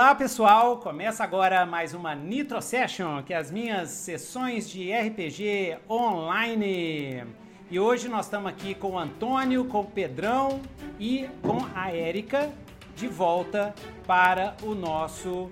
[0.00, 5.76] Olá pessoal, começa agora mais uma Nitro Session, que é as minhas sessões de RPG
[5.90, 7.26] online.
[7.70, 10.62] E hoje nós estamos aqui com o Antônio, com o Pedrão
[10.98, 12.50] e com a Érica
[12.96, 13.74] de volta
[14.06, 15.50] para o nosso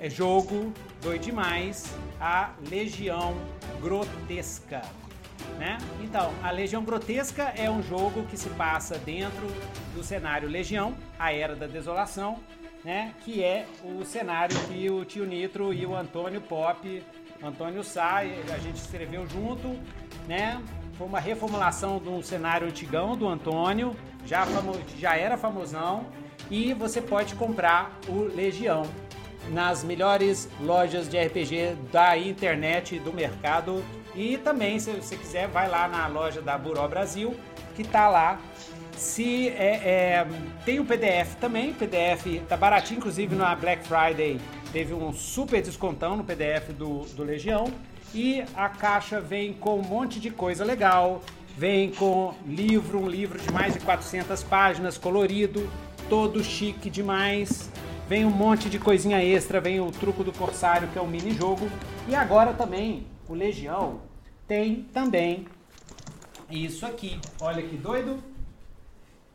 [0.00, 3.36] eh, jogo doido demais, a Legião
[3.80, 4.82] Grotesca.
[5.60, 5.78] Né?
[6.02, 9.46] Então, a Legião Grotesca é um jogo que se passa dentro
[9.94, 12.40] do cenário Legião, a Era da Desolação,
[12.84, 13.14] né?
[13.24, 17.02] Que é o cenário que o tio Nitro e o Antônio Pop,
[17.42, 19.78] Antônio Sá, a gente escreveu junto,
[20.26, 20.62] né?
[20.94, 26.06] Foi uma reformulação de um cenário antigão do Antônio, já, famo, já era famosão,
[26.50, 28.82] e você pode comprar o Legião
[29.48, 33.82] nas melhores lojas de RPG da internet, do mercado.
[34.14, 37.34] E também, se você quiser, vai lá na loja da Buró Brasil,
[37.74, 38.38] que tá lá
[39.00, 40.26] se é, é,
[40.64, 44.38] tem o PDF também, PDF tá baratinho, inclusive na Black Friday
[44.72, 47.72] teve um super descontão no PDF do, do Legião.
[48.14, 51.22] E a caixa vem com um monte de coisa legal,
[51.56, 55.70] vem com livro, um livro de mais de 400 páginas, colorido,
[56.08, 57.70] todo chique demais.
[58.06, 61.32] Vem um monte de coisinha extra, vem o truco do corsário, que é um mini
[61.32, 61.70] jogo.
[62.06, 64.00] E agora também o Legião
[64.46, 65.46] tem também
[66.50, 67.18] isso aqui.
[67.40, 68.29] Olha que doido.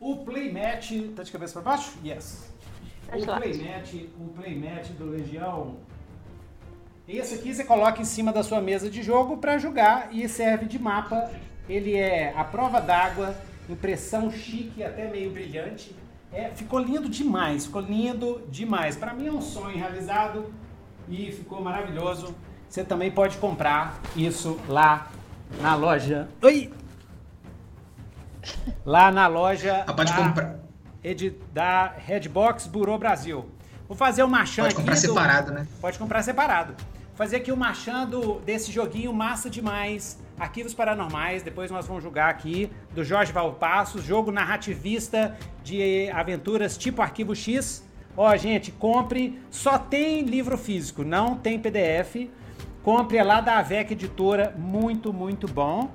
[0.00, 0.90] O playmat.
[1.14, 1.92] Tá de cabeça para baixo?
[2.04, 2.52] Yes.
[3.08, 5.76] O playmat, o playmat do Legião.
[7.08, 10.66] Esse aqui você coloca em cima da sua mesa de jogo para jogar e serve
[10.66, 11.30] de mapa.
[11.68, 13.36] Ele é a prova d'água,
[13.68, 15.94] impressão chique, até meio brilhante.
[16.32, 18.96] É, ficou lindo demais, ficou lindo demais.
[18.96, 20.52] Para mim é um sonho realizado
[21.08, 22.34] e ficou maravilhoso.
[22.68, 25.10] Você também pode comprar isso lá
[25.60, 26.28] na loja.
[26.42, 26.72] Oi!
[28.84, 30.56] Lá na loja pode da, comprar.
[31.52, 33.50] da Redbox Burô Brasil.
[33.88, 35.66] Vou fazer o marchand Pode comprar aqui separado, né?
[35.80, 36.74] Pode comprar separado.
[37.08, 40.18] Vou fazer aqui o marchando desse joguinho massa demais.
[40.38, 47.00] Arquivos Paranormais, depois nós vamos jogar aqui, do Jorge Valpassos, jogo narrativista de aventuras tipo
[47.00, 47.86] Arquivo X.
[48.14, 52.28] Ó, gente, compre, só tem livro físico, não tem PDF.
[52.82, 55.90] Compre é lá da AVEC Editora, muito, muito bom.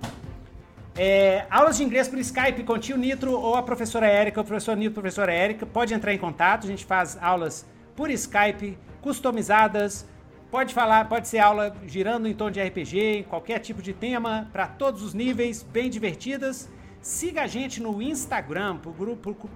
[0.96, 4.44] É, aulas de inglês por Skype com o tio Nitro ou a professora Érica, o
[4.44, 5.66] professor Nitro, a professora Érica.
[5.66, 7.66] Pode entrar em contato, a gente faz aulas
[7.96, 10.06] por Skype, customizadas.
[10.50, 14.68] Pode falar, pode ser aula girando em tom de RPG, qualquer tipo de tema, para
[14.68, 16.70] todos os níveis, bem divertidas.
[17.02, 18.78] Siga a gente no Instagram,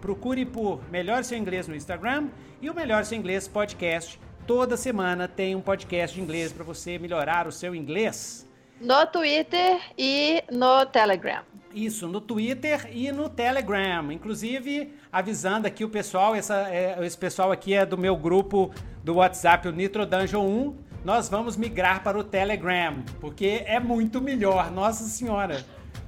[0.01, 2.29] procure por Melhor Seu Inglês no Instagram
[2.61, 4.19] e o Melhor Seu Inglês Podcast.
[4.47, 8.44] Toda semana tem um podcast de inglês para você melhorar o seu inglês.
[8.79, 11.43] No Twitter e no Telegram.
[11.73, 14.11] Isso, no Twitter e no Telegram.
[14.11, 18.71] Inclusive, avisando aqui o pessoal, essa, é, esse pessoal aqui é do meu grupo
[19.03, 20.77] do WhatsApp, o Nitro Dungeon 1.
[21.03, 25.63] Nós vamos migrar para o Telegram, porque é muito melhor, nossa senhora.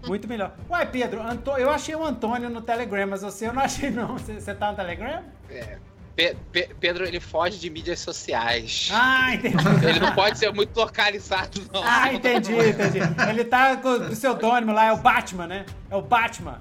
[0.07, 0.55] Muito melhor.
[0.69, 1.21] Uai, Pedro,
[1.57, 4.17] eu achei o Antônio no Telegram, mas você eu não achei não.
[4.17, 5.23] Você, você tá no Telegram?
[5.49, 5.77] É,
[6.17, 8.89] Pe Pe Pedro, ele foge de mídias sociais.
[8.91, 9.55] Ah, entendi.
[9.87, 11.83] Ele não pode ser muito localizado, não.
[11.83, 12.97] Ah, entendi, entendi.
[13.29, 15.65] Ele tá com o pseudônimo lá, é o Batman, né?
[15.91, 16.59] É o Batman.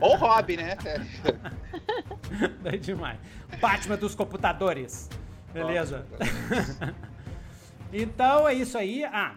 [0.00, 0.76] Ou Robin, né?
[2.64, 3.18] É demais.
[3.60, 5.08] Batman dos computadores.
[5.52, 6.06] Beleza.
[7.92, 9.04] então é isso aí.
[9.04, 9.34] Ah,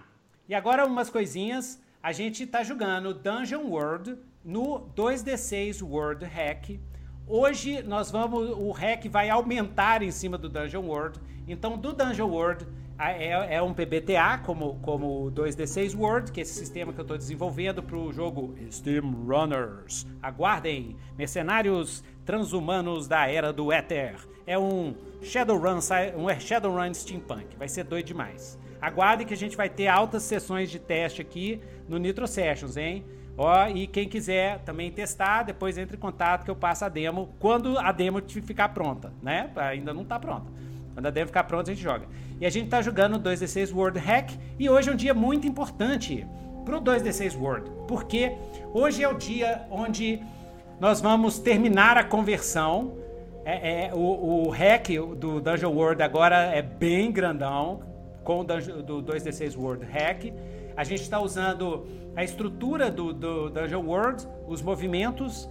[0.47, 1.79] e agora umas coisinhas.
[2.01, 6.79] A gente tá jogando Dungeon World no 2D6 World Hack
[7.27, 11.19] Hoje nós vamos, o REC vai aumentar em cima do Dungeon World.
[11.47, 12.67] Então, do Dungeon World
[12.99, 17.01] é, é um PBTA, como, como o 2D6 World, que é esse sistema que eu
[17.01, 20.05] estou desenvolvendo para o jogo Steam Runners.
[20.21, 24.17] Aguardem, mercenários transhumanos da Era do Éter.
[24.45, 24.93] É um
[25.23, 25.79] Shadowrun,
[26.15, 28.59] um Shadowrun Steampunk, vai ser doido demais.
[28.79, 31.59] Aguardem que a gente vai ter altas sessões de teste aqui
[31.89, 33.03] no Nitro Sessions, hein?
[33.37, 37.35] Ó, e quem quiser também testar, depois entre em contato que eu passo a demo
[37.39, 39.49] quando a demo ficar pronta, né?
[39.55, 40.49] Ainda não tá pronta.
[40.93, 42.07] Quando a demo ficar pronta, a gente joga.
[42.39, 46.25] E a gente tá jogando 2D6 World Hack e hoje é um dia muito importante
[46.63, 48.31] pro 2D6 World, porque
[48.73, 50.21] hoje é o dia onde
[50.79, 52.93] nós vamos terminar a conversão.
[53.43, 54.87] É, é o, o hack
[55.17, 57.81] do Dungeon World agora é bem grandão
[58.23, 60.33] com o do 2D6 World Hack.
[60.75, 65.49] A gente está usando a estrutura do, do Dungeon World, os movimentos,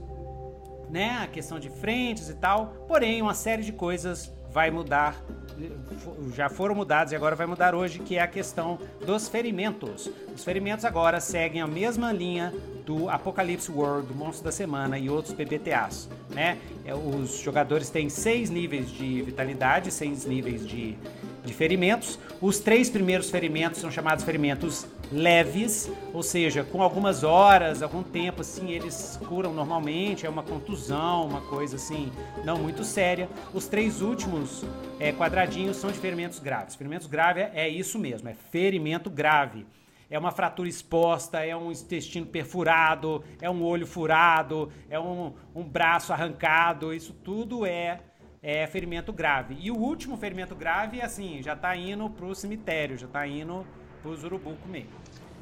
[0.91, 2.69] né, a questão de frentes e tal.
[2.89, 5.21] Porém, uma série de coisas vai mudar,
[6.33, 10.09] já foram mudadas e agora vai mudar hoje, que é a questão dos ferimentos.
[10.33, 12.55] Os ferimentos agora seguem a mesma linha
[12.87, 16.09] do Apocalypse World, do Monstro da Semana e outros PBTAs.
[16.31, 16.59] Né?
[16.85, 20.97] É, os jogadores têm seis níveis de vitalidade, seis níveis de,
[21.45, 22.19] de ferimentos.
[22.41, 28.41] Os três primeiros ferimentos são chamados ferimentos leves, ou seja, com algumas horas, algum tempo
[28.41, 32.11] assim, eles curam normalmente, é uma contusão, uma coisa assim,
[32.45, 33.29] não muito séria.
[33.53, 34.65] Os três últimos
[34.99, 36.75] é, quadradinhos são de ferimentos graves.
[36.75, 39.67] Ferimentos graves é isso mesmo, é ferimento grave
[40.11, 45.65] é uma fratura exposta, é um intestino perfurado, é um olho furado, é um, um
[45.65, 48.01] braço arrancado, isso tudo é,
[48.43, 49.57] é ferimento grave.
[49.59, 53.67] E o último ferimento grave, assim, já está indo para o cemitério, já está indo
[54.09, 54.89] os urubu comer.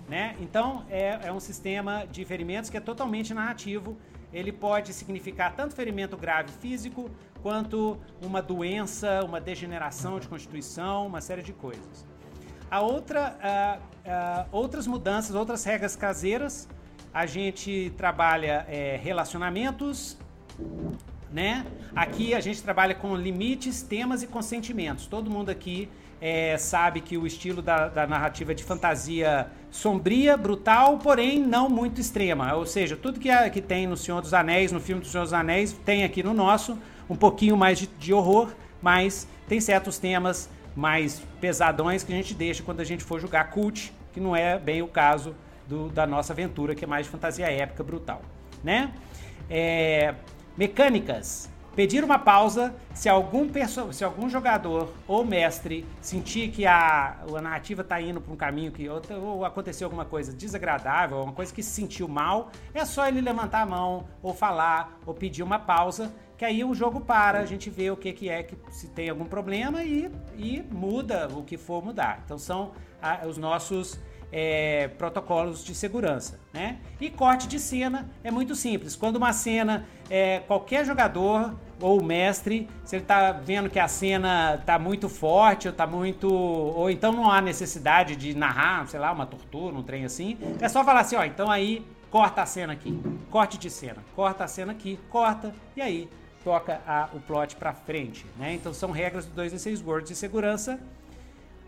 [0.08, 0.36] Né?
[0.40, 3.96] Então, é, é um sistema de ferimentos que é totalmente narrativo.
[4.32, 7.10] Ele pode significar tanto ferimento grave físico,
[7.42, 12.06] quanto uma doença, uma degeneração de constituição, uma série de coisas.
[12.70, 16.68] A outra, uh, uh, outras mudanças, outras regras caseiras,
[17.12, 20.16] a gente trabalha é, relacionamentos,
[21.30, 21.66] né?
[21.94, 25.06] Aqui a gente trabalha com limites, temas e consentimentos.
[25.06, 25.90] Todo mundo aqui
[26.24, 31.68] é, sabe que o estilo da, da, narrativa é de fantasia sombria, brutal, porém não
[31.68, 32.54] muito extrema.
[32.54, 35.32] Ou seja, tudo que, que tem no Senhor dos Anéis, no filme do Senhor dos
[35.32, 36.78] Anéis, tem aqui no nosso,
[37.10, 42.34] um pouquinho mais de, de horror, mas tem certos temas mais pesadões que a gente
[42.34, 45.34] deixa quando a gente for jogar cult, que não é bem o caso
[45.66, 48.22] do, da nossa aventura, que é mais fantasia épica brutal,
[48.62, 48.92] né?
[49.50, 50.14] É,
[50.56, 51.50] mecânicas.
[51.74, 53.48] Pedir uma pausa se algum,
[53.92, 58.70] se algum jogador ou mestre sentir que a, a narrativa está indo para um caminho
[58.70, 63.08] que ou, ou, aconteceu alguma coisa desagradável, uma coisa que se sentiu mal, é só
[63.08, 67.38] ele levantar a mão ou falar ou pedir uma pausa que aí o jogo para,
[67.38, 71.28] a gente vê o que, que é, que se tem algum problema e, e muda
[71.28, 72.20] o que for mudar.
[72.24, 73.98] Então são a, os nossos
[74.32, 76.78] é, protocolos de segurança, né?
[76.98, 78.96] E corte de cena é muito simples.
[78.96, 84.54] Quando uma cena, é, qualquer jogador ou mestre, se ele está vendo que a cena
[84.54, 89.12] está muito forte ou está muito, ou então não há necessidade de narrar, sei lá,
[89.12, 92.72] uma tortura, um trem assim, é só falar assim, ó, então aí corta a cena
[92.72, 92.98] aqui,
[93.30, 96.08] corte de cena, corta a cena aqui, corta e aí
[96.44, 98.26] toca a, o plot para frente.
[98.38, 98.54] Né?
[98.54, 100.80] Então são regras do 2D6 Words de segurança.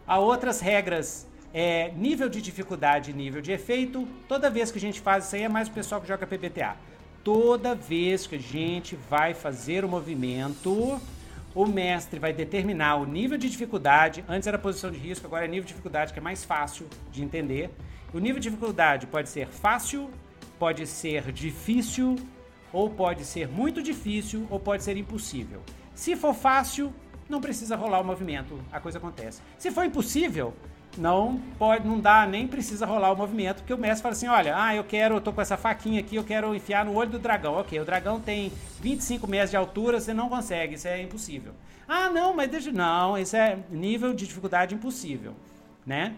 [0.07, 4.09] Há outras regras, é, nível de dificuldade e nível de efeito.
[4.29, 6.77] Toda vez que a gente faz isso aí é mais o pessoal que joga PBTA.
[7.23, 11.01] Toda vez que a gente vai fazer o movimento,
[11.55, 14.25] o mestre vai determinar o nível de dificuldade.
[14.29, 17.23] Antes era posição de risco, agora é nível de dificuldade, que é mais fácil de
[17.23, 17.71] entender.
[18.13, 20.11] O nível de dificuldade pode ser fácil,
[20.59, 22.17] pode ser difícil,
[22.73, 25.63] ou pode ser muito difícil, ou pode ser impossível.
[25.95, 26.93] Se for fácil,
[27.29, 29.41] não precisa rolar o movimento, a coisa acontece.
[29.57, 30.53] Se for impossível,
[30.99, 34.55] não pode, não dá, nem precisa rolar o movimento, porque o mestre fala assim: olha,
[34.57, 37.19] ah, eu quero, eu tô com essa faquinha aqui, eu quero enfiar no olho do
[37.19, 37.55] dragão.
[37.55, 41.53] Ok, o dragão tem 25 metros de altura, você não consegue, isso é impossível.
[41.87, 42.73] Ah, não, mas deixa.
[42.73, 45.35] Não, isso é nível de dificuldade impossível,
[45.87, 46.15] né?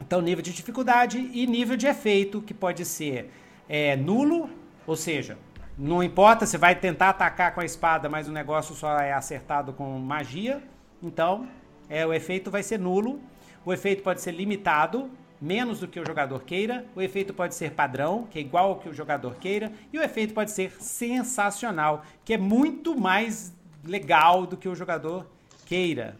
[0.00, 3.30] Então, nível de dificuldade e nível de efeito, que pode ser
[3.68, 4.50] é, nulo,
[4.86, 5.36] ou seja,
[5.78, 9.72] não importa, você vai tentar atacar com a espada, mas o negócio só é acertado
[9.72, 10.62] com magia.
[11.02, 11.46] Então,
[11.88, 13.20] é, o efeito vai ser nulo.
[13.66, 15.10] O efeito pode ser limitado,
[15.40, 16.86] menos do que o jogador queira.
[16.94, 19.72] O efeito pode ser padrão, que é igual ao que o jogador queira.
[19.92, 23.52] E o efeito pode ser sensacional, que é muito mais
[23.84, 25.26] legal do que o jogador
[25.66, 26.16] queira.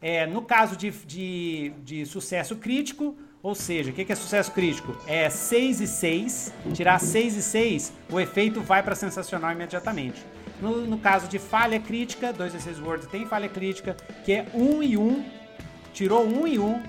[0.00, 4.96] É, no caso de, de, de sucesso crítico, ou seja, o que é sucesso crítico?
[5.04, 10.24] É 6 e 6, tirar 6 e 6, o efeito vai para sensacional imediatamente.
[10.60, 14.46] No, no, caso de falha crítica, 2 e 6 Word tem falha crítica, que é
[14.54, 15.24] 1 e 1,
[15.94, 16.82] tirou 1 e 1,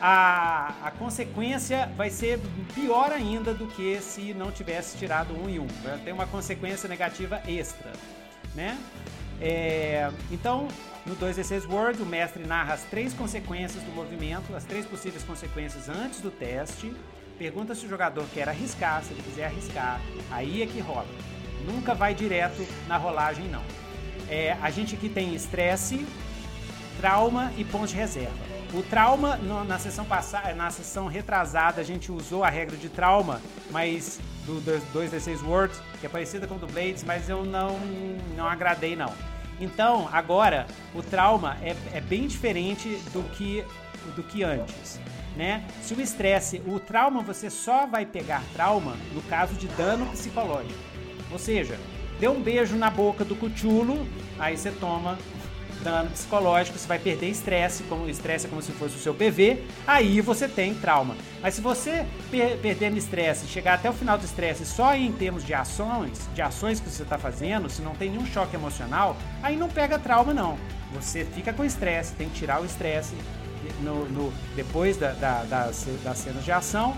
[0.00, 2.40] a, a consequência vai ser
[2.74, 5.66] pior ainda do que se não tivesse tirado 1 e 1.
[6.04, 7.92] Tem uma consequência negativa extra,
[8.54, 8.78] né?
[9.40, 10.68] É, então,
[11.04, 15.88] no 2D6 Word, o mestre narra as três consequências do movimento, as três possíveis consequências
[15.88, 16.94] antes do teste.
[17.36, 21.08] Pergunta se o jogador quer arriscar, se ele quiser arriscar, aí é que rola.
[21.66, 23.62] Nunca vai direto na rolagem, não.
[24.28, 26.06] É, a gente aqui tem estresse,
[26.98, 28.32] trauma e pontos de reserva.
[28.72, 33.40] O trauma, na sessão passada, na sessão retrasada, a gente usou a regra de trauma,
[33.70, 34.60] mas do
[34.92, 37.78] 2D6 Word, que é parecida com o do Blades, mas eu não,
[38.36, 39.12] não agradei não.
[39.60, 43.64] Então, agora, o trauma é, é bem diferente do que,
[44.16, 44.98] do que antes.
[45.36, 45.64] Né?
[45.82, 50.78] Se o estresse, o trauma você só vai pegar trauma no caso de dano psicológico.
[51.30, 51.78] Ou seja,
[52.20, 54.06] deu um beijo na boca do cuchulo,
[54.38, 55.18] aí você toma
[55.84, 59.62] dano psicológico, você vai perder estresse, como estresse é como se fosse o seu PV,
[59.86, 61.14] aí você tem trauma.
[61.42, 65.44] Mas se você per perdendo estresse, chegar até o final do estresse só em termos
[65.44, 69.56] de ações, de ações que você está fazendo, se não tem nenhum choque emocional, aí
[69.56, 70.58] não pega trauma não.
[70.94, 73.14] Você fica com estresse, tem que tirar o estresse
[73.80, 76.96] no, no, depois da, da, das, das cenas de ação,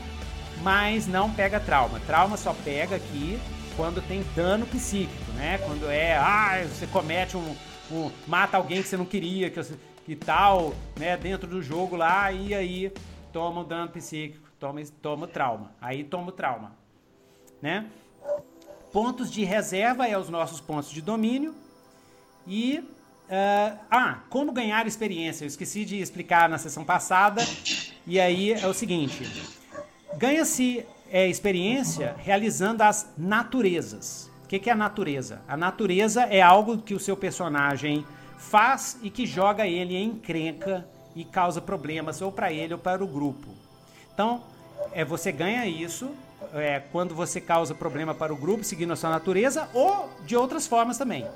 [0.62, 2.00] mas não pega trauma.
[2.06, 3.38] Trauma só pega aqui
[3.76, 5.58] quando tem dano psíquico, né?
[5.58, 7.56] Quando é, ah, você comete um,
[7.90, 9.60] um mata alguém que você não queria, que,
[10.04, 11.16] que tal, né?
[11.16, 12.92] Dentro do jogo lá e aí
[13.32, 15.72] toma o dano psíquico, toma, toma trauma.
[15.80, 16.72] Aí toma o trauma,
[17.60, 17.86] né?
[18.92, 21.54] Pontos de reserva é os nossos pontos de domínio
[22.46, 25.44] e uh, ah, como ganhar experiência?
[25.44, 27.42] Eu esqueci de explicar na sessão passada.
[28.06, 29.24] E aí é o seguinte:
[30.16, 34.30] ganha-se é, experiência realizando as naturezas.
[34.46, 35.42] O que, que é a natureza?
[35.48, 38.06] A natureza é algo que o seu personagem
[38.38, 40.86] faz e que joga ele em encrenca
[41.16, 43.48] e causa problemas ou para ele ou para o grupo.
[44.14, 44.44] Então,
[44.92, 46.12] é, você ganha isso
[46.54, 50.64] é, quando você causa problema para o grupo, seguindo a sua natureza, ou de outras
[50.64, 51.26] formas também.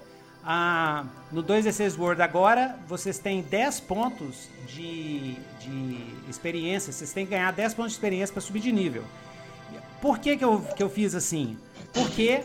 [0.44, 5.98] Ah, no 2D6 World agora, vocês têm 10 pontos de, de
[6.28, 9.02] experiência, vocês têm que ganhar 10 pontos de experiência para subir de nível.
[10.00, 11.58] Por que, que, eu, que eu fiz assim?
[11.92, 12.44] Porque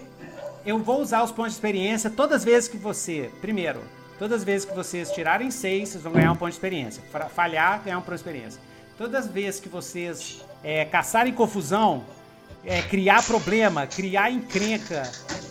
[0.66, 3.30] eu vou usar os pontos de experiência todas as vezes que você.
[3.40, 3.82] Primeiro,
[4.18, 7.04] todas as vezes que vocês tirarem 6, vocês vão ganhar um ponto de experiência.
[7.30, 8.60] Falhar, ganhar um ponto de experiência.
[8.98, 12.04] Todas as vezes que vocês é, caçarem confusão,
[12.66, 15.04] é, criar problema, criar encrenca,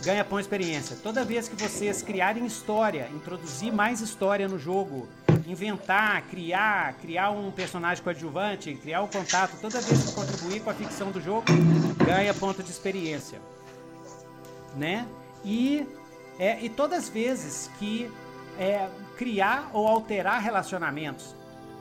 [0.03, 0.97] ganha ponto de experiência.
[1.01, 5.07] Toda vez que vocês criarem história, introduzir mais história no jogo,
[5.47, 10.73] inventar, criar, criar um personagem coadjuvante, criar um contato, toda vez que contribuir com a
[10.73, 11.45] ficção do jogo,
[12.05, 13.39] ganha ponto de experiência.
[14.75, 15.05] Né?
[15.43, 15.87] E,
[16.39, 18.11] é, e todas as vezes que
[18.59, 21.35] é, criar ou alterar relacionamentos,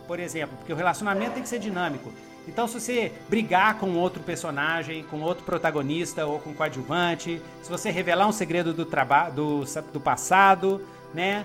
[0.06, 2.12] por exemplo, porque o relacionamento tem que ser dinâmico.
[2.46, 7.90] Então, se você brigar com outro personagem, com outro protagonista ou com coadjuvante, se você
[7.90, 11.44] revelar um segredo do, do, do passado, né?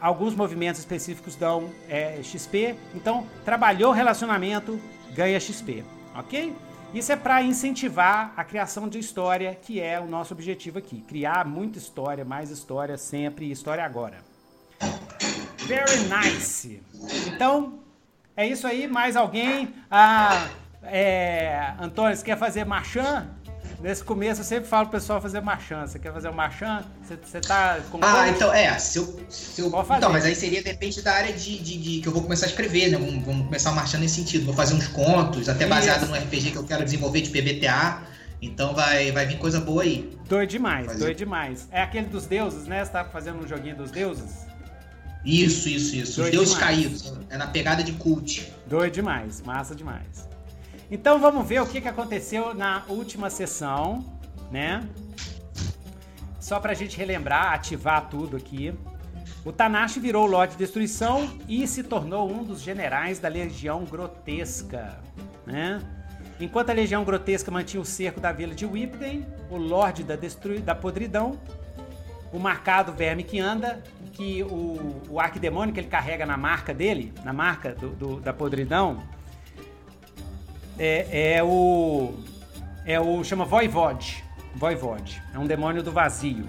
[0.00, 2.74] alguns movimentos específicos dão é, XP.
[2.94, 4.78] Então, trabalhou relacionamento,
[5.12, 6.54] ganha XP, ok?
[6.92, 11.02] Isso é para incentivar a criação de história, que é o nosso objetivo aqui.
[11.02, 14.18] Criar muita história, mais história sempre, história agora.
[15.66, 16.82] Very nice.
[17.26, 17.80] Então,
[18.34, 18.88] é isso aí.
[18.88, 19.74] Mais alguém?
[19.90, 20.48] Ah,
[20.82, 23.28] é, Antônio, você quer fazer marchand?
[23.80, 25.86] Nesse começo eu sempre falo pro pessoal fazer marchand.
[25.86, 26.84] Você quer fazer o marchand?
[27.02, 28.00] Você, você tá com.
[28.02, 28.76] Ah, então, é.
[28.78, 29.68] Se eu, se eu...
[29.68, 32.48] Então, mas aí seria depende da área de, de, de, que eu vou começar a
[32.48, 32.98] escrever, né?
[32.98, 34.46] Vamos, vamos começar marchando nesse sentido.
[34.46, 36.10] Vou fazer uns contos, até baseado Isso.
[36.10, 38.02] no RPG que eu quero desenvolver de PBTA.
[38.42, 40.10] Então vai, vai vir coisa boa aí.
[40.28, 40.98] Doido demais, fazer.
[40.98, 41.68] doido demais.
[41.70, 42.84] É aquele dos deuses, né?
[42.84, 44.46] Você tá fazendo um joguinho dos deuses?
[45.24, 46.20] Isso, isso, isso.
[46.20, 46.76] Doido Os deuses demais.
[46.76, 47.12] caídos.
[47.30, 48.52] É na pegada de cult.
[48.66, 50.27] Doido demais, massa demais.
[50.90, 54.04] Então vamos ver o que, que aconteceu na última sessão,
[54.50, 54.88] né?
[56.40, 58.74] Só pra gente relembrar, ativar tudo aqui.
[59.44, 63.84] O Tanashi virou o Lorde de Destruição e se tornou um dos generais da Legião
[63.84, 64.98] Grotesca,
[65.46, 65.80] né?
[66.40, 70.58] Enquanto a Legião Grotesca mantinha o cerco da vila de Whipden, o Lorde da, Destru...
[70.60, 71.38] da Podridão,
[72.32, 77.12] o marcado Verme que anda, que o, o Arquidemônio que ele carrega na marca dele,
[77.24, 79.02] na marca do, do da Podridão,
[80.78, 82.14] é, é o.
[82.84, 83.22] É o.
[83.24, 84.24] chama Voivode.
[84.54, 85.22] Voivode.
[85.34, 86.46] É um demônio do vazio.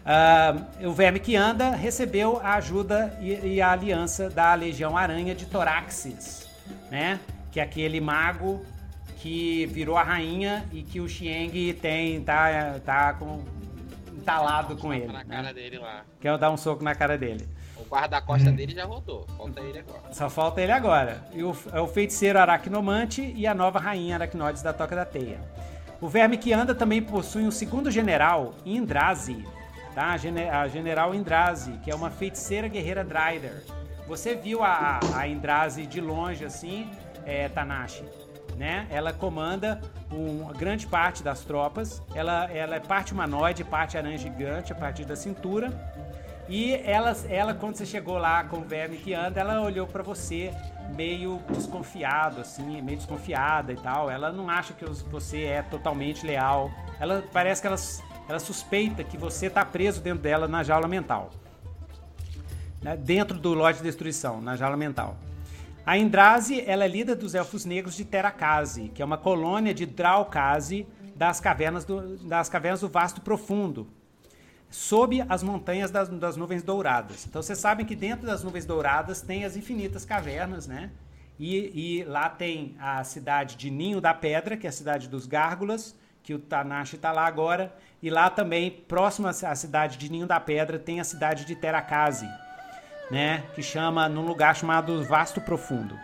[0.00, 5.34] Uh, o verme que anda recebeu a ajuda e, e, a aliança da Legião Aranha
[5.34, 6.48] de Toraxis,
[6.90, 7.20] né?
[7.52, 8.64] Que é aquele mago
[9.18, 13.44] que virou a rainha e que o Xieng tem tá tá com
[14.16, 15.24] entalado com ele, na né?
[15.28, 16.02] cara dele lá.
[16.18, 17.46] Quer dar um soco na cara dele
[17.90, 18.54] guarda-costa hum.
[18.54, 19.26] dele já rodou.
[19.36, 20.12] Falta ele agora.
[20.12, 21.24] Só falta ele agora.
[21.32, 25.40] E o, é o feiticeiro Aracnomante e a nova rainha Aracnoides da Toca da Teia.
[26.00, 29.44] O verme que anda também possui um segundo general, Indrazi.
[29.94, 30.16] Tá?
[30.52, 33.62] A general Indrazi, que é uma feiticeira guerreira Dryder.
[34.06, 36.88] Você viu a, a Indrazi de longe assim,
[37.26, 38.04] é, Tanashi?
[38.56, 38.86] Né?
[38.90, 39.80] Ela comanda
[40.10, 42.02] uma grande parte das tropas.
[42.14, 45.70] Ela, ela é parte humanoide, parte aranha gigante a partir da cintura.
[46.50, 50.02] E ela, ela, quando você chegou lá com o verme que anda, ela olhou para
[50.02, 50.52] você
[50.96, 54.10] meio desconfiado, assim, meio desconfiada e tal.
[54.10, 56.68] Ela não acha que você é totalmente leal.
[56.98, 57.76] Ela parece que ela,
[58.28, 61.30] ela suspeita que você tá preso dentro dela na jaula mental.
[62.82, 62.96] Né?
[62.96, 65.16] Dentro do lote de destruição, na jaula mental.
[65.86, 69.86] A Indrazi, ela é líder dos Elfos Negros de Terakazi, que é uma colônia de
[69.86, 73.86] Draukazi das cavernas do, das cavernas do Vasto Profundo,
[74.70, 77.26] sob as montanhas das, das nuvens douradas.
[77.26, 80.90] Então vocês sabem que dentro das nuvens douradas tem as infinitas cavernas, né?
[81.38, 85.26] E, e, lá tem a cidade de Ninho da Pedra, que é a cidade dos
[85.26, 87.74] Gárgulas, que o Tanashi está lá agora.
[88.02, 92.28] E lá também, próximo à cidade de Ninho da Pedra, tem a cidade de Terakazi,
[93.10, 93.44] né?
[93.54, 95.98] Que chama num lugar chamado Vasto Profundo.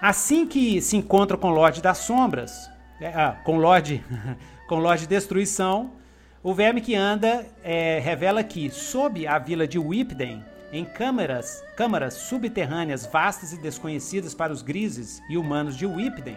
[0.00, 2.70] Assim que se encontra com o Lorde das Sombras,
[3.00, 4.04] é, ah, com Lorde,
[4.68, 5.97] com Lorde Destruição,
[6.42, 12.14] o verme que anda é, revela que, sob a vila de Whipden, em câmaras, câmaras
[12.14, 16.36] subterrâneas vastas e desconhecidas para os grises e humanos de Whipden,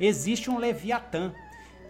[0.00, 1.32] existe um Leviatã,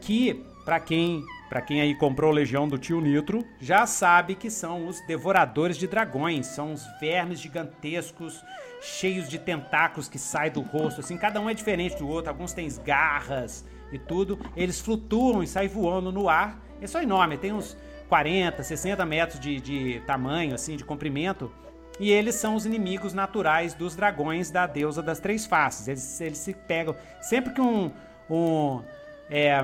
[0.00, 4.88] que, para quem, para quem aí comprou Legião do Tio Nitro, já sabe que são
[4.88, 8.42] os devoradores de dragões, são os vermes gigantescos,
[8.82, 12.52] cheios de tentáculos que saem do rosto, assim, cada um é diferente do outro, alguns
[12.52, 17.52] têm garras e tudo, eles flutuam e saem voando no ar, eles são enormes, tem
[17.52, 17.76] uns
[18.08, 21.50] 40, 60 metros de, de tamanho, assim, de comprimento,
[21.98, 25.88] e eles são os inimigos naturais dos dragões da deusa das três faces.
[25.88, 26.94] Eles, eles se pegam.
[27.20, 27.90] Sempre que um,
[28.28, 28.82] um,
[29.30, 29.58] é,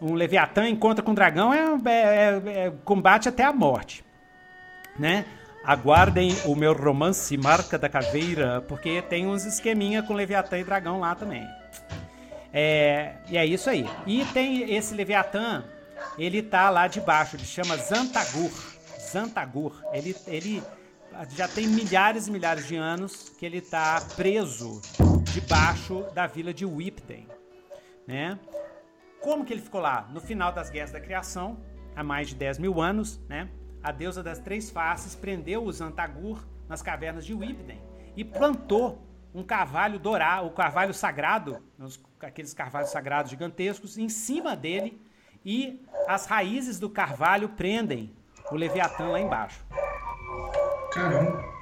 [0.00, 4.04] um Leviatã encontra com um dragão, é, é, é, combate até a morte.
[4.96, 5.24] Né?
[5.64, 11.00] Aguardem o meu romance Marca da Caveira, porque tem uns esqueminha com Leviatã e dragão
[11.00, 11.46] lá também.
[12.52, 13.88] É, e é isso aí.
[14.06, 15.64] E tem esse Leviatã,
[16.18, 18.50] ele tá lá debaixo, ele chama Zantagur.
[19.00, 19.82] Zantagur.
[19.92, 20.62] Ele, ele
[21.30, 24.80] já tem milhares e milhares de anos que ele está preso
[25.32, 27.26] debaixo da vila de Whipden,
[28.06, 28.38] né?
[29.20, 30.08] Como que ele ficou lá?
[30.12, 31.60] No final das guerras da criação,
[31.94, 33.48] há mais de 10 mil anos, né?
[33.82, 37.80] A deusa das três faces prendeu os Antagur nas cavernas de Whipden
[38.16, 41.62] e plantou um carvalho dourado, o carvalho sagrado,
[42.20, 45.00] aqueles carvalhos sagrados gigantescos, em cima dele
[45.44, 48.10] e as raízes do carvalho prendem
[48.50, 49.64] o Leviatã lá embaixo.
[50.92, 51.52] Caramba.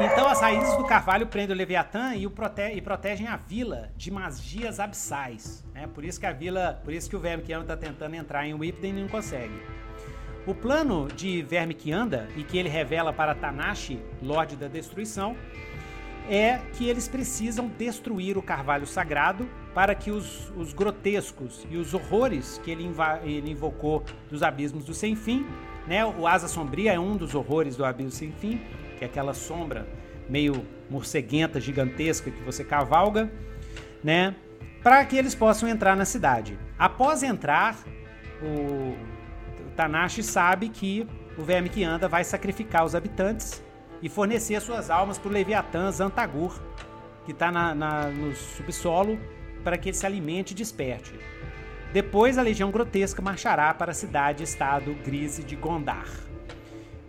[0.00, 3.90] Então as raízes do carvalho prendem o Leviatã e, o prote e protegem a vila
[3.96, 5.64] de magias abissais.
[5.74, 5.86] Né?
[5.86, 8.46] Por isso que a vila, por isso que o verme que anda está tentando entrar
[8.46, 9.60] em Whipden e não consegue.
[10.46, 15.36] O plano de verme que anda e que ele revela para Tanashi, Lorde da Destruição,
[16.28, 21.94] é que eles precisam destruir o carvalho sagrado para que os, os grotescos e os
[21.94, 22.90] horrores que ele,
[23.22, 25.46] ele invocou dos abismos do sem fim
[25.88, 26.04] né?
[26.04, 28.60] O Asa Sombria é um dos horrores do Abismo Sem Fim,
[28.98, 29.88] que é aquela sombra
[30.28, 33.32] meio morceguenta, gigantesca que você cavalga,
[34.04, 34.36] né?
[34.82, 36.58] Para que eles possam entrar na cidade.
[36.78, 37.74] Após entrar,
[38.42, 38.94] o,
[39.74, 43.62] Tanashi sabe que o verme que anda vai sacrificar os habitantes
[44.02, 46.60] e fornecer suas almas para o Leviatã Zantagur,
[47.24, 49.18] que está no subsolo,
[49.62, 51.12] para que ele se alimente e desperte.
[51.92, 56.08] Depois a Legião Grotesca marchará para a cidade-estado Grise de Gondar,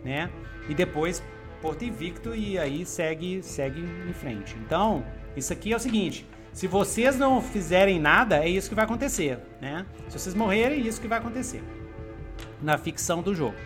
[0.04, 0.30] né?
[0.68, 1.22] E depois
[1.60, 4.56] Porto Invicto e aí segue segue em frente.
[4.64, 5.04] Então,
[5.36, 9.38] isso aqui é o seguinte, se vocês não fizerem nada, é isso que vai acontecer,
[9.60, 9.86] né?
[10.08, 11.62] Se vocês morrerem, é isso que vai acontecer
[12.62, 13.56] na ficção do jogo.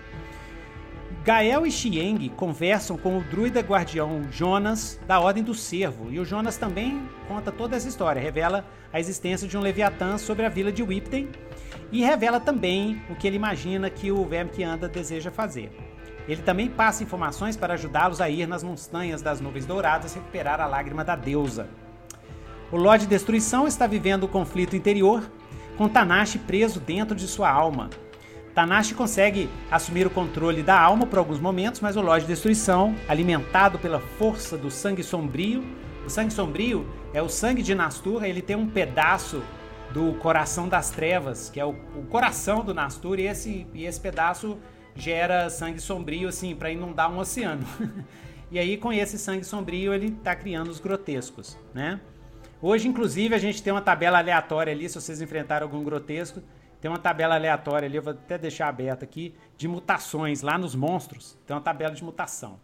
[1.24, 6.24] Gael e Xieng conversam com o druida guardião Jonas da Ordem do Cervo, e o
[6.24, 10.70] Jonas também conta toda essa história, revela a existência de um Leviatã sobre a vila
[10.70, 11.30] de Whipten
[11.90, 15.72] e revela também o que ele imagina que o verme que anda deseja fazer.
[16.28, 20.66] Ele também passa informações para ajudá-los a ir nas montanhas das nuvens douradas recuperar a
[20.66, 21.70] lágrima da deusa.
[22.70, 25.22] O Lorde Destruição está vivendo o conflito interior,
[25.78, 27.88] com Tanashi preso dentro de sua alma,
[28.54, 32.94] Tanashi consegue assumir o controle da alma por alguns momentos, mas o Lorde de Destruição,
[33.08, 35.64] alimentado pela força do sangue sombrio,
[36.06, 39.42] o sangue sombrio é o sangue de Nastur, ele tem um pedaço
[39.92, 44.00] do coração das trevas, que é o, o coração do Nastur, e esse, e esse
[44.00, 44.56] pedaço
[44.94, 47.66] gera sangue sombrio, assim, para inundar um oceano.
[48.52, 52.00] e aí, com esse sangue sombrio, ele está criando os grotescos, né?
[52.62, 56.40] Hoje, inclusive, a gente tem uma tabela aleatória ali, se vocês enfrentaram algum grotesco,
[56.84, 60.74] tem uma tabela aleatória ali, eu vou até deixar aberta aqui, de mutações lá nos
[60.74, 61.34] monstros.
[61.46, 62.60] Tem uma tabela de mutação.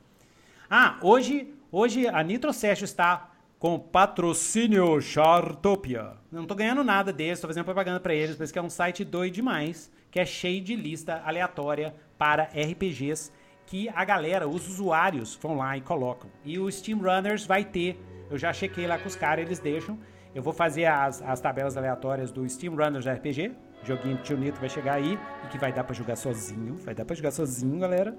[0.68, 6.18] Ah, hoje, hoje a Nitrocest está com patrocínio Chartopia.
[6.30, 9.06] Não estou ganhando nada deles, estou fazendo propaganda para eles, isso que é um site
[9.06, 13.32] doido demais, que é cheio de lista aleatória para RPGs
[13.64, 16.30] que a galera, os usuários, vão lá e colocam.
[16.44, 17.98] E o Steam Runners vai ter,
[18.30, 19.98] eu já chequei lá com os caras, eles deixam.
[20.34, 23.52] Eu vou fazer as, as tabelas aleatórias do Steam Runners RPG,
[23.84, 26.76] joguinho de Tio Nito vai chegar aí e que vai dar para jogar sozinho.
[26.84, 28.16] Vai dar para jogar sozinho, galera.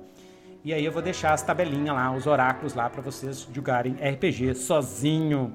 [0.63, 4.53] E aí eu vou deixar as tabelinhas lá, os oráculos lá para vocês jogarem RPG
[4.55, 5.53] sozinho.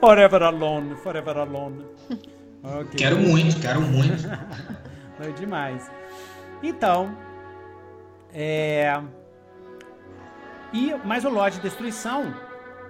[0.00, 1.84] Forever alone, forever alone.
[2.60, 2.98] Okay.
[2.98, 4.26] Quero muito, quero muito.
[5.22, 5.88] é demais.
[6.60, 7.16] Então,
[8.32, 9.00] É...
[10.72, 12.34] E, mas o Lorde de Destruição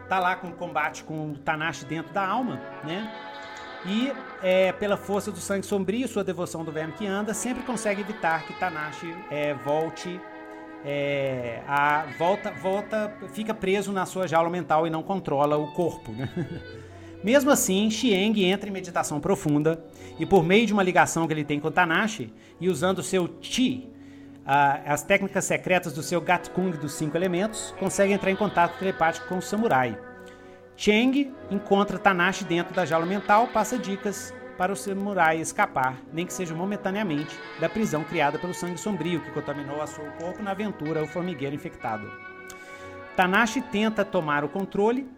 [0.09, 3.13] tá lá com combate com o Tanashi dentro da alma, né?
[3.87, 4.13] E
[4.43, 8.01] é, pela força do sangue sombrio e sua devoção do verme que anda, sempre consegue
[8.01, 10.21] evitar que Tanashi é, volte
[10.85, 16.13] é, a volta, volta, fica preso na sua jaula mental e não controla o corpo.
[16.13, 16.29] Né?
[17.23, 19.85] Mesmo assim, Xieng entra em meditação profunda
[20.19, 23.91] e, por meio de uma ligação que ele tem com Tanashi e usando seu Chi,
[24.47, 29.39] as técnicas secretas do seu Gatkung dos cinco elementos, consegue entrar em contato telepático com
[29.39, 29.99] o samurai.
[30.79, 36.33] Cheng encontra Tanashi dentro da jaula mental, passa dicas para o samurai escapar, nem que
[36.33, 41.03] seja momentaneamente, da prisão criada pelo sangue sombrio que contaminou a seu corpo na aventura
[41.03, 42.09] O Formigueiro Infectado.
[43.17, 45.11] Tanashi tenta tomar o controle,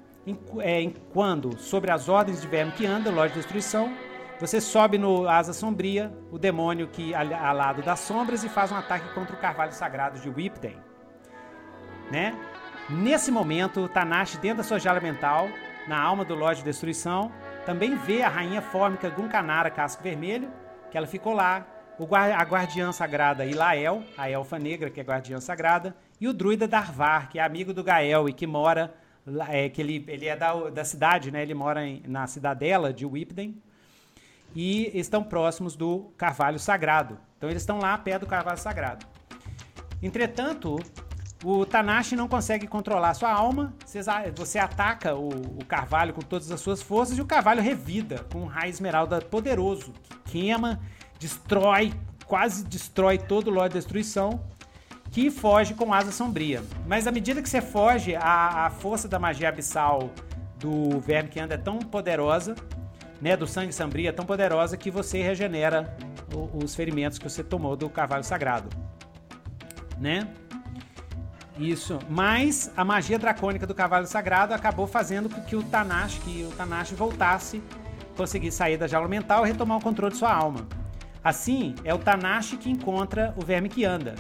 [0.61, 3.95] é, quando, sobre as ordens de Verme que anda, Lorde de Destruição,
[4.39, 8.77] você sobe no Asa Sombria, o demônio que ao lado das sombras, e faz um
[8.77, 10.79] ataque contra o Carvalho Sagrado de Whipden.
[12.11, 12.35] Né?
[12.91, 15.49] Nesse momento, Tanashi, dentro da sua jaula mental,
[15.87, 17.31] na alma do Lorde de Destruição,
[17.65, 20.51] também vê a rainha fórmica Gunkanara Casco Vermelho,
[20.91, 21.65] que ela ficou lá,
[22.37, 27.29] a guardiã sagrada Ilael, a elfa negra, que é guardiã sagrada, e o druida Darvar,
[27.29, 28.93] que é amigo do Gael e que mora,
[29.49, 31.43] é, que ele, ele é da, da cidade, né?
[31.43, 33.63] ele mora em, na cidadela de Whipden,
[34.53, 37.19] e estão próximos do Carvalho Sagrado.
[37.39, 39.07] Então eles estão lá perto do Carvalho Sagrado.
[40.03, 40.77] Entretanto,
[41.43, 43.73] o Tanashi não consegue controlar sua alma.
[44.37, 45.31] Você ataca o,
[45.67, 49.93] Carvalho com todas as suas forças e o Carvalho revida com um raio esmeralda poderoso
[50.03, 50.81] que queima,
[51.19, 51.93] destrói,
[52.27, 54.45] quase destrói todo o Lorde de Destruição,
[55.11, 56.63] que foge com asa sombria.
[56.87, 60.11] Mas à medida que você foge, a, a força da magia abissal
[60.59, 62.55] do verme que anda é tão poderosa,
[63.21, 65.97] né, do sangue sombrio é tão poderosa que você regenera
[66.35, 68.69] o, os ferimentos que você tomou do Carvalho Sagrado,
[69.99, 70.29] né?
[71.61, 71.99] Isso.
[72.09, 76.57] Mas a magia dracônica do cavalo sagrado acabou fazendo com que o Tanashi, que o
[76.57, 77.63] Tanashi voltasse,
[78.17, 80.67] conseguisse sair da jaula mental e retomar o controle de sua alma.
[81.23, 84.15] Assim, é o Tanashi que encontra o verme que anda.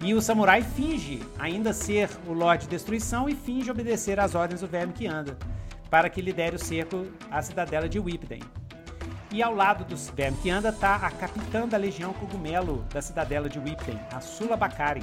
[0.00, 4.60] E o samurai finge ainda ser o Lorde de Destruição e finge obedecer às ordens
[4.60, 5.36] do verme que anda,
[5.90, 8.40] para que lidere o cerco à cidadela de Whipden.
[9.32, 13.48] E ao lado do verme que anda está a capitã da Legião Cogumelo da cidadela
[13.48, 15.02] de Whipden, a Sula Bakari.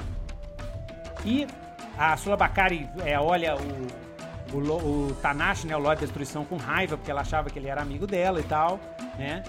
[1.24, 1.46] E
[1.98, 6.96] a Sulabakari é, olha o, o, o Tanashi, né, o Lorde da Destruição, com raiva,
[6.96, 8.78] porque ela achava que ele era amigo dela e tal,
[9.18, 9.42] né?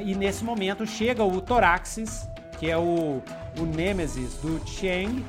[0.00, 3.22] E nesse momento chega o Toraxis, que é o,
[3.58, 5.24] o Nêmesis do Cheng,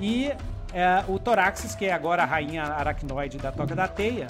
[0.00, 0.32] e
[0.72, 4.28] é, o Toraxis, que é agora a rainha aracnoide da Toca da Teia,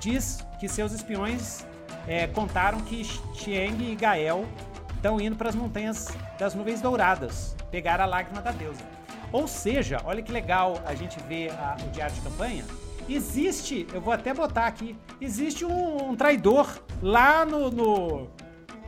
[0.00, 1.66] diz que seus espiões
[2.06, 4.46] é, contaram que Cheng e Gael
[4.94, 8.97] estão indo para as montanhas das nuvens douradas, pegar a lágrima da deusa.
[9.32, 12.64] Ou seja, olha que legal a gente ver a, o diário de campanha.
[13.08, 18.30] Existe, eu vou até botar aqui, existe um, um traidor lá no, no,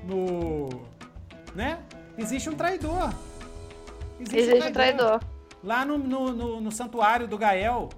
[0.05, 0.69] no,
[1.55, 1.83] né?
[2.19, 3.15] Existe um traidor.
[4.19, 5.19] Existe, existe um, traidor.
[5.19, 5.21] traidor.
[5.63, 7.89] Lá no, no, no, no santuário do Gael,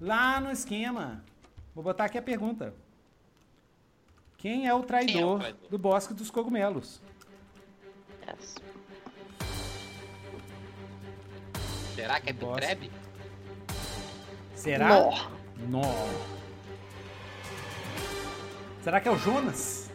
[0.00, 1.22] lá no esquema.
[1.74, 2.74] Vou botar aqui a pergunta.
[4.38, 5.70] Quem é o traidor, é o traidor?
[5.70, 7.02] do Bosque dos Cogumelos?
[8.26, 8.56] Yes.
[12.06, 12.90] Será que é Pitreb?
[14.54, 14.86] Será?
[14.86, 15.26] Nó.
[15.66, 16.08] Nó.
[18.80, 19.90] Será que é o Jonas?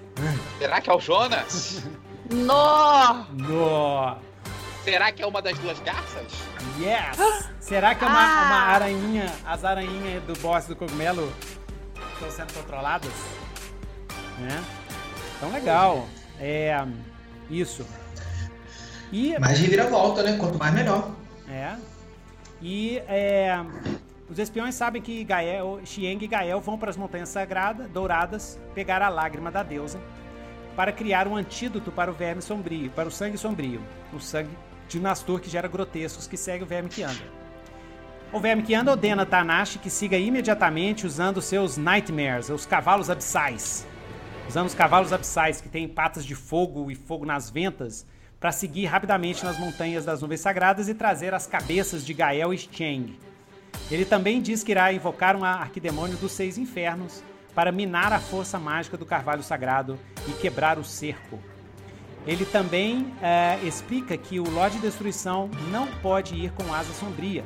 [0.59, 1.83] Será que é o Jonas?
[2.29, 3.25] Nó!
[3.31, 4.17] Nó!
[4.83, 6.33] Será que é uma das duas garças?
[6.77, 7.47] Yes!
[7.61, 8.45] Será que é uma, ah.
[8.45, 11.33] uma aranhinha, as aranhinhas do boss do cogumelo
[12.15, 13.13] estão sendo controladas?
[14.37, 14.61] Né?
[15.37, 16.05] Então legal.
[16.41, 16.85] É.
[17.49, 17.87] Isso.
[19.13, 19.39] E...
[19.39, 20.35] Mais reviravolta, né?
[20.37, 21.09] Quanto mais melhor.
[21.49, 21.90] É.
[22.61, 23.59] E é,
[24.29, 29.01] os espiões sabem que Gael, Xieng e Gael vão para as Montanhas Sagradas, Douradas, pegar
[29.01, 29.99] a lágrima da deusa
[30.75, 33.81] para criar um antídoto para o verme sombrio, para o sangue sombrio,
[34.13, 34.49] o sangue
[34.87, 37.21] de Nastur que gera grotescos que segue o verme que anda.
[38.31, 43.85] O verme que anda ordena Tanashi que siga imediatamente usando seus Nightmares, os cavalos abissais.
[44.47, 48.05] Usando os cavalos abissais que têm patas de fogo e fogo nas ventas,
[48.41, 52.57] para seguir rapidamente nas montanhas das nuvens sagradas e trazer as cabeças de Gael e
[52.57, 53.19] Cheng.
[53.89, 57.23] Ele também diz que irá invocar um arquidemônio dos seis infernos
[57.53, 61.39] para minar a força mágica do carvalho sagrado e quebrar o cerco.
[62.25, 67.43] Ele também é, explica que o Lorde de Destruição não pode ir com asa sombria,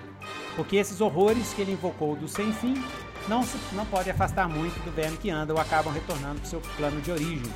[0.56, 2.82] porque esses horrores que ele invocou do sem fim
[3.28, 6.62] não, não podem afastar muito do verme que anda ou acabam retornando para o seu
[6.78, 7.52] plano de origem.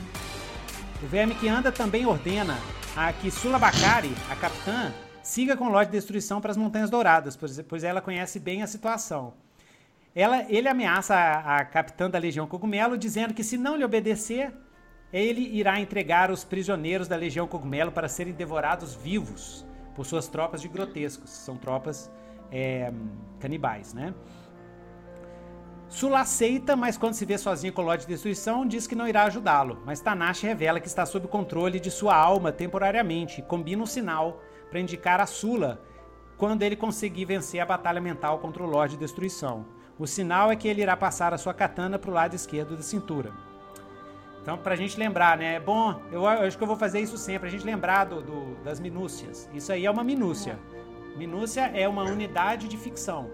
[1.01, 2.57] O verme que anda também ordena
[2.95, 7.39] a que Sulabakari, a capitã, siga com o Lorde de Destruição para as Montanhas Douradas,
[7.67, 9.33] pois ela conhece bem a situação.
[10.13, 14.51] Ela, ele ameaça a, a capitã da Legião Cogumelo, dizendo que se não lhe obedecer,
[15.13, 20.61] ele irá entregar os prisioneiros da Legião Cogumelo para serem devorados vivos por suas tropas
[20.61, 21.29] de grotescos.
[21.29, 22.11] São tropas
[22.51, 22.91] é,
[23.39, 24.13] canibais, né?
[25.89, 29.07] Sula aceita, mas quando se vê sozinho com o Lorde de Destruição, diz que não
[29.07, 29.81] irá ajudá-lo.
[29.83, 34.39] Mas Tanashi revela que está sob controle de sua alma temporariamente e combina um sinal
[34.69, 35.81] para indicar a Sula
[36.37, 39.65] quando ele conseguir vencer a batalha mental contra o Lorde de Destruição.
[39.97, 42.83] O sinal é que ele irá passar a sua katana para o lado esquerdo da
[42.83, 43.33] cintura.
[44.41, 45.55] Então, para a gente lembrar, né?
[45.55, 48.21] É bom, eu, eu, acho que eu vou fazer isso sempre, a gente lembrar do,
[48.21, 49.49] do, das minúcias.
[49.53, 50.57] Isso aí é uma minúcia.
[51.17, 53.29] Minúcia é uma unidade de ficção,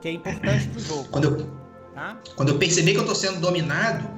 [0.00, 1.08] que é importante pro jogo.
[1.10, 1.63] Quando eu,
[1.94, 2.16] tá?
[2.36, 4.08] quando eu perceber que eu estou sendo dominado,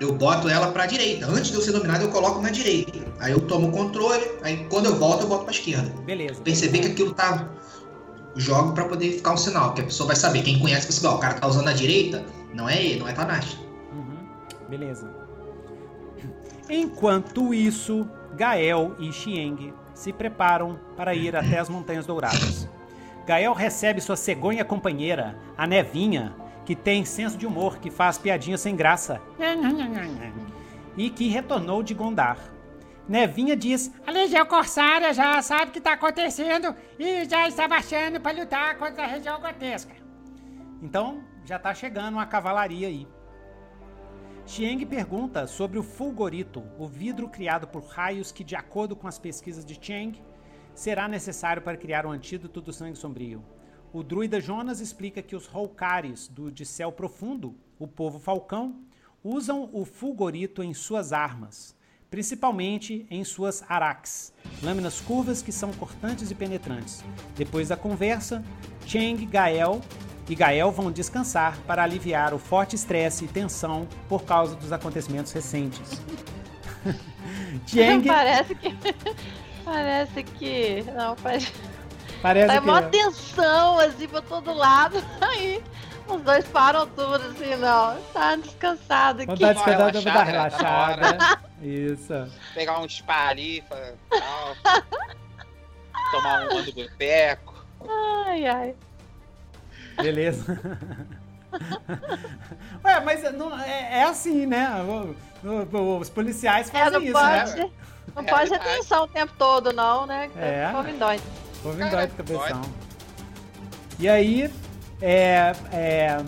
[0.00, 1.26] eu boto ela para a direita.
[1.26, 2.98] Antes de eu ser dominado, eu coloco na direita.
[3.18, 5.90] Aí eu tomo o controle, aí quando eu volto, eu boto para a esquerda.
[6.02, 6.40] Beleza.
[6.42, 7.48] Perceber que aquilo tá
[8.36, 10.42] jogo para poder ficar um sinal, que a pessoa vai saber.
[10.42, 13.58] Quem conhece ó, o cara tá usando a direita, não é ele, não é Tanashi.
[13.92, 14.28] Uhum.
[14.68, 15.10] Beleza.
[16.70, 22.68] Enquanto isso, Gael e Xieng se preparam para ir até as Montanhas Douradas.
[23.26, 26.34] Gael recebe sua cegonha companheira, a Nevinha,
[26.68, 29.22] que tem senso de humor, que faz piadinhas sem graça,
[30.98, 32.36] e que retornou de Gondar.
[33.08, 38.20] Nevinha diz: A Legião Corsária já sabe o que está acontecendo e já está baixando
[38.20, 39.94] para lutar contra a região grotesca.
[40.82, 43.08] Então, já está chegando uma cavalaria aí.
[44.44, 49.18] Xieng pergunta sobre o Fulgorito, o vidro criado por raios que, de acordo com as
[49.18, 50.22] pesquisas de Cheng,
[50.74, 53.42] será necessário para criar um antídoto do sangue sombrio.
[53.92, 58.80] O druida Jonas explica que os Holcares do de Céu Profundo, o povo falcão,
[59.24, 61.76] usam o Fulgorito em suas armas
[62.10, 67.04] principalmente em suas araques, lâminas curvas que são cortantes e penetrantes.
[67.36, 68.42] Depois da conversa,
[68.86, 69.80] Cheng, Gael
[70.28, 75.32] e Gael vão descansar para aliviar o forte estresse e tensão por causa dos acontecimentos
[75.32, 76.00] recentes.
[77.66, 78.06] Cheng...
[78.06, 78.74] Parece que.
[79.64, 80.82] Parece que.
[80.96, 81.52] Não, faz.
[82.22, 82.68] Parece tá que.
[82.68, 85.02] uma tensão assim pra todo lado.
[85.20, 85.62] Aí.
[86.08, 88.00] Os dois param tudo assim, não.
[88.14, 89.38] Tá descansado aqui.
[89.38, 91.18] Tá descansado, dar relaxada.
[91.60, 92.14] Isso.
[92.54, 93.62] Pegar um spa ali,
[96.10, 97.54] tomar um ano do peco.
[98.26, 98.74] Ai, ai.
[100.00, 100.58] Beleza.
[102.84, 104.68] Ué, mas não, é, é, assim, né?
[106.00, 107.70] Os policiais é, fazem é, isso, pode, né?
[108.14, 110.30] Não é, pode ter atenção o tempo todo, não, né?
[110.36, 110.70] É.
[110.72, 110.88] Povo
[111.64, 112.62] indóide, cabeção.
[113.98, 114.50] E aí,
[115.00, 116.18] é, é,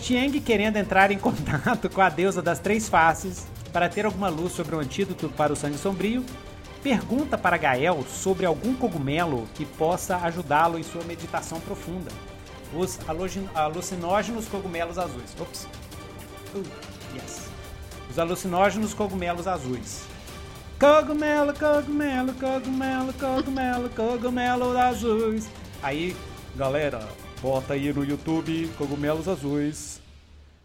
[0.00, 4.52] Xiang querendo entrar em contato com a deusa das três faces para ter alguma luz
[4.52, 6.24] sobre o antídoto para o sangue sombrio,
[6.82, 12.10] pergunta para Gael sobre algum cogumelo que possa ajudá-lo em sua meditação profunda.
[12.74, 12.98] Os
[13.54, 15.34] alucinógenos cogumelos azuis.
[15.40, 15.68] Ops.
[16.54, 16.64] Uh,
[17.14, 17.48] yes.
[18.08, 20.09] Os alucinógenos cogumelos azuis.
[20.80, 25.46] Cogumelo, cogumelo, cogumelo, cogumelo, cogumelo azuis.
[25.82, 26.16] Aí,
[26.56, 27.06] galera,
[27.42, 30.00] bota aí no YouTube cogumelos azuis.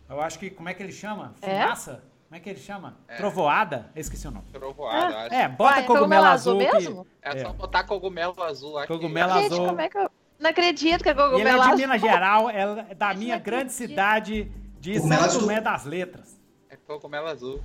[0.10, 1.34] Eu acho que, como é que ele chama?
[1.42, 1.64] É?
[1.64, 1.92] Fumaça?
[1.92, 1.96] É?
[1.96, 2.96] Como é que ele chama?
[3.10, 3.18] É.
[3.18, 3.92] Trovoada?
[3.94, 4.46] Eu esqueci o nome.
[4.54, 5.26] Trovoada, ah.
[5.26, 5.36] acho.
[5.36, 6.58] É, bota Vai, cogumelo azul.
[6.60, 7.04] Mesmo?
[7.04, 7.28] Que...
[7.28, 8.88] É só botar cogumelo azul aqui.
[8.88, 9.68] Cogumelo Gente, azul.
[9.68, 10.10] como é que eu...
[10.40, 11.74] Não acredito que é cogumelo azul.
[11.74, 12.56] Ele é de Minas Gerais,
[12.90, 14.50] é da minha grande cidade
[14.80, 16.40] de São Tomé das Letras.
[16.70, 17.60] É cogumelo azul.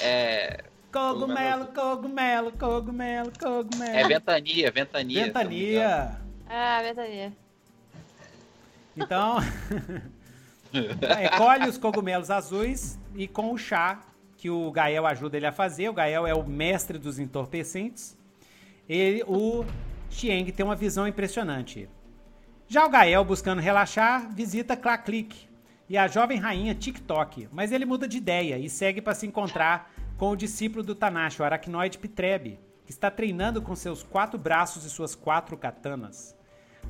[0.00, 0.69] É...
[0.92, 3.96] Cogumelo, cogumelo, cogumelo, cogumelo.
[3.96, 5.24] É ventania, ventania.
[5.24, 6.20] Ventania.
[6.48, 7.32] Ah, ventania.
[8.96, 9.38] Então,
[11.00, 14.00] é, colhe os cogumelos azuis e com o chá
[14.36, 18.18] que o Gael ajuda ele a fazer, o Gael é o mestre dos entorpecentes,
[18.88, 19.64] ele, o
[20.10, 21.88] Xieng tem uma visão impressionante.
[22.66, 25.36] Já o Gael, buscando relaxar, visita Claclic
[25.88, 29.90] e a jovem rainha TikTok, mas ele muda de ideia e segue para se encontrar
[30.20, 34.84] com o discípulo do Tanashi, o aracnoide Pitrebe, que está treinando com seus quatro braços
[34.84, 36.36] e suas quatro katanas.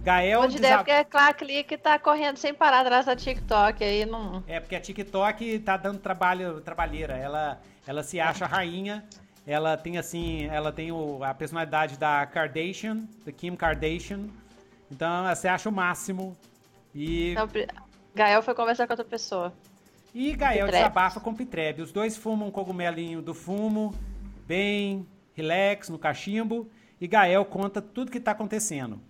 [0.03, 0.40] Gael.
[0.40, 4.43] Onde deve porque é claro, clique tá correndo sem parar atrás da TikTok aí não.
[4.49, 7.16] É, porque a TikTok tá dando trabalho, trabalheira.
[7.16, 9.05] Ela, ela se acha rainha.
[9.47, 14.27] Ela tem assim, ela tem o, a personalidade da Kardashian, da Kim Kardashian.
[14.90, 16.37] Então ela se acha o máximo.
[16.93, 17.31] E.
[17.31, 17.49] Então,
[18.12, 19.53] Gael foi conversar com outra pessoa.
[20.14, 20.73] E Gael Pitrebe.
[20.73, 21.83] desabafa com Pitrebe.
[21.83, 23.94] Os dois fumam um cogumelinho do fumo,
[24.46, 26.68] bem relax, no cachimbo.
[27.01, 29.01] E Gael conta tudo que está acontecendo.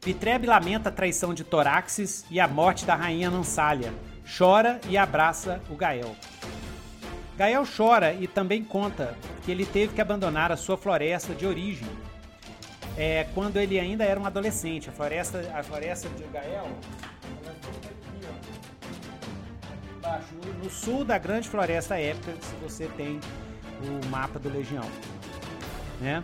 [0.00, 3.92] Pitrebe lamenta a traição de Toraxes e a morte da rainha Nansália.
[4.36, 6.16] Chora e abraça o Gael.
[7.36, 11.88] Gael chora e também conta que ele teve que abandonar a sua floresta de origem.
[12.96, 14.88] é, quando ele ainda era um adolescente.
[14.88, 16.68] A floresta, a floresta de Gael,
[20.62, 23.20] no sul da grande floresta épica, se você tem
[23.82, 24.84] o mapa do Legião,
[26.00, 26.22] né?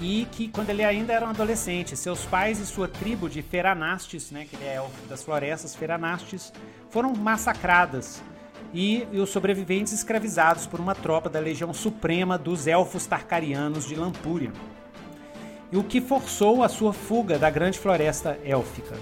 [0.00, 4.30] E que quando ele ainda era um adolescente, seus pais e sua tribo de Feranastes,
[4.32, 6.52] né, que ele é elfo das florestas Feranastes,
[6.90, 8.20] foram massacradas
[8.72, 13.94] e, e, os sobreviventes escravizados por uma tropa da Legião Suprema dos Elfos Tarkarianos de
[13.94, 14.52] Lampúria
[15.70, 18.96] e o que forçou a sua fuga da grande floresta élfica.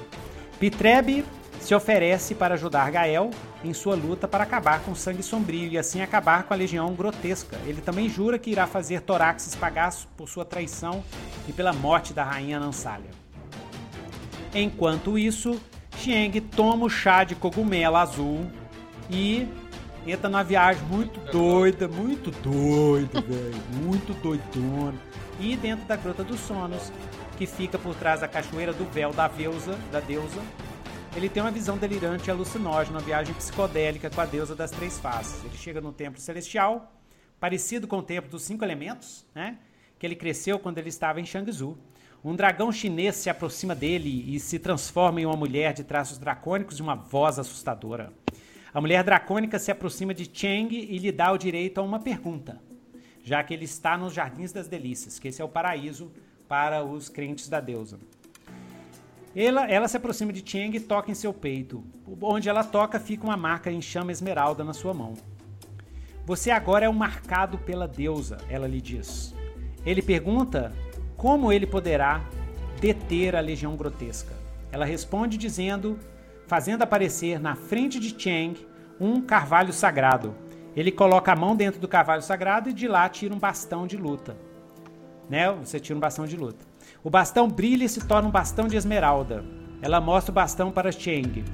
[0.59, 1.25] Pitrebe
[1.63, 3.31] se oferece para ajudar Gael
[3.63, 6.93] em sua luta para acabar com o sangue sombrio e assim acabar com a legião
[6.93, 7.57] grotesca.
[7.65, 11.05] Ele também jura que irá fazer Toraxes pagar por sua traição
[11.49, 13.11] e pela morte da rainha Nansália.
[14.53, 15.61] Enquanto isso,
[15.99, 18.45] Xieng toma o chá de cogumelo azul
[19.09, 19.47] e
[20.05, 24.99] entra numa viagem muito doida, muito doida, velho, muito doidona
[25.39, 26.93] e dentro da Grota dos Sonos,
[27.37, 29.31] que fica por trás da cachoeira do véu da
[29.91, 30.41] da deusa,
[31.15, 34.99] ele tem uma visão delirante e alucinógena, uma viagem psicodélica com a deusa das três
[34.99, 35.45] faces.
[35.45, 36.93] Ele chega no templo celestial,
[37.39, 39.59] parecido com o templo dos cinco elementos, né?
[39.99, 41.79] Que ele cresceu quando ele estava em Shangzhou.
[42.25, 46.79] Um dragão chinês se aproxima dele e se transforma em uma mulher de traços dracônicos
[46.79, 48.13] e uma voz assustadora.
[48.73, 52.61] A mulher dracônica se aproxima de Cheng e lhe dá o direito a uma pergunta
[53.23, 56.11] já que ele está nos Jardins das Delícias, que esse é o paraíso
[56.49, 57.99] para os crentes da deusa.
[59.35, 61.83] Ela, ela se aproxima de Cheng e toca em seu peito.
[62.21, 65.15] Onde ela toca, fica uma marca em chama esmeralda na sua mão.
[66.27, 69.35] Você agora é o marcado pela deusa, ela lhe diz.
[69.85, 70.73] Ele pergunta
[71.17, 72.23] como ele poderá
[72.81, 74.35] deter a legião grotesca.
[74.71, 75.99] Ela responde dizendo,
[76.47, 78.55] fazendo aparecer na frente de Cheng
[79.01, 80.35] um carvalho sagrado,
[80.75, 83.97] ele coloca a mão dentro do cavalo sagrado e de lá tira um bastão de
[83.97, 84.37] luta.
[85.29, 85.51] Né?
[85.53, 86.72] Você tira um bastão de luta.
[87.05, 89.45] O bastão brilha e se torna um bastão de esmeralda.
[89.81, 91.45] Ela mostra o bastão para Cheng.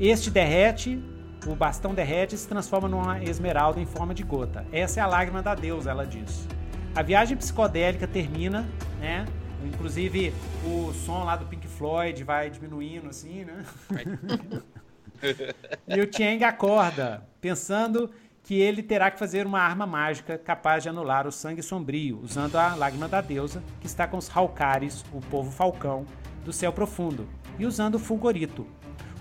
[0.00, 1.00] Este derrete,
[1.46, 4.66] o bastão derrete e se transforma numa esmeralda em forma de gota.
[4.72, 6.48] Essa é a lágrima da deusa, ela diz.
[6.92, 9.26] A viagem psicodélica termina, né?
[9.64, 13.64] Inclusive o som lá do Pink Floyd vai diminuindo assim, né?
[15.86, 18.10] e o Cheng acorda, pensando
[18.50, 22.56] que ele terá que fazer uma arma mágica capaz de anular o sangue sombrio, usando
[22.56, 26.04] a lágrima da deusa, que está com os Halkares, o povo falcão,
[26.44, 27.28] do céu profundo,
[27.60, 28.66] e usando o Fulgorito,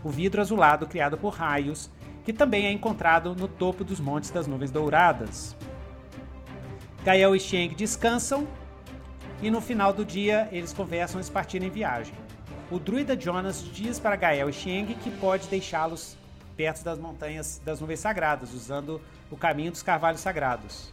[0.03, 1.91] o vidro azulado criado por raios,
[2.25, 5.55] que também é encontrado no topo dos Montes das Nuvens Douradas.
[7.03, 8.47] Gael e Sheng descansam
[9.43, 12.15] e no final do dia eles conversam e partirem em viagem.
[12.71, 16.17] O druida Jonas diz para Gael e Sheng que pode deixá-los
[16.59, 18.99] perto das montanhas das nuvens sagradas, usando
[19.31, 20.91] o caminho dos carvalhos sagrados.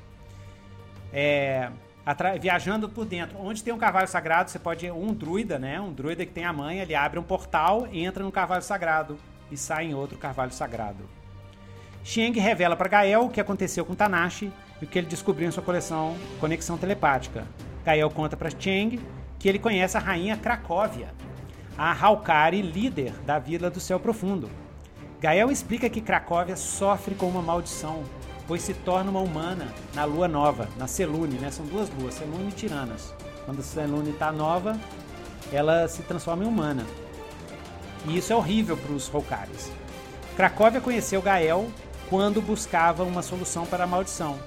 [1.12, 1.68] É,
[2.40, 5.80] viajando por dentro, onde tem um carvalho sagrado, você pode um druida, né?
[5.80, 9.18] Um druida que tem a mãe, ele abre um portal, entra no carvalho sagrado
[9.50, 11.02] e sai em outro carvalho sagrado.
[12.04, 15.50] Sheng revela para Gael o que aconteceu com Tanashi e o que ele descobriu em
[15.50, 17.44] sua coleção Conexão Telepática.
[17.84, 19.00] Gael conta para Cheng
[19.36, 21.08] que ele conhece a rainha Cracóvia,
[21.76, 24.48] a Halkari líder da Vila do Céu Profundo.
[25.18, 28.04] Gael explica que Cracóvia sofre com uma maldição,
[28.46, 31.50] pois se torna uma humana na lua nova, na Selune, né?
[31.50, 33.14] São duas luas, Selune e Tiranas.
[33.46, 34.78] Quando a Selune está nova,
[35.50, 36.86] ela se transforma em humana.
[38.06, 39.72] E isso é horrível para os Roucares.
[40.36, 41.70] Cracóvia conheceu Gael
[42.10, 44.38] quando buscava uma solução para a maldição,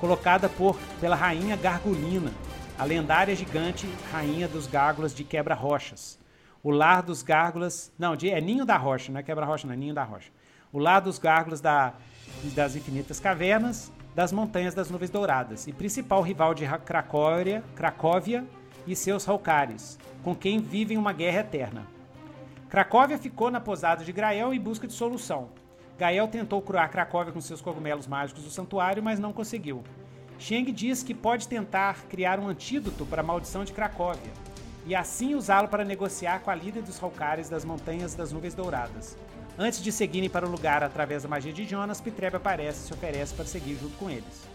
[0.00, 2.32] colocada por pela rainha Gargulina,
[2.76, 6.18] a lendária gigante rainha dos gárgulas de quebra-rochas
[6.62, 7.92] o lar dos gárgulas.
[7.98, 10.30] Não, é Ninho da Rocha, não é Quebra-Rocha, não é Ninho da Rocha.
[10.72, 11.94] O lar dos gárgulas da,
[12.54, 18.44] das infinitas cavernas, das montanhas das nuvens douradas, e principal rival de Cracóvia, Cracóvia
[18.86, 21.86] e seus Halcares, com quem vivem uma guerra eterna.
[22.68, 25.48] Cracóvia ficou na posada de Grael em busca de solução.
[25.98, 29.82] Gael tentou curar Cracóvia com seus cogumelos mágicos do santuário, mas não conseguiu.
[30.38, 34.32] Sheng diz que pode tentar criar um antídoto para a maldição de Cracóvia,
[34.88, 39.18] e assim usá-lo para negociar com a líder dos Halkares das Montanhas das Nuvens Douradas.
[39.58, 42.94] Antes de seguirem para o lugar através da magia de Jonas, Pitrebe aparece e se
[42.94, 44.48] oferece para seguir junto com eles.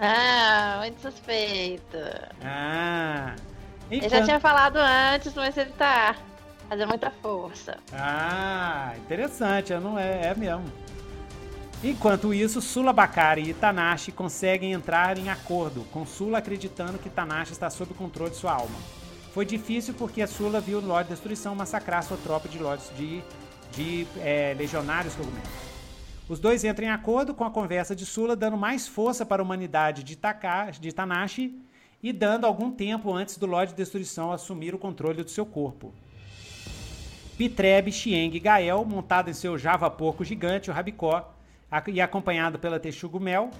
[0.00, 1.98] Ah, muito suspeito.
[2.42, 3.34] Ah.
[3.90, 4.04] Enquanto...
[4.04, 6.16] Ele já tinha falado antes, mas ele tá
[6.70, 7.76] fazendo muita força.
[7.92, 10.72] Ah, interessante, não é, é mesmo.
[11.84, 17.52] Enquanto isso, Sula Bakari e Tanashi conseguem entrar em acordo, com Sula acreditando que Tanashi
[17.52, 18.95] está sob o controle de sua alma.
[19.36, 23.22] Foi difícil porque a Sula viu Lorde Destruição massacrar sua tropa de lords de,
[23.70, 25.46] de é, legionários cogumelos.
[26.26, 29.44] Os dois entram em acordo com a conversa de Sula, dando mais força para a
[29.44, 31.54] humanidade de, Taka, de Tanashi
[32.02, 35.92] e dando algum tempo antes do Lorde Destruição assumir o controle do seu corpo.
[37.36, 41.30] Pitreb, Xieng e Gael, montado em seu Java porco gigante, o Rabicó,
[41.88, 43.50] e acompanhado pela Texugo Mel,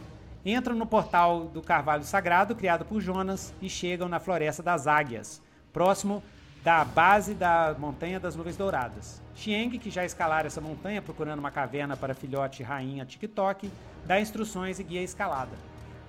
[0.42, 5.44] entram no portal do Carvalho Sagrado, criado por Jonas, e chegam na Floresta das Águias,
[5.76, 6.22] próximo
[6.64, 9.20] da base da Montanha das Nuvens Douradas.
[9.34, 13.70] Xieng, que já escalara essa montanha procurando uma caverna para filhote rainha TikTok,
[14.06, 15.52] dá instruções e guia a escalada.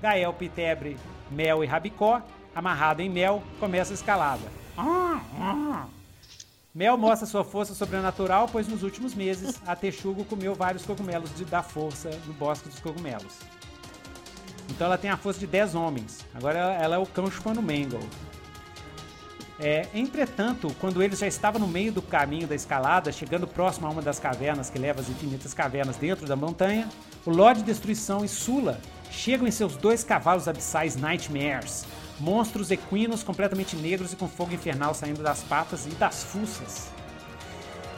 [0.01, 0.97] Gael, Pitebre,
[1.29, 2.21] Mel e Rabicó,
[2.55, 4.43] amarrado em Mel, começa a escalada.
[6.73, 11.43] Mel mostra sua força sobrenatural, pois nos últimos meses a Texugo comeu vários cogumelos de,
[11.43, 13.37] da força no Bosque dos Cogumelos.
[14.69, 16.25] Então ela tem a força de 10 homens.
[16.33, 17.99] Agora ela é o cão chupando Mangle.
[19.59, 23.89] É, entretanto, quando eles já estavam no meio do caminho da escalada, chegando próximo a
[23.89, 26.87] uma das cavernas que leva às infinitas cavernas dentro da montanha,
[27.25, 28.79] o Lorde Destruição e Sula
[29.09, 31.85] chegam em seus dois cavalos abissais Nightmares,
[32.19, 36.91] monstros equinos completamente negros e com fogo infernal saindo das patas e das fuças.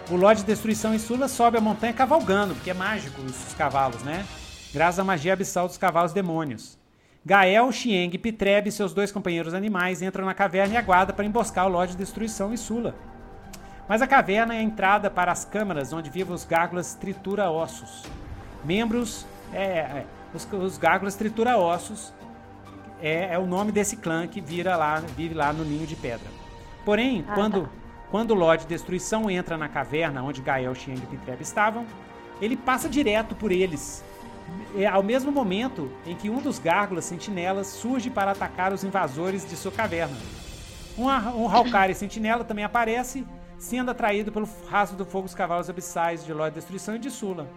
[0.09, 4.25] O Lorde Destruição e Sula sobe a montanha cavalgando, porque é mágico os cavalos, né?
[4.73, 6.78] Graças à magia abissal dos cavalos demônios.
[7.25, 11.65] Gael, Xieng, Pitreb e seus dois companheiros animais entram na caverna e aguardam para emboscar
[11.65, 12.95] o Lorde de Destruição e Sula.
[13.87, 18.03] Mas a caverna é a entrada para as câmaras onde vivem os gárgulas tritura-ossos.
[18.63, 19.25] Membros.
[19.51, 22.13] É, é, os, os gárgulas tritura-ossos
[23.01, 26.27] é, é, o nome desse clã que vira lá, vive lá no Ninho de Pedra.
[26.85, 27.69] Porém, ah, quando, tá.
[28.11, 31.85] quando o Lorde de Destruição entra na caverna onde Gael, Xieng e Pitreb estavam,
[32.41, 34.03] ele passa direto por eles
[34.75, 39.47] é ao mesmo momento em que um dos gárgulas sentinelas surge para atacar os invasores
[39.49, 40.17] de sua caverna.
[40.97, 43.25] Um, um Halkari sentinela também aparece,
[43.57, 47.47] sendo atraído pelo rastro do fogo dos cavalos abissais de Lorde Destruição e de Sula.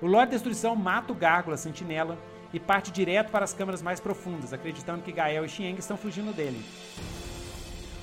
[0.00, 2.18] O Lorde Destruição mata o gárgula sentinela
[2.52, 6.34] e parte direto para as câmaras mais profundas, acreditando que Gael e Xieng estão fugindo
[6.34, 6.62] dele.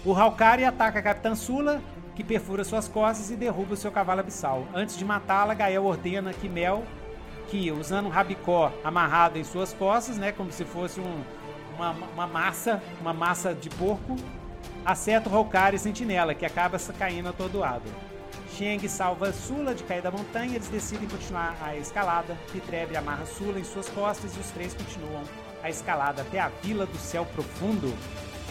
[0.05, 1.81] O Halkari ataca a Capitã Sula,
[2.15, 4.67] que perfura suas costas e derruba o seu cavalo abissal.
[4.73, 6.83] Antes de matá-la, Gael ordena que Mel
[7.71, 11.23] usando um rabicó amarrado em suas costas, né, como se fosse um,
[11.75, 14.15] uma, uma, massa, uma massa de porco,
[14.85, 17.89] acerta o Hokari Sentinela, que acaba caindo atordoado.
[18.57, 22.35] Sheng salva Sula de cair da montanha, eles decidem continuar a escalada.
[22.51, 25.23] Pitrebre amarra Sula em suas costas e os três continuam
[25.61, 27.93] a escalada até a Vila do Céu Profundo.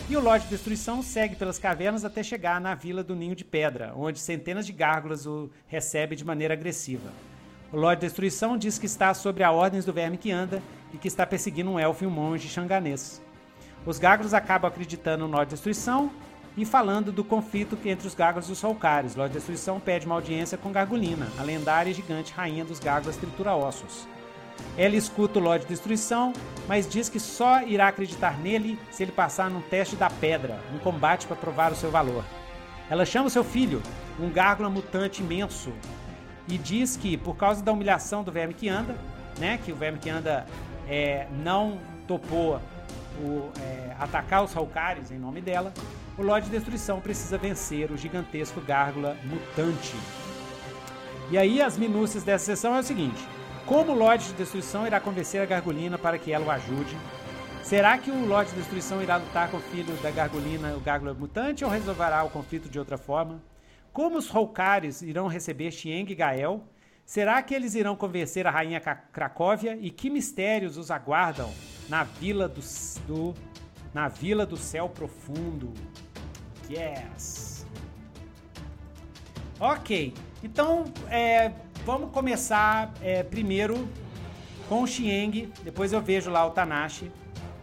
[0.09, 3.45] E o Lorde de Destruição segue pelas cavernas até chegar na Vila do Ninho de
[3.45, 7.11] Pedra, onde centenas de gárgulas o recebem de maneira agressiva.
[7.73, 10.63] O Lorde Destruição diz que está sobre a ordens do verme que anda
[10.95, 13.21] e que está perseguindo um elfo e um monge xanganês.
[13.85, 16.11] Os Gagros acabam acreditando no Lorde Destruição
[16.57, 19.17] e falando do conflito entre os Gagros e os Solcares.
[19.17, 24.07] Lorde Destruição pede uma audiência com Gargulina, a lendária e gigante rainha dos Gagros tritura-ossos.
[24.79, 26.33] Ela escuta o Lorde Destruição,
[26.69, 30.79] mas diz que só irá acreditar nele se ele passar num teste da pedra, um
[30.79, 32.25] combate para provar o seu valor.
[32.89, 33.83] Ela chama seu filho,
[34.21, 35.73] um gárgula mutante imenso,
[36.49, 38.95] e diz que por causa da humilhação do verme que anda,
[39.39, 40.47] né, que o verme que anda
[40.89, 42.61] é, não topou
[43.21, 45.73] o, é, atacar os Halkares em nome dela,
[46.17, 49.95] o Lorde de Destruição precisa vencer o gigantesco Gárgula mutante.
[51.31, 53.27] E aí as minúcias dessa sessão é o seguinte:
[53.67, 56.97] como o Lorde de Destruição irá convencer a Gargulina para que ela o ajude?
[57.63, 61.13] Será que o Lorde de Destruição irá lutar com o filho da Gargulina, o Gárgula
[61.13, 63.41] mutante, ou resolverá o conflito de outra forma?
[63.97, 66.63] Como os Holcares irão receber Xieng e Gael?
[67.07, 69.79] Será que eles irão convencer a rainha Cracóvia?
[69.81, 71.51] E que mistérios os aguardam
[71.89, 72.61] na vila do,
[73.07, 73.33] do
[73.95, 75.73] na vila do céu profundo?
[76.69, 77.67] Yes.
[79.59, 81.53] Ok, então é,
[81.87, 83.89] vamos começar é, primeiro
[84.69, 87.11] com o Xieng, depois eu vejo lá o Tanashi,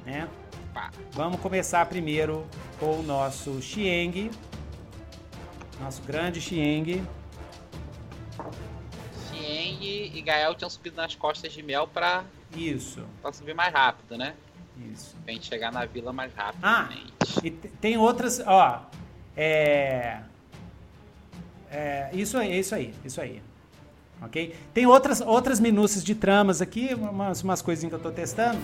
[0.04, 0.28] né?
[1.12, 2.44] Vamos começar primeiro
[2.80, 4.32] com o nosso Xieng.
[5.84, 7.04] Nosso grande Xieng.
[9.30, 12.24] Xieng e Gael tinham subido nas costas de Mel pra.
[12.56, 13.04] Isso.
[13.22, 14.34] Pra subir mais rápido, né?
[14.94, 15.14] Isso.
[15.26, 16.64] Pra gente chegar na vila mais rápido.
[16.64, 16.90] Ah,
[17.44, 18.40] e tem outras.
[18.46, 18.82] Ó.
[19.36, 20.22] É.
[21.70, 23.42] É, isso aí, isso aí, isso aí.
[24.22, 24.56] Ok?
[24.74, 28.62] Tem outras, outras minúcias de tramas aqui, umas, umas coisinhas que eu tô testando,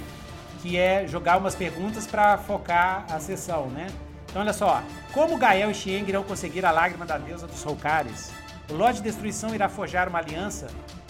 [0.61, 3.87] que é jogar umas perguntas para focar a sessão, né?
[4.29, 8.31] Então olha só, como Gael e Xieng irão conseguir a lágrima da deusa dos Solcares?
[8.69, 10.67] O Lorde de Destruição irá forjar uma aliança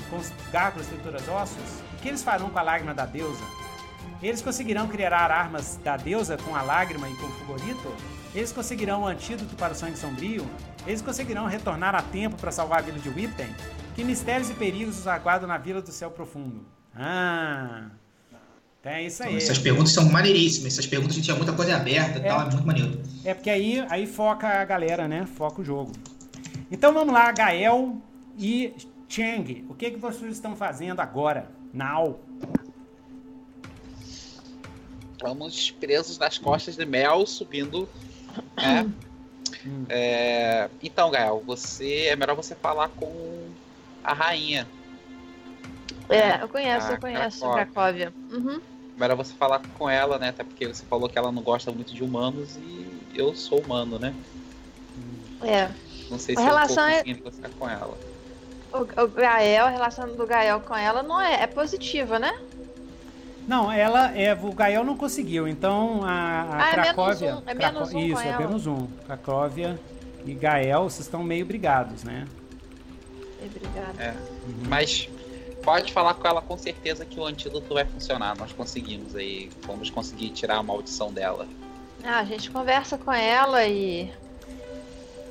[0.10, 1.82] com os gárgulas trituras ossos?
[1.94, 3.44] O que eles farão com a lágrima da deusa?
[4.22, 7.94] Eles conseguirão criar armas da deusa com a lágrima e com o Fugorito?
[8.34, 10.50] Eles conseguirão o um antídoto para o sangue sombrio?
[10.88, 13.54] Eles conseguirão retornar a tempo para salvar a vila de Whippen?
[13.96, 16.66] Que mistérios e perigos os aguardam na vila do céu profundo?
[16.96, 17.90] Ah!
[18.80, 19.38] Então é isso Então, aí.
[19.38, 20.74] essas perguntas são maneiríssimas.
[20.74, 23.02] Essas perguntas a gente tinha muita coisa aberta e tal, é muito maneiro.
[23.26, 25.26] É porque aí, aí foca a galera, né?
[25.36, 25.92] Foca o jogo.
[26.72, 27.98] Então vamos lá, Gael
[28.38, 28.74] e
[29.10, 29.66] Cheng.
[29.70, 31.50] O que, que vocês estão fazendo agora?
[31.74, 32.20] Now.
[35.14, 37.90] Estamos presos nas costas de Mel, subindo.
[38.56, 38.90] Né?
[39.66, 39.86] Hum.
[39.90, 43.48] É, Então, Gael, você é melhor você falar com
[44.04, 44.66] a rainha.
[46.08, 47.66] É, eu conheço, Ah, eu conheço Cracóvia.
[47.66, 48.14] Cracóvia.
[48.32, 48.62] Uhum.
[49.00, 50.30] Melhor você falar com ela, né?
[50.30, 52.86] Até porque você falou que ela não gosta muito de humanos e
[53.16, 54.14] eu sou humano, né?
[55.42, 55.70] É.
[56.12, 57.98] Não sei A se relação eu é- conseguindo negociar com ela.
[58.74, 62.38] O, o Gael, a relação do Gael com ela não é, é positiva, né?
[63.48, 64.34] Não, ela é.
[64.34, 67.36] O Gael não conseguiu, então a, a Ah, é menos Cracóvia.
[67.38, 68.38] um, é menos Cracó- um com Isso, é ela.
[68.38, 68.88] menos um.
[69.08, 69.80] Cracóvia
[70.26, 72.28] e Gael, vocês estão meio brigados, né?
[73.44, 74.04] Obrigada.
[74.04, 74.14] É.
[74.68, 75.10] Mas
[75.70, 78.36] pode falar com ela com certeza que o antídoto vai funcionar.
[78.36, 79.52] Nós conseguimos aí.
[79.68, 81.48] Vamos conseguir tirar a maldição dela.
[82.04, 84.12] Ah, a gente conversa com ela e.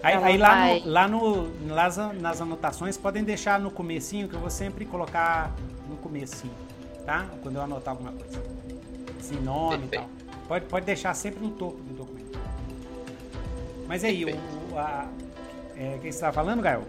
[0.00, 4.34] Aí, Ela aí lá, no, lá no, nas, nas anotações podem deixar no comecinho, que
[4.36, 5.52] eu vou sempre colocar
[5.90, 6.54] no comecinho,
[7.04, 7.26] tá?
[7.42, 8.40] Quando eu anotar alguma coisa.
[9.18, 10.02] Assim, nome e Perfeito.
[10.02, 10.36] tal.
[10.46, 12.38] Pode, pode deixar sempre no topo do documento.
[13.88, 14.28] Mas aí, o,
[14.72, 15.08] o- a,
[15.76, 16.84] é, o que você estava falando, Gael?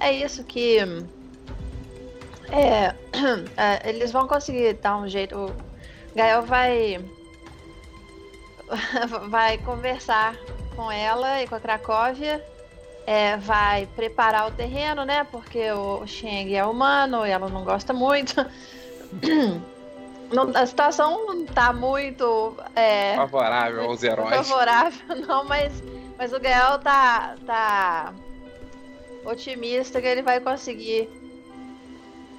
[0.00, 0.78] É isso que.
[2.52, 2.94] É,
[3.56, 5.36] é, eles vão conseguir dar um jeito.
[5.36, 5.52] O
[6.14, 7.00] Gael vai.
[9.28, 10.34] Vai conversar
[10.74, 12.42] com ela e com a Cracóvia.
[13.06, 15.26] é, vai preparar o terreno, né?
[15.30, 18.34] Porque o Sheng é humano e ela não gosta muito.
[20.32, 24.34] Não- a situação não tá muito é, Favorável aos heróis.
[24.48, 25.70] favorável, não, mas,
[26.16, 28.14] mas o Gael tá, tá
[29.26, 31.10] otimista que ele vai conseguir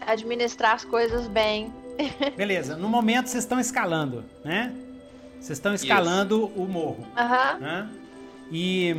[0.07, 1.73] administrar as coisas bem.
[2.35, 4.73] Beleza, no momento vocês estão escalando, né?
[5.35, 7.05] Vocês estão escalando o morro.
[7.17, 7.57] Aham.
[7.59, 7.89] né?
[8.51, 8.95] E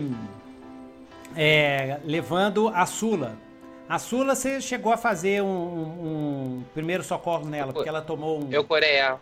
[1.37, 3.37] é, levando a Sula.
[3.89, 8.43] A Sula, você chegou a fazer um, um- um primeiro socorro nela, porque ela tomou
[8.43, 8.51] um.
[8.53, 9.21] Eu curei ela.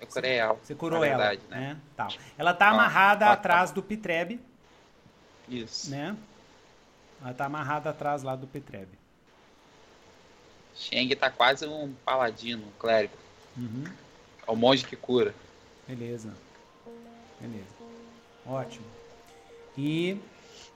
[0.00, 0.56] Eu curei ela.
[0.62, 1.58] Você curou na ela, verdade, né?
[1.60, 1.76] né?
[1.96, 2.08] Tal.
[2.36, 4.40] Ela tá amarrada ó, atrás do Pitrebe,
[5.48, 5.90] Isso.
[5.90, 6.14] né?
[7.22, 8.98] Ela tá amarrada atrás lá do Pitrebe.
[10.74, 13.14] Sheng tá quase um paladino, um clérigo.
[13.56, 13.84] Uhum.
[14.46, 15.34] É o monge que cura.
[15.86, 16.34] Beleza.
[17.40, 17.74] Beleza.
[18.46, 18.84] Ótimo.
[19.76, 20.18] E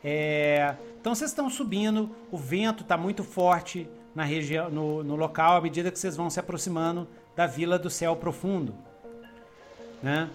[0.02, 5.56] é, então vocês estão subindo, o vento está muito forte na região, no, no local
[5.56, 8.74] à medida que vocês vão se aproximando da vila do céu profundo,
[10.02, 10.28] né?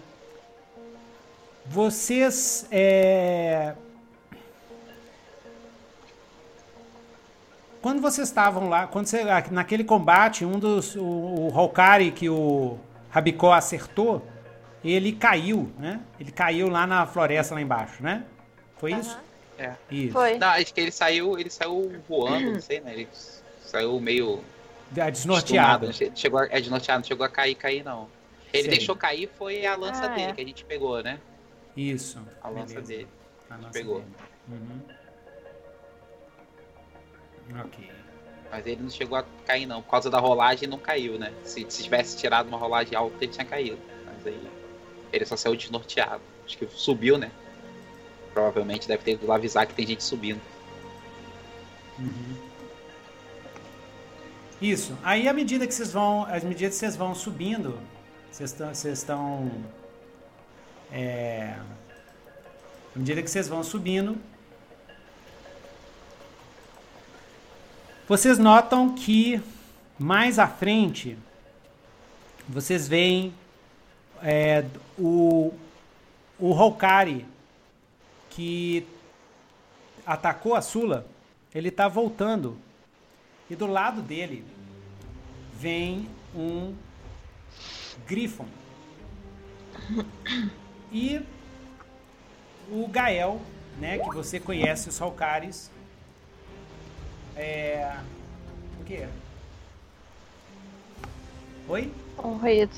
[1.66, 3.74] Vocês é,
[7.84, 12.78] quando vocês estavam lá, quando você, naquele combate, um dos o, o Hokari que o
[13.10, 14.26] Rabicó acertou,
[14.82, 16.00] ele caiu, né?
[16.18, 18.24] Ele caiu lá na floresta lá embaixo, né?
[18.78, 19.18] Foi isso?
[19.58, 19.74] É.
[19.90, 20.14] Isso.
[20.14, 20.38] Foi.
[20.38, 22.94] Não, acho que ele saiu, ele saiu voando, não sei, né?
[22.94, 23.08] Ele
[23.60, 24.40] saiu meio
[24.90, 25.90] Da- desnorteado.
[26.14, 28.08] Chegou a, é desnorteado, não chegou a cair, cair não.
[28.50, 28.78] Ele Sei.
[28.78, 30.32] deixou cair foi a lança Ah, dele é.
[30.32, 31.20] que a gente pegou, né?
[31.76, 32.18] Isso.
[32.42, 32.88] A lança Beleza.
[32.88, 33.08] dele.
[33.50, 33.96] A lança pegou.
[34.00, 34.10] dele.
[34.48, 34.80] Uhum.
[37.52, 37.90] Ok.
[38.50, 39.82] Mas ele não chegou a cair não.
[39.82, 41.32] Por causa da rolagem não caiu, né?
[41.42, 43.78] Se, se tivesse tirado uma rolagem alta, ele tinha caído.
[44.06, 44.48] Mas aí
[45.12, 46.22] ele só saiu desnorteado.
[46.44, 47.30] Acho que subiu, né?
[48.32, 50.40] Provavelmente deve ter ido lá avisar que tem gente subindo.
[51.98, 52.36] Uhum.
[54.60, 54.96] Isso.
[55.02, 57.78] Aí à medida que vocês vão, à medida que vocês vão subindo,
[58.30, 59.50] vocês estão, vocês estão,
[60.90, 61.54] é,
[62.94, 64.16] à medida que vocês vão subindo,
[68.08, 69.40] vocês notam que
[69.98, 71.16] mais à frente
[72.48, 73.34] vocês veem
[74.22, 74.64] é,
[74.98, 75.52] o
[76.38, 77.26] o Hokari
[78.30, 78.86] que
[80.04, 81.06] atacou a Sula,
[81.54, 82.58] ele tá voltando.
[83.48, 84.44] E do lado dele
[85.54, 86.74] vem um
[88.06, 88.46] Griffon.
[90.90, 91.20] E
[92.70, 93.40] o Gael,
[93.78, 95.70] né, que você conhece os Halkaris.
[97.36, 97.96] É.
[98.80, 99.06] O quê?
[101.68, 101.92] Oi?
[102.18, 102.76] Um ruído.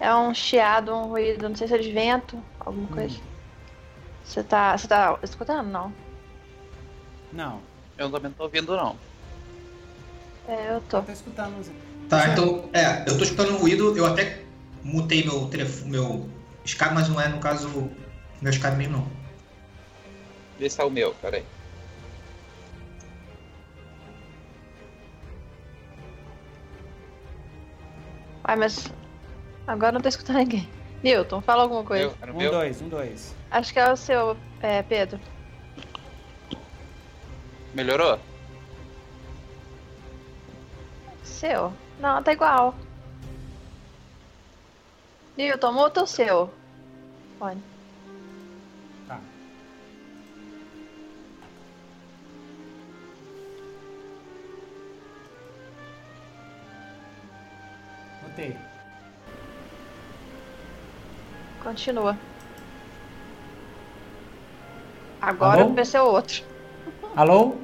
[0.00, 3.18] É um chiado, um ruído, não sei se é de vento, alguma coisa.
[4.24, 4.76] Você tá.
[4.76, 5.68] Você tá escutando?
[5.68, 5.92] Não.
[7.32, 7.60] Não.
[7.96, 8.96] Eu também não tô ouvindo não.
[10.46, 11.02] É, eu tô.
[11.02, 11.72] Tá escutando.
[12.08, 14.42] Tá, então, é, eu tô escutando um ruído, eu até
[14.82, 16.30] mutei meu telefone, meu
[16.64, 17.90] Skype, mas não é, no caso,
[18.40, 19.08] meu Skype mesmo não.
[20.58, 21.44] Vê se é o meu, peraí.
[28.48, 28.90] Uai, mas
[29.66, 30.66] agora não tô escutando ninguém.
[31.02, 32.16] Newton, fala alguma coisa.
[32.22, 32.50] Eu, um, meu?
[32.50, 33.36] dois, um, dois.
[33.50, 35.20] Acho que é o seu, é, Pedro.
[37.74, 38.18] Melhorou?
[41.22, 41.74] Seu?
[42.00, 42.74] Não, tá igual.
[45.36, 46.50] Newton, muta o seu.
[47.38, 47.60] Pode.
[61.60, 62.16] Continua.
[65.20, 66.44] Agora vai ser outro.
[67.16, 67.56] Alô?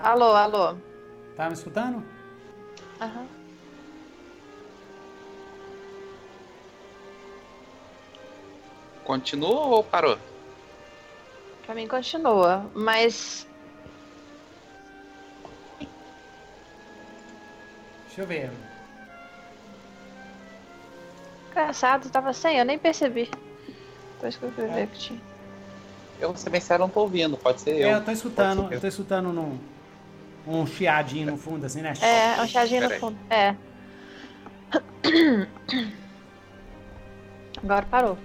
[0.00, 0.76] Alô, alô.
[1.36, 2.02] Tá me escutando?
[3.00, 3.26] Aham.
[9.04, 10.18] Continua ou parou?
[11.64, 13.46] Pra mim continua, mas.
[18.06, 18.67] Deixa eu ver.
[21.58, 23.28] Engraçado, tava sem, eu nem percebi.
[24.14, 25.20] Depois que eu fui ver que tinha.
[26.20, 27.88] Eu, vou ser bem sério, não tô ouvindo, pode ser é, eu.
[27.88, 29.58] eu tô escutando, eu tô escutando num,
[30.46, 31.94] um chiadinho no fundo, assim, né?
[32.00, 33.56] É, um chiadinho no fundo, é.
[37.60, 38.16] Agora parou.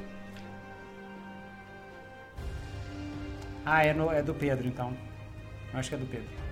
[3.66, 4.96] Ah, é, no, é do Pedro, então.
[5.74, 6.43] Acho que é do Pedro.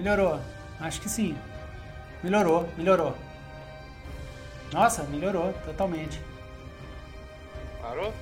[0.00, 0.40] Melhorou.
[0.80, 1.36] Acho que sim.
[2.22, 3.14] Melhorou, melhorou.
[4.72, 6.18] Nossa, melhorou totalmente.
[7.82, 8.14] Parou?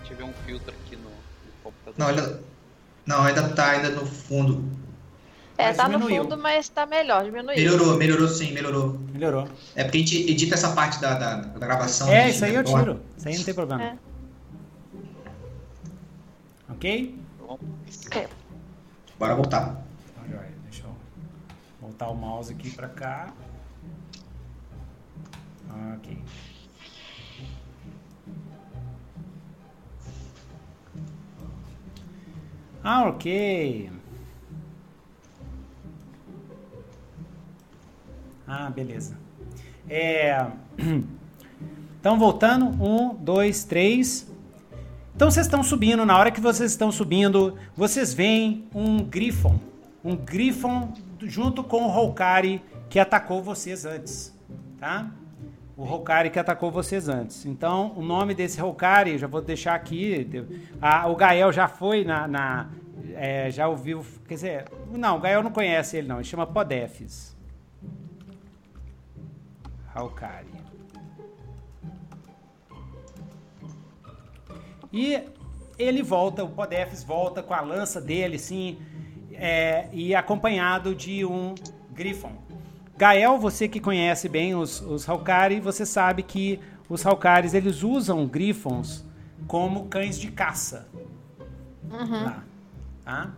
[0.00, 1.94] Ativei um filtro aqui no, no computador.
[1.98, 2.42] Não, ainda,
[3.04, 4.64] não, ainda tá ainda no fundo.
[5.58, 6.24] É, mas tá diminuiu.
[6.24, 7.54] no fundo, mas tá melhor, diminuiu.
[7.54, 8.98] Melhorou, melhorou sim, melhorou.
[9.12, 9.48] Melhorou.
[9.76, 12.10] É porque a gente edita essa parte da, da, da gravação.
[12.10, 13.02] É, isso aí eu tiro.
[13.18, 13.84] Isso aí não tem problema.
[13.84, 13.96] É.
[16.70, 17.18] Ok?
[17.46, 18.28] Ok.
[19.18, 19.91] Bora voltar
[21.92, 23.32] voltar o mouse aqui para cá.
[25.94, 26.18] Ok.
[32.82, 33.90] Ah, ok.
[38.46, 39.18] Ah, beleza.
[39.88, 40.46] É...
[42.00, 42.66] Então, voltando.
[42.84, 44.28] Um, dois, três.
[45.14, 46.04] Então, vocês estão subindo.
[46.04, 49.60] Na hora que vocês estão subindo, vocês veem um Griffon.
[50.04, 50.92] Um Griffon
[51.28, 54.36] junto com o Hokari que atacou vocês antes,
[54.78, 55.10] tá?
[55.76, 57.46] O Hokari que atacou vocês antes.
[57.46, 60.46] Então, o nome desse Hokari, já vou deixar aqui.
[60.80, 62.28] A, o Gael já foi na.
[62.28, 62.70] na
[63.14, 64.04] é, já ouviu.
[64.28, 66.16] Quer dizer, não, o Gael não conhece ele, não.
[66.16, 67.34] Ele chama Podefis.
[69.96, 70.46] Hokari.
[74.92, 75.22] E
[75.78, 78.78] ele volta, o Podefis volta com a lança dele, assim
[79.42, 81.56] é, e acompanhado de um
[81.92, 82.30] Griffon.
[82.96, 88.24] Gael, você que conhece bem os, os Halkari, você sabe que os Halkaris eles usam
[88.24, 89.04] Griffons
[89.48, 90.88] como cães de caça.
[91.90, 92.24] Uhum.
[92.24, 92.44] Lá,
[93.04, 93.32] tá?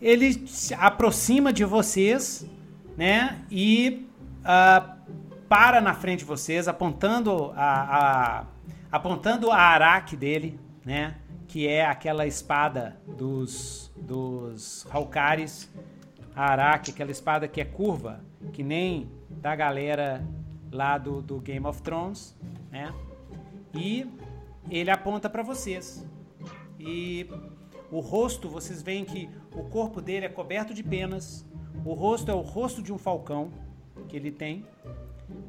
[0.00, 2.46] Ele se aproxima de vocês,
[2.96, 3.40] né?
[3.50, 4.06] E
[4.42, 4.88] uh,
[5.48, 8.44] para na frente de vocês, apontando a, a
[8.92, 11.16] apontando a araque dele, né?
[11.52, 15.70] Que é aquela espada dos dos Halkaris,
[16.34, 18.24] a Araki, aquela espada que é curva,
[18.54, 20.26] que nem da galera
[20.70, 22.34] lá do, do Game of Thrones,
[22.70, 22.94] né?
[23.74, 24.06] E
[24.70, 26.06] ele aponta para vocês.
[26.78, 27.28] E
[27.90, 31.46] o rosto, vocês veem que o corpo dele é coberto de penas.
[31.84, 33.50] O rosto é o rosto de um falcão
[34.08, 34.64] que ele tem.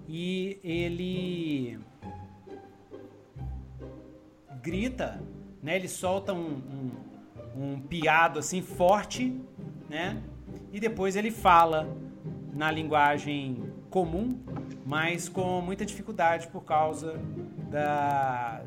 [0.07, 1.79] E ele
[4.61, 5.21] grita,
[5.63, 5.75] né?
[5.77, 6.91] Ele solta um, um
[7.55, 9.39] um piado assim forte,
[9.89, 10.21] né?
[10.71, 11.95] E depois ele fala
[12.51, 14.39] na linguagem comum,
[14.85, 17.19] mas com muita dificuldade por causa
[17.69, 18.61] da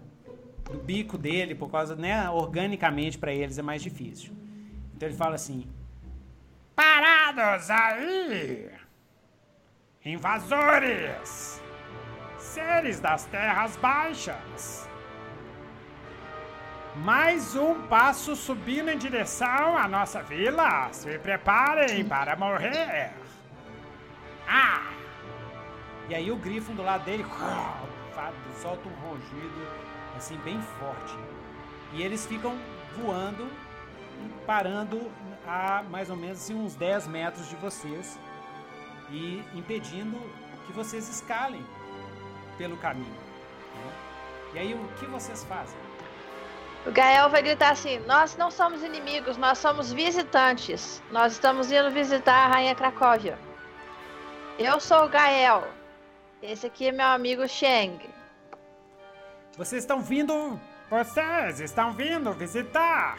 [0.70, 4.32] do bico dele, por causa, né, organicamente para eles é mais difícil.
[4.94, 5.64] Então ele fala assim:
[6.74, 8.70] Parados aí!
[10.04, 11.62] Invasores!
[12.38, 14.88] Seres das terras baixas!
[17.04, 20.88] Mais um passo subindo em direção à nossa vila.
[20.92, 23.12] Se preparem para morrer.
[24.48, 24.92] Ah!
[26.08, 27.24] E aí o Grifo do lado dele
[28.62, 29.68] solta um rugido
[30.16, 31.18] assim bem forte.
[31.92, 32.56] E eles ficam
[32.96, 33.46] voando
[34.46, 35.10] parando
[35.46, 38.18] a mais ou menos assim, uns 10 metros de vocês.
[39.10, 40.18] e impedindo
[40.66, 41.64] que vocês escalem
[42.56, 43.06] pelo caminho.
[43.06, 43.92] Né?
[44.54, 45.85] E aí o que vocês fazem?
[46.86, 51.02] O Gael vai gritar assim: Nós não somos inimigos, nós somos visitantes.
[51.10, 53.36] Nós estamos indo visitar a Rainha Cracóvia.
[54.56, 55.64] Eu sou o Gael.
[56.40, 57.98] Esse aqui é meu amigo Sheng.
[59.56, 60.60] Vocês estão vindo.
[60.88, 63.18] Vocês estão vindo visitar.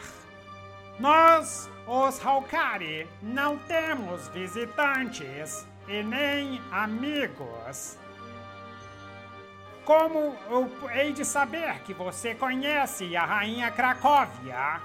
[0.98, 7.98] Nós, os Haukari, não temos visitantes e nem amigos.
[9.88, 14.82] Como eu hei de saber que você conhece a Rainha Cracóvia?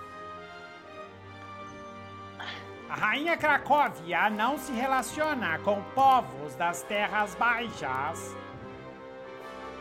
[2.89, 8.33] A Rainha Cracóvia não se relaciona com povos das Terras Baixas.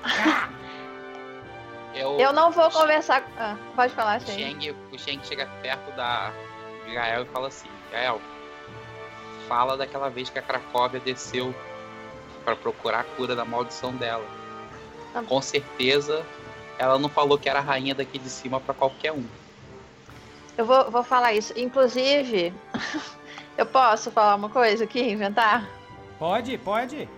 [0.04, 0.48] Ah.
[1.94, 3.22] Eu, eu não vou conversar.
[3.38, 4.74] Ah, pode falar, Sheng.
[4.90, 6.32] O Sheng chega perto da
[6.92, 8.20] Gael e fala assim: Gael,
[9.46, 11.54] fala daquela vez que a Cracóvia desceu
[12.44, 14.41] para procurar a cura da maldição dela.
[15.14, 15.22] Ah.
[15.22, 16.24] Com certeza,
[16.78, 19.24] ela não falou que era a rainha daqui de cima para qualquer um.
[20.56, 21.52] Eu vou, vou falar isso.
[21.56, 22.52] Inclusive,
[23.56, 25.68] eu posso falar uma coisa aqui, inventar?
[26.18, 27.08] Pode, pode.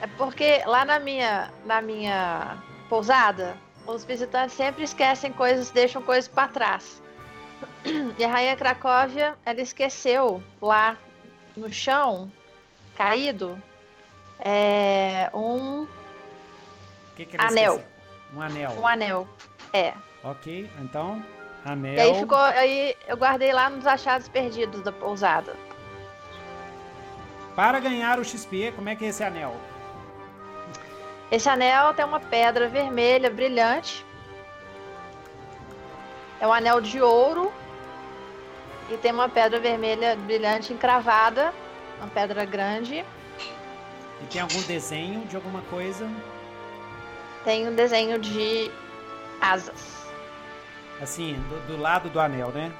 [0.00, 2.58] É porque lá na minha, na minha
[2.88, 3.56] pousada,
[3.86, 7.02] os visitantes sempre esquecem coisas, deixam coisas para trás.
[8.18, 10.98] E a rainha Cracóvia, ela esqueceu lá
[11.56, 12.30] no chão,
[12.96, 13.60] caído,
[14.38, 15.86] é, um
[17.26, 17.74] que que anel.
[17.74, 17.90] Esqueceu?
[18.34, 18.70] Um anel.
[18.72, 19.28] Um anel.
[19.72, 19.94] É.
[20.22, 21.24] Ok, então,
[21.64, 21.94] anel.
[21.94, 22.38] E aí ficou.
[22.38, 25.54] Aí eu guardei lá nos achados perdidos da pousada.
[27.56, 29.54] Para ganhar o XP, como é que é esse anel?
[31.30, 34.04] Esse anel tem uma pedra vermelha brilhante.
[36.40, 37.52] É um anel de ouro.
[38.88, 41.52] E tem uma pedra vermelha brilhante encravada.
[41.98, 43.04] Uma pedra grande.
[44.22, 46.08] E tem algum desenho de alguma coisa?
[47.44, 48.70] Tem um desenho de
[49.40, 50.06] asas.
[51.00, 52.70] Assim, do, do lado do anel, né?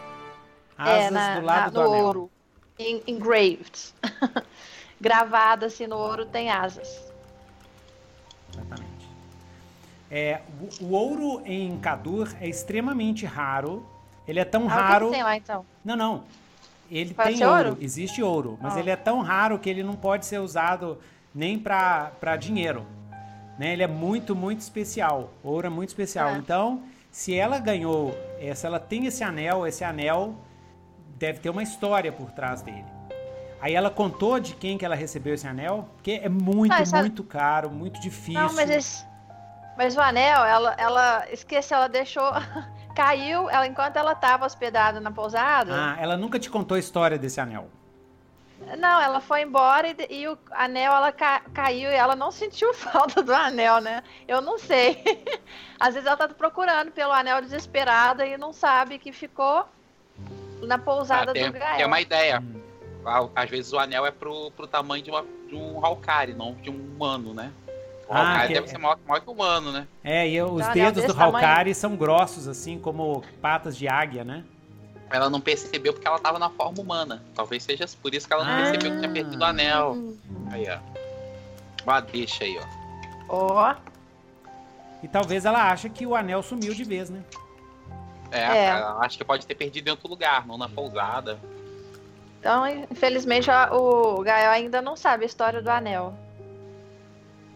[0.78, 2.04] É, asas é, na, do lado na, do anel.
[2.04, 2.30] ouro.
[2.78, 3.94] engraved.
[5.00, 7.10] Gravada assim no ouro tem asas.
[8.52, 9.08] Exatamente.
[10.10, 10.42] É,
[10.80, 13.86] o, o, ouro em Kadur é extremamente raro.
[14.28, 15.10] Ele é tão ah, raro.
[15.10, 15.64] Tem lá, então?
[15.82, 16.24] Não, não.
[16.90, 17.68] Ele Pode tem ouro?
[17.70, 17.78] ouro?
[17.80, 18.78] existe ouro, mas oh.
[18.78, 20.98] ele é tão raro que ele não pode ser usado
[21.34, 22.84] nem para dinheiro.
[23.60, 23.74] Né?
[23.74, 25.34] Ele é muito, muito especial.
[25.44, 26.30] Ouro é muito especial.
[26.30, 26.38] É.
[26.38, 28.16] Então, se ela ganhou,
[28.54, 30.34] se ela tem esse anel, esse anel
[31.18, 32.86] deve ter uma história por trás dele.
[33.60, 37.68] Aí ela contou de quem que ela recebeu esse anel, porque é muito, muito caro,
[37.68, 38.40] muito difícil.
[38.40, 39.04] Não, mas, esse,
[39.76, 42.32] mas o anel, ela, ela esqueceu, ela deixou,
[42.96, 45.74] caiu, ela enquanto ela estava hospedada na pousada.
[45.74, 47.68] Ah, ela nunca te contou a história desse anel.
[48.78, 52.72] Não, ela foi embora e, e o anel ela ca, caiu e ela não sentiu
[52.74, 54.02] falta do anel, né?
[54.28, 55.02] Eu não sei.
[55.78, 59.64] Às vezes ela tá procurando pelo anel desesperada e não sabe que ficou
[60.62, 61.76] na pousada ah, tem, do Gael.
[61.76, 62.42] Tem uma ideia.
[63.34, 66.70] Às vezes o anel é pro, pro tamanho de, uma, de um Hawkari, não de
[66.70, 67.50] um humano, né?
[68.06, 68.70] O ah, Hawkari deve é...
[68.70, 69.88] ser maior, maior, que o humano, né?
[70.04, 74.44] É, e os então, dedos do Hawkari são grossos, assim, como patas de águia, né?
[75.10, 77.22] Ela não percebeu porque ela tava na forma humana.
[77.34, 78.56] Talvez seja por isso que ela não ah.
[78.56, 79.96] percebeu que tinha perdido o anel.
[80.50, 80.78] Aí, ó.
[81.84, 82.80] Uma deixa aí, ó.
[83.28, 83.72] Ó.
[83.72, 83.90] Oh.
[85.02, 87.24] E talvez ela ache que o anel sumiu de vez, né?
[88.30, 88.70] É, é.
[88.70, 91.38] acho que pode ter perdido em outro lugar, não na pousada.
[92.38, 96.14] Então, infelizmente, o Gael ainda não sabe a história do anel.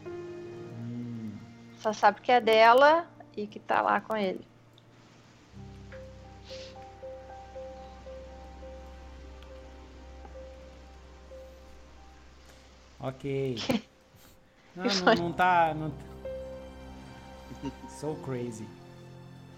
[0.07, 1.33] Hum.
[1.79, 4.47] Só sabe que é dela e que tá lá com ele.
[13.05, 13.57] Ok.
[14.77, 15.73] Não, não, não tá.
[15.73, 15.93] Não...
[17.89, 18.67] So crazy.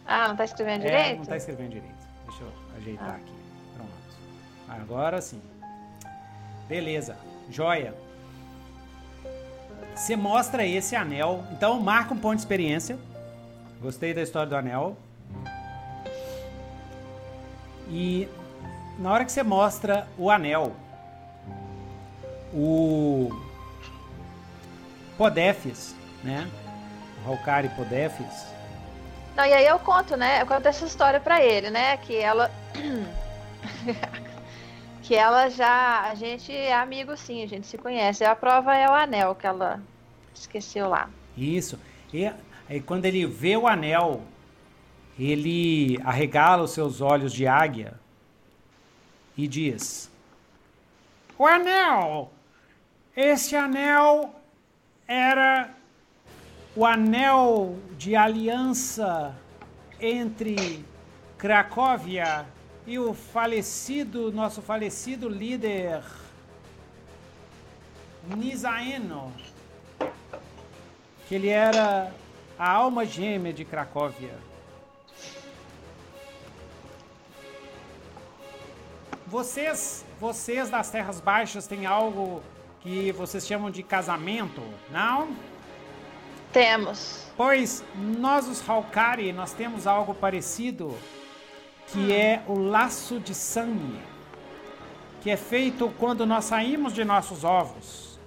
[0.06, 1.18] Ah, não tá escrevendo é, direito?
[1.20, 2.06] Não tá escrevendo direito.
[2.26, 3.16] Deixa eu ajeitar ah.
[3.16, 3.32] aqui.
[4.68, 5.40] Agora sim.
[6.68, 7.16] Beleza.
[7.48, 7.94] Joia.
[9.94, 11.42] Você mostra esse anel.
[11.50, 12.98] Então marca um ponto de experiência.
[13.80, 14.98] Gostei da história do anel.
[17.88, 18.28] E
[18.98, 20.76] na hora que você mostra o anel,
[22.56, 23.30] o
[25.18, 25.94] Podefis,
[26.24, 26.50] né?
[27.24, 28.46] O Halkari Podefis.
[29.36, 30.40] Não, e aí eu conto, né?
[30.40, 31.98] Eu conto essa história para ele, né?
[31.98, 32.50] Que ela
[35.02, 36.08] que ela já.
[36.10, 38.24] A gente é amigo sim, a gente se conhece.
[38.24, 39.82] A prova é o anel que ela
[40.34, 41.10] esqueceu lá.
[41.36, 41.78] Isso.
[42.12, 42.32] E
[42.68, 44.22] aí quando ele vê o anel,
[45.18, 48.00] ele arregala os seus olhos de águia
[49.36, 50.10] e diz:
[51.38, 52.32] O anel!
[53.16, 54.30] Este anel
[55.08, 55.70] era
[56.76, 59.34] o anel de aliança
[59.98, 60.84] entre
[61.38, 62.44] Cracóvia
[62.86, 66.04] e o falecido, nosso falecido líder
[68.36, 69.32] Nizaeno,
[71.26, 72.12] que ele era
[72.58, 74.34] a alma gêmea de Cracóvia.
[79.26, 82.42] Vocês, vocês das Terras Baixas têm algo
[82.86, 84.62] que vocês chamam de casamento,
[84.92, 85.30] não?
[86.52, 87.26] Temos.
[87.36, 90.96] Pois nós os Halkari, nós temos algo parecido,
[91.88, 93.98] que é o laço de sangue,
[95.20, 98.20] que é feito quando nós saímos de nossos ovos.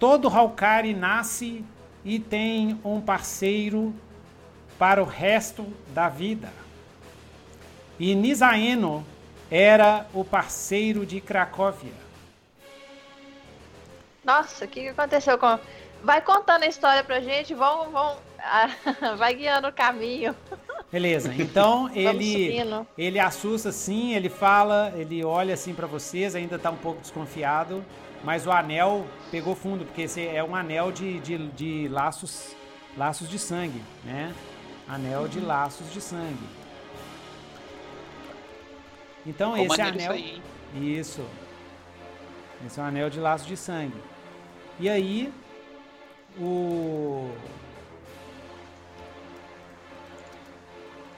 [0.00, 1.64] Todo Halkari nasce
[2.04, 3.94] e tem um parceiro
[4.76, 6.52] para o resto da vida.
[8.00, 9.06] E Nizaeno
[9.48, 12.03] era o parceiro de Cracóvia.
[14.24, 15.58] Nossa, o que, que aconteceu com.
[16.02, 17.90] Vai contando a história pra gente, vão.
[17.90, 18.16] vão
[19.16, 20.34] vai guiando o caminho.
[20.90, 22.54] Beleza, então ele
[22.96, 27.84] ele assusta sim, ele fala, ele olha assim para vocês, ainda tá um pouco desconfiado,
[28.22, 32.54] mas o anel pegou fundo, porque esse é um anel de, de, de laços
[32.96, 34.32] laços de sangue, né?
[34.88, 36.46] Anel de laços de sangue.
[39.26, 40.14] Então esse anel.
[40.74, 41.24] Isso.
[42.66, 44.00] Esse é um anel de laço de sangue.
[44.78, 45.32] E aí,
[46.38, 47.30] o.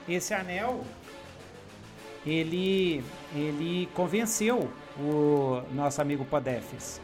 [0.06, 0.84] Esse anel,
[2.24, 3.02] ele,
[3.34, 7.00] ele convenceu o nosso amigo Podefes.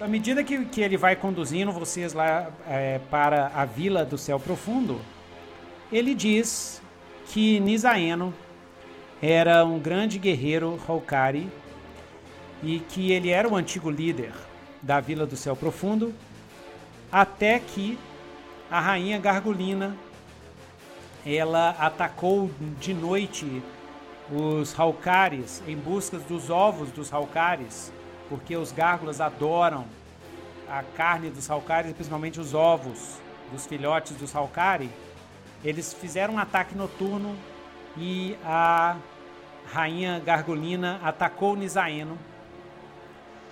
[0.00, 4.40] À medida que, que ele vai conduzindo vocês lá é, para a vila do céu
[4.40, 5.00] profundo,
[5.92, 6.82] ele diz
[7.26, 8.34] que Nisaeno
[9.22, 11.48] era um grande guerreiro Haukari
[12.62, 14.32] e que ele era o antigo líder
[14.82, 16.14] da Vila do Céu Profundo,
[17.10, 17.98] até que
[18.70, 19.96] a rainha Gargulina
[21.24, 23.62] ela atacou de noite
[24.32, 27.92] os Halkares em busca dos ovos dos Halkares,
[28.28, 29.84] porque os gárgulas adoram
[30.68, 33.18] a carne dos Halkares, principalmente os ovos
[33.50, 34.88] dos filhotes dos Halkari.
[35.64, 37.36] Eles fizeram um ataque noturno
[37.96, 38.96] e a
[39.72, 42.16] rainha Gargulina atacou Nisaeno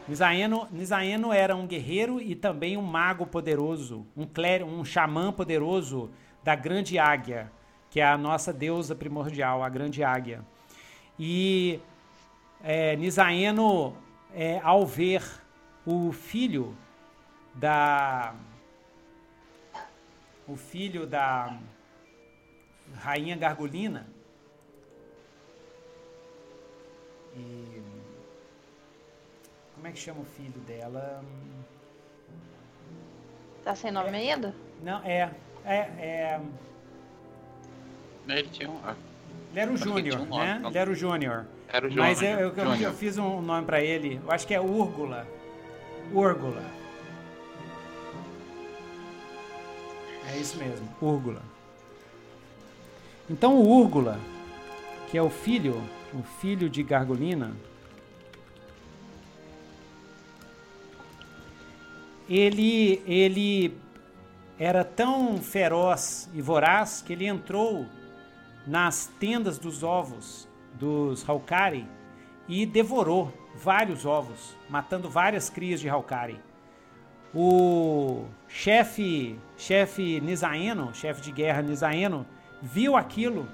[0.08, 6.10] Nisaeno, Nisaeno era um guerreiro e também um mago poderoso, um clérigo, um xamã poderoso
[6.42, 7.52] da grande águia,
[7.90, 10.42] que é a nossa deusa primordial, a grande águia.
[11.18, 11.78] E
[12.64, 12.96] é,
[14.32, 15.22] é, ao ver
[15.84, 16.74] o filho
[17.54, 18.34] da
[20.46, 21.58] o filho da
[22.94, 24.08] rainha Gargulina
[27.36, 27.87] e
[29.78, 31.22] como é que chama o filho dela?
[33.62, 34.54] Tá sem nome é, ainda?
[34.82, 35.30] Não, é.
[35.64, 35.76] É.
[35.76, 36.40] é...
[38.28, 38.76] Ele tinha um.
[39.52, 40.60] Ele era o Júnior, um né?
[40.66, 41.46] Ele era o Júnior.
[41.68, 42.08] Era o Júnior.
[42.08, 44.20] Mas eu, eu, eu, eu, fiz um nome pra ele.
[44.22, 45.26] Eu acho que é Úrgula.
[46.12, 46.62] Úrgula.
[50.28, 51.40] É isso mesmo, Úrgula.
[53.30, 54.18] Então o Úrgula,
[55.08, 55.80] que é o filho,
[56.12, 57.54] o filho de Gargulina,
[62.28, 63.76] ele, ele
[64.58, 67.86] era tão feroz e voraz que ele entrou
[68.66, 71.86] nas tendas dos ovos dos Haukari
[72.46, 76.40] e devorou vários ovos, matando várias crias de Haukari.
[77.34, 82.26] O chefe, chefe Nizaeno, chefe de guerra Nizaeno,
[82.60, 83.48] viu aquilo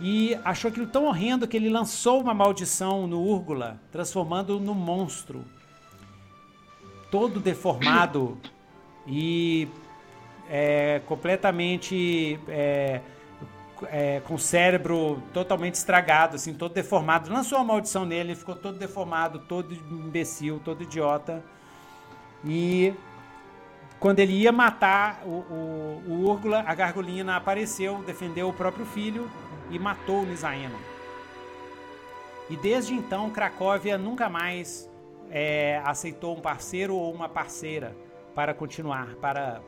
[0.00, 5.44] e achou aquilo tão horrendo que ele lançou uma maldição no Úrgula, transformando-o no monstro
[7.10, 8.38] todo deformado
[9.06, 9.68] e
[10.48, 13.00] é, completamente é,
[13.86, 17.32] é, com o cérebro totalmente estragado, assim, todo deformado.
[17.32, 21.42] Lançou a maldição nele, ele ficou todo deformado, todo imbecil, todo idiota.
[22.44, 22.94] E
[24.00, 29.30] quando ele ia matar o, o, o Úrgula, a Gargulina apareceu, defendeu o próprio filho
[29.70, 30.78] e matou o Nisaeno.
[32.48, 34.87] E desde então, Cracóvia nunca mais
[35.30, 37.94] é, aceitou um parceiro ou uma parceira
[38.34, 39.60] para continuar, para,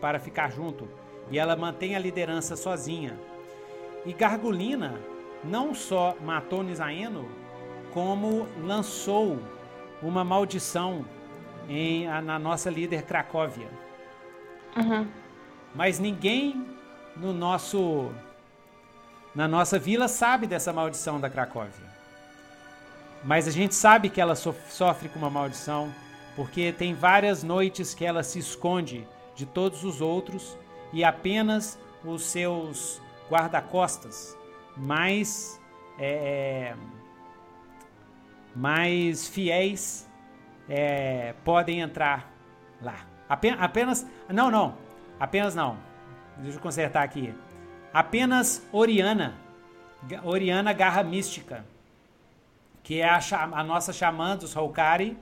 [0.00, 0.88] para ficar junto.
[1.30, 3.18] E ela mantém a liderança sozinha.
[4.04, 4.94] E Gargulina
[5.42, 7.28] não só matou Nisaeno,
[7.92, 9.38] como lançou
[10.02, 11.04] uma maldição
[11.68, 13.68] em, na nossa líder Cracóvia.
[14.76, 15.06] Uhum.
[15.74, 16.66] Mas ninguém
[17.16, 18.10] no nosso
[19.34, 21.85] na nossa vila sabe dessa maldição da Cracóvia.
[23.26, 25.92] Mas a gente sabe que ela sofre com uma maldição.
[26.36, 30.56] porque tem várias noites que ela se esconde de todos os outros
[30.92, 33.00] e apenas os seus
[33.30, 34.36] guarda-costas
[34.76, 35.58] mais
[35.98, 36.76] é, é
[38.54, 40.06] mais fiéis
[40.68, 42.30] é, podem entrar
[42.82, 43.06] lá.
[43.28, 44.76] Apenas, apenas, não, não,
[45.18, 45.78] apenas não.
[46.36, 47.34] Deixa eu consertar aqui.
[47.92, 49.34] Apenas Oriana,
[50.22, 51.64] Oriana Garra Mística,
[52.86, 55.18] que é a, a nossa xamã dos Holkari,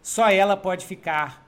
[0.00, 1.44] só ela pode ficar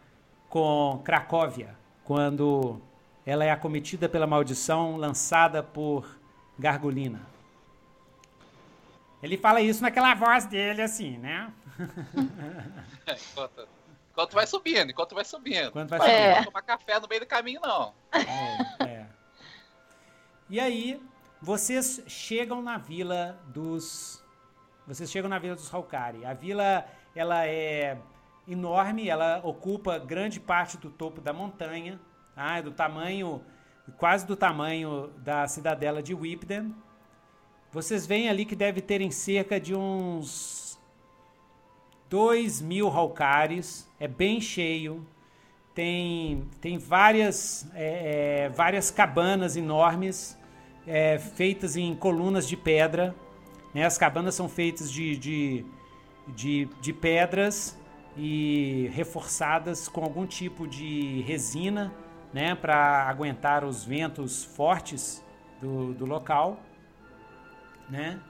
[0.49, 2.83] com Cracóvia quando
[3.25, 6.19] ela é acometida pela maldição lançada por
[6.59, 7.21] Gargulina.
[9.23, 11.53] Ele fala isso naquela voz dele, assim, né?
[13.31, 13.69] enquanto,
[14.11, 15.69] enquanto vai subindo, enquanto vai subindo.
[15.69, 16.17] Enquanto vai subindo.
[16.17, 16.37] É.
[16.39, 17.95] Não tomar café no meio do caminho, não.
[18.11, 19.07] É, é.
[20.49, 21.01] E aí,
[21.41, 24.20] vocês chegam na vila dos.
[24.91, 26.25] Vocês chegam na vila dos Halkari.
[26.25, 26.85] A vila,
[27.15, 27.97] ela é
[28.49, 32.01] enorme, ela ocupa grande parte do topo da montanha,
[32.35, 33.41] ah, é do tamanho,
[33.97, 36.75] quase do tamanho da cidadela de Whipden.
[37.71, 40.77] Vocês veem ali que deve terem cerca de uns
[42.09, 45.07] 2 mil Halkares, é bem cheio,
[45.73, 50.37] tem, tem várias, é, é, várias cabanas enormes,
[50.85, 53.15] é, feitas em colunas de pedra.
[53.75, 53.85] Né?
[53.85, 55.67] As cabanas são feitas de, de,
[56.29, 57.79] de, de pedras
[58.17, 61.93] e reforçadas com algum tipo de resina
[62.33, 65.25] né, para aguentar os ventos fortes
[65.61, 66.61] do, do local
[67.91, 68.21] né?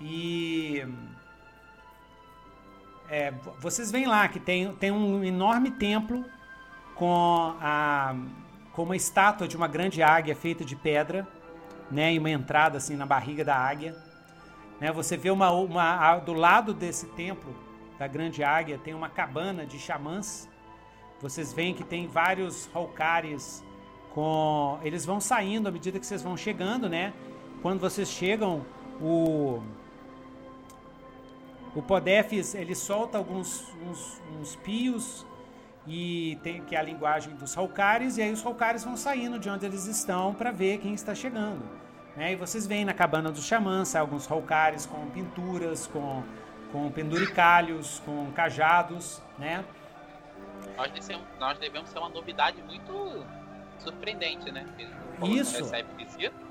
[0.00, 0.84] E
[3.08, 6.24] é, vocês veem lá que tem, tem um enorme templo
[6.94, 8.14] com, a,
[8.72, 11.26] com uma estátua de uma grande águia feita de pedra,
[11.90, 12.12] né?
[12.12, 13.96] E uma entrada assim na barriga da águia.
[14.80, 14.90] Né?
[14.90, 17.54] Você vê uma, uma do lado desse templo
[17.98, 20.48] da grande águia tem uma cabana de xamãs.
[21.20, 23.62] Vocês veem que tem vários halcares
[24.14, 27.12] com eles vão saindo à medida que vocês vão chegando, né?
[27.60, 28.64] Quando vocês chegam
[29.00, 29.62] o
[31.74, 35.26] o Podefis ele solta alguns uns, uns pios
[35.86, 39.48] e tem que é a linguagem dos Halkares e aí os Halkares vão saindo de
[39.50, 41.79] onde eles estão para ver quem está chegando.
[42.16, 42.32] Né?
[42.32, 46.22] E vocês veem na cabana dos xamãs alguns Halkares com pinturas, com,
[46.72, 49.64] com penduricalhos, com cajados, né?
[50.76, 53.24] Nós devemos, nós devemos ser uma novidade muito
[53.78, 54.66] surpreendente, né?
[55.22, 55.58] Isso.
[55.58, 56.50] Recebe visita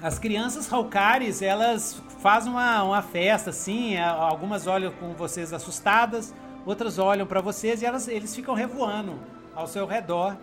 [0.00, 6.34] as crianças Halkares, elas fazem uma, uma festa, assim, é, algumas olham com vocês assustadas,
[6.66, 9.18] outras olham para vocês e elas, eles ficam revoando
[9.54, 10.36] ao seu redor.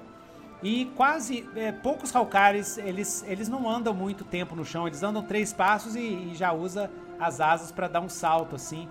[0.63, 5.21] E quase, é, poucos Halkares, eles, eles não andam muito tempo no chão, eles andam
[5.21, 6.89] três passos e, e já usa
[7.19, 8.87] as asas para dar um salto, assim.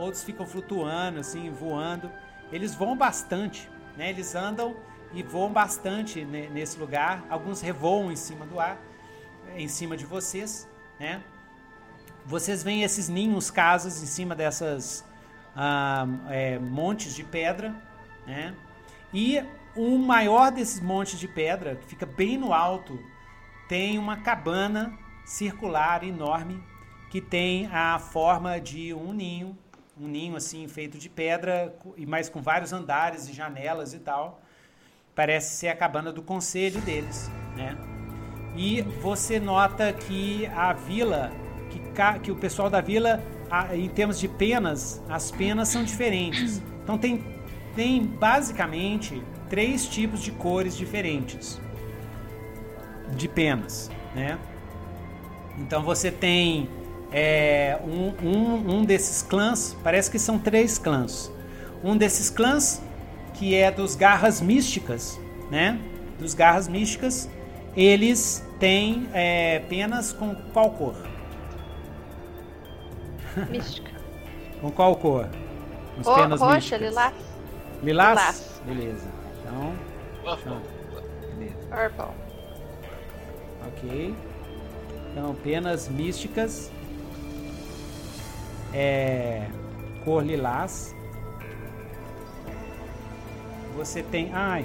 [0.00, 2.10] Outros ficam flutuando, assim, voando.
[2.52, 4.10] Eles voam bastante, né?
[4.10, 4.76] Eles andam
[5.12, 7.24] e voam bastante nesse lugar.
[7.30, 8.78] Alguns revoam em cima do ar
[9.56, 11.22] em cima de vocês, né?
[12.24, 15.04] Vocês veem esses ninhos, casas em cima dessas
[15.56, 17.74] ah, é, montes de pedra,
[18.26, 18.54] né?
[19.12, 19.42] E
[19.76, 22.98] o maior desses montes de pedra, que fica bem no alto,
[23.68, 26.62] tem uma cabana circular enorme
[27.10, 29.56] que tem a forma de um ninho,
[30.00, 34.40] um ninho assim feito de pedra e mais com vários andares e janelas e tal.
[35.14, 37.76] Parece ser a cabana do conselho deles, né?
[38.56, 41.32] E você nota que a vila,
[41.70, 41.80] que,
[42.22, 43.22] que o pessoal da vila,
[43.72, 46.62] em termos de penas, as penas são diferentes.
[46.82, 47.24] Então tem,
[47.74, 51.60] tem basicamente três tipos de cores diferentes
[53.14, 54.38] de penas, né?
[55.58, 56.70] Então você tem
[57.12, 61.30] é, um, um, um desses clãs, parece que são três clãs.
[61.82, 62.80] Um desses clãs
[63.34, 65.20] que é dos garras místicas,
[65.50, 65.78] né?
[66.18, 67.28] Dos garras místicas
[67.76, 70.94] eles têm é, penas com qual cor?
[73.50, 73.90] Mística.
[74.60, 75.28] com qual cor?
[75.98, 76.80] Os o, penas roxa, místicas.
[76.80, 77.14] lilás.
[77.82, 78.18] lilás.
[78.18, 78.60] Lilás?
[78.66, 79.19] Beleza.
[79.50, 80.62] Então.
[81.36, 81.56] Beleza.
[81.68, 82.14] Purple.
[83.66, 84.14] Ok.
[85.12, 86.70] Então, penas místicas.
[88.72, 89.46] É.
[90.04, 90.94] Cor lilás.
[93.76, 94.30] Você tem.
[94.34, 94.60] Ah,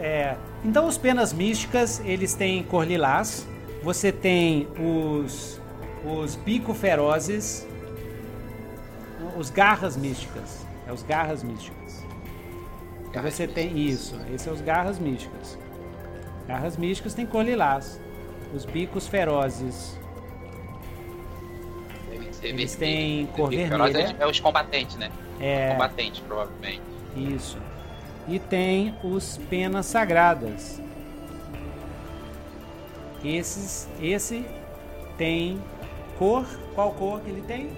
[0.00, 3.46] é, então os penas místicas, eles têm cor lilás.
[3.82, 5.60] Você tem os
[6.04, 7.66] os bico ferozes,
[9.36, 10.66] os garras místicas.
[10.86, 11.77] É os garras místicas.
[13.10, 15.58] Então você tem isso, esses são os garras místicas.
[16.46, 18.00] Garras místicas têm cor lilás.
[18.54, 19.98] Os bicos ferozes.
[22.42, 24.16] Eles têm cor vermelha.
[24.18, 25.10] É, é os combatentes, né?
[25.40, 25.72] É.
[25.72, 26.82] Combatentes, provavelmente.
[27.16, 27.58] Isso.
[28.26, 30.80] E tem os penas sagradas.
[33.24, 34.46] Esses, esse
[35.16, 35.62] tem
[36.18, 36.46] cor.
[36.74, 37.70] Qual cor que ele tem?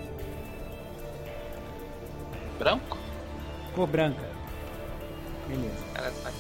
[2.59, 2.99] Branco?
[3.75, 4.30] Cor branca.
[5.51, 6.33] Beleza.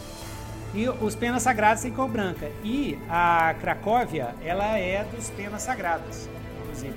[0.72, 2.50] E os penas sagradas têm cor branca.
[2.62, 6.28] E a Cracóvia, ela é dos penas sagradas,
[6.60, 6.94] inclusive.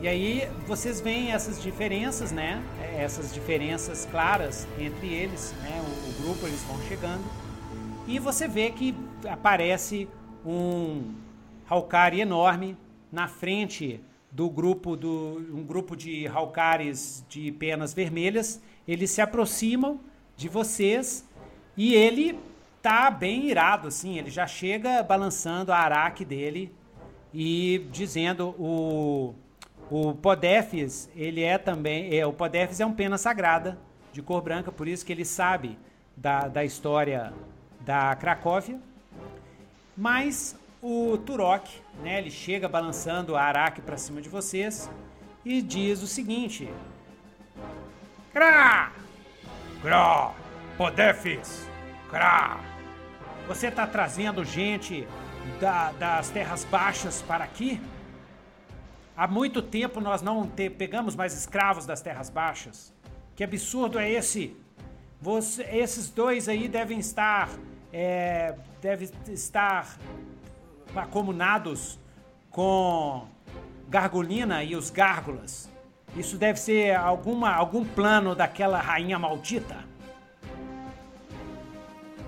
[0.00, 2.62] E aí vocês veem essas diferenças, né?
[2.96, 5.82] Essas diferenças claras entre eles, né?
[5.82, 7.24] O, o grupo eles vão chegando
[8.06, 8.94] e você vê que
[9.26, 10.08] aparece
[10.44, 11.14] um
[11.68, 12.76] Halkari enorme
[13.10, 14.00] na frente
[14.34, 18.60] do grupo do um grupo de Halkaris de penas vermelhas.
[18.86, 20.00] Eles se aproximam
[20.36, 21.24] de vocês
[21.76, 22.38] e ele
[22.82, 26.70] tá bem irado assim, ele já chega balançando a araque dele
[27.32, 29.34] e dizendo o
[29.90, 33.78] o Podefis, ele é também, é, o Podefis é um pena sagrada
[34.12, 35.78] de cor branca, por isso que ele sabe
[36.16, 37.34] da, da história
[37.80, 38.80] da Cracóvia.
[39.96, 41.68] Mas o Turok,
[42.02, 44.90] né, ele chega balançando a Araque para cima de vocês
[45.44, 46.68] e diz o seguinte:
[48.32, 48.92] Crá!
[49.82, 50.32] Crá!
[50.76, 51.68] Podefis!
[52.10, 52.60] Crá!
[53.46, 55.06] Você está trazendo gente
[55.60, 57.80] da, das terras baixas para aqui?
[59.16, 62.92] Há muito tempo nós não te, pegamos mais escravos das terras baixas.
[63.36, 64.56] Que absurdo é esse?
[65.20, 67.48] Você, esses dois aí devem estar
[67.96, 69.96] é, devem estar
[70.96, 71.98] acomunados
[72.50, 73.26] com
[73.88, 75.70] Gargulina e os Gárgulas.
[76.16, 79.76] Isso deve ser alguma, algum plano daquela rainha maldita.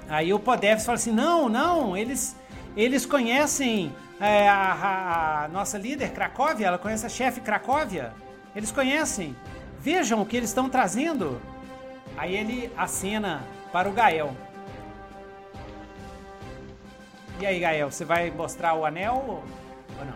[0.08, 2.36] Aí o Podeves fala assim: não, não, eles,
[2.76, 8.12] eles conhecem é, a, a, nossa líder Cracóvia, ela conhece a chefe Cracóvia.
[8.54, 9.36] Eles conhecem.
[9.80, 11.40] Vejam o que eles estão trazendo.
[12.16, 13.42] Aí ele acena
[13.72, 14.34] para o Gael.
[17.38, 19.42] E aí, Gael, você vai mostrar o anel
[19.98, 20.14] ou não?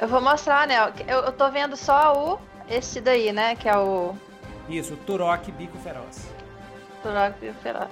[0.00, 0.92] Eu vou mostrar o anel.
[1.06, 2.38] Eu, eu tô vendo só o.
[2.68, 3.56] Esse daí, né?
[3.56, 4.14] Que é o.
[4.68, 6.28] Isso, o Turok Bico Feroz.
[7.02, 7.90] Turok Bico Feroz.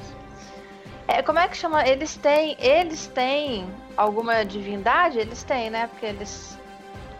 [1.09, 1.87] É, como é que chama?
[1.87, 2.57] Eles têm.
[2.61, 3.66] Eles têm
[3.97, 5.18] alguma divindade?
[5.18, 5.89] Eles têm, né?
[5.89, 6.59] Porque eles.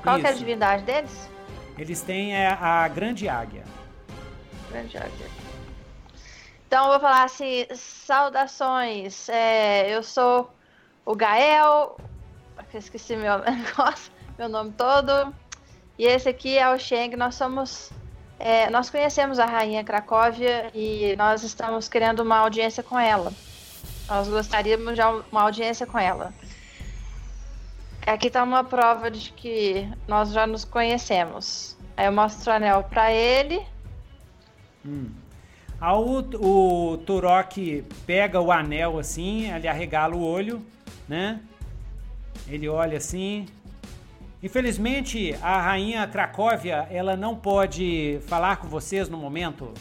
[0.03, 1.29] Qual é a divindade deles?
[1.79, 3.65] Eles têm é, a Grande Águia.
[4.71, 5.27] Grande Águia.
[6.67, 9.29] Então eu vou falar assim: saudações.
[9.29, 10.51] É, eu sou
[11.07, 11.97] o Gael.
[12.75, 15.33] Esqueci meu negócio, meu nome todo.
[15.99, 17.17] E esse aqui é o Sheng.
[17.17, 17.91] Nós somos.
[18.39, 23.33] É, nós conhecemos a rainha Cracóvia e nós estamos querendo uma audiência com ela.
[24.07, 26.35] Nós gostaríamos de uma audiência com ela.
[28.07, 31.77] Aqui está uma prova de que nós já nos conhecemos.
[31.97, 33.65] Aí eu mostro o anel para ele.
[34.85, 35.11] Hum.
[35.81, 40.65] Aí o, o Turok pega o anel assim, ele arregala o olho,
[41.09, 41.41] né?
[42.47, 43.47] Ele olha assim.
[44.43, 49.73] Infelizmente, a rainha Cracóvia, ela não pode falar com vocês no momento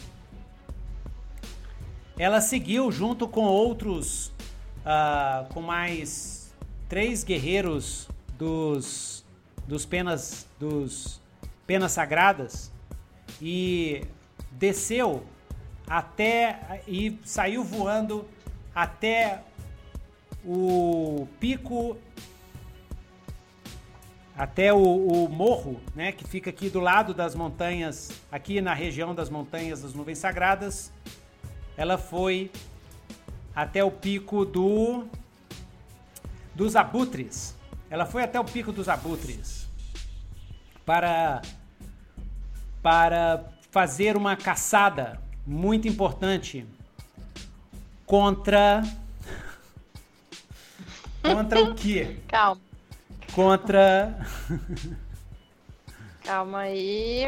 [2.17, 4.28] ela seguiu junto com outros,
[4.86, 6.53] uh, com mais
[6.88, 8.07] três guerreiros
[8.38, 9.26] dos,
[9.67, 11.21] dos penas dos
[11.67, 12.71] penas sagradas
[13.41, 14.03] e
[14.51, 15.26] desceu
[15.88, 18.26] até e saiu voando
[18.73, 19.41] até
[20.46, 21.97] o pico
[24.38, 29.16] até o, o, morro, né, que fica aqui do lado das montanhas, aqui na região
[29.16, 30.92] das montanhas das nuvens sagradas,
[31.78, 32.51] ela foi
[33.55, 35.05] até o pico do
[36.54, 37.55] dos abutres.
[37.89, 39.67] Ela foi até o pico dos abutres
[40.86, 41.42] para
[42.82, 46.66] para fazer uma caçada muito importante
[48.05, 48.84] contra
[51.34, 52.18] contra o quê?
[52.28, 52.62] Calma.
[53.34, 54.16] Contra
[56.24, 57.26] Calma aí.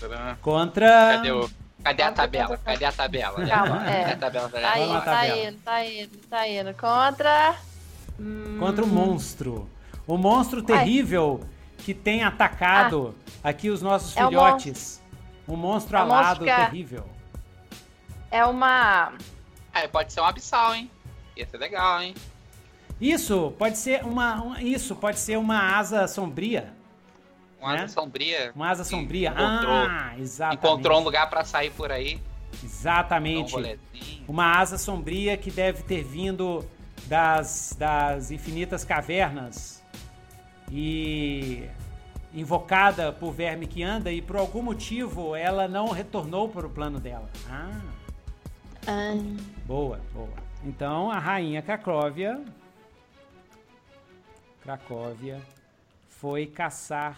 [0.00, 0.38] Contra.
[0.40, 0.88] Contra.
[0.88, 1.50] Cadê o
[1.86, 2.58] Cadê a tabela?
[2.58, 3.46] Cadê a tabela?
[3.46, 4.12] Calma, é.
[4.12, 4.48] a tabela?
[4.48, 6.74] Tá, indo, tá indo, tá indo, tá indo.
[6.74, 7.56] Contra.
[8.58, 9.70] Contra o monstro.
[10.04, 11.48] O monstro terrível Ai.
[11.78, 13.50] que tem atacado ah.
[13.50, 15.00] aqui os nossos é filhotes.
[15.46, 16.64] O monstro, monstro é alado monstro é...
[16.64, 17.04] terrível.
[18.32, 19.12] É uma.
[19.72, 20.90] É, pode ser um abissal, hein?
[21.36, 22.14] Ia ser legal, hein?
[23.00, 26.72] Isso, pode ser uma, uma isso, pode ser uma asa sombria.
[27.60, 27.82] Uma né?
[27.82, 28.52] asa sombria.
[28.54, 29.34] Uma asa sombria.
[29.36, 30.64] Ah, exatamente.
[30.64, 32.20] Encontrou um lugar para sair por aí.
[32.62, 33.54] Exatamente.
[33.56, 33.76] Um
[34.28, 36.64] uma asa sombria que deve ter vindo
[37.06, 39.82] das, das infinitas cavernas
[40.70, 41.68] e
[42.34, 46.98] invocada por verme que anda e por algum motivo ela não retornou para o plano
[46.98, 47.28] dela.
[47.48, 47.80] Ah.
[48.86, 49.14] ah.
[49.64, 50.46] Boa, boa.
[50.64, 52.40] Então a rainha Cracóvia
[54.66, 55.40] Cracóvia
[56.08, 57.16] foi caçar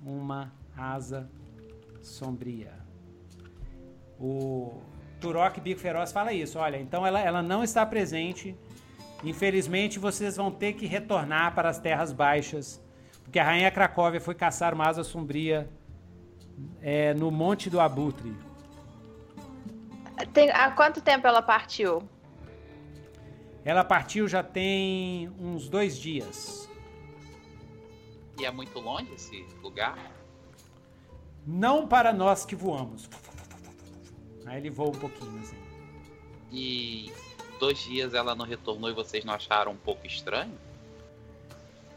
[0.00, 1.28] uma asa
[2.00, 2.72] sombria.
[4.18, 4.80] O
[5.20, 6.58] Turok Bico Feroz fala isso.
[6.58, 8.56] Olha, então ela, ela não está presente.
[9.22, 12.82] Infelizmente, vocês vão ter que retornar para as terras baixas.
[13.22, 15.68] Porque a rainha Cracóvia foi caçar uma asa sombria
[16.80, 18.34] é, no Monte do Abutre.
[20.32, 22.08] Tem, há quanto tempo ela partiu?
[23.64, 26.68] Ela partiu já tem uns dois dias.
[28.38, 29.98] E é muito longe esse lugar?
[31.46, 33.08] Não para nós que voamos.
[34.46, 35.56] Aí ele voa um pouquinho, assim.
[36.50, 37.12] E
[37.58, 40.52] dois dias ela não retornou e vocês não acharam um pouco estranho?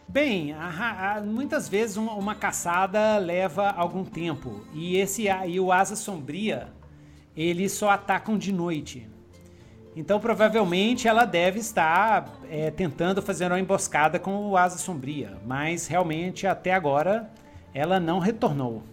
[0.08, 4.66] Bem, a, a, muitas vezes uma, uma, caçada leva algum tempo.
[4.72, 6.72] E esse e o Asa Sombria,
[7.36, 9.10] eles só atacam de noite.
[9.96, 15.38] Então provavelmente ela deve estar é, tentando fazer uma emboscada com o Asa Sombria.
[15.46, 17.32] Mas realmente até agora
[17.74, 18.84] ela não retornou.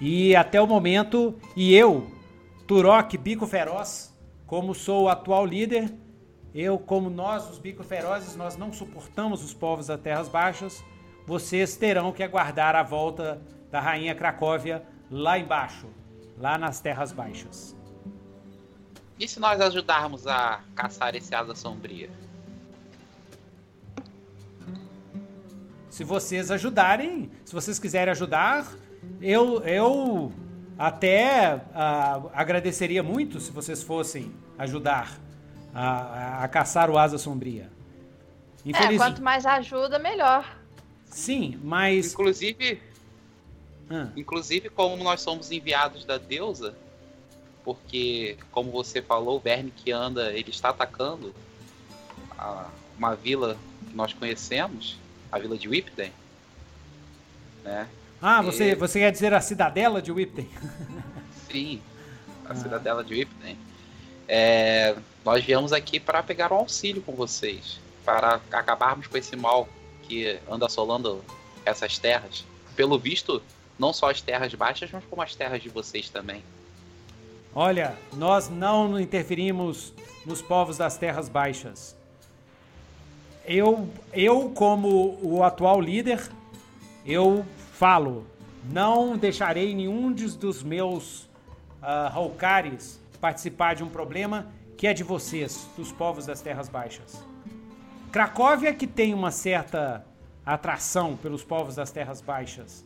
[0.00, 2.10] E até o momento, e eu,
[2.66, 4.16] Turok Bico Feroz,
[4.46, 5.92] como sou o atual líder,
[6.54, 10.82] eu, como nós, os Bico Ferozes, nós não suportamos os povos das Terras Baixas,
[11.26, 15.86] vocês terão que aguardar a volta da Rainha Cracóvia lá embaixo,
[16.36, 17.76] lá nas Terras Baixas.
[19.20, 22.08] E se nós ajudarmos a caçar esse asa sombria?
[25.90, 28.72] Se vocês ajudarem, se vocês quiserem ajudar,
[29.20, 30.32] eu, eu
[30.78, 35.20] até uh, agradeceria muito se vocês fossem ajudar
[35.74, 37.70] a, a, caçar o Asa Sombria.
[38.64, 40.56] É, quanto mais ajuda, melhor.
[41.04, 42.14] Sim, mas.
[42.14, 42.80] Inclusive.
[43.90, 44.08] Ah.
[44.16, 46.74] Inclusive, como nós somos enviados da deusa,
[47.74, 51.32] porque, como você falou, o verme que anda, ele está atacando
[52.36, 52.68] a,
[52.98, 53.56] uma vila
[53.88, 54.96] que nós conhecemos,
[55.30, 56.12] a vila de Whipden,
[57.62, 57.88] né?
[58.20, 58.74] Ah, você, e...
[58.74, 60.46] você quer dizer a cidadela de Whipton?
[61.48, 61.80] Sim,
[62.44, 62.56] a ah.
[62.56, 63.56] cidadela de Whipton.
[64.26, 69.68] É, nós viemos aqui para pegar um auxílio com vocês, para acabarmos com esse mal
[70.02, 71.24] que anda assolando
[71.64, 72.44] essas terras.
[72.74, 73.40] Pelo visto,
[73.78, 76.42] não só as terras baixas, mas como as terras de vocês também.
[77.54, 79.92] Olha, nós não interferimos
[80.24, 81.96] nos povos das terras baixas.
[83.44, 86.30] Eu, eu como o atual líder,
[87.04, 88.24] eu falo:
[88.64, 91.22] não deixarei nenhum dos meus
[91.82, 92.30] uh,
[93.20, 94.46] participar de um problema
[94.76, 97.22] que é de vocês, dos povos das Terras Baixas.
[98.10, 100.06] Cracóvia que tem uma certa
[100.44, 102.84] atração pelos povos das Terras Baixas.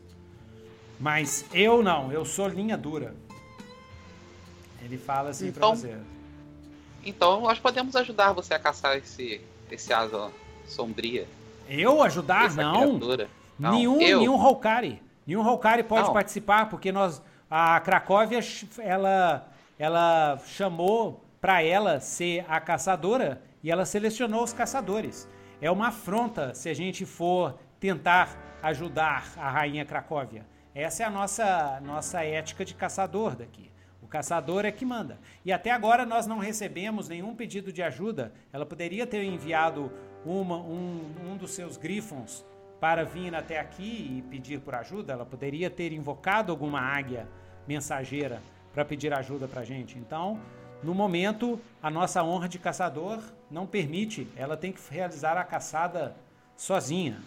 [0.98, 3.14] Mas eu não, eu sou linha dura.
[4.84, 5.96] Ele fala assim então, pra você.
[7.04, 9.40] Então nós podemos ajudar você a caçar esse,
[9.70, 10.30] esse asa
[10.66, 11.26] sombria.
[11.68, 12.46] Eu ajudar?
[12.46, 12.98] Essa não.
[12.98, 13.28] Criatura.
[13.58, 14.18] Não, nenhum, eu...
[14.18, 15.02] nenhum Hokari.
[15.26, 16.12] Nenhum Hokari pode não.
[16.12, 17.22] participar, porque nós.
[17.50, 18.40] A Cracóvia,
[18.78, 19.48] ela,
[19.78, 25.28] ela chamou para ela ser a caçadora e ela selecionou os caçadores.
[25.60, 30.44] É uma afronta se a gente for tentar ajudar a rainha Cracóvia.
[30.74, 33.70] Essa é a nossa, nossa ética de caçador daqui.
[34.14, 35.18] Caçador é que manda.
[35.44, 38.32] E até agora nós não recebemos nenhum pedido de ajuda.
[38.52, 39.90] Ela poderia ter enviado
[40.24, 41.00] uma, um,
[41.32, 42.44] um dos seus grifons
[42.78, 43.82] para vir até aqui
[44.16, 47.26] e pedir por ajuda, ela poderia ter invocado alguma águia
[47.66, 48.40] mensageira
[48.72, 49.98] para pedir ajuda para a gente.
[49.98, 50.40] Então,
[50.80, 53.18] no momento, a nossa honra de caçador
[53.50, 56.14] não permite, ela tem que realizar a caçada
[56.56, 57.18] sozinha.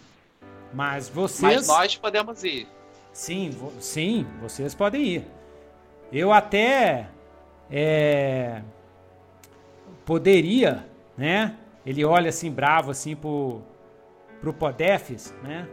[0.72, 1.66] Mas vocês.
[1.66, 2.66] Mas nós podemos ir.
[3.12, 3.74] Sim, vo...
[3.78, 5.37] sim, vocês podem ir.
[6.12, 7.08] Eu até
[7.70, 8.62] é...
[10.04, 10.86] poderia,
[11.16, 11.56] né?
[11.84, 13.62] Ele olha assim bravo assim pro
[14.40, 15.68] para o Podefs, né?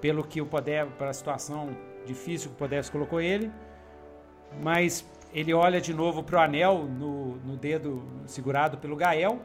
[0.00, 3.50] Pelo que o Podef, a situação difícil que o Podefs colocou ele,
[4.62, 9.40] mas ele olha de novo para o anel no, no dedo segurado pelo Gael.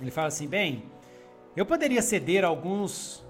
[0.00, 0.84] Ele fala assim: bem,
[1.56, 3.26] eu poderia ceder alguns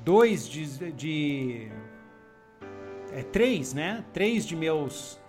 [0.00, 1.70] dois de, de
[3.12, 4.04] é, três, né?
[4.12, 5.20] Três de meus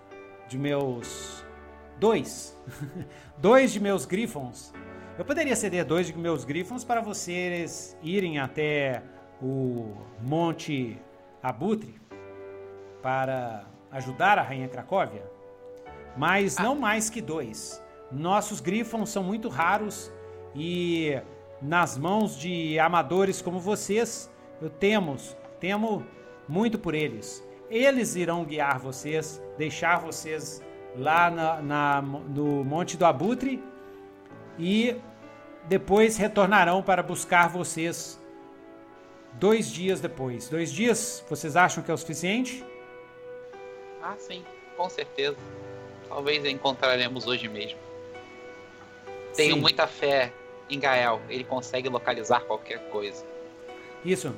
[0.48, 1.44] de meus
[2.00, 2.56] dois,
[3.36, 4.72] dois de meus grifons
[5.18, 9.02] eu poderia ceder dois de meus grifons para vocês irem até
[9.42, 9.92] o
[10.22, 10.96] Monte
[11.42, 12.00] Abutre
[13.02, 15.28] para ajudar a Rainha Cracóvia,
[16.16, 16.62] mas ah.
[16.62, 17.82] não mais que dois.
[18.12, 20.08] Nossos grifons são muito raros
[20.54, 21.20] e
[21.60, 24.30] nas mãos de amadores como vocês
[24.62, 26.06] eu temos, temo
[26.48, 27.44] muito por eles.
[27.70, 30.62] Eles irão guiar vocês, deixar vocês
[30.96, 33.62] lá na, na, no Monte do Abutre
[34.58, 34.96] e
[35.66, 38.18] depois retornarão para buscar vocês
[39.34, 40.48] dois dias depois.
[40.48, 42.64] Dois dias, vocês acham que é o suficiente?
[44.02, 44.42] Ah, sim,
[44.76, 45.36] com certeza.
[46.08, 47.78] Talvez encontraremos hoje mesmo.
[49.34, 49.60] Tenho sim.
[49.60, 50.32] muita fé
[50.70, 51.20] em Gael.
[51.28, 53.24] Ele consegue localizar qualquer coisa.
[54.04, 54.34] Isso.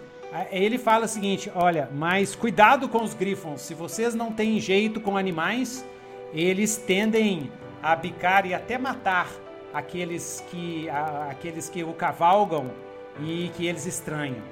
[0.50, 3.60] Ele fala o seguinte: olha, mas cuidado com os grifons.
[3.62, 5.84] Se vocês não têm jeito com animais,
[6.32, 7.50] eles tendem
[7.82, 9.28] a bicar e até matar
[9.72, 12.70] aqueles que, a, aqueles que o cavalgam
[13.20, 14.42] e que eles estranham.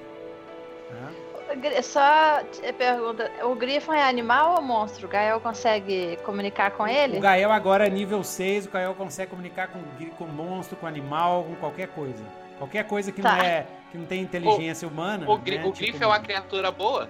[1.83, 2.43] Só
[2.77, 5.07] pergunta, o Grifon é animal ou monstro?
[5.07, 7.17] O Gael consegue comunicar com ele?
[7.17, 9.81] O Gael agora é nível 6, o Gael consegue comunicar com,
[10.17, 12.23] com monstro, com animal, com qualquer coisa.
[12.59, 13.37] Qualquer coisa que, tá.
[13.37, 15.29] não, é, que não tem inteligência o, humana.
[15.29, 15.65] O, né?
[15.65, 17.09] o tipo, é uma criatura boa?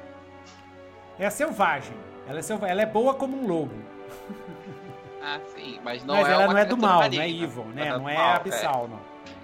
[1.18, 1.96] É selvagem.
[2.26, 2.72] Ela é, selvagem.
[2.72, 3.74] ela é boa como um lobo.
[5.20, 7.24] Ah, sim, mas não mas é ela não é do mal, maligna.
[7.24, 7.90] não é evil, né?
[7.90, 8.88] Não, não é mal, abissal, é.
[8.88, 9.00] não.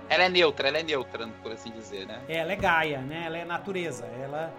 [0.09, 2.21] Ela é neutra, ela é neutra, por assim dizer, né?
[2.29, 3.25] Ela é Gaia, né?
[3.27, 4.53] Ela é natureza, ela,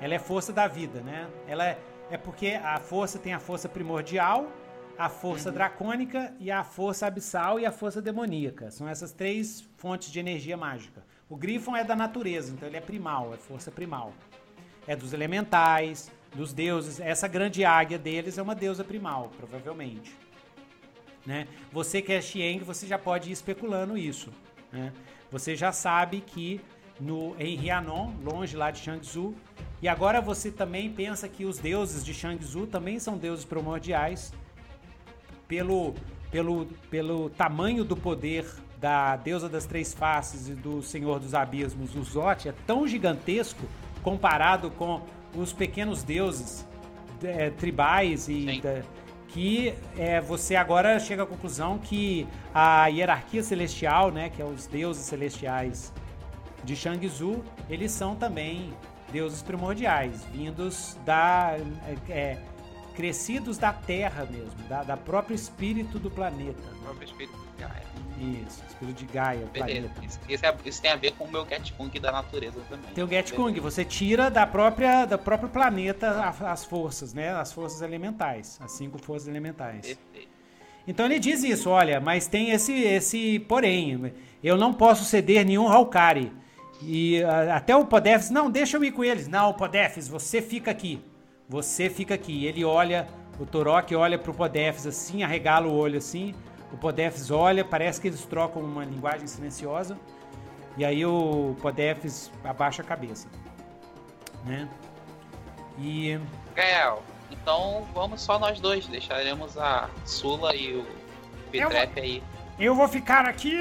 [0.00, 1.26] ela é força da vida, né?
[1.48, 1.78] Ela é,
[2.10, 4.46] é porque a força tem a força primordial,
[4.98, 5.54] a força uhum.
[5.54, 8.70] dracônica e a força abissal e a força demoníaca.
[8.70, 11.02] São essas três fontes de energia mágica.
[11.32, 14.12] O Grifon é da natureza, então ele é primal, é força primal.
[14.86, 17.00] É dos elementais, dos deuses.
[17.00, 20.14] Essa grande águia deles é uma deusa primal, provavelmente.
[21.24, 21.48] Né?
[21.72, 24.30] Você que é Xieng, você já pode ir especulando isso.
[24.70, 24.92] Né?
[25.30, 26.60] Você já sabe que
[27.00, 29.34] no, em Rianon, longe lá de Shangzhou,
[29.80, 34.34] e agora você também pensa que os deuses de Shangzhou também são deuses primordiais
[35.48, 35.94] pelo,
[36.30, 38.44] pelo, pelo tamanho do poder
[38.82, 43.64] da deusa das três faces e do senhor dos abismos, o Zote, é tão gigantesco
[44.02, 45.00] comparado com
[45.36, 46.66] os pequenos deuses
[47.22, 48.82] é, tribais e da,
[49.28, 54.66] que é, você agora chega à conclusão que a hierarquia celestial, né, que é os
[54.66, 55.92] deuses celestiais
[56.64, 58.74] de Shangzu, eles são também
[59.12, 61.56] deuses primordiais, vindos da
[62.08, 62.38] é, é
[62.96, 66.60] crescidos da Terra mesmo, da, da próprio espírito do planeta.
[66.72, 67.91] O próprio espírito de Gaia.
[68.22, 69.88] Isso, espírito de Gaia, Beleza.
[69.88, 70.06] planeta.
[70.06, 72.92] Isso, isso, é, isso, tem a ver com o meu Get Kung da natureza também.
[72.94, 77.32] Tem o Get Kung, você tira da própria, da próprio planeta as forças, né?
[77.32, 79.86] As forças elementais, as cinco forças elementais.
[79.86, 80.32] Perfeito.
[80.86, 84.12] Então ele diz isso, olha, mas tem esse, esse porém,
[84.42, 86.32] eu não posso ceder nenhum Halkari.
[86.80, 89.26] E a, até o Podefs, não, deixa eu ir com eles.
[89.26, 91.02] Não, Podefs, você fica aqui.
[91.48, 92.46] Você fica aqui.
[92.46, 93.08] Ele olha,
[93.38, 96.34] o Torok olha pro Podefs assim, arregala o olho assim.
[96.72, 99.98] O Podefs olha, parece que eles trocam uma linguagem silenciosa.
[100.76, 103.28] E aí o Podefs abaixa a cabeça.
[104.44, 104.68] Né?
[105.78, 106.18] E.
[106.54, 108.86] Gael, então vamos só nós dois.
[108.86, 110.86] Deixaremos a Sula e o
[111.50, 112.22] Pitrep aí.
[112.58, 113.58] Eu vou ficar aqui.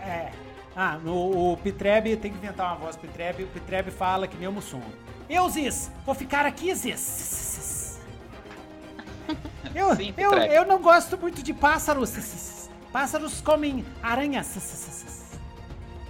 [0.00, 0.30] É.
[0.74, 3.42] Ah, no, o Pitreb tem que inventar uma voz Pitreb.
[3.42, 4.82] O Pitreb fala que nem o Mussum.
[5.28, 7.55] Eu, Ziz, vou ficar aqui, Ziz.
[9.74, 12.70] Eu, eu, eu não gosto muito de pássaros.
[12.90, 15.36] Pássaros comem aranhas.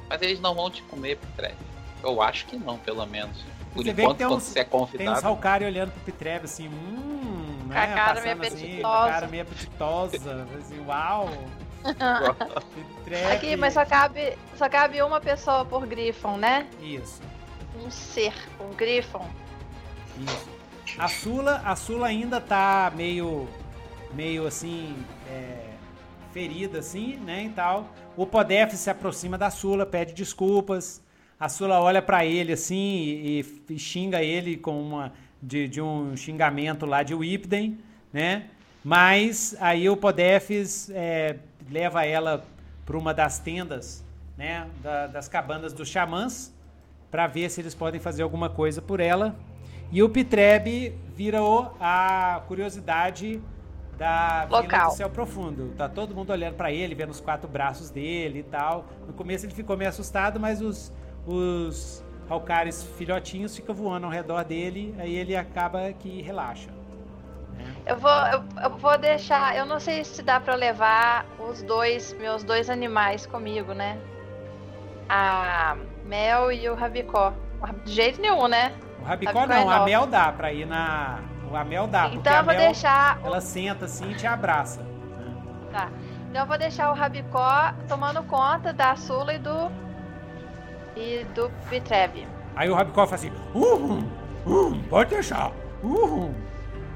[0.09, 1.57] Mas eles não vão te comer, Pitreb.
[2.01, 3.45] Eu acho que não, pelo menos.
[3.75, 4.99] Por você enquanto, quando uns, você é convidado.
[4.99, 7.77] Tem uns Halcari olhando pro Pitreb assim, hum, né?
[7.77, 9.05] A cara meio assim, apetitosa.
[9.05, 10.49] A cara meio apetitosa.
[10.61, 11.29] assim, uau.
[13.33, 16.69] Aqui, mas só cabe, só cabe uma pessoa por Griffon, né?
[16.81, 17.21] Isso
[17.83, 19.27] um ser, um Griffon.
[20.19, 20.56] Isso.
[20.99, 23.49] A Sula, a Sula ainda tá meio,
[24.15, 24.95] meio assim,
[25.29, 25.71] é,
[26.33, 27.89] ferida assim, né, e tal.
[28.17, 31.03] O Podef se aproxima da Sula, pede desculpas.
[31.39, 36.17] A Sula olha para ele assim e, e, xinga ele com uma de, de um
[36.17, 37.79] xingamento lá de Whipden,
[38.13, 38.47] né?
[38.83, 41.37] Mas aí o Podefs é,
[41.71, 42.47] leva ela
[42.87, 44.05] para uma das tendas,
[44.39, 46.55] né, da, das cabanas dos xamãs
[47.11, 49.35] para ver se eles podem fazer alguma coisa por ela.
[49.91, 53.41] E o Pitreb virou a curiosidade
[53.97, 54.63] da Local.
[54.63, 55.75] Vila do Céu Profundo.
[55.77, 58.85] Tá todo mundo olhando para ele, vendo os quatro braços dele e tal.
[59.07, 60.93] No começo ele ficou meio assustado, mas os,
[61.27, 66.71] os Halcares filhotinhos ficam voando ao redor dele, aí ele acaba que relaxa.
[67.57, 67.65] Né?
[67.87, 69.57] Eu vou, eu, eu, vou deixar.
[69.57, 73.99] Eu não sei se dá para levar os dois, meus dois animais comigo, né?
[75.09, 77.33] A Mel e o Rabicó.
[77.85, 78.75] De jeito nenhum, né?
[79.07, 81.21] Rabicó, Rabicó não, é a Mel dá pra ir na.
[81.49, 82.09] O Mel dá.
[82.09, 83.19] Então eu vou Mel, deixar.
[83.25, 84.85] Ela senta assim e te abraça.
[85.73, 85.89] Tá.
[86.29, 89.71] Então eu vou deixar o Rabicó tomando conta da Sula e do.
[90.97, 92.27] e do Vitrev.
[92.57, 94.11] Aí o Rabicó fala assim, uhum,
[94.47, 95.53] uhum, pode deixar,
[95.83, 96.35] uhum.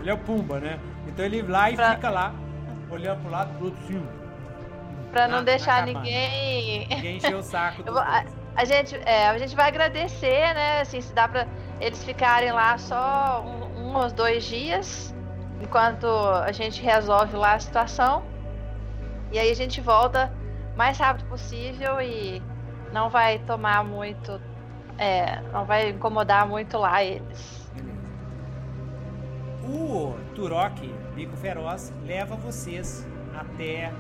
[0.01, 0.81] Ele é o Pumba, né?
[1.07, 1.95] Então ele vai lá e pra...
[1.95, 2.35] fica lá,
[2.91, 4.03] olhando pro lado pro outro, assim.
[5.13, 6.89] Pra não na, deixar na ninguém...
[6.89, 8.25] Ninguém encher o saco a,
[8.57, 10.81] a, gente, é, a gente vai agradecer, né?
[10.81, 11.47] Assim, se dá pra
[11.81, 15.15] eles ficarem lá só um, um ou dois dias,
[15.61, 18.23] enquanto a gente resolve lá a situação.
[19.33, 20.33] E aí a gente volta
[20.77, 22.43] mais rápido possível e
[22.93, 24.41] não vai tomar muito.
[24.99, 27.71] É, não vai incomodar muito lá eles.
[29.65, 33.93] O Turok, Bico Feroz, leva vocês até.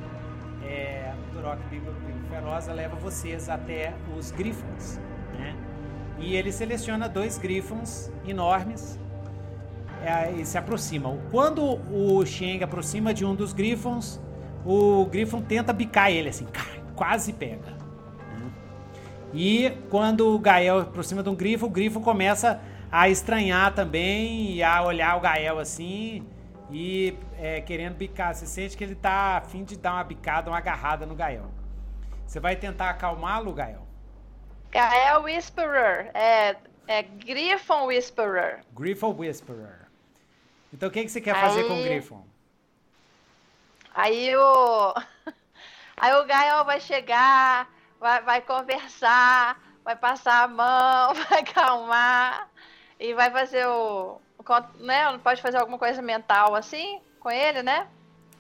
[0.63, 4.99] É, Turok, Bico, Bico Feroz, leva vocês até os Grifons.
[5.33, 5.70] Né?
[6.21, 8.99] E ele seleciona dois Grifons enormes
[10.03, 11.19] é, e se aproximam.
[11.31, 14.21] Quando o Sheng aproxima de um dos Grifons,
[14.65, 16.47] o Grifon tenta bicar ele assim,
[16.95, 17.81] quase pega.
[19.33, 22.61] E quando o Gael aproxima de um grifo, o grifo começa
[22.91, 26.27] a estranhar também e a olhar o Gael assim
[26.71, 28.35] e é, querendo bicar.
[28.35, 31.51] Você sente que ele tá a fim de dar uma bicada, uma agarrada no Gael.
[32.27, 33.90] Você vai tentar acalmá-lo, Gael?
[34.71, 36.11] Gael Whisperer.
[36.15, 36.57] É,
[36.87, 38.61] é Griffon Whisperer.
[38.73, 39.89] Griffon Whisperer.
[40.73, 41.69] Então o que, que você quer fazer Aí...
[41.69, 42.25] com o Griffon?
[43.95, 44.95] Aí o.
[45.97, 47.69] Aí o Gael vai chegar,
[47.99, 52.49] vai, vai conversar, vai passar a mão, vai acalmar
[52.99, 54.21] e vai fazer o.
[54.79, 55.19] Né?
[55.19, 57.87] Pode fazer alguma coisa mental assim com ele, né?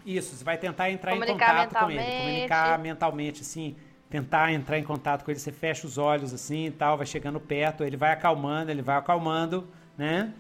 [0.04, 3.76] Isso, você vai tentar entrar em contato com ele, comunicar mentalmente, assim,
[4.10, 7.38] tentar entrar em contato com ele, você fecha os olhos assim e tal, vai chegando
[7.38, 9.66] perto, ele vai acalmando, ele vai acalmando,
[9.96, 10.32] né?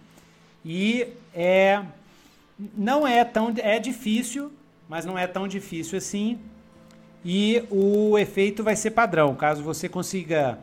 [0.64, 1.82] E é
[2.76, 4.52] não é tão é difícil,
[4.88, 6.38] mas não é tão difícil assim.
[7.24, 9.34] E o efeito vai ser padrão.
[9.34, 10.58] Caso você consiga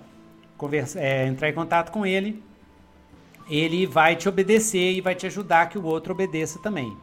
[0.57, 2.43] conversa, é, entrar em contato com ele,
[3.49, 6.95] ele vai te obedecer e vai te ajudar que o outro obedeça também.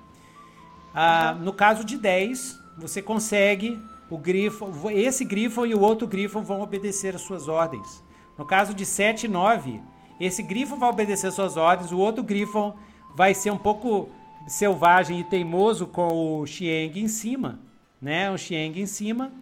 [0.94, 6.40] Ah, no caso de 10, você consegue o grifo, esse grifo e o outro grifo
[6.40, 8.02] vão obedecer as suas ordens.
[8.36, 9.80] No caso de 7 e 9,
[10.20, 12.74] esse grifo vai obedecer as suas ordens, o outro grifo
[13.14, 14.08] vai ser um pouco
[14.46, 17.60] selvagem e teimoso com o Xieng em cima,
[18.00, 18.30] né?
[18.30, 19.32] O Xieng em cima.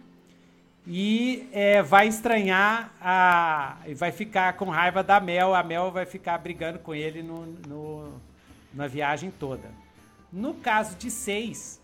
[0.85, 5.55] E é, vai estranhar, a, vai ficar com raiva da Mel.
[5.55, 8.13] A Mel vai ficar brigando com ele no, no
[8.73, 9.69] na viagem toda.
[10.31, 11.79] No caso de seis,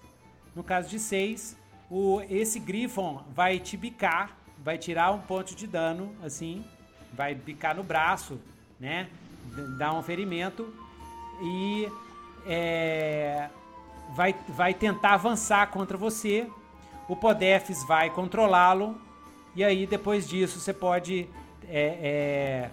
[0.56, 1.56] no caso de seis,
[1.90, 6.64] o, esse Griffon vai te bicar, vai tirar um ponto de dano, assim,
[7.14, 8.40] vai bicar no braço,
[8.80, 9.10] né?
[9.78, 10.72] Dar um ferimento
[11.42, 11.88] e
[12.46, 13.50] é,
[14.14, 16.48] vai, vai tentar avançar contra você.
[17.08, 19.00] O Podefes vai controlá-lo
[19.56, 21.28] e aí depois disso você pode
[21.68, 22.70] é, é,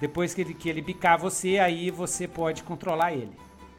[0.00, 3.32] depois que ele, que ele bicar você, aí você pode controlar ele,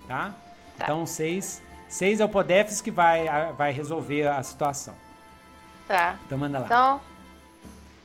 [0.07, 0.35] tá?
[0.77, 0.83] tá.
[0.83, 4.95] Então vocês 6 é o Podefs que vai, a, vai resolver a situação.
[5.87, 6.17] Tá.
[6.25, 6.65] Então manda lá.
[6.65, 7.01] Então.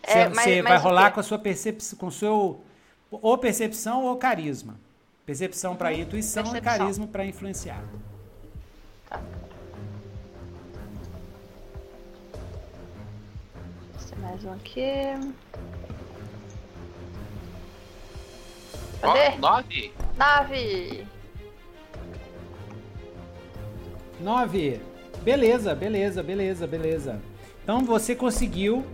[0.05, 2.65] Você, é, mas, você mas vai rolar com a sua percepção, com o seu.
[3.11, 4.79] Ou percepção ou carisma.
[5.27, 6.01] Percepção para uhum.
[6.01, 6.75] intuição percepção.
[6.75, 7.83] e carisma para influenciar.
[9.09, 9.21] Tá.
[14.21, 14.91] mais um aqui.
[19.01, 19.35] Cadê?
[19.35, 19.93] Oh, nove.
[20.17, 21.07] Nove.
[24.23, 24.81] Nove.
[25.23, 27.21] Beleza, beleza, beleza, beleza.
[27.63, 28.85] Então você conseguiu.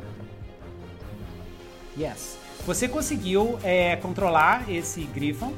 [1.98, 2.38] Yes.
[2.66, 5.52] Você conseguiu é, controlar esse Griffon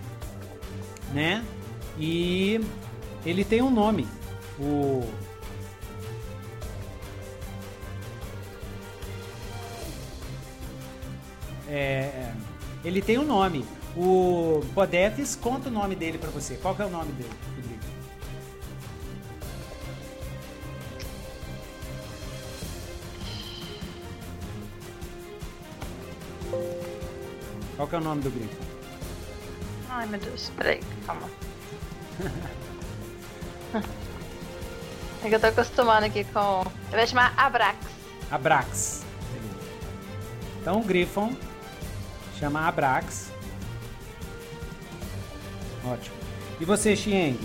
[1.13, 1.45] né?
[1.99, 2.61] E
[3.25, 4.07] ele tem um nome.
[4.59, 5.05] O
[11.69, 12.33] é,
[12.85, 13.65] ele tem um nome.
[13.97, 16.57] O Bodefis conta o nome dele para você.
[16.57, 17.31] Qual é o nome dele,
[27.77, 28.57] Qual que é o nome do grifo?
[29.89, 31.29] Ai meu Deus, peraí, calma.
[35.25, 36.63] é que eu tô acostumando aqui com.
[36.93, 37.79] Eu vou chamar Abrax.
[38.31, 39.05] Abrax.
[40.61, 41.35] Então o Griffon
[42.39, 43.31] chama Abrax.
[45.85, 46.17] Ótimo.
[46.61, 47.39] E você, Xieng?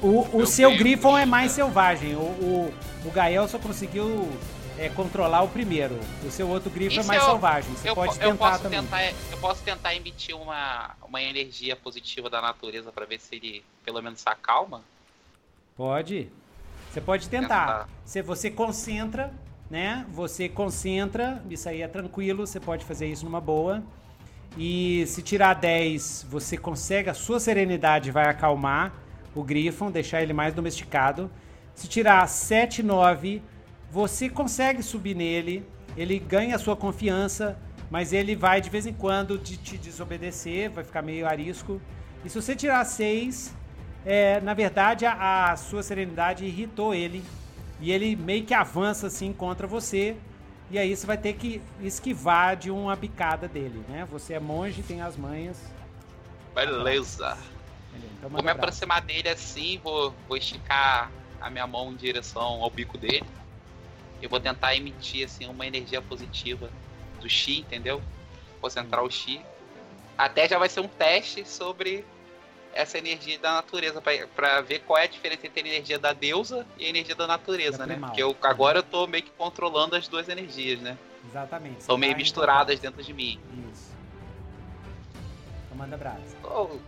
[0.00, 2.14] O, o seu Griffon é mais selvagem.
[2.14, 2.74] O, o,
[3.04, 4.30] o Gael só conseguiu
[4.78, 5.98] é, controlar o primeiro.
[6.24, 7.74] O seu outro grifo é mais eu, selvagem.
[7.74, 8.80] Você eu, pode tentar eu posso também.
[8.80, 13.64] Tentar, eu posso tentar emitir uma, uma energia positiva da natureza para ver se ele
[13.84, 14.82] pelo menos se acalma?
[15.76, 16.30] Pode.
[16.90, 17.88] Você pode tentar.
[18.04, 19.32] Se você concentra,
[19.68, 20.06] né?
[20.10, 23.82] Você concentra, isso aí é tranquilo, você pode fazer isso numa boa.
[24.56, 28.92] E se tirar 10, você consegue, a sua serenidade vai acalmar
[29.34, 31.30] o Griffon, deixar ele mais domesticado.
[31.74, 33.42] Se tirar 7, 9,
[33.90, 35.66] você consegue subir nele,
[35.96, 37.58] ele ganha a sua confiança,
[37.90, 41.80] mas ele vai de vez em quando te, te desobedecer, vai ficar meio arisco.
[42.24, 43.54] E se você tirar 6,
[44.04, 47.24] é, na verdade a, a sua serenidade irritou ele.
[47.80, 50.16] E ele meio que avança assim contra você.
[50.70, 54.06] E aí você vai ter que esquivar de uma bicada dele, né?
[54.10, 55.56] Você é monge, tem as manhas.
[56.54, 57.38] Beleza.
[58.18, 61.10] Então vou me aproximar dele assim, vou, vou esticar
[61.40, 63.24] a minha mão em direção ao bico dele.
[64.20, 66.70] Eu vou tentar emitir assim uma energia positiva
[67.20, 68.02] do Chi, entendeu?
[68.60, 69.40] Concentrar o Chi.
[70.16, 72.04] Até já vai ser um teste sobre
[72.72, 76.66] essa energia da natureza para ver qual é a diferença entre a energia da deusa
[76.76, 77.96] e a energia da natureza, né?
[77.96, 80.98] Porque eu, agora eu tô meio que controlando as duas energias, né?
[81.28, 81.80] Exatamente.
[81.80, 83.40] Estão meio misturadas dentro de mim.
[83.72, 83.90] Isso.
[85.66, 86.36] Então manda brasa.
[86.44, 86.78] Oh,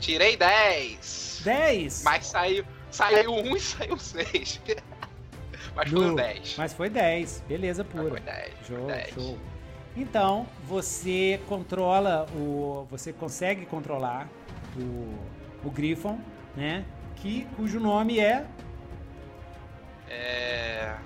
[0.00, 1.42] tirei 10.
[1.44, 2.02] 10?
[2.02, 4.60] Mas saiu, saiu 1 e saiu 6.
[5.74, 6.56] Mas foi 10.
[6.56, 7.44] Mas foi 10.
[7.48, 8.02] Beleza pura.
[8.04, 8.54] Mas foi 10.
[8.66, 9.14] Show, 10.
[9.14, 9.38] show.
[9.96, 12.86] Então, você controla o.
[12.90, 14.28] Você consegue controlar
[14.76, 15.18] o,
[15.64, 16.18] o Griffon,
[16.56, 16.84] né?
[17.16, 18.46] Que, cujo nome é.
[20.08, 20.96] É.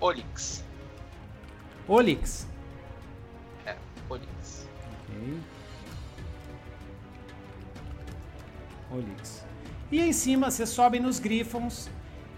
[0.00, 0.64] Olix.
[1.86, 2.46] Olix.
[3.64, 3.76] É,
[4.08, 4.68] Olix.
[5.08, 5.40] Ok.
[8.90, 9.44] Olix.
[9.90, 11.88] E em cima você sobe nos Griffons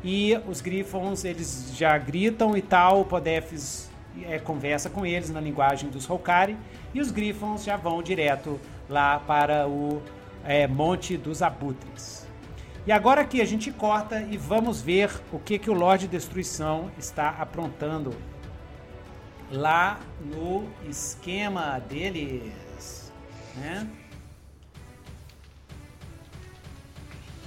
[0.03, 3.03] e os Griffons eles já gritam e tal.
[3.03, 3.91] O Podefs
[4.23, 6.57] é, conversa com eles na linguagem dos Holkari
[6.95, 8.59] e os Griffons já vão direto
[8.89, 10.03] lá para o
[10.45, 12.27] é, Monte dos Abutres.
[12.87, 16.91] E agora aqui a gente corta e vamos ver o que, que o Lorde Destruição
[16.99, 18.15] está aprontando
[19.51, 23.13] lá no esquema deles,
[23.57, 23.87] né?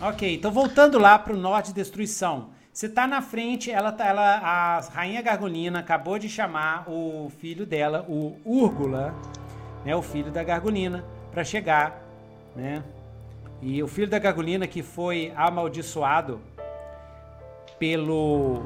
[0.05, 2.49] Ok, então voltando lá para o Norte Destruição.
[2.73, 7.65] Você tá na frente, ela tá, ela, a rainha Gargolina acabou de chamar o filho
[7.65, 9.15] dela, o Úrgula,
[9.85, 12.03] né, o filho da Gargolina, para chegar,
[12.53, 12.83] né?
[13.61, 16.41] E o filho da Gargolina que foi amaldiçoado
[17.79, 18.61] pelo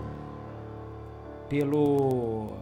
[1.47, 2.57] pelo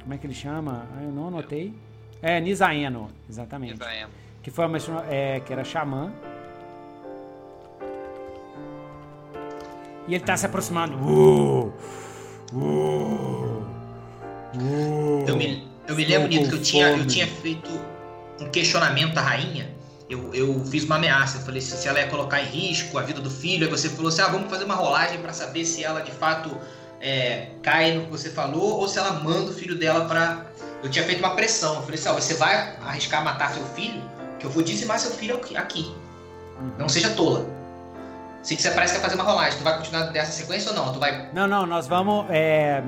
[0.00, 0.86] como é que ele chama?
[0.96, 1.74] Ah, eu não anotei.
[2.22, 3.72] É Nisaeno, exatamente.
[3.72, 4.10] Nisaeno.
[4.44, 4.78] Que foi uma,
[5.10, 6.12] é, que era xamã
[10.06, 10.96] E ele tá se aproximando.
[10.96, 11.72] Uh,
[12.52, 13.64] uh,
[14.56, 17.70] uh, eu me, eu me lembro, Nito, que eu tinha, eu tinha feito
[18.40, 19.74] um questionamento à rainha.
[20.08, 21.38] Eu, eu fiz uma ameaça.
[21.38, 23.64] Eu falei se, se ela ia colocar em risco a vida do filho.
[23.64, 26.54] Aí você falou assim: ah, vamos fazer uma rolagem para saber se ela de fato
[27.00, 30.46] é, cai no que você falou ou se ela manda o filho dela para.
[30.82, 31.76] Eu tinha feito uma pressão.
[31.76, 34.02] Eu falei assim: ah, você vai arriscar matar seu filho?
[34.38, 35.90] Que eu vou dizimar seu filho aqui.
[36.78, 37.63] Não seja tola.
[38.44, 40.92] Se você parece que vai fazer uma rolagem, tu vai continuar dessa sequência ou não?
[40.92, 41.30] Tu vai...
[41.32, 42.26] Não, não, nós vamos.
[42.28, 42.82] É,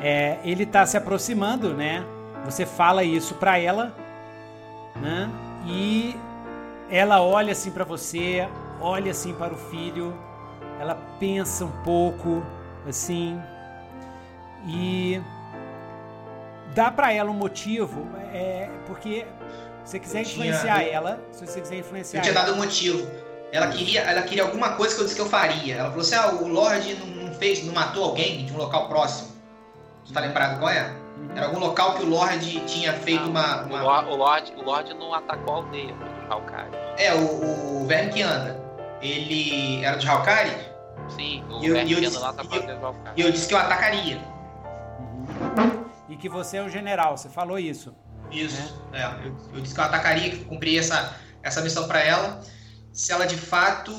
[0.00, 2.04] é, ele tá se aproximando, né?
[2.44, 3.92] Você fala isso pra ela,
[4.94, 5.28] né?
[5.66, 6.16] E
[6.88, 8.48] ela olha assim para você,
[8.80, 10.16] olha assim para o filho,
[10.78, 12.40] ela pensa um pouco,
[12.86, 13.40] assim,
[14.64, 15.20] e
[16.72, 19.26] dá para ela um motivo, é, porque
[19.84, 22.20] se você quiser influenciar tinha, ela, se você quiser influenciar.
[22.20, 23.10] Eu tinha dado um motivo.
[23.54, 25.76] Ela queria, ela queria alguma coisa que eu disse que eu faria.
[25.76, 29.28] Ela falou assim: ah, o Lorde não fez, não matou alguém de um local próximo.
[30.04, 30.92] Você tá lembrado qual é?
[31.16, 31.36] Uhum.
[31.36, 33.62] Era algum local que o Lorde tinha feito uma.
[33.62, 34.08] uma...
[34.10, 36.70] O, Lorde, o Lorde não atacou a aldeia do Halkari.
[36.98, 38.60] É, o, o Verme que anda.
[39.00, 40.50] Ele era dos Halkari?
[41.10, 43.22] Sim, o Verme que anda lá tá fazendo Halkari.
[43.22, 44.18] E eu disse que eu atacaria.
[44.98, 45.84] Uhum.
[46.08, 47.94] E que você é o general, você falou isso.
[48.32, 49.00] Isso, né?
[49.00, 49.28] é.
[49.28, 52.40] Eu, eu, disse que eu atacaria, que cumpria essa, essa missão para ela
[52.94, 53.92] se ela de fato.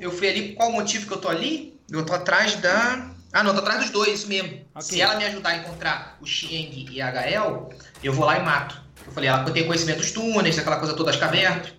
[0.00, 1.80] Eu fui ali, qual o motivo que eu tô ali?
[1.90, 3.10] Eu tô atrás da.
[3.32, 4.64] Ah, não, tô atrás dos dois, isso mesmo.
[4.74, 4.82] Okay.
[4.82, 7.70] Se ela me ajudar a encontrar o Xieng e a Gael,
[8.04, 8.80] eu vou lá e mato.
[9.06, 11.72] Eu falei, ela tem conhecimento dos túneis, aquela coisa toda das cavernas.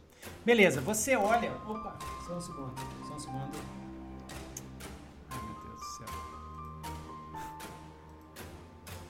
[0.44, 1.52] Beleza, você olha.
[1.68, 1.96] Opa,
[2.26, 2.74] só um segundo,
[3.08, 3.52] só um segundo.
[5.30, 6.08] Ai meu Deus do céu.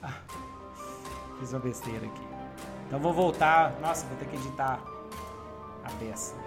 [0.02, 0.12] Ah,
[1.40, 2.22] fiz uma besteira aqui.
[2.86, 3.80] Então vou voltar.
[3.80, 4.78] Nossa, vou ter que editar
[5.82, 6.43] a peça.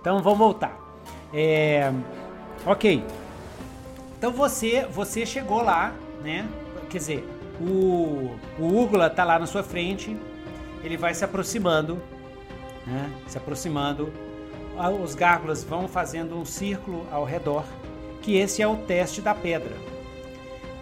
[0.00, 0.78] Então vamos voltar.
[1.32, 1.92] É,
[2.64, 3.04] ok.
[4.16, 6.48] Então você você chegou lá, né?
[6.88, 7.28] Quer dizer,
[7.60, 10.16] o, o Ugla tá lá na sua frente.
[10.82, 12.00] Ele vai se aproximando,
[12.86, 13.10] né?
[13.26, 14.12] Se aproximando.
[15.02, 17.64] os gárgulas vão fazendo um círculo ao redor,
[18.22, 19.76] que esse é o teste da pedra,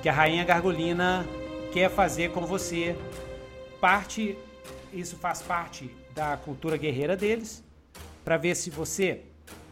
[0.03, 1.27] que a rainha gargulina
[1.73, 2.97] quer fazer com você.
[3.81, 4.37] Parte,
[4.93, 7.63] isso faz parte da cultura guerreira deles,
[8.27, 9.23] para ver se você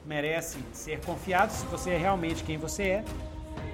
[0.07, 3.05] merece ser confiado, se você é realmente quem você é,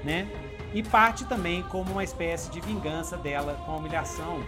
[0.02, 0.27] né?
[0.73, 4.43] E parte também como uma espécie de vingança dela com a humilhação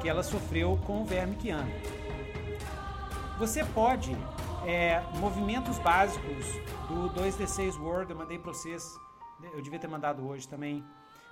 [0.00, 1.70] que ela sofreu com o verme que anda.
[3.38, 4.10] Você pode,
[4.66, 6.44] é, movimentos básicos
[6.88, 8.98] do 2D6 Word, eu mandei para vocês,
[9.54, 10.84] eu devia ter mandado hoje também,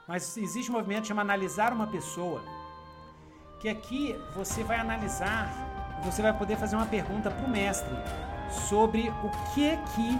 [0.07, 2.41] mas existe um movimento que chama analisar uma pessoa,
[3.59, 5.70] que aqui você vai analisar,
[6.05, 7.95] você vai poder fazer uma pergunta para o mestre
[8.51, 10.19] sobre o que que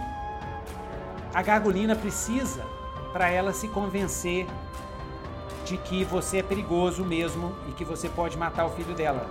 [1.33, 2.65] a gargulina precisa
[3.11, 4.47] para ela se convencer
[5.65, 9.29] de que você é perigoso mesmo e que você pode matar o filho dela.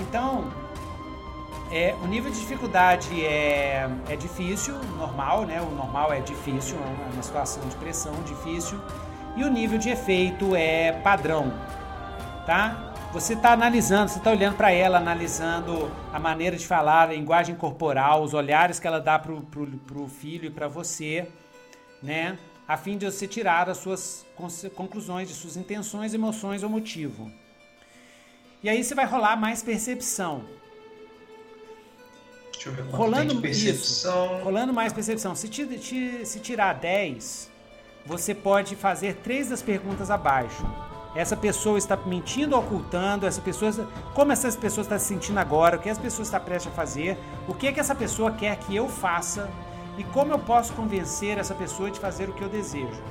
[0.00, 0.50] Então,
[1.70, 5.60] é, o nível de dificuldade é, é difícil, normal, né?
[5.60, 8.78] O normal é difícil, é uma situação de pressão difícil.
[9.36, 11.52] E o nível de efeito é padrão,
[12.44, 12.91] tá?
[13.12, 17.54] Você está analisando, você está olhando para ela, analisando a maneira de falar, a linguagem
[17.54, 21.28] corporal, os olhares que ela dá para o filho e para você,
[22.02, 22.38] né?
[22.66, 24.24] A fim de você tirar as suas
[24.74, 27.30] conclusões, de suas intenções, emoções ou motivo.
[28.62, 30.46] E aí você vai rolar mais percepção.
[32.50, 34.36] Deixa eu ver rolando percepção.
[34.36, 35.34] Isso, rolando mais percepção.
[35.34, 37.50] Se, ti, ti, se tirar 10,
[38.06, 40.64] você pode fazer três das perguntas abaixo.
[41.14, 43.26] Essa pessoa está mentindo ocultando?
[43.26, 43.70] Essa pessoa,
[44.14, 45.76] como essa pessoa está se sentindo agora?
[45.76, 47.18] O que essa pessoa está prestes a fazer?
[47.46, 49.50] O que, é que essa pessoa quer que eu faça?
[49.98, 53.02] E como eu posso convencer essa pessoa de fazer o que eu desejo?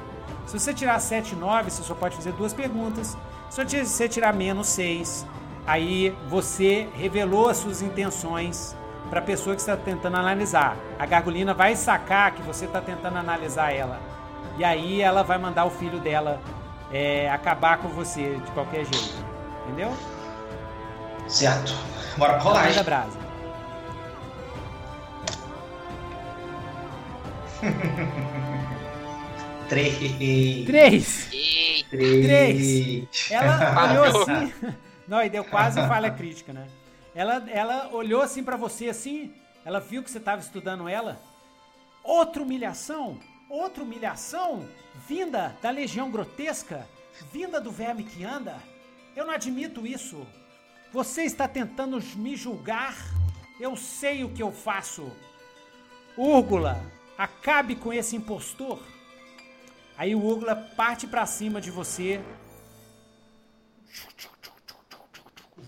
[0.48, 3.16] Se você tirar 7 e 9, você só pode fazer duas perguntas.
[3.52, 5.26] Se você tirar menos 6,
[5.68, 8.76] aí você revelou as suas intenções
[9.12, 10.76] para a pessoa que está tentando analisar.
[10.98, 14.00] A gargulina vai sacar que você está tentando analisar ela.
[14.58, 16.40] E aí ela vai mandar o filho dela
[16.94, 19.26] é, acabar com você de qualquer jeito.
[19.66, 19.96] Entendeu?
[21.28, 21.74] Certo.
[22.18, 22.76] Bora pra rolagem.
[22.76, 23.18] Da brasa.
[29.70, 30.66] Três.
[30.66, 31.30] Três.
[31.32, 31.86] E...
[31.90, 33.32] Três.
[33.32, 34.54] Ela olhou assim.
[35.08, 36.68] Não, e deu quase falha crítica, né?
[37.16, 41.22] Ela, ela olhou assim para você assim, ela viu que você estava estudando ela.
[42.04, 43.18] Outra humilhação,
[43.50, 44.68] outra humilhação
[45.08, 46.88] vinda da legião grotesca,
[47.32, 48.62] vinda do verme que anda.
[49.16, 50.26] Eu não admito isso.
[50.92, 52.96] Você está tentando me julgar?
[53.60, 55.12] Eu sei o que eu faço.
[56.18, 56.82] Úrgula,
[57.18, 58.82] acabe com esse impostor.
[59.98, 62.22] Aí o Úrgula parte para cima de você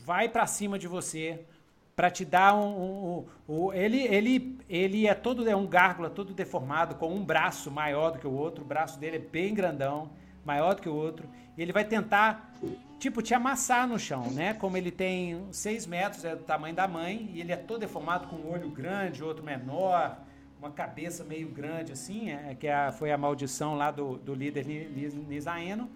[0.06, 1.46] vai para cima de você
[1.96, 6.10] para te dar um, um, um, um, ele ele ele é todo é um gárgula
[6.10, 9.54] todo deformado com um braço maior do que o outro o braço dele é bem
[9.54, 10.10] grandão
[10.46, 12.54] maior do que o outro e ele vai tentar
[13.00, 14.54] tipo te amassar no chão né?
[14.54, 18.28] Como ele tem 6 metros é do tamanho da mãe e ele é todo deformado
[18.28, 20.18] com um olho grande outro menor
[20.60, 24.34] uma cabeça meio grande assim é, que é a, foi a maldição lá do, do
[24.34, 25.90] líder Nisaeno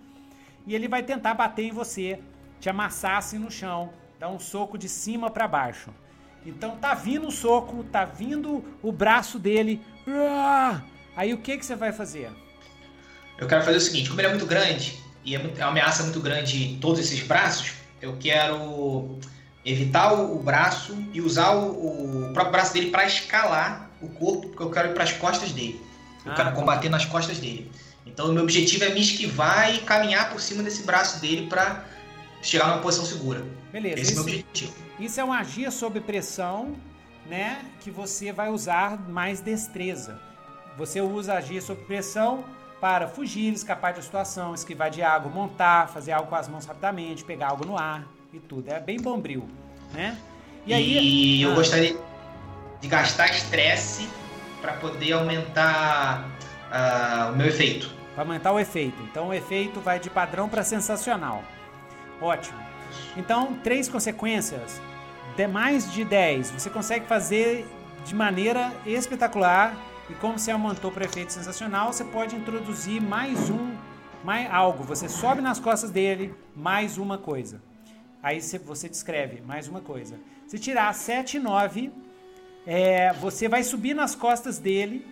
[0.67, 2.19] e ele vai tentar bater em você
[2.59, 5.91] te amassasse no chão, dar um soco de cima para baixo.
[6.45, 9.81] Então tá vindo o soco, tá vindo o braço dele.
[11.15, 12.31] Aí o que que você vai fazer?
[13.37, 16.03] Eu quero fazer o seguinte, como ele é muito grande e é, é uma ameaça
[16.03, 19.19] muito grande em todos esses braços, eu quero
[19.65, 24.47] evitar o, o braço e usar o, o próprio braço dele para escalar o corpo,
[24.47, 25.81] porque eu quero ir para as costas dele.
[26.25, 27.69] Eu ah, quero combater nas costas dele.
[28.05, 31.83] Então o meu objetivo é me esquivar e caminhar por cima desse braço dele para
[32.47, 33.45] chegar numa posição segura.
[33.71, 34.01] Beleza.
[34.01, 34.73] Esse isso, é o meu objetivo.
[34.99, 36.75] Isso é um agir sob pressão,
[37.25, 37.65] né?
[37.81, 40.19] Que você vai usar mais destreza.
[40.77, 42.43] Você usa agir sob pressão
[42.79, 47.23] para fugir, escapar de situação, esquivar de água, montar, fazer algo com as mãos rapidamente,
[47.23, 48.69] pegar algo no ar e tudo.
[48.69, 49.47] É bem bombril,
[49.93, 50.17] né?
[50.65, 51.97] E, aí, e eu ah, gostaria
[52.79, 54.07] de gastar estresse
[54.61, 56.29] para poder aumentar
[56.71, 57.89] uh, o meu efeito.
[58.13, 59.01] Para aumentar o efeito.
[59.03, 61.43] Então o efeito vai de padrão para sensacional.
[62.21, 62.57] Ótimo.
[63.15, 64.81] Então, três consequências,
[65.35, 67.65] de mais de 10, você consegue fazer
[68.05, 69.75] de maneira espetacular
[70.09, 73.75] e como você aumentou para efeito sensacional, você pode introduzir mais um,
[74.23, 74.83] mais algo.
[74.83, 77.61] Você sobe nas costas dele, mais uma coisa.
[78.23, 80.17] Aí você descreve mais uma coisa.
[80.47, 81.91] Se tirar 7 e 9,
[82.65, 85.05] é, você vai subir nas costas dele,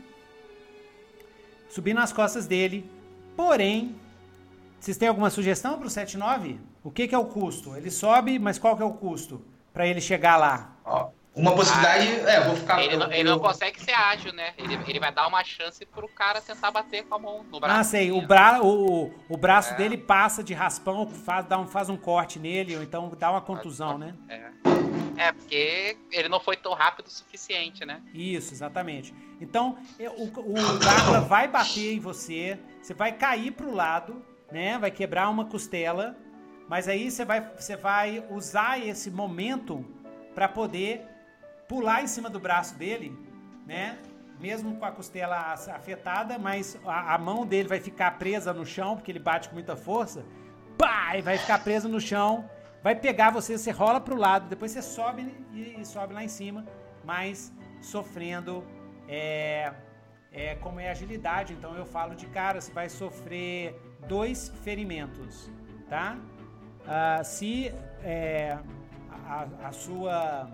[1.69, 2.89] subir nas costas dele,
[3.35, 3.95] porém,
[4.79, 6.59] vocês têm alguma sugestão para o 7 e 9?
[6.85, 7.75] O que, que é o custo?
[7.75, 9.43] Ele sobe, mas qual que é o custo
[9.73, 10.77] para ele chegar lá?
[10.85, 12.83] Ó, Uma possibilidade, ah, é, eu vou ficar.
[12.83, 14.53] Ele, não, ele não consegue ser ágil, né?
[14.55, 17.79] Ele, ele vai dar uma chance pro cara tentar bater com a mão no braço.
[17.79, 18.11] Ah, sei.
[18.11, 19.77] O, bra, o, o braço é.
[19.77, 23.41] dele passa de raspão, faz, dá um, faz um corte nele, ou então dá uma
[23.41, 24.13] contusão, né?
[24.29, 24.51] É.
[25.17, 27.99] É, porque ele não foi tão rápido o suficiente, né?
[28.13, 29.11] Isso, exatamente.
[29.41, 29.75] Então,
[30.17, 34.77] o, o vai bater em você, você vai cair pro lado, né?
[34.77, 36.15] Vai quebrar uma costela,
[36.67, 39.85] mas aí você vai, você vai usar esse momento
[40.33, 41.05] para poder
[41.67, 43.17] pular em cima do braço dele,
[43.65, 43.97] né?
[44.39, 48.95] Mesmo com a costela afetada, mas a, a mão dele vai ficar presa no chão,
[48.95, 50.25] porque ele bate com muita força.
[50.77, 51.17] Pá!
[51.17, 52.49] E vai ficar presa no chão.
[52.83, 56.27] Vai pegar você, você rola pro lado, depois você sobe e, e sobe lá em
[56.27, 56.65] cima,
[57.03, 57.51] mas
[57.81, 58.63] sofrendo
[59.07, 59.73] é,
[60.31, 61.53] é, como é agilidade.
[61.53, 63.75] Então eu falo de cara, você vai sofrer
[64.07, 65.49] dois ferimentos,
[65.89, 66.17] tá?
[66.87, 68.57] Ah, se é,
[69.27, 70.49] a, a, sua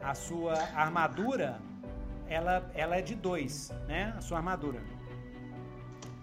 [0.00, 1.58] a sua armadura,
[2.28, 4.14] ela, ela é de 2, né?
[4.16, 4.80] A sua armadura.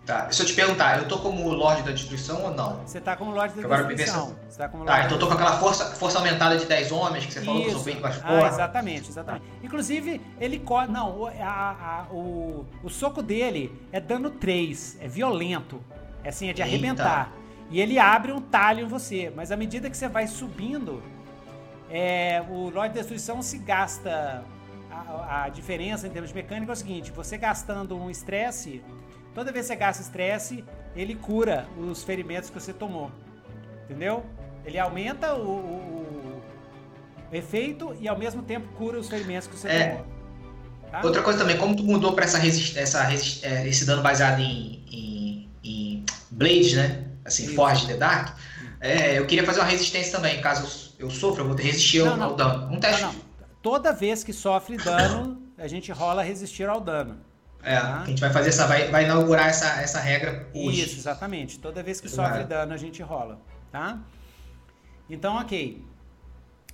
[0.06, 2.78] Tá, deixa eu te perguntar, eu tô como Lorde da Destruição ou não?
[2.78, 4.36] Você tá como Lorde da Agora Destruição.
[4.50, 7.28] Você tá, como tá então eu tô com aquela força, força aumentada de 10 homens
[7.28, 8.28] que você falou que eu sou bem mais forte.
[8.28, 9.46] Ah, exatamente, exatamente.
[9.46, 9.52] Tá.
[9.62, 10.88] Inclusive, ele corre.
[10.88, 15.80] Não, a, a, o, o soco dele é dano 3, é violento.
[16.24, 16.74] É assim, é de Eita.
[16.74, 17.32] arrebentar.
[17.70, 21.04] E ele abre um talho em você, mas à medida que você vai subindo,
[21.90, 24.44] é, o Lorde de Destruição se gasta.
[24.92, 28.84] A, a, diferença em termos de mecânica é o seguinte: você gastando um estresse,
[29.36, 30.64] toda vez que você gasta estresse,
[30.96, 33.12] ele cura os ferimentos que você tomou.
[33.86, 34.26] Entendeu?
[34.66, 36.42] Ele aumenta o, o,
[37.32, 39.90] o efeito e ao mesmo tempo cura os ferimentos que você é.
[39.90, 40.06] tomou.
[40.92, 41.02] Tá?
[41.04, 44.40] Outra coisa também, como tu mudou para essa, resist, essa resist, é, esse dano baseado
[44.40, 47.09] em, em, em Blade, né?
[47.30, 47.56] Assim, Isso.
[47.56, 48.36] Forge the Dark,
[48.82, 52.18] é, eu queria fazer uma resistência também, caso eu sofro, eu vou resistir não, ao,
[52.18, 52.36] não.
[52.36, 52.74] dano.
[52.74, 53.04] Um teste.
[53.04, 53.16] Não,
[53.62, 57.18] Toda vez que sofre dano, a gente rola resistir ao dano.
[57.62, 58.02] É, tá?
[58.02, 60.84] a gente vai fazer essa, vai, vai inaugurar essa, essa regra hoje.
[60.84, 61.60] Isso, exatamente.
[61.60, 63.40] Toda vez que sofre dano, a gente rola,
[63.72, 64.00] tá?
[65.10, 65.84] Então, ok.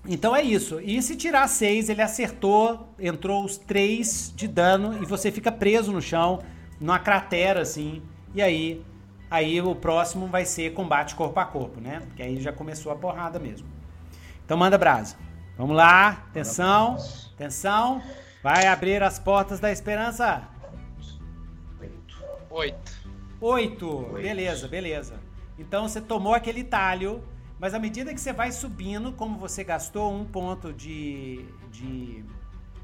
[0.07, 0.79] Então é isso.
[0.79, 5.91] E se tirar 6, ele acertou, entrou os 3 de dano e você fica preso
[5.91, 6.43] no chão,
[6.79, 8.03] numa cratera assim.
[8.35, 8.83] E aí,
[9.35, 12.01] aí o próximo vai ser combate corpo a corpo, né?
[12.07, 13.67] Porque aí já começou a porrada mesmo.
[14.43, 15.17] Então manda brasa.
[15.57, 16.97] Vamos lá, atenção,
[17.33, 18.01] atenção.
[18.41, 20.47] Vai abrir as portas da esperança.
[22.49, 22.95] Oito.
[23.41, 24.09] Oito.
[24.13, 25.19] Beleza, beleza.
[25.57, 27.23] Então você tomou aquele talho,
[27.59, 32.23] mas à medida que você vai subindo, como você gastou um ponto de de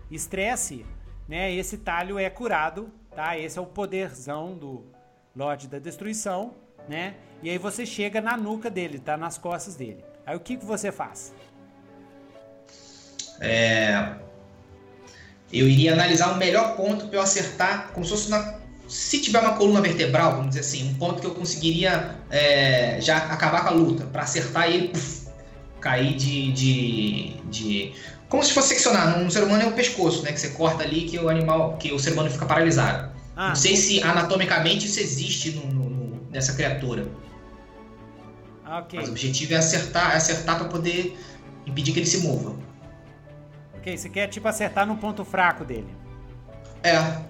[0.10, 0.86] estresse,
[1.28, 1.54] né?
[1.54, 3.38] Esse talho é curado, tá?
[3.38, 4.86] Esse é o poderzão do
[5.36, 6.54] Lorde da Destruição,
[6.88, 7.16] né?
[7.42, 9.18] E aí você chega na nuca dele, tá?
[9.18, 10.04] Nas costas dele.
[10.26, 11.34] Aí o que, que você faz?
[13.40, 14.14] É,
[15.52, 19.40] eu iria analisar o melhor ponto para eu acertar, como se fosse na, se tiver
[19.40, 23.70] uma coluna vertebral, vamos dizer assim, um ponto que eu conseguiria é, já acabar com
[23.70, 24.92] a luta, para acertar ele
[25.82, 27.94] cair de, de, de,
[28.30, 29.18] Como se fosse seccionar.
[29.18, 30.32] Num ser humano é o pescoço, né?
[30.32, 31.78] Que você corta ali que o animal.
[31.78, 33.11] que o ser humano fica paralisado.
[33.36, 37.08] Ah, Não sei se anatomicamente isso existe no, no, nessa criatura.
[38.66, 39.00] Ah, okay.
[39.00, 41.18] Mas o objetivo é acertar, é acertar para poder
[41.66, 42.56] impedir que ele se mova.
[43.76, 45.88] Ok, você quer tipo acertar no ponto fraco dele.
[46.84, 47.00] É.
[47.00, 47.22] No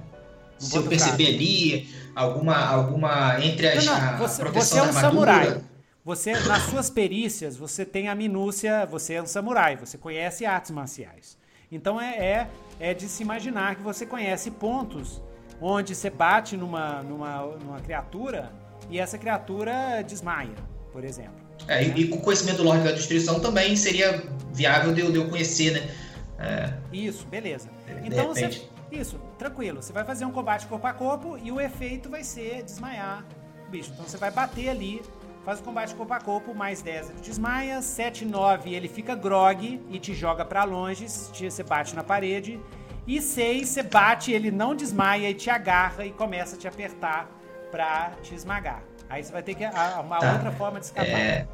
[0.59, 1.37] Se eu perceber fraco.
[1.39, 5.61] ali alguma, alguma entre as não, não, você, você é um samurai.
[6.03, 10.71] Você, nas suas perícias, você tem a minúcia, você é um samurai, você conhece artes
[10.71, 11.37] marciais.
[11.71, 12.49] Então é, é,
[12.79, 15.21] é de se imaginar que você conhece pontos
[15.61, 18.51] onde você bate numa, numa, numa criatura
[18.89, 20.55] e essa criatura desmaia,
[20.91, 21.39] por exemplo.
[21.67, 21.93] É, né?
[21.95, 25.17] e, e, com o conhecimento do Lorde da Destruição também seria viável de eu, de
[25.17, 25.95] eu conhecer, né?
[26.39, 26.73] É.
[26.91, 27.69] Isso, beleza.
[28.01, 28.63] De então você.
[28.91, 29.81] Isso, tranquilo.
[29.81, 33.23] Você vai fazer um combate corpo a corpo e o efeito vai ser desmaiar
[33.65, 33.91] o bicho.
[33.93, 35.01] Então você vai bater ali,
[35.45, 39.81] faz o combate corpo a corpo, mais 10 ele desmaia, 7, 9 ele fica grog
[39.89, 42.59] e te joga para longe, você bate na parede.
[43.07, 47.29] E 6 você bate, ele não desmaia e te agarra e começa a te apertar
[47.71, 48.83] pra te esmagar.
[49.09, 50.33] Aí você vai ter que uma tá.
[50.33, 51.07] outra forma de escapar.
[51.07, 51.47] É...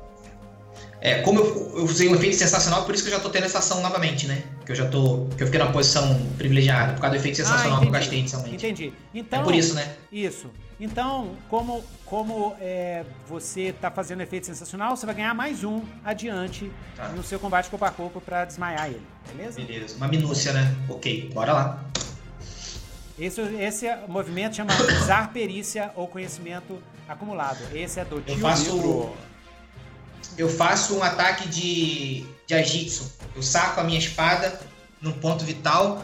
[0.99, 3.45] É, como eu, eu usei um efeito sensacional, por isso que eu já tô tendo
[3.45, 4.43] essa ação novamente, né?
[4.65, 5.27] Que eu já tô.
[5.35, 7.91] Que eu fiquei numa posição privilegiada, por causa do efeito ah, sensacional ah, que eu
[7.91, 8.55] gastei inicialmente.
[8.55, 8.93] Entendi.
[9.13, 9.95] Então, é por isso, né?
[10.11, 10.51] Isso.
[10.79, 16.71] Então, como, como é, você tá fazendo efeito sensacional, você vai ganhar mais um adiante
[16.95, 17.09] tá.
[17.09, 19.59] no seu combate corpo a corpo pra desmaiar ele, beleza?
[19.59, 19.95] Beleza.
[19.97, 20.75] Uma minúcia, né?
[20.87, 21.83] Ok, bora lá.
[23.17, 24.71] Esse, esse movimento chama
[25.01, 26.77] usar perícia ou conhecimento
[27.09, 27.57] acumulado.
[27.73, 29.09] Esse é do tio Eu faço
[30.37, 33.11] eu faço um ataque de, de Ajitsu.
[33.35, 34.59] Eu saco a minha espada
[35.01, 36.03] num ponto vital,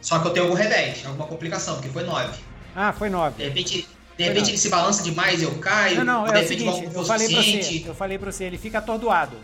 [0.00, 2.38] só que eu tenho algum revés, alguma complicação, porque foi 9.
[2.74, 3.36] Ah, foi 9.
[3.36, 3.86] De repente,
[4.16, 6.04] de repente ele se balança demais e eu caio.
[6.04, 8.78] Não, não, é o seguinte, eu falei pra você, eu falei pra você, ele fica
[8.78, 9.36] atordoado.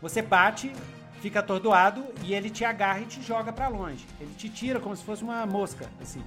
[0.00, 0.72] Você bate,
[1.20, 4.06] fica atordoado e ele te agarra e te joga para longe.
[4.20, 6.22] Ele te tira como se fosse uma mosca, assim.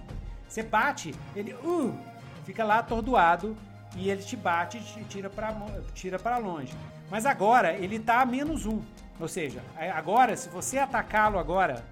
[0.48, 1.98] Você bate, ele uh,
[2.46, 3.56] fica lá atordoado
[3.96, 5.56] e ele te bate e te tira para
[5.94, 6.74] tira pra longe.
[7.10, 8.82] Mas agora ele tá a menos um.
[9.20, 9.62] Ou seja,
[9.94, 11.86] agora, se você atacá-lo agora,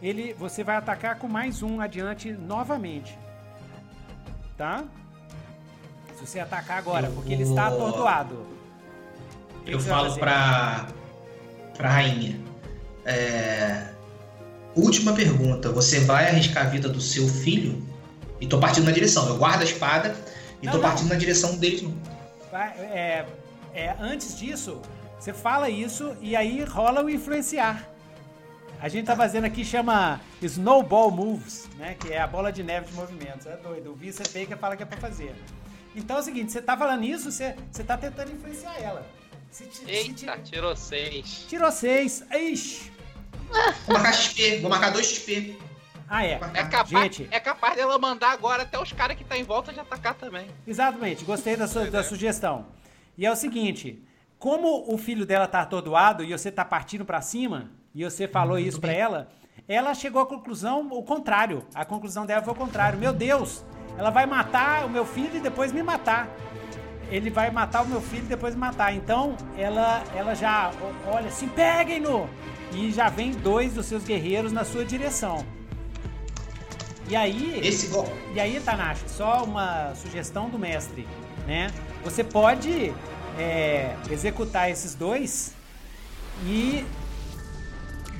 [0.00, 3.18] ele, você vai atacar com mais um adiante novamente.
[4.56, 4.84] Tá?
[6.24, 8.46] Se você atacar agora, porque ele está atordoado.
[9.66, 10.86] Eu falo pra,
[11.76, 12.40] pra rainha.
[13.04, 13.88] É...
[14.74, 15.70] Última pergunta.
[15.70, 17.82] Você vai arriscar a vida do seu filho?
[18.40, 19.28] E tô partindo na direção.
[19.28, 20.14] Eu guardo a espada
[20.62, 21.14] e não, tô partindo não.
[21.14, 21.84] na direção deles.
[22.52, 23.24] É,
[23.74, 24.80] é, antes disso,
[25.18, 27.88] você fala isso e aí rola o influenciar.
[28.80, 31.96] A gente tá fazendo aqui, chama Snowball Moves, né?
[31.98, 33.46] Que é a bola de neve de movimentos.
[33.46, 33.92] É doido.
[33.92, 35.34] O Vincent Baker fala que é pra fazer.
[35.94, 39.06] Então é o seguinte, você tá falando isso, você, você tá tentando influenciar ela.
[39.50, 41.46] Se, Eita, se, tirou seis.
[41.48, 42.24] Tirou seis.
[42.32, 42.92] Ixi.
[43.86, 45.56] Vou marcar XP, vou marcar dois XP.
[46.08, 46.40] Ah, é.
[46.54, 49.72] É capaz, Gente, é capaz dela mandar agora até os caras que tá em volta
[49.72, 50.48] de atacar também.
[50.66, 52.66] Exatamente, gostei da, su, da sugestão.
[53.16, 54.02] E é o seguinte,
[54.38, 58.58] como o filho dela tá atordoado e você tá partindo para cima, e você falou
[58.58, 59.28] isso para ela,
[59.68, 61.64] ela chegou à conclusão o contrário.
[61.74, 62.98] A conclusão dela foi o contrário.
[62.98, 63.64] Meu Deus,
[63.96, 66.28] ela vai matar o meu filho e depois me matar.
[67.10, 68.94] Ele vai matar o meu filho e depois me matar.
[68.94, 70.70] Então, ela, ela já
[71.06, 72.28] olha assim, peguem-no!
[72.72, 75.46] E já vem dois dos seus guerreiros na sua direção.
[77.08, 77.90] E aí, Esse...
[78.34, 81.06] e aí, Tanashi, só uma sugestão do mestre,
[81.46, 81.70] né?
[82.02, 82.92] Você pode
[83.38, 85.54] é, executar esses dois
[86.44, 86.84] e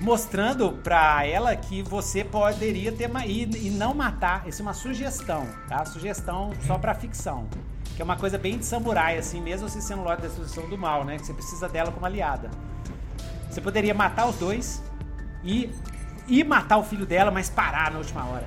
[0.05, 4.47] mostrando para ela que você poderia ter e, e não matar.
[4.47, 5.83] Isso é uma sugestão, tá?
[5.87, 7.49] Sugestão só para ficção,
[7.97, 10.77] que é uma coisa bem de samurai assim, mesmo se sendo Lorde da Destruição do
[10.77, 11.17] Mal, né?
[11.17, 12.51] Que você precisa dela como aliada.
[13.51, 14.83] Você poderia matar os dois
[15.43, 15.71] e
[16.27, 18.47] e matar o filho dela, mas parar na última hora.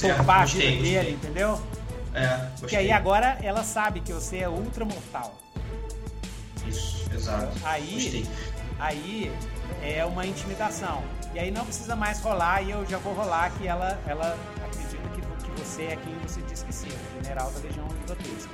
[0.00, 1.60] Poupar a vida dele, entendeu?
[2.14, 5.38] É, Porque aí agora ela sabe que você é ultra mortal.
[6.66, 7.52] Isso, exato.
[7.64, 8.26] Aí, gostei.
[8.78, 9.32] aí
[9.82, 11.02] é uma intimidação.
[11.34, 15.08] E aí não precisa mais rolar e eu já vou rolar que ela, ela acredita
[15.14, 16.92] que, que você é quem você diz que ser,
[17.22, 18.50] general da Legião Grotesca.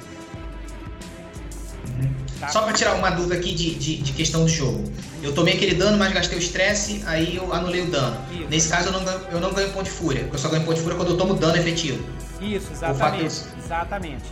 [2.39, 2.49] Tá?
[2.49, 4.85] Só para tirar uma dúvida aqui de, de, de, questão do jogo.
[5.23, 8.16] Eu tomei aquele dano, mas gastei o estresse, aí eu anulei o dano.
[8.31, 8.47] Isso.
[8.49, 10.65] Nesse caso eu não, ganho, eu não ganho ponto de fúria, porque eu só ganho
[10.65, 12.05] ponto de fúria quando eu tomo dano efetivo.
[12.40, 13.43] Isso, exatamente.
[13.59, 14.24] Exatamente.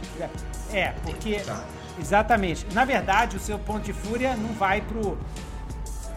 [0.73, 1.41] É, porque.
[1.41, 1.65] Tá.
[2.01, 2.67] Exatamente.
[2.73, 5.19] Na verdade, o seu ponto de fúria não vai pro.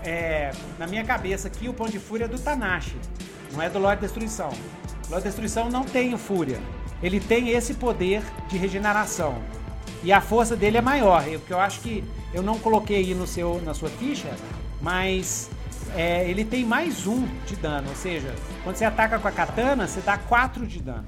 [0.03, 2.95] É, na minha cabeça aqui, o ponto de fúria é do Tanashi,
[3.51, 4.51] não é do Lorde Destruição.
[5.09, 6.59] Lorde Destruição não tem o fúria.
[7.01, 9.41] Ele tem esse poder de regeneração.
[10.03, 11.23] E a força dele é maior.
[11.27, 12.03] O que eu acho que
[12.34, 14.30] eu não coloquei aí no seu, na sua ficha,
[14.81, 15.49] mas
[15.95, 17.89] é, ele tem mais um de dano.
[17.89, 21.05] Ou seja, quando você ataca com a katana, você dá 4 de dano.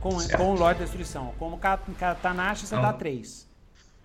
[0.00, 1.34] Com, com o Lorde Destruição.
[1.38, 2.82] Como Katanashi, você não.
[2.82, 3.46] dá 3.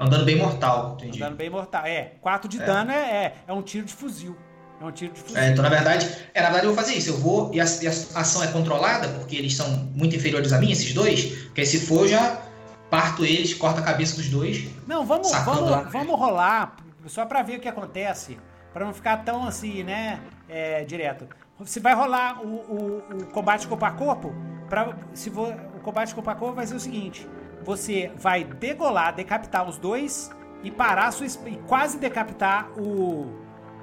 [0.02, 1.22] É um dano bem mortal, entendi.
[1.22, 1.86] É um dano bem mortal.
[1.86, 2.66] É, 4 de é.
[2.66, 4.36] dano é, é, é, um tiro de fuzil.
[4.82, 5.38] É um tiro de fuzil.
[5.38, 7.12] É, então, na verdade, é, na verdade, eu vou fazer isso.
[7.12, 7.54] Eu vou.
[7.54, 10.92] E a, e a ação é controlada, porque eles são muito inferiores a mim, esses
[10.92, 11.26] dois.
[11.44, 12.42] Porque se for, já
[12.90, 14.68] parto eles, corto a cabeça dos dois.
[14.88, 18.40] Não, vamos, vamos, vamos rolar, só para ver o que acontece.
[18.74, 20.20] para não ficar tão assim, né?
[20.50, 21.28] É, direto.
[21.60, 24.34] Você vai rolar o, o, o combate corpo a corpo.
[24.68, 27.30] Pra, se for, o combate corpo a corpo vai ser o seguinte:
[27.64, 30.32] você vai degolar, decapitar os dois
[30.64, 33.40] e parar sua e quase decapitar o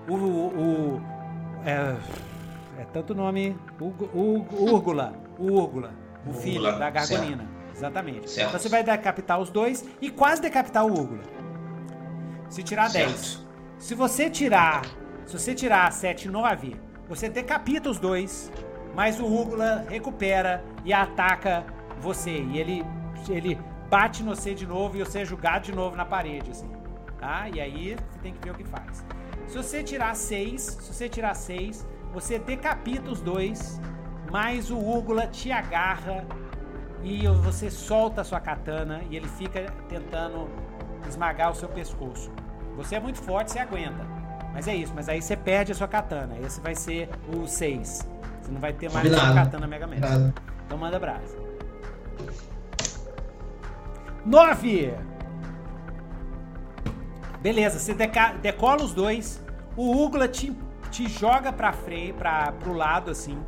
[0.08, 1.02] o, o
[1.64, 1.96] é,
[2.80, 5.92] é tanto nome o, o, o Úrgula, o Úrgula,
[6.26, 7.44] o filho Úrgula, da Gargonina.
[7.44, 7.58] Certo.
[7.76, 8.30] Exatamente.
[8.30, 8.48] Certo.
[8.48, 11.22] Então você vai decapitar os dois e quase decapitar o Úrgula.
[12.48, 13.10] Se tirar certo.
[13.10, 13.46] 10.
[13.78, 14.84] Se você tirar,
[15.26, 16.76] se você tirar 7 e 9,
[17.08, 18.50] você decapita os dois,
[18.94, 21.64] mas o Úrgula recupera e ataca
[22.00, 22.84] você e ele
[23.28, 23.58] ele
[23.88, 26.70] bate no você de novo e você é julgado de novo na parede, assim.
[27.18, 27.48] Tá?
[27.48, 29.04] E aí você tem que ver o que faz.
[29.46, 33.80] Se você tirar seis, se você tirar seis, você decapita os dois,
[34.30, 36.24] mas o Úgula te agarra
[37.02, 40.48] e você solta a sua katana e ele fica tentando
[41.08, 42.30] esmagar o seu pescoço.
[42.76, 44.06] Você é muito forte, você aguenta.
[44.52, 46.38] Mas é isso, mas aí você perde a sua katana.
[46.38, 48.08] Esse vai ser o 6.
[48.40, 49.96] Você não vai ter mais a katana Mega Man.
[50.66, 51.36] Então manda brasa.
[54.28, 54.94] 9!
[57.40, 57.94] Beleza, você
[58.42, 59.42] decola os dois.
[59.74, 60.54] O Ugla te
[60.90, 63.38] te joga pra freio, pra, pro lado assim.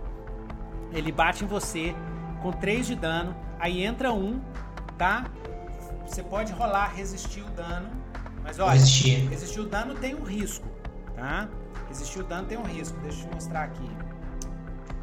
[0.93, 1.94] Ele bate em você
[2.43, 3.35] com 3 de dano.
[3.59, 4.40] Aí entra um,
[4.97, 5.24] tá?
[6.07, 7.90] Você pode rolar resistir o dano.
[8.43, 9.28] Mas olha, resistir.
[9.28, 10.66] resistir o dano tem um risco,
[11.15, 11.48] tá?
[11.89, 12.98] Resistir o dano tem um risco.
[13.01, 13.90] Deixa eu te mostrar aqui.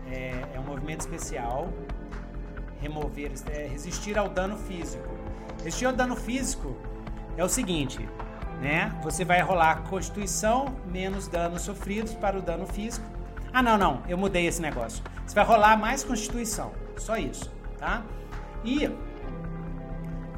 [0.10, 1.72] É, é um movimento especial.
[2.82, 5.17] Remover, é, resistir ao dano físico.
[5.60, 6.76] Resistir ao dano físico
[7.36, 8.08] é o seguinte,
[8.62, 8.92] né?
[9.04, 13.06] Você vai rolar Constituição menos danos sofridos para o dano físico.
[13.54, 15.04] Ah, não, não, eu mudei esse negócio.
[15.26, 18.04] Você vai rolar mais Constituição, só isso, tá?
[18.64, 18.90] E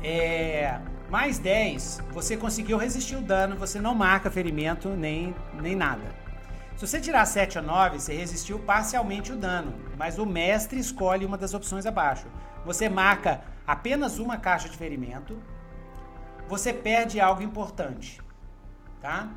[0.04, 0.80] é,
[1.10, 6.04] mais 10, você conseguiu resistir o dano, você não marca ferimento nem, nem nada.
[6.76, 11.26] Se você tirar 7 ou 9, você resistiu parcialmente o dano, mas o mestre escolhe
[11.26, 12.26] uma das opções abaixo.
[12.66, 15.38] Você marca apenas uma caixa de ferimento,
[16.48, 18.20] você perde algo importante,
[19.00, 19.30] tá?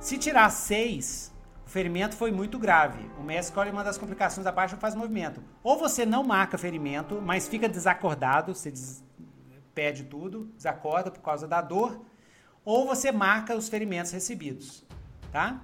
[0.00, 1.30] Se tirar 6,
[1.66, 2.98] o ferimento foi muito grave.
[3.18, 5.44] O mestre escolhe uma das complicações abaixo e faz movimento.
[5.62, 9.04] Ou você não marca ferimento, mas fica desacordado, você des...
[9.74, 12.06] perde tudo, desacorda por causa da dor,
[12.64, 14.82] ou você marca os ferimentos recebidos,
[15.30, 15.60] tá?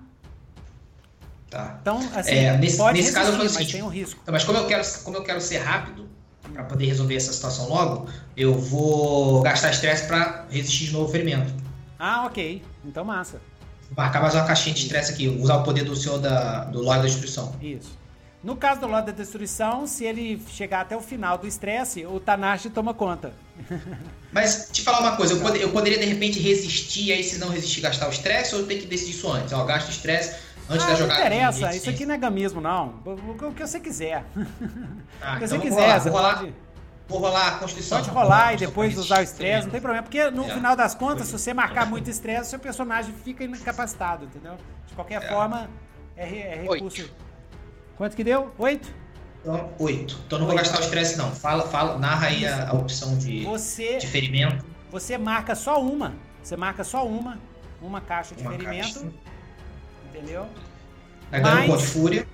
[1.49, 1.79] Tá.
[1.81, 4.21] Então, assim, é, nesse, pode nesse caso eu mas tem um risco.
[4.23, 6.14] Então, mas como eu quero, como eu quero ser rápido,
[6.55, 11.11] para poder resolver essa situação logo, eu vou gastar estresse para resistir de novo ao
[11.11, 11.53] ferimento.
[11.99, 12.63] Ah, ok.
[12.85, 13.41] Então massa.
[13.97, 17.03] Marcar mais uma caixinha de estresse aqui, usar o poder do senhor da, do Lorde
[17.03, 17.55] da Destruição.
[17.61, 17.99] Isso.
[18.43, 22.21] No caso do Lorde da Destruição, se ele chegar até o final do estresse, o
[22.21, 23.33] Tanashi toma conta.
[24.33, 27.49] Mas te falar uma coisa, eu, pod eu poderia de repente resistir, aí se não
[27.49, 29.53] resistir gastar o estresse, ou eu tenho que decidir isso antes?
[29.53, 30.37] Ó, gasto estresse,
[30.69, 31.21] Antes ah, da jogada.
[31.21, 33.01] Não interessa, isso aqui não é gamismo, não.
[33.05, 34.25] O que você quiser.
[35.23, 35.81] Ah, o que então você quiser.
[35.81, 36.55] Rolar, você vou rolar, pode...
[37.07, 37.99] Vou rolar a Constituição.
[37.99, 40.03] Pode rolar e depois usar o estresse, não tem problema.
[40.03, 40.55] Porque no é.
[40.55, 44.57] final das contas, se você marcar muito estresse, seu personagem fica incapacitado, entendeu?
[44.87, 45.29] De qualquer é.
[45.29, 45.69] forma,
[46.17, 47.03] é, é recurso.
[47.03, 47.15] Oito.
[47.97, 48.53] Quanto que deu?
[48.59, 48.93] Oito?
[49.41, 50.19] Então, oito.
[50.27, 51.31] Então não vou gastar o estresse, não.
[51.31, 54.65] Fala, fala, narra aí a, a opção de, você, de ferimento.
[54.91, 56.15] Você marca só uma.
[56.43, 57.39] Você marca só uma.
[57.83, 59.01] Uma caixa de uma ferimento.
[59.01, 59.13] Caixa,
[60.15, 60.47] entendeu?
[61.33, 62.27] Aí ganha um ponto de fúria.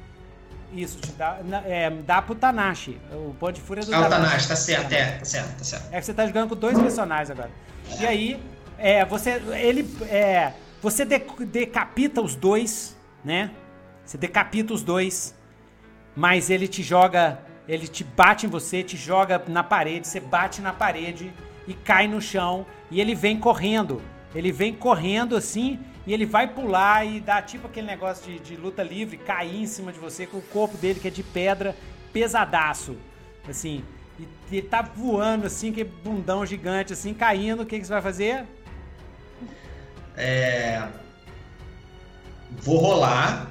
[0.73, 3.01] Isso, te dá, é, dá pro Tanashi.
[3.13, 5.89] O ponto de fúria do Ah, o Tanashi, tá certo, é, tá certo, tá certo.
[5.93, 7.51] É que você tá jogando com dois personagens agora.
[7.99, 8.41] E aí,
[8.79, 9.43] é, você.
[9.59, 9.89] Ele.
[10.09, 13.51] É, você de, decapita os dois, né?
[14.05, 15.35] Você decapita os dois,
[16.15, 17.41] mas ele te joga.
[17.67, 21.33] Ele te bate em você, te joga na parede, você bate na parede
[21.69, 22.67] e cai no chão.
[22.91, 24.03] E ele vem correndo.
[24.35, 28.57] Ele vem correndo assim e ele vai pular e dá tipo aquele negócio de, de
[28.57, 31.77] luta livre, cair em cima de você com o corpo dele que é de pedra,
[32.13, 32.97] pesadaço.
[33.49, 33.85] Assim,
[34.19, 37.63] e ele tá voando assim, que bundão gigante assim, caindo.
[37.63, 38.45] O que, que você vai fazer?
[40.17, 40.83] É...
[42.51, 43.49] Vou rolar.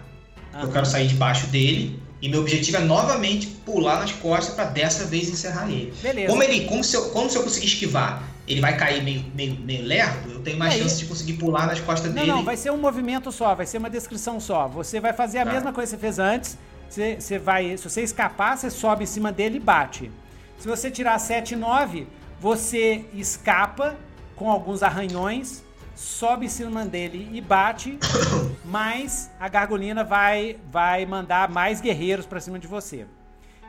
[0.53, 0.61] Uhum.
[0.61, 2.01] Eu quero sair debaixo dele.
[2.21, 5.93] E meu objetivo é novamente pular nas costas para dessa vez encerrar ele.
[6.01, 6.27] Beleza.
[6.27, 9.55] Como ele, como se eu, como se eu conseguir esquivar, ele vai cair meio, meio,
[9.55, 12.31] meio lerdo, eu tenho mais é, chance de conseguir pular nas costas não, dele.
[12.31, 14.67] Não, vai ser um movimento só, vai ser uma descrição só.
[14.67, 15.53] Você vai fazer a tá.
[15.53, 16.57] mesma coisa que você fez antes.
[16.89, 20.11] Você, você vai, se você escapar, você sobe em cima dele e bate.
[20.57, 22.07] Se você tirar 7 e 9,
[22.39, 23.95] você escapa
[24.35, 25.63] com alguns arranhões
[25.99, 27.99] sobe em cima dele e bate,
[28.63, 33.05] mas a gargolina vai, vai mandar mais guerreiros para cima de você.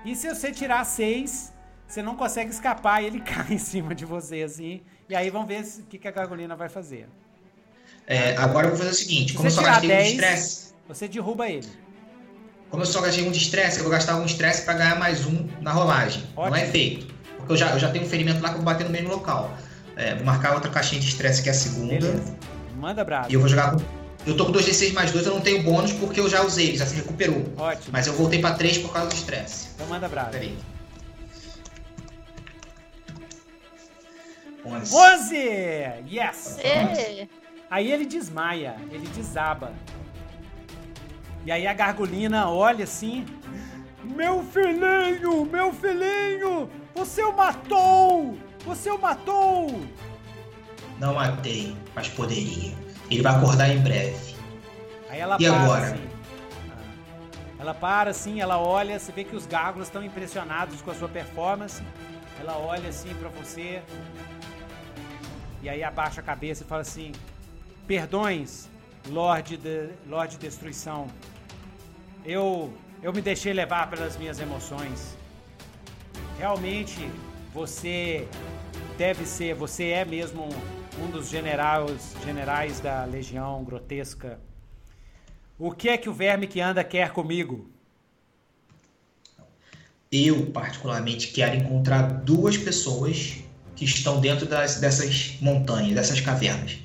[0.05, 1.53] E se você tirar seis,
[1.89, 4.81] você não consegue escapar e ele cai em cima de você, assim.
[5.09, 7.09] E aí vamos ver o que, que a gargolina vai fazer.
[8.07, 10.75] É, agora eu vou fazer o seguinte: como eu só gastei 10, um de estresse.
[10.87, 11.69] Você derruba ele.
[12.71, 15.27] Como eu só gastei um de estresse, eu vou gastar um estresse para ganhar mais
[15.27, 16.23] um na rolagem.
[16.37, 16.57] Ótimo.
[16.57, 17.13] Não é feito.
[17.37, 19.09] Porque eu já, eu já tenho um ferimento lá que eu vou bater no mesmo
[19.09, 19.53] local.
[20.01, 21.93] É, vou marcar outra caixinha de estresse que é a segunda.
[21.93, 22.35] Beleza.
[22.77, 23.31] Manda bravo.
[23.31, 23.83] E eu vou jogar com.
[24.27, 26.87] Eu tô com 2d6 mais 2, eu não tenho bônus porque eu já usei, já
[26.87, 27.45] se recuperou.
[27.57, 27.91] Ótimo.
[27.93, 29.69] Mas eu voltei pra 3 por causa do estresse.
[29.75, 30.31] Então manda bravo.
[30.31, 30.57] Peraí.
[34.65, 34.95] 11.
[34.95, 35.37] 11!
[36.11, 36.59] Yes!
[36.61, 37.29] É.
[37.71, 39.73] Aí ele desmaia, ele desaba.
[41.45, 43.27] E aí a gargulina olha assim.
[44.03, 48.50] Meu filhinho, meu filhinho, você o matou!
[48.65, 49.83] Você o matou!
[50.99, 52.75] Não matei, mas poderia.
[53.11, 54.35] Ele vai acordar em breve.
[55.09, 55.87] Aí ela e para agora?
[55.87, 56.09] assim.
[57.59, 61.09] Ela para assim, ela olha, você vê que os gárgulas estão impressionados com a sua
[61.09, 61.83] performance.
[62.39, 63.83] Ela olha assim para você.
[65.63, 67.13] E aí abaixa a cabeça e fala assim:
[67.87, 68.69] Perdões,
[69.09, 71.09] Lorde de, Lorde Destruição.
[72.25, 72.73] Eu
[73.03, 75.17] eu me deixei levar pelas minhas emoções.
[76.39, 77.11] Realmente
[77.53, 78.29] você
[78.97, 80.49] deve ser, você é mesmo
[80.99, 84.39] um dos generais, generais da Legião Grotesca.
[85.59, 87.69] O que é que o verme que anda quer comigo?
[90.11, 93.39] Eu, particularmente, quero encontrar duas pessoas
[93.77, 96.79] que estão dentro das, dessas montanhas, dessas cavernas.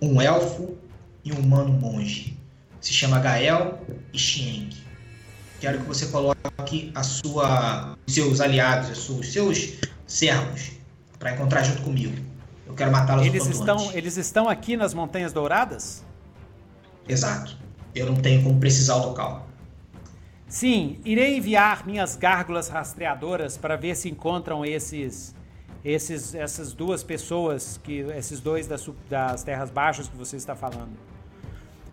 [0.00, 0.76] Um elfo
[1.24, 2.36] e um humano monge.
[2.80, 3.80] Se chama Gael
[4.12, 4.70] e Xieng.
[5.60, 9.78] Quero que você coloque a sua, seus aliados, os seus
[10.08, 10.72] servos,
[11.18, 12.16] para encontrar junto comigo.
[12.66, 16.04] Eu quero matá-los eles estão Eles estão aqui nas Montanhas Douradas?
[17.08, 17.56] Exato.
[17.94, 19.46] Eu não tenho como precisar o local.
[20.48, 25.34] Sim, irei enviar minhas gárgulas rastreadoras para ver se encontram esses,
[25.84, 30.96] esses, essas duas pessoas, que esses dois das, das terras baixas que você está falando.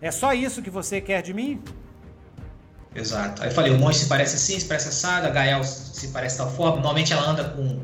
[0.02, 1.62] É só isso que você quer de mim?
[2.94, 3.42] Exato.
[3.42, 6.38] Aí eu falei, o monge se parece assim, se parece assado, a Gael se parece
[6.38, 6.76] tal forma.
[6.76, 7.82] Normalmente ela anda com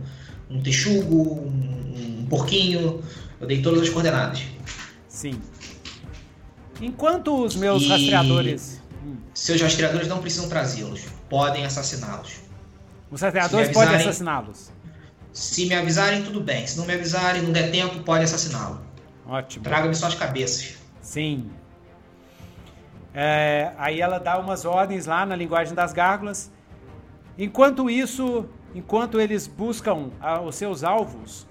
[0.52, 3.02] um texugo, um, um porquinho.
[3.40, 4.44] Eu dei todas as coordenadas.
[5.07, 5.41] Sim.
[6.80, 7.88] Enquanto os meus e...
[7.88, 8.82] rastreadores
[9.34, 12.41] seus rastreadores não precisam trazê-los, podem assassiná-los.
[13.10, 14.72] Os rastreadores podem assassiná-los.
[15.34, 16.68] Se me avisarem, tudo bem.
[16.68, 18.82] Se não me avisarem, não der tempo, pode assassiná-lo.
[19.26, 19.64] Ótimo.
[19.64, 20.76] Traga-me só as cabeças.
[21.02, 21.49] Sim.
[23.14, 26.52] É, aí ela dá umas ordens lá na linguagem das gárgulas.
[27.38, 31.48] Enquanto isso, enquanto eles buscam a, os seus alvos,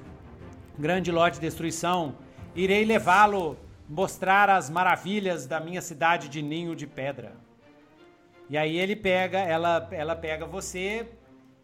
[0.79, 2.15] grande lote de destruição,
[2.55, 3.57] irei levá-lo
[3.89, 7.33] mostrar as maravilhas da minha cidade de ninho de pedra.
[8.49, 11.09] E aí ele pega, ela, ela pega você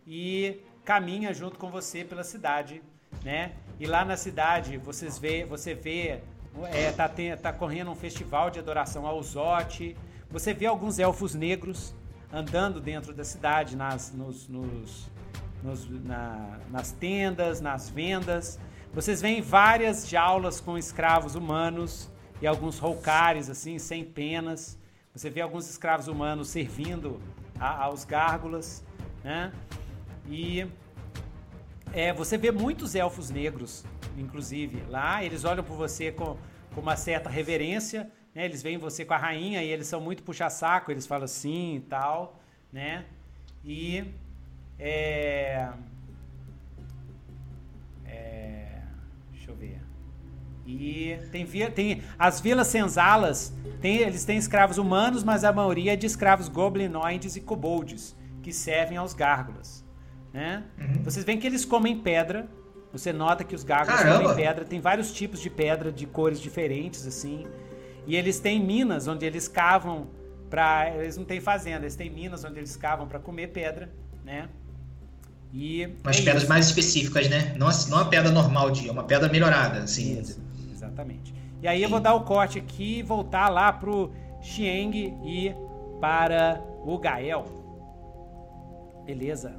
[0.07, 2.83] e caminha junto com você pela cidade,
[3.25, 3.53] né?
[3.79, 6.21] E lá na cidade vocês vê, você vê,
[6.73, 9.97] é, tá, tem, tá correndo um festival de adoração ao Zote.
[10.31, 11.95] Você vê alguns elfos negros
[12.33, 15.11] andando dentro da cidade, nas, nos, nos,
[15.63, 18.59] nos na, nas tendas, nas vendas.
[18.93, 22.11] Vocês veem várias jaulas com escravos humanos
[22.41, 24.79] e alguns roucares assim, sem penas.
[25.15, 27.21] Você vê alguns escravos humanos servindo
[27.59, 28.85] a, aos gárgulas,
[29.25, 29.53] né?
[30.29, 30.67] E
[31.93, 33.85] é, você vê muitos elfos negros,
[34.17, 35.25] inclusive, lá.
[35.25, 36.37] Eles olham por você com,
[36.75, 38.45] com uma certa reverência, né?
[38.45, 41.81] Eles veem você com a rainha e eles são muito puxa-saco, eles falam sim e
[41.81, 42.39] tal,
[42.73, 43.07] né?
[43.65, 44.05] E
[44.79, 45.69] é,
[48.05, 48.83] é,
[49.33, 49.81] deixa eu ver.
[50.67, 55.97] E tem, tem as vilas senzalas, tem, eles têm escravos humanos, mas a maioria é
[55.97, 59.85] de escravos goblinoides e kobolds, que servem aos gárgulas.
[60.33, 60.65] Né?
[60.79, 61.03] Uhum.
[61.05, 62.47] Vocês veem que eles comem pedra.
[62.93, 64.23] Você nota que os gárgulas Caramba.
[64.23, 64.65] comem pedra.
[64.65, 67.47] Tem vários tipos de pedra de cores diferentes, assim.
[68.07, 70.09] E eles têm minas onde eles cavam
[70.49, 73.91] para Eles não têm fazenda, eles têm minas onde eles cavam para comer pedra,
[74.25, 74.49] né?
[75.53, 76.49] E Umas é pedras isso.
[76.49, 77.55] mais específicas, né?
[77.57, 80.19] Não, não a pedra normal de, é uma pedra melhorada, assim.
[80.19, 80.41] Isso,
[80.73, 81.35] exatamente.
[81.63, 84.13] E aí eu vou dar o corte aqui e voltar lá pro
[84.43, 85.55] Xieng e
[86.01, 87.45] para o Gael.
[89.05, 89.55] Beleza.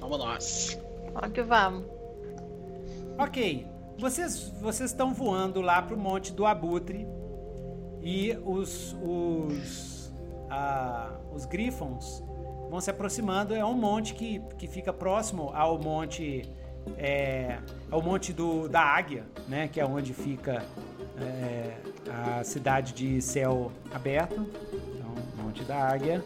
[0.00, 0.78] Vamos nós.
[1.14, 1.84] Vamos que vamos.
[3.18, 3.66] Ok.
[3.98, 7.06] Vocês vocês estão voando lá pro Monte do Abutre
[8.02, 10.12] e os os
[10.50, 12.22] ah, os Griffons
[12.70, 13.54] vão se aproximando.
[13.54, 16.50] É um monte que, que fica próximo ao Monte
[16.96, 17.58] é,
[17.90, 19.68] é o Monte do, da Águia, né?
[19.68, 20.64] Que é onde fica
[21.18, 21.76] é,
[22.38, 24.46] a cidade de céu aberto.
[24.72, 26.24] Então, Monte da Águia.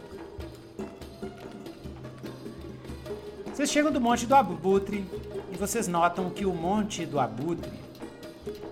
[3.53, 5.05] Vocês chegam do Monte do Abutre
[5.53, 7.71] e vocês notam que o Monte do Abutre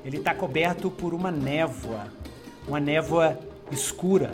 [0.04, 2.06] ele está coberto por uma névoa,
[2.66, 3.38] uma névoa
[3.70, 4.30] escura,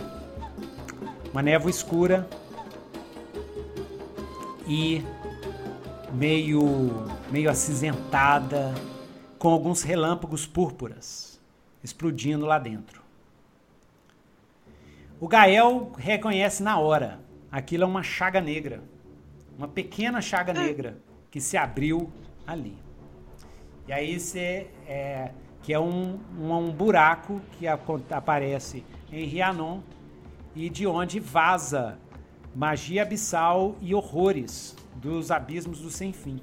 [1.33, 2.29] uma névoa escura
[4.67, 5.05] e
[6.13, 8.75] meio, meio acinzentada,
[9.39, 11.41] com alguns relâmpagos púrpuras
[11.83, 13.03] explodindo lá dentro.
[15.21, 17.21] O Gael reconhece na hora.
[17.53, 18.83] Aquilo é uma chaga negra.
[19.57, 20.55] Uma pequena chaga ah.
[20.55, 20.99] negra
[21.31, 22.11] que se abriu
[22.47, 22.77] ali.
[23.87, 24.71] E aí você.
[24.87, 25.31] É,
[25.63, 29.81] que é um, um, um buraco que aparece em Rianon
[30.55, 31.99] e de onde vaza
[32.55, 36.41] magia abissal e horrores dos abismos do sem fim.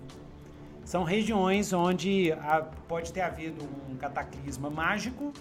[0.84, 2.34] São regiões onde
[2.88, 5.32] pode ter havido um cataclisma mágico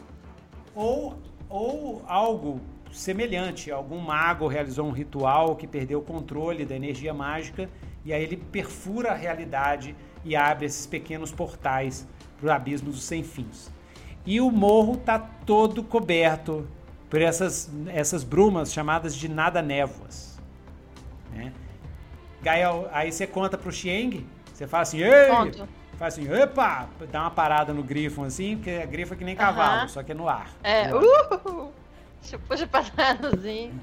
[0.75, 1.19] ou,
[1.49, 2.61] ou algo
[2.93, 3.71] semelhante.
[3.73, 7.69] Algum mago realizou um ritual que perdeu o controle da energia mágica
[8.05, 12.07] e aí ele perfura a realidade e abre esses pequenos portais
[12.39, 13.73] para os abismos dos sem fins.
[14.25, 16.69] E o morro está todo coberto
[17.09, 20.30] por essas, essas brumas chamadas de nada-névoas.
[22.43, 25.29] Gael, aí você conta pro Xieng, você fala assim, ei!
[25.29, 25.69] Conto.
[25.99, 26.89] Faz assim, epa!
[27.13, 29.89] Dá uma parada no grifo assim, porque é grifo é que nem cavalo, uh -huh.
[29.89, 30.51] só que é no ar.
[30.63, 31.71] É, uh!
[32.23, 33.79] tipo de patrãozinho.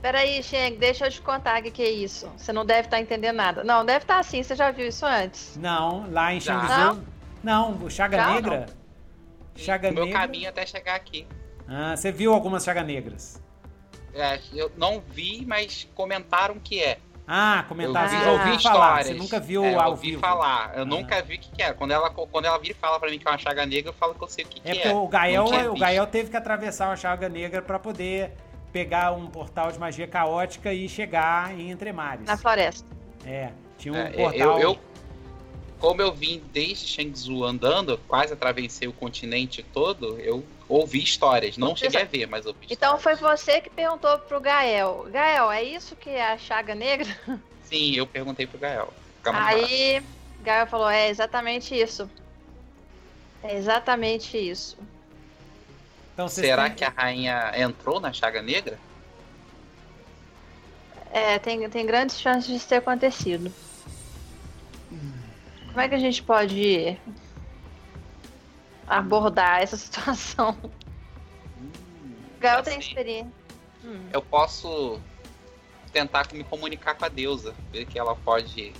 [0.00, 2.30] Peraí, Sheng, deixa eu te contar o que, que é isso.
[2.36, 3.64] Você não deve estar tá entendendo nada.
[3.64, 4.42] Não, deve estar tá assim.
[4.42, 5.56] Você já viu isso antes?
[5.56, 7.02] Não, lá em Shangzhou.
[7.42, 8.66] Não, não Chaga já Negra.
[8.66, 9.64] Não.
[9.64, 10.04] Chaga Negra.
[10.04, 11.26] Meu caminho até chegar aqui.
[11.66, 13.42] Ah, você viu algumas Chaga Negras?
[14.12, 16.98] É, eu não vi, mas comentaram que é.
[17.26, 18.12] Ah, comentaram.
[18.12, 19.06] Eu vi, eu vi histórias.
[19.06, 20.20] Você nunca viu é, ao eu vi vivo.
[20.20, 20.72] falar.
[20.76, 20.84] Eu ah.
[20.84, 21.72] nunca vi o que, que é.
[21.72, 23.94] Quando ela, quando ela vira e fala pra mim que é uma chaga negra, eu
[23.94, 24.72] falo que eu sei o que, é.
[24.74, 24.92] que é.
[24.92, 28.32] O Gael, o Gael teve que atravessar uma chaga negra para poder
[28.72, 32.26] pegar um portal de magia caótica e chegar em Entremares.
[32.26, 32.86] Na floresta.
[33.24, 34.58] É, tinha um é, portal.
[34.58, 34.78] Eu, eu,
[35.78, 41.56] como eu vim desde Shangzhou andando, quase atravessei o continente todo, eu ouvi histórias.
[41.56, 43.20] Não cheguei a ver, mas ouvi Então histórias.
[43.20, 45.06] foi você que perguntou pro Gael.
[45.10, 47.08] Gael, é isso que é a chaga negra?
[47.64, 48.92] Sim, eu perguntei pro Gael.
[49.24, 50.02] Aí,
[50.42, 52.08] Gael falou, é exatamente isso.
[53.42, 54.76] É exatamente isso.
[56.12, 56.74] Então, Será têm...
[56.74, 58.78] que a rainha entrou na chaga negra?
[61.10, 63.52] É, tem, tem grandes chances de ter acontecido.
[65.68, 66.98] Como é que a gente pode
[68.86, 70.56] abordar essa situação?
[71.60, 71.70] Hum,
[72.38, 73.32] Gael assim, tem experiência.
[73.84, 74.08] Hum.
[74.12, 75.00] Eu posso
[75.92, 78.72] tentar me comunicar com a deusa, ver que ela pode.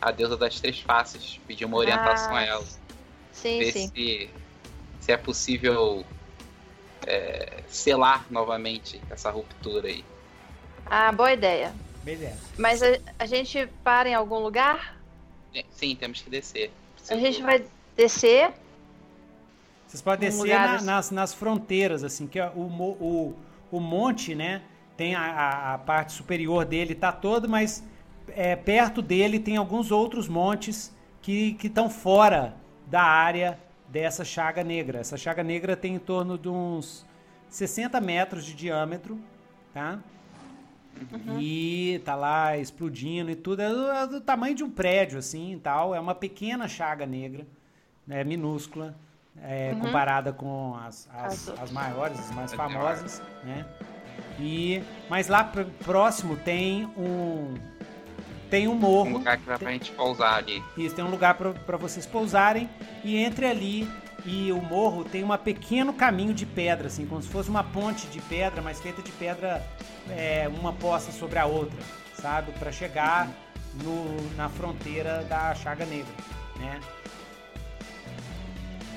[0.00, 2.64] A deusa das três faces, pedir uma orientação ah, a ela.
[3.32, 3.88] Sim, ver sim.
[3.88, 4.30] Se,
[5.00, 6.04] se é possível
[7.04, 10.04] é, selar novamente essa ruptura aí.
[10.86, 11.74] Ah, boa ideia.
[12.04, 12.38] Beleza.
[12.56, 14.98] Mas a, a gente para em algum lugar?
[15.54, 16.70] É, sim, temos que descer.
[16.94, 17.64] Preciso a gente vai
[17.96, 18.52] descer.
[19.88, 20.84] Vocês podem descer na, assim.
[20.84, 23.34] nas, nas fronteiras, assim, que o, o,
[23.72, 24.62] o monte, né?
[24.96, 27.82] Tem a, a parte superior dele, tá todo, mas
[28.28, 32.54] é, perto dele tem alguns outros montes que estão fora
[32.86, 33.58] da área
[33.88, 35.00] dessa chaga negra.
[35.00, 37.06] Essa chaga negra tem em torno de uns
[37.48, 39.18] 60 metros de diâmetro,
[39.72, 40.00] tá?
[41.12, 41.40] Uhum.
[41.40, 43.62] E tá lá explodindo e tudo.
[43.62, 45.94] É do, é do, tamanho de um prédio, assim e tal.
[45.94, 47.46] É uma pequena chaga negra,
[48.06, 48.96] né, minúscula,
[49.42, 49.80] é, uhum.
[49.80, 53.64] comparada com as, as, as, maiores, as mais famosas, né?
[54.38, 55.44] E, mas lá
[55.84, 57.54] próximo tem um
[58.50, 59.10] tem um morro.
[59.10, 60.62] Um lugar que dá pra gente pousar ali.
[60.76, 62.68] Isso, tem um lugar para vocês pousarem.
[63.04, 63.88] E entre ali
[64.24, 68.06] e o morro tem um pequeno caminho de pedra, assim, como se fosse uma ponte
[68.08, 69.64] de pedra, mas feita de pedra
[70.10, 71.78] é, uma posta sobre a outra,
[72.14, 72.52] sabe?
[72.52, 73.28] Para chegar
[73.82, 76.12] no, na fronteira da Chaga Negra,
[76.58, 76.80] né?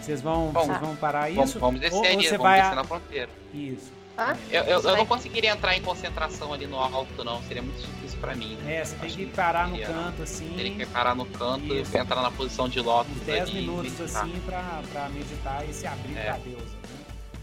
[0.01, 1.37] Vocês vão, Bom, vocês vão parar isso?
[1.37, 2.75] Vamos, vamos descer, ou, ou você vamos vai descer a...
[2.75, 3.29] na fronteira.
[3.53, 4.01] Isso.
[4.17, 7.41] Ah, eu, eu, eu, não conseguiria entrar em concentração ali no alto, não.
[7.43, 8.57] Seria muito difícil para mim.
[8.67, 10.53] É, você tem que parar no canto, assim.
[10.55, 11.95] Teria que parar no canto Isso.
[11.95, 13.15] e entrar na posição de lótus.
[13.25, 14.23] 10 minutos, meditar.
[14.23, 16.23] assim, pra, pra meditar e se abrir é.
[16.23, 16.61] pra Deus.
[16.61, 16.79] Né?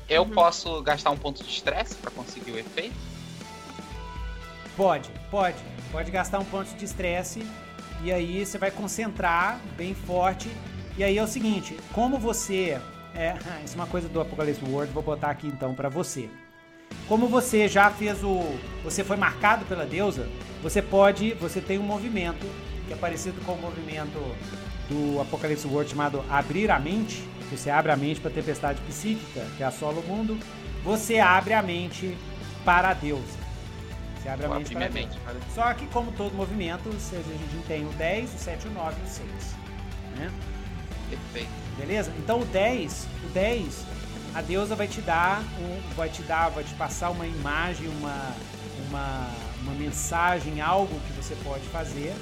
[0.08, 0.30] Eu uhum.
[0.30, 2.94] posso gastar um ponto de estresse para conseguir o efeito?
[4.76, 5.56] Pode, pode.
[5.90, 7.44] Pode gastar um ponto de estresse.
[8.02, 10.48] E aí você vai concentrar bem forte.
[10.98, 12.80] E aí é o seguinte, como você...
[13.14, 16.28] É, isso é uma coisa do Apocalipse World, vou botar aqui então para você.
[17.06, 18.42] Como você já fez o.
[18.82, 20.28] Você foi marcado pela deusa,
[20.62, 21.34] você pode.
[21.34, 22.46] Você tem um movimento
[22.86, 24.18] que é parecido com o movimento
[24.88, 27.22] do Apocalipse World chamado Abrir a Mente.
[27.50, 30.38] Você abre a mente para a tempestade psíquica, que assola o mundo.
[30.84, 32.16] Você abre a mente
[32.64, 33.38] para a deusa.
[34.16, 35.18] Você abre a mente para a mente.
[35.54, 39.04] Só que, como todo movimento, a gente tem o 10, o 7, o 9 e
[39.04, 39.28] o 6.
[40.16, 40.30] Né?
[41.08, 41.50] Perfeito.
[41.76, 42.12] Beleza?
[42.18, 43.86] Então o 10, o 10
[44.34, 48.32] a deusa vai te dar, um, vai te dar, vai te passar uma imagem, uma,
[48.88, 49.30] uma,
[49.62, 52.14] uma mensagem, algo que você pode fazer,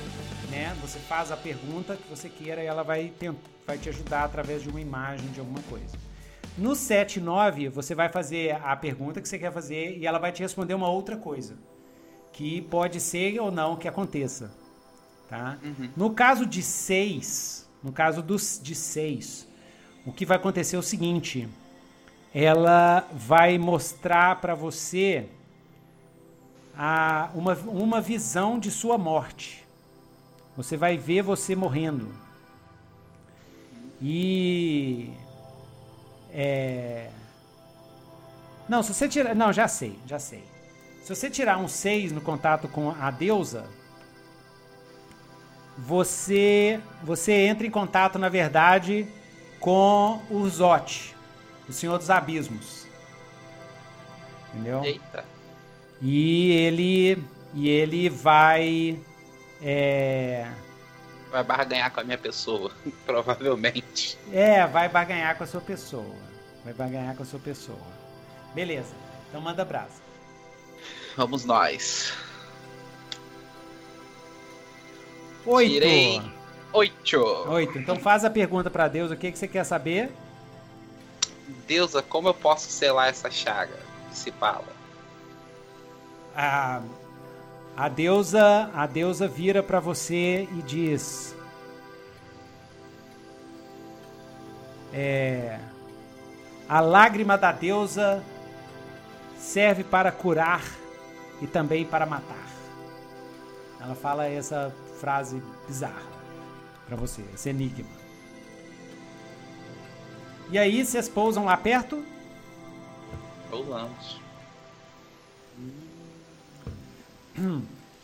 [0.50, 0.74] né?
[0.80, 3.30] Você faz a pergunta que você queira e ela vai, te,
[3.66, 5.96] vai te ajudar através de uma imagem, de alguma coisa.
[6.56, 10.32] No 7 9, você vai fazer a pergunta que você quer fazer e ela vai
[10.32, 11.54] te responder uma outra coisa.
[12.32, 14.50] Que pode ser ou não que aconteça.
[15.28, 15.58] Tá?
[15.62, 15.90] Uhum.
[15.96, 19.46] No caso de 6, no caso dos, de 6,
[20.04, 21.48] o que vai acontecer é o seguinte
[22.34, 25.26] ela vai mostrar para você
[26.76, 29.66] a, uma, uma visão de sua morte.
[30.54, 32.12] Você vai ver você morrendo.
[34.02, 35.10] E.
[36.30, 37.08] É...
[38.68, 39.34] Não, se você tirar.
[39.34, 40.44] Não, já sei, já sei.
[41.02, 43.64] Se você tirar um 6 no contato com a deusa,
[45.78, 49.06] você você entra em contato, na verdade,
[49.60, 51.16] com o Zote
[51.68, 52.86] o Senhor dos Abismos.
[54.52, 54.84] Entendeu?
[54.84, 55.24] Eita.
[56.00, 57.24] E ele
[57.54, 59.00] e ele vai
[59.62, 60.46] é...
[61.30, 62.70] vai barganhar com a minha pessoa,
[63.04, 64.18] provavelmente.
[64.32, 66.14] É, vai barganhar com a sua pessoa.
[66.64, 67.78] Vai barganhar com a sua pessoa.
[68.54, 68.94] Beleza.
[69.28, 70.02] Então manda brasa.
[71.16, 72.12] Vamos nós.
[75.46, 75.72] Oito.
[75.72, 76.36] Tirei
[76.76, 77.20] oito.
[77.48, 77.78] Oito.
[77.78, 80.12] Então faz a pergunta pra Deus, o que, que você quer saber?
[81.66, 83.78] Deusa, como eu posso selar essa chaga?
[84.12, 84.64] Se fala.
[86.34, 86.82] A,
[87.76, 91.34] a deusa, a deusa vira para você e diz:
[94.92, 95.58] é,
[96.68, 98.22] a lágrima da deusa
[99.38, 100.62] serve para curar
[101.40, 102.46] e também para matar.
[103.80, 106.02] Ela fala essa frase bizarra
[106.86, 107.88] para você, esse enigma.
[110.50, 112.04] E aí, vocês pousam lá perto?
[113.50, 114.20] Pousamos.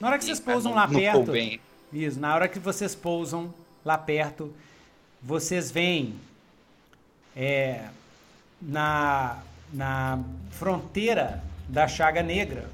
[0.01, 1.33] Na hora que vocês pousam lá perto,
[1.93, 3.55] isso, na hora que vocês pousam
[3.85, 4.53] lá perto,
[5.23, 6.17] vocês veem
[7.37, 7.85] é,
[8.61, 9.39] na,
[9.73, 10.19] na
[10.51, 12.69] fronteira da Chaga Negra,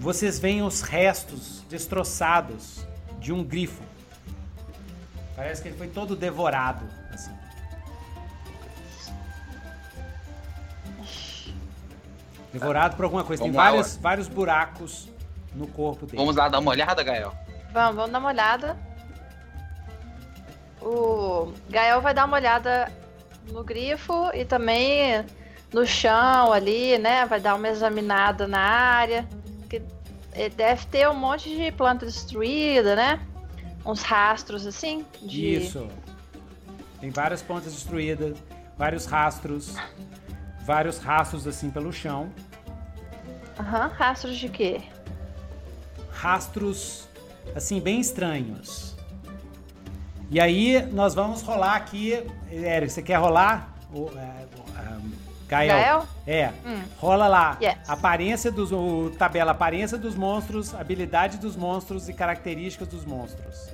[0.00, 2.86] vocês veem os restos destroçados
[3.18, 3.82] de um grifo.
[5.36, 7.32] Parece que ele foi todo devorado, assim.
[12.50, 13.42] Devorado por alguma coisa.
[13.42, 15.08] Tem Vamos lá, vários, vários buracos
[15.54, 16.16] no corpo dele.
[16.16, 17.34] Vamos lá dar uma olhada, Gael?
[17.70, 18.78] Vamos, vamos dar uma olhada.
[20.80, 22.90] O Gael vai dar uma olhada
[23.52, 25.26] no grifo e também
[25.70, 27.26] no chão ali, né?
[27.26, 29.28] Vai dar uma examinada na área.
[29.70, 29.82] Que
[30.34, 33.26] ele deve ter um monte de planta destruída, né?
[33.86, 35.06] Uns rastros assim.
[35.22, 35.54] De...
[35.54, 35.88] Isso.
[37.00, 38.36] Tem várias pontas destruídas,
[38.76, 39.74] vários rastros,
[40.66, 42.30] vários rastros assim pelo chão,
[43.58, 44.82] Aham, rastros de quê?
[46.12, 47.08] rastros
[47.54, 48.94] assim bem estranhos.
[50.30, 53.74] E aí nós vamos rolar aqui, Eric, você quer rolar?
[55.50, 55.76] É, Gael.
[55.76, 56.06] Gael?
[56.26, 56.52] É.
[56.64, 56.82] Hum.
[56.98, 57.58] Rola lá.
[57.60, 57.76] Yes.
[57.88, 63.68] Aparência dos o, tabela aparência dos monstros, habilidade dos monstros e características dos monstros.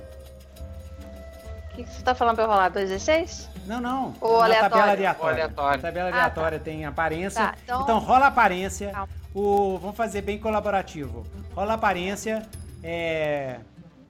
[1.71, 2.71] O que, que você tá falando pra eu rolar?
[2.71, 3.47] 2d6?
[3.67, 4.15] Não, não.
[4.19, 4.69] Ou Na aleatório?
[4.75, 5.33] tabela aleatória.
[5.43, 5.77] Aleatório.
[5.77, 6.17] Na tabela Ah, tá.
[6.17, 7.43] aleatória tem aparência.
[7.43, 7.81] Tá, então...
[7.83, 8.89] então- rola a aparência.
[8.91, 9.09] Calma.
[9.35, 11.23] O, vamos fazer bem colaborativo.
[11.55, 12.47] Rola a aparência.
[12.83, 13.59] É...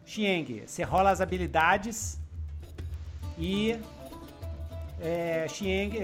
[0.06, 2.18] Xieng, você rola as habilidades.
[3.38, 3.78] E.
[5.00, 5.46] É,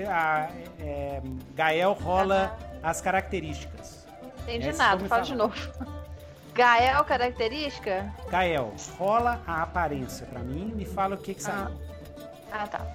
[0.07, 0.49] a,
[0.80, 1.22] é,
[1.56, 4.06] Gael rola as características.
[4.44, 5.56] Entendi Essa nada, fala de novo.
[6.53, 8.14] Gael, característica?
[8.30, 11.44] Gael, rola a aparência pra mim e me fala o que, que Ah.
[11.44, 11.82] saiu.
[12.52, 12.86] Ah, tá.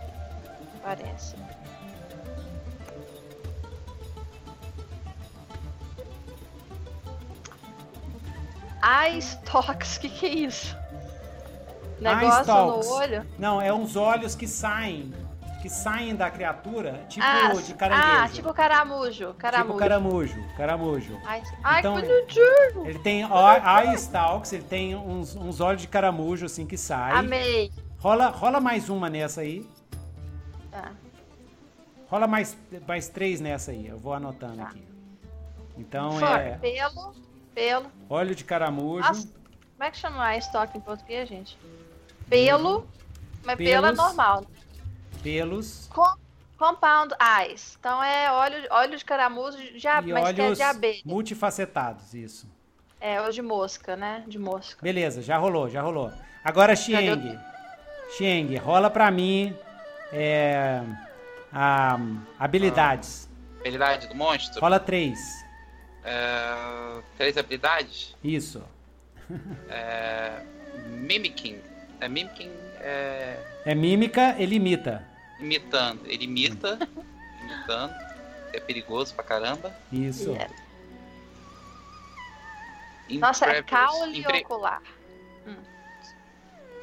[0.76, 1.36] Aparência.
[8.82, 10.76] Eye stalks, o que, que é isso?
[12.00, 13.26] Negócio no olho?
[13.38, 15.12] Não, é uns olhos que saem.
[15.60, 18.12] Que saem da criatura, tipo ah, de caranguejo.
[18.22, 19.34] ah, tipo caramujo.
[19.34, 19.66] Caramujo.
[19.66, 21.20] Tipo caramujo, caramujo.
[21.24, 22.86] Ai, ai Então, que bonitinho.
[22.86, 27.18] Ele tem eye stalks, ele tem uns, uns olhos de caramujo assim que saem.
[27.18, 27.72] Amei.
[27.98, 29.68] Rola, rola mais uma nessa aí.
[30.70, 30.92] Tá.
[32.08, 32.56] Rola mais,
[32.86, 33.88] mais três nessa aí.
[33.88, 34.68] Eu vou anotando Tá.
[34.68, 34.86] aqui.
[35.76, 37.14] Então For, é Pelo.
[37.54, 37.86] Pelo.
[38.08, 41.58] olho de caramujo, Nossa, como é que chama eye stalk em português, gente?
[42.28, 42.86] Pelo.
[43.44, 44.44] Mas pelo é normal.
[45.22, 46.16] Pelos Com-
[46.58, 47.76] compound eyes.
[47.78, 51.00] Então é óleo, óleo de caramujo, de, ab- e mas que é de abelha.
[51.04, 52.48] multifacetados, isso.
[53.00, 54.24] É, ou de mosca, né?
[54.26, 54.80] De mosca.
[54.82, 56.10] Beleza, já rolou, já rolou.
[56.42, 57.38] Agora Xieng.
[58.16, 59.54] Xieng, rola pra mim
[60.12, 60.82] é,
[61.52, 61.96] a,
[62.38, 63.28] habilidades.
[63.60, 64.60] Habilidade do monstro?
[64.60, 65.18] Rola três.
[66.02, 68.16] É, três habilidades?
[68.24, 68.62] Isso.
[69.68, 70.42] É,
[70.86, 71.60] mimicking.
[72.00, 72.50] É, mimicking
[72.88, 75.04] é É mímica, ele imita.
[75.40, 76.00] imitando.
[76.06, 76.78] Ele imita,
[77.42, 77.94] imitando.
[78.52, 79.72] É perigoso pra caramba.
[79.92, 80.34] Isso.
[80.34, 80.48] É.
[83.18, 84.82] Nossa, é caule Impre- ocular.
[85.46, 85.56] Hum.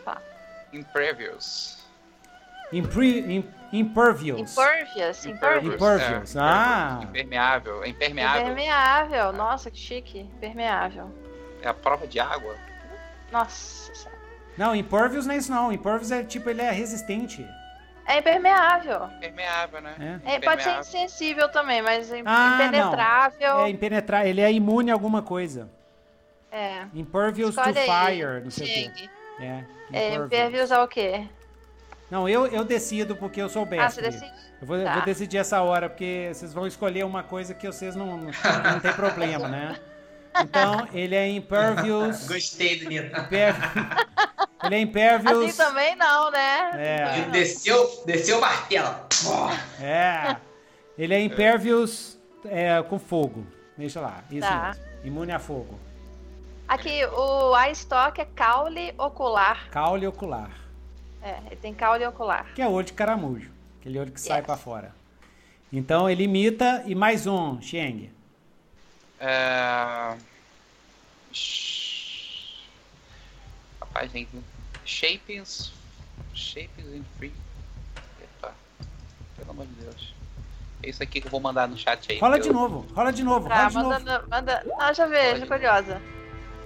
[0.04, 0.22] Fala.
[0.74, 1.84] Impervious.
[2.74, 4.52] Impre, impervious.
[4.52, 5.26] Impervious.
[5.26, 5.76] Impervious.
[5.76, 6.36] Impervious.
[6.36, 7.00] É, Ah.
[7.04, 7.84] Impermeável.
[7.84, 8.42] É impermeável.
[8.42, 9.34] Impermeável.
[9.34, 10.20] Nossa, que chique.
[10.22, 11.12] Impermeável.
[11.62, 12.56] É a prova de água.
[13.32, 14.10] Nossa.
[14.58, 15.72] Não, impervious não é isso não.
[15.72, 17.46] Impervious é tipo, ele é resistente.
[18.08, 19.10] É impermeável.
[19.18, 20.20] Impermeável, né?
[20.26, 20.36] É.
[20.36, 23.60] É, pode ser insensível também, mas é Ah, impenetrável.
[23.62, 24.28] É impenetrável.
[24.30, 25.70] Ele é imune a alguma coisa.
[26.52, 26.86] É.
[26.94, 29.10] Impervious Escolhe to aí, fire, não sei o quê.
[29.40, 29.64] É.
[29.92, 30.72] É, impervious.
[30.72, 31.28] ao quê?
[32.10, 34.32] Não, eu, eu decido porque eu sou o Ah, você decide?
[34.62, 34.94] Eu vou, Tá.
[34.94, 38.32] vou decidir essa hora, porque vocês vão escolher uma coisa que vocês não, não,
[38.72, 39.76] não tem problema, né?
[40.42, 42.28] Então, ele é impervious.
[42.28, 43.06] Gostei do Nito.
[43.20, 43.56] imper-
[44.66, 45.46] Ele é impervious.
[45.50, 46.72] Assim também não, né?
[46.74, 47.30] É.
[47.30, 48.96] Desceu, desceu o martelo.
[49.80, 50.38] É.
[50.98, 53.46] Ele é impervious é com fogo.
[53.78, 54.24] Deixa lá.
[54.32, 54.68] Isso Tá.
[54.70, 54.84] mesmo.
[55.04, 55.80] Imune a fogo.
[56.68, 59.70] Aqui, o Eye Stock é caule ocular.
[59.70, 60.50] Caule ocular.
[61.22, 62.48] É, ele tem caule ocular.
[62.56, 63.52] Que é olho de caramujo.
[63.80, 64.46] Aquele olho que sai Yes.
[64.48, 64.96] pra fora.
[65.72, 68.10] Então ele imita e mais um, Xieng.
[69.26, 70.18] É...
[71.34, 72.60] Sh-
[73.82, 74.28] Rapaz, tem
[74.86, 75.72] Shapings.
[76.36, 77.34] Shapings in free.
[78.22, 78.54] Epa.
[79.38, 80.14] Pelo amor de Deus.
[80.84, 82.20] É isso aqui que eu vou mandar no chat aí.
[82.20, 84.24] Rola de eu- novo, rola de novo, rola de manda, novo.
[84.24, 84.64] no- manda.
[84.66, 86.00] Não, já vejo, curiosa.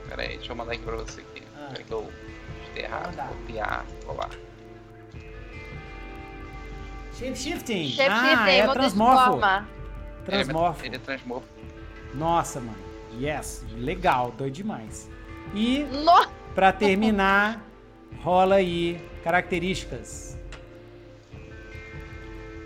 [0.09, 1.43] Pera aí, deixa eu mandar aqui pra você aqui.
[1.55, 1.73] Ah.
[2.75, 3.05] Errado.
[3.07, 3.27] Mandar.
[3.29, 4.29] Copiar, colar.
[7.13, 7.89] Shapeshifting.
[7.89, 9.39] Shapeshifting, ah, é transmorfo.
[10.25, 10.85] Transmorfo.
[10.85, 11.47] Ele é transmorfo.
[12.13, 12.77] Nossa, mano.
[13.19, 15.09] Yes, legal, doido demais.
[15.53, 16.27] E No...
[16.53, 17.65] pra terminar,
[18.21, 20.37] rola aí características.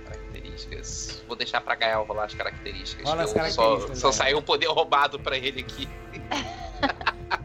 [0.05, 1.23] Características.
[1.27, 3.07] Vou deixar pra Gael rolar as características.
[3.07, 5.87] Rola as eu características, Só, só saiu o poder roubado pra ele aqui.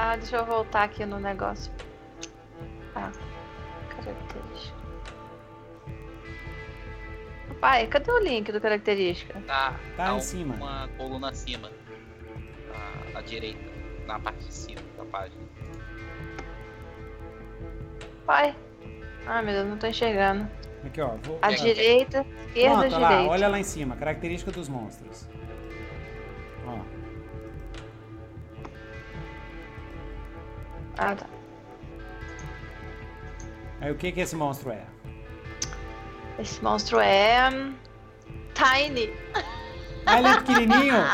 [0.00, 1.72] Ah, deixa eu voltar aqui no negócio.
[2.94, 3.10] Ah,
[3.88, 4.77] característica.
[7.60, 9.40] Pai, cadê o link do característica?
[9.46, 10.54] Tá, Tá em um- cima.
[10.54, 11.70] Uma coluna acima.
[13.14, 13.58] À, à direita.
[14.06, 15.42] Na parte de cima da página.
[18.24, 18.54] Pai.
[19.26, 20.48] Ai, meu Deus, não tô enxergando.
[20.84, 21.16] Aqui, ó.
[21.22, 21.50] Vou, À ó.
[21.50, 23.30] direita, esquerda, Pronto, olha lá, direita.
[23.32, 25.28] olha lá em cima, característica dos monstros.
[26.66, 26.78] Ó,
[30.96, 31.26] Ah, tá.
[33.80, 34.84] aí o que que esse monstro é?
[36.38, 37.50] Esse monstro é.
[37.50, 37.74] hum,
[38.54, 39.12] Tiny.
[40.06, 40.94] Ah, ele é pequenininho?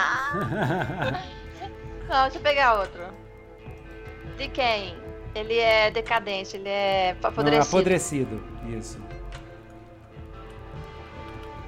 [2.09, 3.01] Não, deixa eu pegar outro.
[4.37, 4.97] Decaying.
[5.35, 7.67] Ele é decadente, ele é Não, apodrecido.
[7.67, 9.01] apodrecido, isso.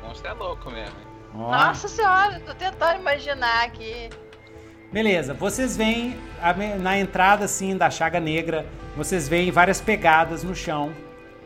[0.02, 0.96] O monstro é louco mesmo.
[1.34, 1.50] Ó.
[1.50, 4.08] Nossa senhora, tô tentando imaginar aqui.
[4.92, 6.16] Beleza, vocês veem
[6.80, 8.64] na entrada assim da Chaga Negra,
[8.96, 10.92] vocês veem várias pegadas no chão,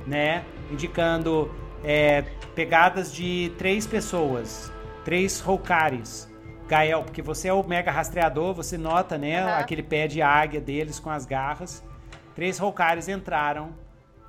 [0.06, 0.44] né?
[0.70, 1.50] Indicando
[1.84, 2.22] é,
[2.54, 4.72] pegadas de três pessoas,
[5.04, 6.28] três Roucares.
[6.68, 9.42] Gael, porque você é o mega rastreador, você nota, né?
[9.42, 9.58] Aham.
[9.58, 11.84] Aquele pé de águia deles com as garras.
[12.34, 13.74] Três Roucares entraram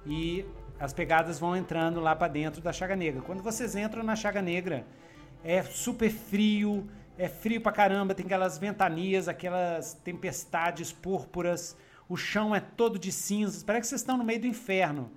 [0.05, 0.43] e
[0.79, 3.21] as pegadas vão entrando lá pra dentro da Chaga Negra.
[3.21, 4.87] Quando vocês entram na Chaga Negra,
[5.43, 11.77] é super frio, é frio pra caramba, tem aquelas ventanias, aquelas tempestades púrpuras,
[12.09, 15.11] o chão é todo de cinzas, parece que vocês estão no meio do inferno.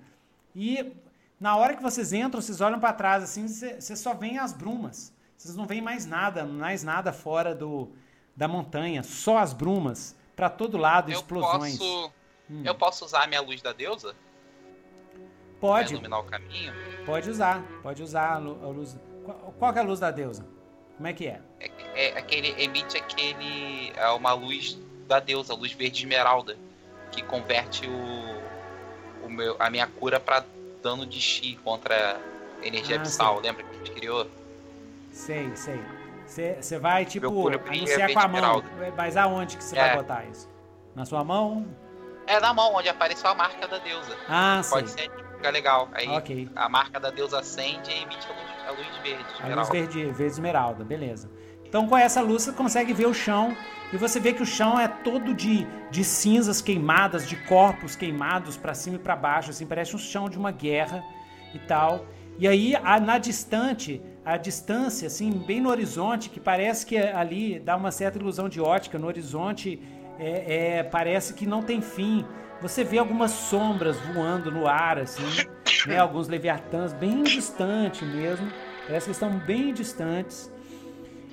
[0.55, 0.93] E
[1.39, 4.53] na hora que vocês entram, vocês olham pra trás assim, cê- vocês só veem as
[4.53, 5.13] brumas.
[5.37, 7.89] Vocês não veem mais nada, mais nada fora do,
[8.35, 11.77] da montanha, só as brumas pra todo lado, Eu explosões.
[11.77, 12.11] posso.
[12.49, 12.61] Hum.
[12.63, 14.15] Eu posso usar a minha luz da deusa?
[15.59, 16.73] Pra Pode, iluminar o caminho?
[17.05, 18.97] pode usar, pode usar a lu- a luz.
[19.57, 20.45] Qual, é a luz da deusa?
[20.95, 21.41] Como é que é?
[21.59, 22.49] É, é aquele.
[22.61, 23.91] Emite aquele.
[23.95, 26.57] É uma luz da deusa, luz verde esmeralda.
[27.11, 29.25] Que converte o.
[29.25, 30.45] o meu, a minha cura pra
[30.85, 32.19] dano de chi contra
[32.61, 33.39] energia Ah, abissal.
[33.39, 34.27] Lembra que a gente criou?
[35.11, 35.81] Sei, sei.
[36.27, 37.27] Você vai, tipo,
[37.67, 38.63] anunciar com a mão.
[38.95, 39.81] Mas aonde que você É.
[39.87, 40.47] vai botar isso?
[40.95, 41.65] Na sua mão?
[42.27, 44.15] É na mão, onde apareceu a marca da deusa.
[44.29, 45.05] Ah, Pode sei.
[45.05, 45.87] ser, fica legal.
[45.93, 46.49] Aí Ok.
[46.55, 49.25] a marca da deusa acende e emite a luz, a luz verde.
[49.43, 51.29] A luz verde, verde esmeralda, beleza.
[51.63, 53.55] Então com essa luz você consegue ver o chão
[53.95, 58.57] e você vê que o chão é todo de, de cinzas queimadas, de corpos queimados
[58.57, 61.03] pra cima e pra baixo, assim, parece um chão de uma guerra
[61.53, 62.05] e tal.
[62.37, 67.59] E aí a- na distante, a distância, assim, bem no horizonte, que parece que ali
[67.59, 69.79] dá uma certa ilusão de ótica, no horizonte
[70.19, 72.25] é, é, parece que não tem fim.
[72.61, 75.23] Você vê algumas sombras voando no ar, assim,
[75.87, 75.97] né?
[75.99, 78.47] Alguns leviatãs bem distante mesmo.
[78.87, 80.51] Parece que estão bem distantes.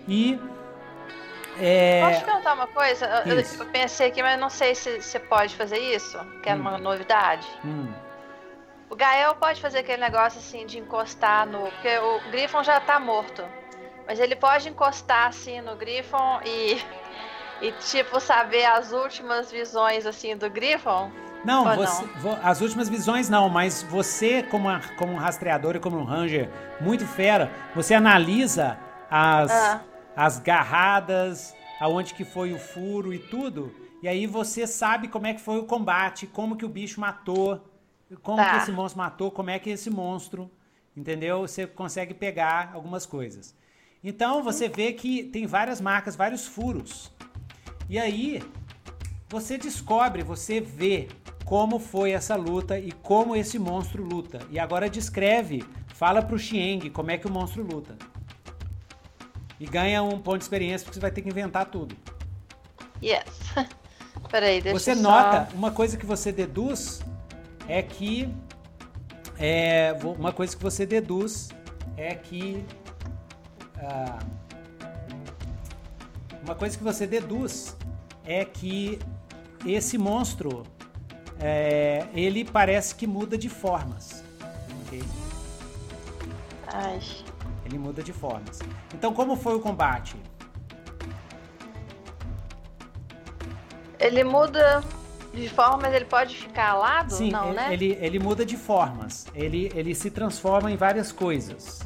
[0.09, 0.39] E.
[1.60, 3.06] É, Posso te perguntar uma coisa?
[3.26, 6.78] Eu, eu pensei aqui, mas não sei se você pode fazer isso, que é uma
[6.78, 7.46] novidade.
[7.64, 7.92] hum,
[8.90, 11.60] O Gael pode fazer aquele negócio assim de encostar no.
[11.70, 13.44] Porque o Griffon já tá morto.
[14.06, 16.82] Mas ele pode encostar assim no Griffon e.
[17.60, 21.10] E tipo, saber as últimas visões assim do Griffon?
[21.44, 25.78] Não, você- vo- as últimas visões não, mas você, como, a- como um rastreador e
[25.80, 26.48] como um ranger
[26.80, 28.76] muito fera, você analisa
[29.08, 29.80] as, Ah.
[30.16, 35.34] As garradas, aonde que foi o furo e tudo, e aí você sabe como é
[35.34, 37.68] que foi o combate, como que o bicho matou,
[38.22, 38.51] como Tá.
[38.51, 40.51] que esse monstro matou, como é que esse monstro,
[40.97, 41.43] entendeu?
[41.43, 43.55] Você consegue pegar algumas coisas.
[44.05, 47.12] Então você vê que tem várias marcas, vários furos.
[47.89, 48.43] E aí,
[49.28, 51.09] você descobre, você vê
[51.44, 54.40] como foi essa luta e como esse monstro luta.
[54.51, 57.97] E agora descreve, fala pro Xieng como é que o monstro luta.
[59.62, 61.97] E ganha um ponto de experiência porque você vai ter que inventar tudo.
[63.01, 63.22] Yes.
[64.28, 65.01] Peraí, deixa Você só...
[65.01, 67.01] nota, uma coisa que você deduz
[67.68, 68.28] é que.
[69.39, 71.51] É, uma coisa que você deduz
[71.97, 72.64] é que.
[73.78, 74.18] ah,
[76.43, 77.76] uma coisa que você deduz
[78.24, 78.98] é que
[79.64, 80.64] esse monstro
[81.39, 84.24] é, ele parece que muda de formas.
[84.86, 85.05] ok?
[86.66, 87.01] Ai,
[87.73, 88.61] Ele muda de formas.
[88.93, 90.15] Então, como foi o combate?
[93.99, 94.85] Ele muda
[95.32, 97.15] de forma, mas ele pode ficar alado?
[97.15, 97.73] Sim, não, ele, né?
[97.73, 99.27] ele, ele muda de formas.
[99.35, 101.81] Ele, ele se transforma em várias coisas.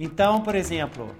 [0.00, 1.14] Então, por exemplo,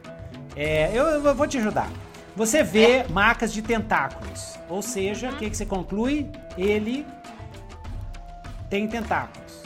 [0.56, 1.90] é, eu, eu vou te ajudar.
[2.34, 4.58] Você vê marcas de tentáculos.
[4.70, 6.26] Ou seja, o que, que você conclui?
[6.56, 7.06] Ele
[8.70, 9.62] tem tentáculos.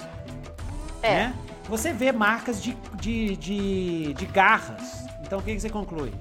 [1.02, 1.14] É.
[1.14, 1.34] né?
[1.70, 5.04] Você vê marcas de, de, de, de garras.
[5.22, 6.12] Então, o que, que você conclui?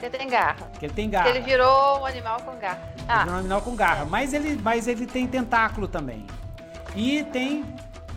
[0.00, 0.70] Ele tem garra.
[0.78, 1.28] Que ele tem garra.
[1.28, 2.80] ele virou um animal com garra.
[2.96, 4.06] Ele Ah, virou um animal com garra.
[4.06, 6.26] Mas ele, mas ele tem tentáculo também.
[6.96, 7.66] E tem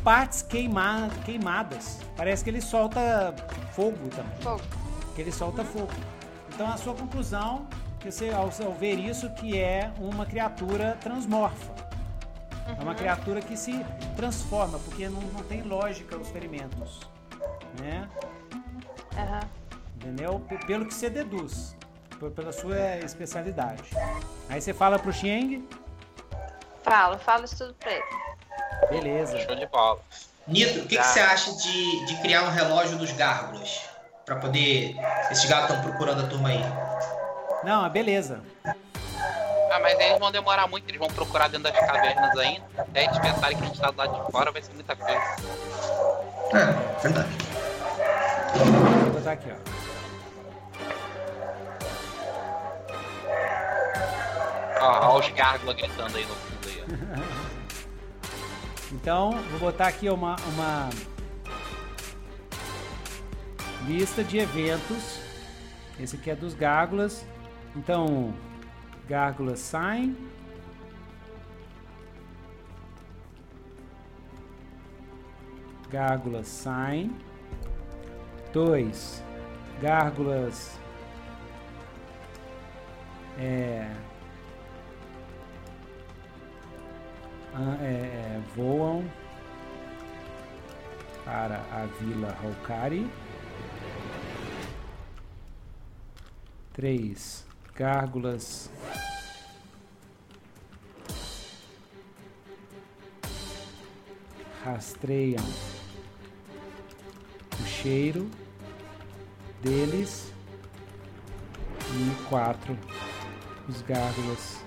[0.06, 1.99] partes queima, queimadas.
[2.15, 3.35] Parece que ele solta
[3.73, 4.40] fogo também.
[4.40, 4.61] fogo.
[5.14, 5.91] Que ele solta fogo.
[6.53, 7.68] Então a sua conclusão,
[7.99, 11.73] que você, ao, ao ver isso, que é uma criatura transmorfa.
[12.68, 13.85] É uma criatura que se
[14.15, 17.02] transforma, porque não, não tem lógica os ferimentos.
[17.80, 18.07] Né?
[19.18, 19.40] Aham.
[19.98, 20.40] Entendeu?
[20.48, 21.76] P- Pelo que você deduz.
[22.35, 23.84] Pela sua especialidade.
[24.49, 25.68] Aí você fala pro Xing,
[27.44, 28.03] isso tudo pra ele.
[28.90, 29.38] beleza.
[29.41, 29.99] Show de bola.
[30.48, 31.03] Nitro, o que, que Tá.
[31.03, 33.81] você acha de, de criar um relógio dos gárgulas?
[34.26, 34.95] Pra poder.
[35.31, 36.61] Esses gatos estão procurando a turma aí.
[37.64, 38.41] Não, beleza.
[39.73, 42.63] Ah, mas eles vão demorar muito, eles vão procurar dentro das cavernas ainda.
[42.77, 45.19] Até eles pensarem que a gente tá do lado de fora, vai ser muita coisa.
[46.53, 47.29] É, verdade.
[49.01, 49.55] Vou botar aqui, ó.
[54.79, 57.43] Ó, ó os gárgulas gritando aí no fundo aí, ó.
[58.93, 60.89] Então, vou botar aqui uma, uma
[63.87, 65.19] lista de eventos.
[65.99, 67.25] Esse aqui é dos gárgulas.
[67.75, 68.35] Então,
[69.14, 70.18] gárgulas saem.
[75.88, 77.15] Gárgulas saem.
[78.52, 79.23] Dois.
[79.80, 80.80] Gárgulas.
[83.38, 83.91] É,
[87.53, 89.03] é, é, voam
[91.23, 93.07] para a vila Haukari.
[96.73, 97.45] Três
[97.76, 98.72] gárgulas
[104.64, 105.44] rastreiam
[107.60, 108.30] o cheiro
[109.61, 110.31] deles
[111.91, 112.77] e quatro
[113.68, 114.64] os gárgulas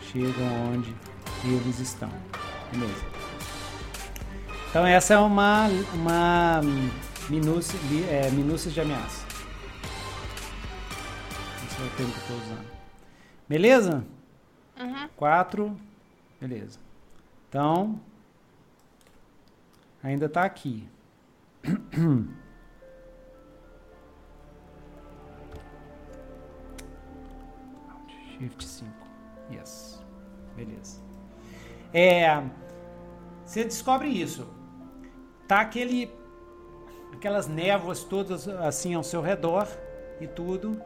[0.00, 0.94] chegam onde
[1.44, 2.10] eles estão.
[2.72, 3.04] Beleza.
[4.68, 6.60] Então essa é uma, uma
[7.28, 7.78] minúcia,
[8.10, 9.26] é, minúcias de ameaça.
[11.66, 12.66] Esse é o termo que eu estou usando.
[13.48, 14.04] Beleza?
[14.78, 15.08] Uhum.
[15.16, 15.76] Quatro.
[16.40, 16.85] Beleza.
[17.56, 17.98] Então,
[20.02, 20.86] ainda está aqui.
[28.36, 28.90] Shift 5.
[29.50, 30.04] Yes.
[30.54, 31.00] Beleza.
[31.94, 32.42] É,
[33.42, 34.46] você descobre isso.
[35.48, 36.12] Tá aquele
[37.14, 39.66] aquelas névoas todas assim ao seu redor
[40.20, 40.78] e tudo.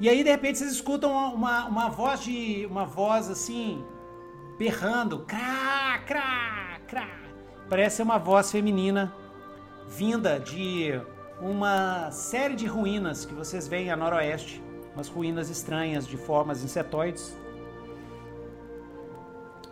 [0.00, 3.86] E aí de repente vocês escutam uma, uma, uma voz de uma voz assim
[4.58, 7.08] berrando, crá, crá, crá.
[7.68, 9.12] Parece uma voz feminina
[9.88, 11.00] vinda de
[11.40, 14.62] uma série de ruínas que vocês veem a noroeste,
[14.94, 17.36] umas ruínas estranhas de formas insetoides.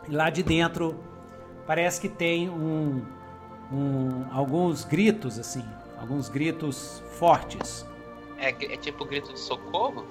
[0.08, 0.96] E lá de dentro
[1.66, 3.02] parece que tem um,
[3.72, 5.64] um- alguns gritos assim,
[5.98, 7.86] alguns gritos fortes.
[8.38, 10.04] É, é tipo grito de socorro?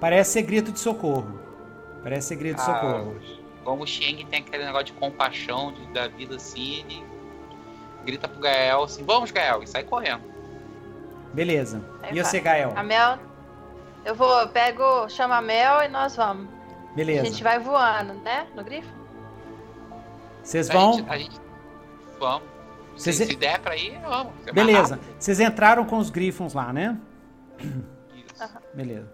[0.00, 1.38] Parece ser grito de socorro.
[2.02, 3.16] Parece ser grito de Ah, socorro.
[3.64, 7.04] Como o Sheng tem aquele negócio de compaixão de- da vida assim, ele
[8.04, 10.22] grita pro Gael assim, vamos Gael, e sai correndo.
[11.32, 11.82] Beleza.
[12.02, 12.52] Aí E você, vai.
[12.60, 12.72] Gael?
[12.76, 13.18] A Mel.
[14.04, 16.48] Eu vou, eu pego, chama a Mel e nós vamos.
[16.90, 17.24] A Beleza.
[17.24, 18.46] gente vai voando, né?
[18.54, 18.88] No grifo?
[20.42, 20.92] Vocês A vão.
[20.94, 21.40] gente, a gente-
[22.18, 22.42] vamos.
[22.96, 24.32] Se, Vocês- se der pra ir, vamos.
[24.42, 25.00] Você Beleza.
[25.18, 26.98] Vocês entraram com os Griffons lá, né?
[27.60, 28.48] Isso.
[28.74, 29.08] Beleza.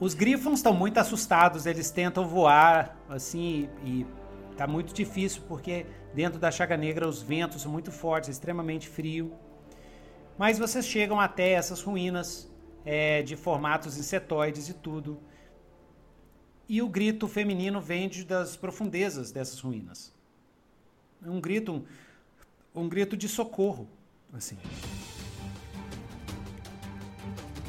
[0.00, 4.06] Os Griffons estão muito assustados, eles tentam voar assim e
[4.56, 8.88] tá muito difícil porque dentro da Chaga Negra os ventos são muito fortes, é extremamente
[8.88, 9.30] frio.
[10.38, 12.50] Mas vocês chegam até essas ruínas
[12.82, 15.20] é, de formatos insetoides e tudo.
[16.66, 20.14] E o grito feminino vem de, das profundezas dessas ruínas.
[21.22, 21.84] É um grito,
[22.74, 23.86] um, um grito de socorro,
[24.32, 24.56] assim.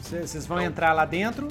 [0.01, 1.49] Vocês vão entrar lá dentro.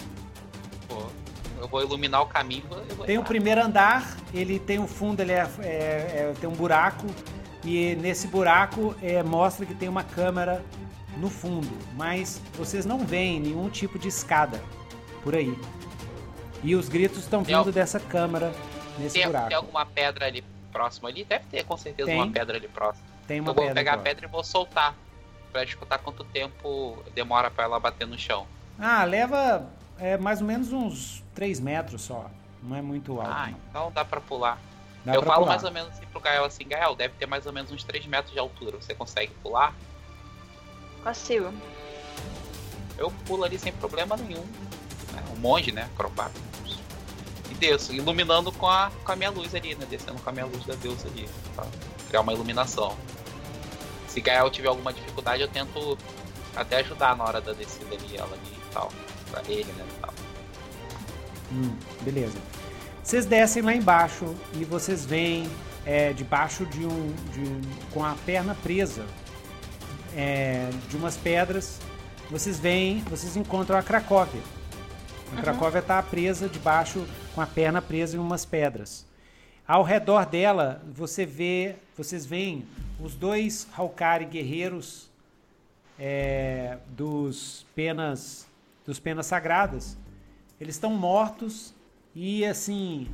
[1.60, 2.64] Eu vou iluminar o caminho.
[3.04, 7.06] tem o primeiro andar, ele tem um fundo, ele é, é, é, tem um buraco
[7.62, 10.64] e nesse buraco é, mostra que tem uma câmera
[11.18, 14.62] no fundo, mas vocês não veem nenhum tipo de escada
[15.22, 15.54] por aí.
[16.62, 18.52] E os gritos estão vindo tem dessa câmera
[18.98, 19.48] nesse tem, buraco.
[19.48, 20.42] Tem alguma pedra ali
[20.72, 21.24] próxima ali?
[21.24, 22.18] Deve ter com certeza tem.
[22.18, 23.06] uma pedra ali próxima.
[23.26, 24.94] Tem uma eu vou pegar a pedra e vou soltar
[25.52, 28.46] para escutar quanto tempo demora para ela bater no chão.
[28.78, 29.68] Ah, leva
[29.98, 32.30] é, mais ou menos uns 3 metros só.
[32.62, 33.30] Não é muito alto.
[33.32, 33.58] Ah, não.
[33.68, 34.58] então dá para pular.
[35.04, 35.48] Dá eu falo pular.
[35.48, 38.06] mais ou menos assim pro Gael assim, Gael, deve ter mais ou menos uns 3
[38.06, 38.76] metros de altura.
[38.76, 39.74] Você consegue pular?
[41.02, 41.52] Consigo.
[42.98, 44.44] Eu pulo ali sem problema nenhum.
[45.16, 45.88] É um monge, né?
[45.94, 46.38] Acrobata.
[47.50, 49.86] E desço, iluminando com a, com a minha luz ali, né?
[49.88, 51.28] Descendo com a minha luz da deusa ali.
[51.54, 51.64] Pra
[52.08, 52.96] criar uma iluminação.
[54.06, 55.96] Se Gael tiver alguma dificuldade, eu tento
[56.54, 58.92] até ajudar na hora da descida ali, ela ali e tal.
[59.30, 59.86] Pra ele, né?
[59.88, 60.12] E tal.
[61.52, 62.38] Hum, beleza.
[63.02, 65.50] Vocês descem lá embaixo e vocês veem
[65.84, 67.12] é, debaixo de um.
[67.32, 69.04] De, com a perna presa
[70.14, 71.80] é, de umas pedras.
[72.30, 74.40] Vocês veem, vocês encontram a Cracóvia.
[75.32, 75.42] A uhum.
[75.42, 79.06] Cracóvia está presa debaixo, com a perna presa em umas pedras.
[79.66, 82.64] Ao redor dela, você vê, vocês veem
[83.00, 85.08] os dois Halkari guerreiros
[85.98, 88.46] é, dos penas
[88.86, 89.96] dos penas sagradas.
[90.60, 91.74] Eles estão mortos
[92.14, 93.08] e assim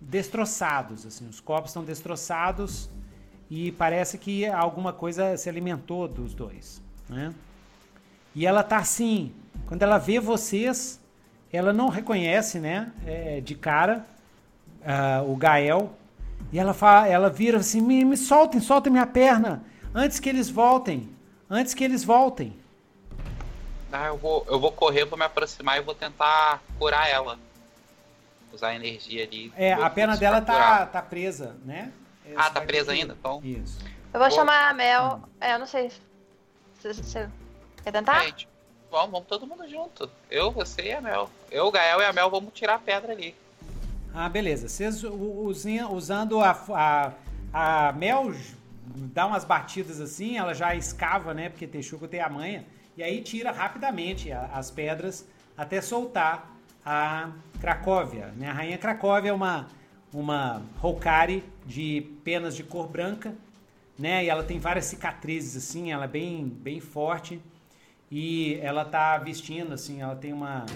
[0.00, 2.88] destroçados, assim, os corpos estão destroçados
[3.50, 7.34] e parece que alguma coisa se alimentou dos dois, né?
[8.34, 9.32] E ela tá assim,
[9.66, 11.00] quando ela vê vocês,
[11.52, 14.06] ela não reconhece, né, é, de cara
[14.80, 15.92] uh, o Gael.
[16.52, 19.62] E ela fala, ela vira assim, me, me soltem, soltem minha perna.
[19.94, 21.10] Antes que eles voltem,
[21.48, 22.56] antes que eles voltem.
[23.92, 27.38] Ah, eu vou, eu vou correr, vou me aproximar e vou tentar curar ela.
[28.52, 29.52] Usar a energia ali.
[29.56, 31.92] É, a perna dela tá, tá presa, né?
[32.36, 33.16] ah, tá presa ainda?
[33.18, 33.40] Então.
[33.44, 33.78] Isso.
[34.12, 35.22] Eu vou chamar a Mel.
[35.40, 35.90] É, eu não sei.
[36.80, 37.28] Se você
[37.82, 38.24] quer tentar?
[38.24, 38.48] Gente,
[38.90, 40.10] vamos, vamos todo mundo junto.
[40.30, 41.30] Eu, você e a Mel.
[41.50, 43.34] Eu, o Gael e a Mel vamos tirar a pedra ali.
[44.14, 44.68] Ah, beleza.
[44.68, 46.50] Vocês usando a,
[47.52, 48.32] a, a Mel
[48.84, 51.48] dá umas batidas assim, ela já escava, né?
[51.48, 52.64] Porque Texuco tem a manha.
[52.96, 56.54] E aí tira rapidamente as pedras até soltar
[56.84, 58.32] a Cracóvia.
[58.36, 58.48] Né?
[58.48, 59.66] A rainha Cracóvia é uma
[60.12, 63.32] uma Hokari de penas de cor branca,
[63.96, 64.24] né?
[64.24, 67.40] E ela tem várias cicatrizes assim, ela é bem, bem forte
[68.10, 70.66] e ela tá vestindo assim, ela tem uma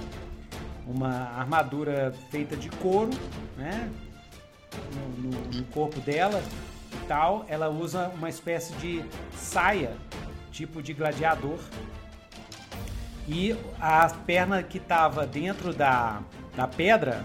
[0.87, 3.11] uma armadura feita de couro,
[3.57, 3.91] né?
[4.95, 6.43] No, no, no corpo dela
[6.93, 7.45] e tal.
[7.49, 9.97] Ela usa uma espécie de saia,
[10.53, 11.59] tipo de gladiador.
[13.27, 16.21] E a perna que estava dentro da,
[16.55, 17.25] da pedra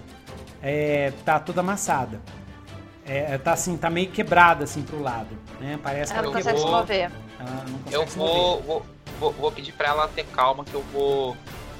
[0.62, 2.22] é, tá toda amassada.
[3.06, 5.80] É, tá assim, tá meio quebrada assim pro lado, né?
[5.82, 6.68] Parece ela que ela consegue vou...
[6.68, 7.12] se mover.
[7.92, 8.86] eu vou, vou,
[9.20, 11.36] vou, vou, pedir para ela ter calma que eu vou,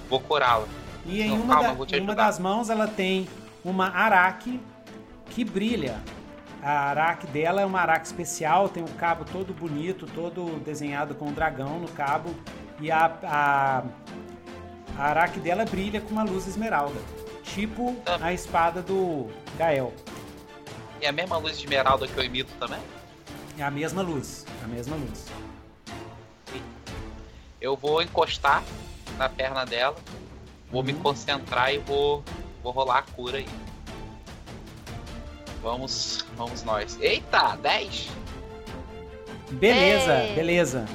[0.10, 0.66] vou curá-la.
[1.06, 3.28] E em, uma, calma, da, em uma das mãos ela tem
[3.64, 4.60] uma araque
[5.30, 6.02] que brilha.
[6.64, 11.28] A araque dela é uma araque especial, tem um cabo todo bonito, todo desenhado com
[11.28, 12.36] um dragão no cabo.
[12.82, 13.84] E a, a,
[14.98, 17.00] a araque dela brilha com uma luz esmeralda.
[17.44, 18.18] Tipo ah.
[18.22, 19.94] a espada do Gael.
[21.02, 22.80] É a mesma luz de esmeralda que eu emito também?
[23.58, 24.46] É a mesma luz.
[24.64, 25.26] A mesma luz.
[27.60, 28.64] Eu vou encostar
[29.18, 29.98] na perna dela,
[30.72, 30.88] vou uhum.
[30.88, 32.24] me concentrar e vou,
[32.64, 33.48] vou rolar a cura aí.
[35.62, 36.98] Vamos, vamos nós.
[37.02, 38.10] Eita, 10!
[39.52, 40.36] Beleza, Ei.
[40.36, 40.86] beleza.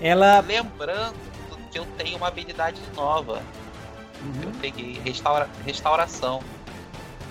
[0.00, 0.40] Ela.
[0.40, 1.16] Lembrando
[1.70, 3.42] que eu tenho uma habilidade nova.
[4.22, 4.42] Uhum.
[4.44, 6.42] Eu peguei restaura, restauração.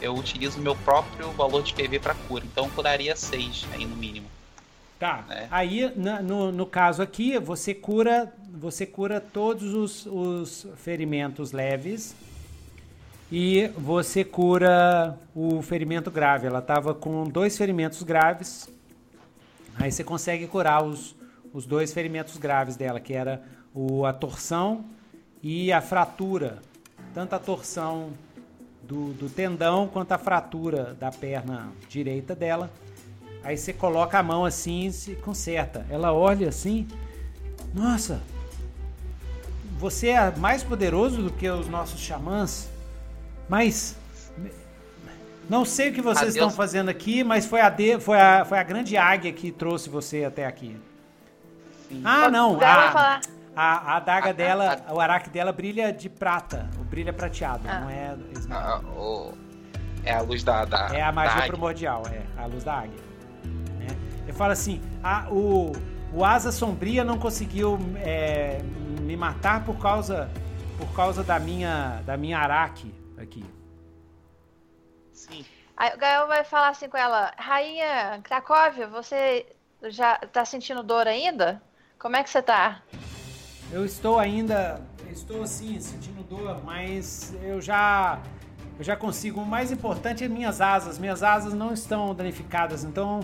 [0.02, 4.28] Eu utilizo meu próprio valor de PV para cura, então curaria 6 aí no mínimo.
[5.00, 5.24] Tá.
[5.28, 5.48] Né?
[5.50, 5.92] Aí
[6.24, 12.16] no, no caso aqui você cura você cura todos os, os ferimentos leves
[13.32, 16.48] e você cura o ferimento grave.
[16.48, 18.70] Ela estava com dois ferimentos graves.
[19.78, 21.16] Aí você consegue curar os,
[21.56, 23.42] os dois ferimentos graves dela, que era
[23.74, 24.86] o, a torção
[25.42, 26.60] e a fratura
[27.16, 28.10] tanto a torção
[28.84, 32.70] do, do tendão quanto a fratura da perna direita dela.
[33.42, 35.86] Aí você coloca a mão assim e se conserta.
[35.90, 36.86] Ela olha assim.
[37.74, 38.22] Nossa,
[39.80, 42.70] você é mais poderoso do que os nossos xamãs,
[43.48, 43.96] mas
[45.50, 46.36] não sei o que vocês Adeus.
[46.36, 49.90] estão fazendo aqui, mas foi a, de, foi, a, foi a grande águia que trouxe
[49.90, 50.76] você até aqui.
[51.88, 52.02] Sim.
[52.04, 52.60] Ah, não.
[52.62, 53.20] A,
[53.56, 56.70] a, a adaga dela, o araque dela brilha de prata.
[56.80, 57.80] O brilho é prateado, ah.
[57.80, 58.18] não é
[58.52, 59.34] ah, o,
[60.04, 63.00] É a luz da, da É a magia primordial, é a luz da águia.
[63.80, 63.88] Né?
[64.28, 65.72] Eu falo assim, a, o,
[66.14, 68.60] o Asa Sombria não conseguiu é,
[69.02, 70.30] me matar por causa
[70.78, 73.46] por causa da minha da minha araque aqui.
[75.14, 75.46] Sim.
[75.78, 79.46] Aí o Gael vai falar assim com ela, Rainha Cracóvia, você
[79.84, 81.62] já tá sentindo dor ainda?
[82.06, 82.84] Como é que você tá?
[83.72, 84.80] Eu estou ainda,
[85.12, 88.20] estou assim, sentindo dor, mas eu já
[88.78, 89.42] eu já consigo.
[89.42, 91.00] O mais importante é minhas asas.
[91.00, 93.22] Minhas asas não estão danificadas, então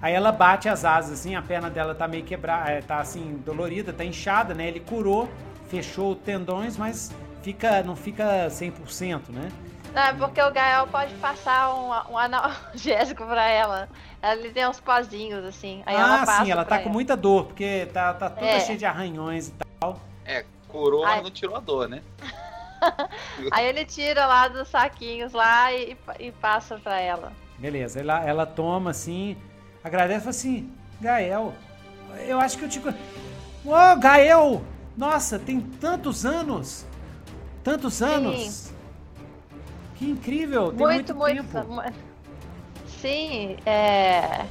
[0.00, 3.42] aí ela bate as asas assim, a perna dela tá meio quebrada, é, tá assim
[3.44, 4.68] dolorida, tá inchada, né?
[4.68, 5.28] Ele curou,
[5.66, 7.10] fechou tendões, mas
[7.42, 9.48] fica não fica 100%, né?
[9.94, 13.88] Não, é porque o Gael pode passar um, um analgésico pra ela.
[14.22, 15.82] Ele tem uns pozinhos, assim.
[15.84, 16.84] Aí ah, ela passa sim, ela tá ela.
[16.84, 18.60] com muita dor, porque tá, tá toda é.
[18.60, 20.00] cheia de arranhões e tal.
[20.24, 22.02] É, curou, mas não tirou a dor, né?
[23.52, 27.32] Aí ele tira lá dos saquinhos lá e, e passa pra ela.
[27.58, 29.36] Beleza, ela, ela toma assim,
[29.84, 31.54] agradece e fala assim, Gael,
[32.26, 32.80] eu acho que eu te.
[32.80, 32.92] Ô,
[33.64, 34.64] oh, Gael!
[34.96, 36.84] Nossa, tem tantos anos!
[37.62, 38.40] Tantos anos!
[38.40, 38.71] Sim.
[40.02, 40.72] Que incrível!
[40.72, 41.94] Tem muito, muito, muito tempo.
[43.00, 44.44] Sim, é.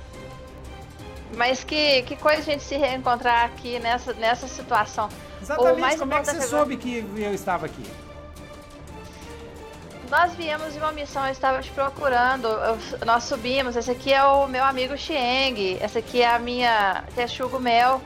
[1.36, 5.10] Mas que, que coisa a gente se reencontrar aqui nessa, nessa situação.
[5.42, 7.84] Exatamente, como é que você soube que eu estava aqui?
[10.10, 14.24] Nós viemos de uma missão, eu estava te procurando, eu, nós subimos, esse aqui é
[14.24, 18.02] o meu amigo Xieng, essa aqui é a minha Texugo Mel,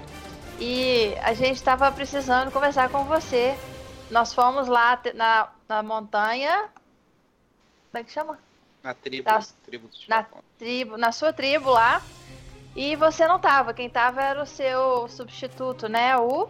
[0.60, 3.56] e a gente estava precisando conversar com você.
[4.10, 6.70] Nós fomos lá na, na montanha
[7.96, 8.38] como é que chama?
[8.84, 9.24] Na tribo.
[9.24, 10.26] Da, tribo na
[10.58, 12.02] tribo, na sua tribo lá.
[12.76, 13.74] E você não tava.
[13.74, 16.18] Quem tava era o seu substituto, né?
[16.18, 16.44] O.
[16.44, 16.50] O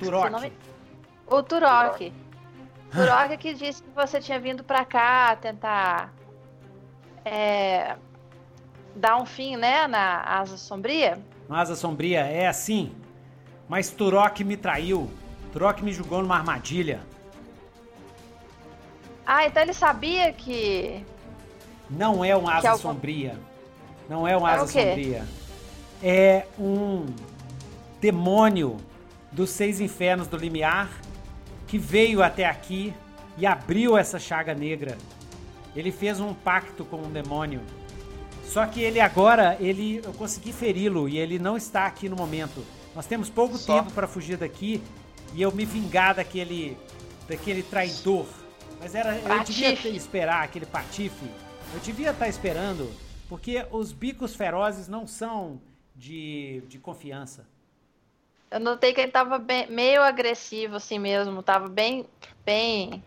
[0.00, 0.52] Turok.
[1.28, 2.12] O Turok.
[2.90, 6.12] Turok que disse que você tinha vindo pra cá tentar.
[7.24, 7.96] É,
[8.96, 9.86] dar um fim, né?
[9.86, 11.22] Na Asa Sombria.
[11.48, 12.92] Na Asa Sombria, é assim.
[13.68, 15.08] Mas Turok me traiu.
[15.52, 17.00] Turok me jogou numa armadilha.
[19.26, 21.04] Ah, então ele sabia que.
[21.88, 22.82] Não é um asa algum...
[22.82, 23.38] sombria.
[24.08, 25.24] Não é um asa é sombria.
[26.02, 27.06] É um
[28.00, 28.76] demônio
[29.30, 30.90] dos seis infernos do limiar
[31.66, 32.92] que veio até aqui
[33.38, 34.96] e abriu essa chaga negra.
[35.74, 37.60] Ele fez um pacto com um demônio.
[38.44, 42.64] Só que ele agora, ele eu consegui feri-lo e ele não está aqui no momento.
[42.94, 43.76] Nós temos pouco Só.
[43.76, 44.82] tempo para fugir daqui
[45.32, 46.76] e eu me vingar daquele
[47.28, 48.26] daquele traidor
[48.80, 51.30] mas era, eu devia esperar aquele patife.
[51.74, 52.90] Eu devia estar esperando,
[53.28, 55.60] porque os bicos ferozes não são
[55.94, 57.46] de, de confiança.
[58.50, 62.06] Eu notei que ele tava bem, meio agressivo assim mesmo, tava bem.
[62.44, 63.04] bem.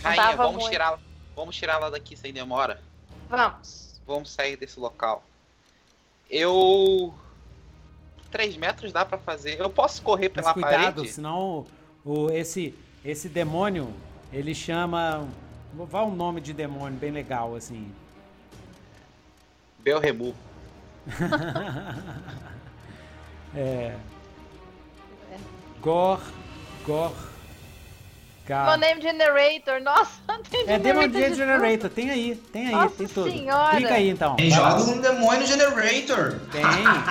[0.00, 0.70] Rainha, vamos muito...
[0.70, 0.98] tirar,
[1.34, 2.80] vamos tirar ela daqui sem demora.
[3.28, 4.00] Vamos.
[4.06, 5.24] Vamos sair desse local.
[6.30, 7.12] Eu.
[8.30, 9.60] 3 metros dá para fazer.
[9.60, 11.12] Eu posso correr pela Mas cuidado, parede?
[11.12, 11.66] senão
[12.04, 12.74] o, esse,
[13.04, 13.92] esse demônio
[14.32, 15.26] ele chama.
[15.74, 17.92] Vá um nome de demônio bem legal, assim.
[19.80, 20.34] Belremu.
[23.54, 23.94] é.
[25.80, 26.20] Gor.
[26.84, 27.12] Gor.
[28.48, 28.78] Gar...
[28.78, 33.30] Name Generator, nossa, tem É Demon Name Generator, tem aí, tem aí, nossa tem tudo.
[33.30, 33.76] Senhora.
[33.76, 34.36] Clica aí então.
[34.36, 36.40] Tem joga um Demônio Generator.
[36.50, 36.62] Tem,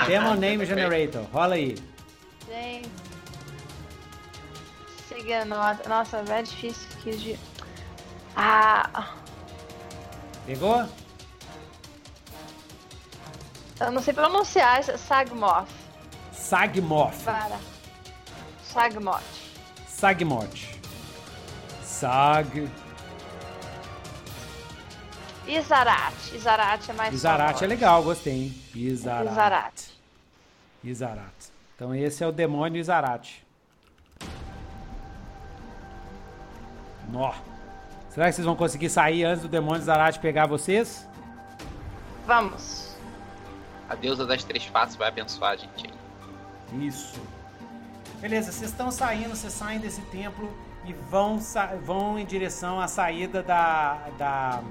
[0.08, 1.78] Demon Name Generator, rola aí.
[2.50, 3.07] Gente.
[5.48, 7.40] Nossa, nossa, é difícil aqui de.
[8.36, 9.14] Ah.
[10.46, 10.88] Pegou?
[13.80, 15.70] Eu não sei pronunciar, é Sagmoth.
[16.32, 17.24] Sagmoth.
[17.24, 17.60] Para.
[18.64, 19.24] Sagmoth.
[19.88, 20.78] Sagmoth.
[21.84, 22.70] Sag.
[25.48, 26.14] Izarat.
[26.34, 28.64] Izarat é mais Izarat é legal, gostei, hein?
[28.76, 29.32] Izarat.
[29.32, 29.84] Izarat.
[30.84, 31.52] Izarat.
[31.76, 33.47] Então esse é o demônio Izarat.
[37.08, 37.34] Nó.
[38.10, 41.08] Será que vocês vão conseguir sair antes do demônio Zarat pegar vocês?
[42.26, 42.96] Vamos.
[43.90, 46.88] A deusa das três faces vai abençoar a gente aí.
[46.88, 47.20] Isso.
[48.20, 50.52] Beleza, vocês estão saindo, vocês saem desse templo
[50.86, 51.40] e vão,
[51.86, 54.64] vão em direção à saída da, da,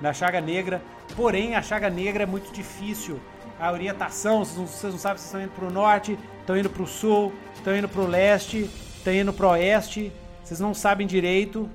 [0.00, 0.82] da chaga negra.
[1.14, 3.20] Porém, a chaga negra é muito difícil.
[3.58, 6.68] A orientação, vocês não, vocês não sabem se estão indo para o norte, estão indo
[6.68, 10.12] para o sul, estão indo para o leste, estão indo para o oeste.
[10.50, 11.70] Vocês não sabem direito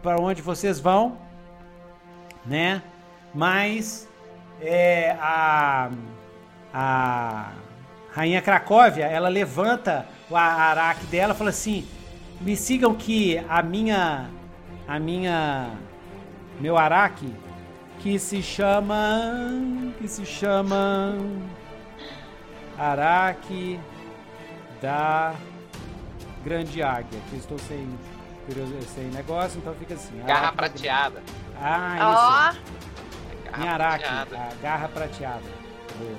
[0.00, 1.18] para onde vocês vão,
[2.46, 2.80] né?
[3.34, 4.08] Mas
[4.60, 5.90] é, a,
[6.72, 7.52] a
[8.12, 11.84] rainha Cracóvia, ela levanta o araque dela fala assim:
[12.40, 14.30] me sigam que a minha,
[14.86, 15.72] a minha,
[16.60, 17.28] meu araque
[17.98, 19.50] que se chama,
[19.98, 21.16] que se chama
[22.78, 23.80] araque
[24.80, 25.34] da
[26.42, 27.20] grande águia.
[27.30, 27.88] Que estou sem,
[28.94, 30.18] sem negócio, então fica assim.
[30.26, 31.22] Garra prateada.
[31.60, 32.68] Ah, isso.
[32.68, 33.58] Oh.
[33.58, 35.44] Minha araque, a garra prateada.
[35.98, 36.18] Boa.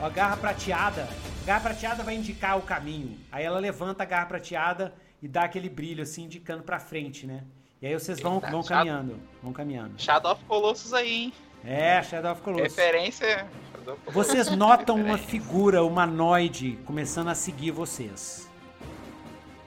[0.00, 1.08] Ó, garra prateada.
[1.44, 3.18] Garra prateada vai indicar o caminho.
[3.30, 7.44] Aí ela levanta a garra prateada e dá aquele brilho assim, indicando pra frente, né?
[7.80, 9.20] E aí vocês vão, vão caminhando.
[9.42, 9.94] Vão caminhando.
[10.00, 11.32] Shadow of Colossus aí, hein?
[11.64, 12.76] É, Shadow of Colossus.
[12.76, 13.46] Referência.
[14.06, 18.45] Vocês notam uma figura humanoide começando a seguir vocês.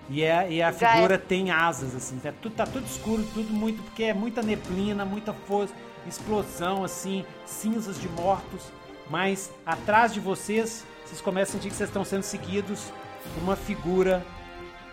[0.10, 2.18] E, é, e a figura tem asas, assim.
[2.18, 3.82] Tá tudo, tá tudo escuro, tudo muito.
[3.84, 5.74] Porque é muita neblina, muita força,
[6.08, 8.72] explosão, assim, cinzas de mortos
[9.10, 12.92] mas atrás de vocês, vocês começam a sentir que vocês estão sendo seguidos
[13.34, 14.24] por uma figura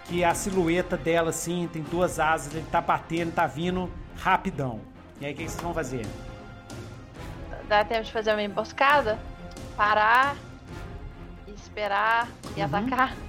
[0.06, 4.80] que a silhueta dela, assim, tem duas asas, ele tá batendo, tá vindo rapidão.
[5.20, 6.06] E aí, o que vocês vão fazer?
[7.68, 9.18] Dá tempo de fazer uma emboscada?
[9.76, 10.36] Parar,
[11.48, 12.66] esperar e uhum.
[12.66, 13.25] atacar?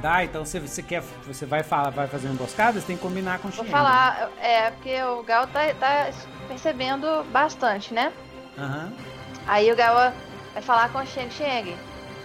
[0.00, 1.02] Dá, então você, você quer.
[1.26, 4.30] Você vai falar, vai fazer uma emboscada, você tem que combinar com o Vou falar,
[4.40, 6.10] é, porque o Gal tá, tá
[6.48, 8.12] percebendo bastante, né?
[8.58, 8.86] Aham.
[8.86, 9.20] Uhum.
[9.46, 10.14] Aí o Gawa
[10.52, 11.76] vai falar com o Sheng Sheng.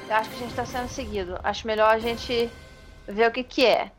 [0.08, 1.40] Eu acho que a gente tá sendo seguido.
[1.44, 2.50] Acho melhor a gente
[3.08, 3.92] ver o que que é.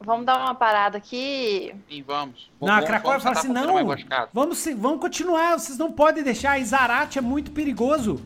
[0.00, 1.74] Vamos dar uma parada aqui.
[1.88, 2.50] Sim, vamos.
[2.60, 3.84] Não, a Cracóvia fala assim, não,
[4.32, 8.22] vamos, vamos continuar, vocês não podem deixar, Izarate é muito perigoso.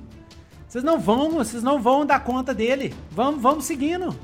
[0.75, 2.93] Vocês não vão, vocês não vão dar conta dele.
[3.09, 4.19] Vamos, vamos seguindo.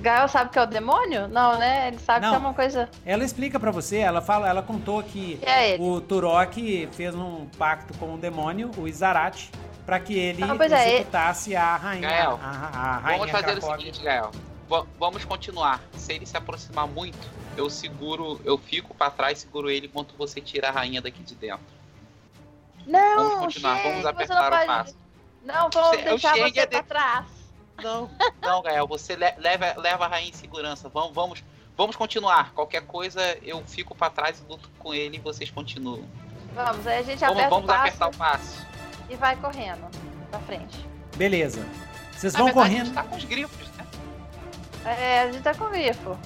[0.00, 1.28] Gael sabe que é o demônio?
[1.28, 1.88] Não, né?
[1.88, 2.30] Ele sabe Não.
[2.30, 2.88] que é uma coisa.
[3.04, 7.92] Ela explica para você, ela fala, ela contou que é o Turok fez um pacto
[7.98, 9.50] com o demônio, o Izarate,
[9.84, 11.58] para que ele ah, é, executasse é.
[11.58, 12.08] a rainha.
[12.08, 13.74] Gael, a, a, rainha vamos fazer Krakow.
[13.74, 14.30] o seguinte, Gael.
[14.70, 15.82] V vamos continuar.
[15.92, 17.28] Se ele se aproximar muito,
[17.58, 21.34] eu seguro, eu fico para trás, seguro ele enquanto você tira a rainha daqui de
[21.34, 21.75] dentro.
[22.86, 24.96] Não, vamos continuar, vamos apertar o passo.
[25.44, 26.66] Não, vamos você, deixar você é de...
[26.66, 27.26] pra trás.
[27.82, 30.88] Não, não, Gael, você leva, leva a rainha em segurança.
[30.88, 31.44] Vamos, vamos,
[31.76, 32.52] vamos continuar.
[32.52, 36.04] Qualquer coisa, eu fico para trás e luto com ele e vocês continuam.
[36.54, 38.66] Vamos, aí a gente vamos, aperta vamos o passo apertar o passo.
[39.10, 39.90] E vai correndo
[40.30, 40.86] pra frente.
[41.16, 41.66] Beleza.
[42.12, 42.82] Vocês vão verdade, correndo.
[42.82, 43.86] A gente tá com os grifos, né?
[44.84, 46.18] É, a gente tá com o grifo.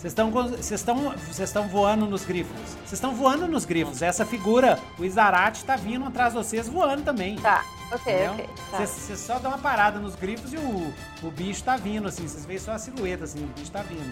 [0.00, 2.58] Vocês estão vocês estão vocês estão voando nos grifos.
[2.58, 4.00] Vocês estão voando nos grifos.
[4.00, 7.36] Essa figura, o Izarate tá vindo atrás de vocês voando também.
[7.36, 7.62] Tá.
[7.92, 8.32] Ok, entendeu?
[8.32, 8.86] ok.
[8.86, 9.18] Você tá.
[9.18, 12.26] só dá uma parada nos grifos e o, o bicho tá vindo, assim.
[12.26, 14.10] Vocês veem só a silhueta, assim, o bicho tá vindo.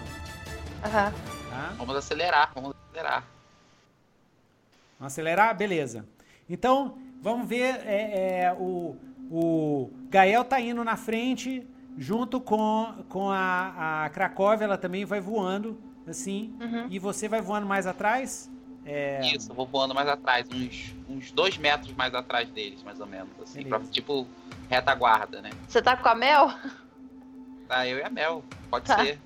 [0.85, 1.07] Aham.
[1.07, 1.49] Uhum.
[1.49, 1.73] Tá?
[1.75, 3.23] Vamos acelerar, vamos acelerar.
[4.99, 5.57] Vamos acelerar?
[5.57, 6.05] Beleza.
[6.47, 7.81] Então, vamos ver.
[7.87, 8.95] É, é, o,
[9.31, 15.19] o Gael tá indo na frente, junto com, com a, a Cracóvia, ela também vai
[15.19, 15.77] voando,
[16.07, 16.55] assim.
[16.59, 16.87] Uhum.
[16.89, 18.49] E você vai voando mais atrás?
[18.85, 19.21] É...
[19.35, 23.05] Isso, eu vou voando mais atrás, uns, uns dois metros mais atrás deles, mais ou
[23.05, 23.29] menos.
[23.41, 24.27] Assim, pra, tipo
[24.69, 25.49] retaguarda, né?
[25.67, 26.49] Você tá com a Mel?
[27.69, 28.43] Tá, eu e a Mel.
[28.67, 28.97] Pode tá.
[28.97, 29.19] ser.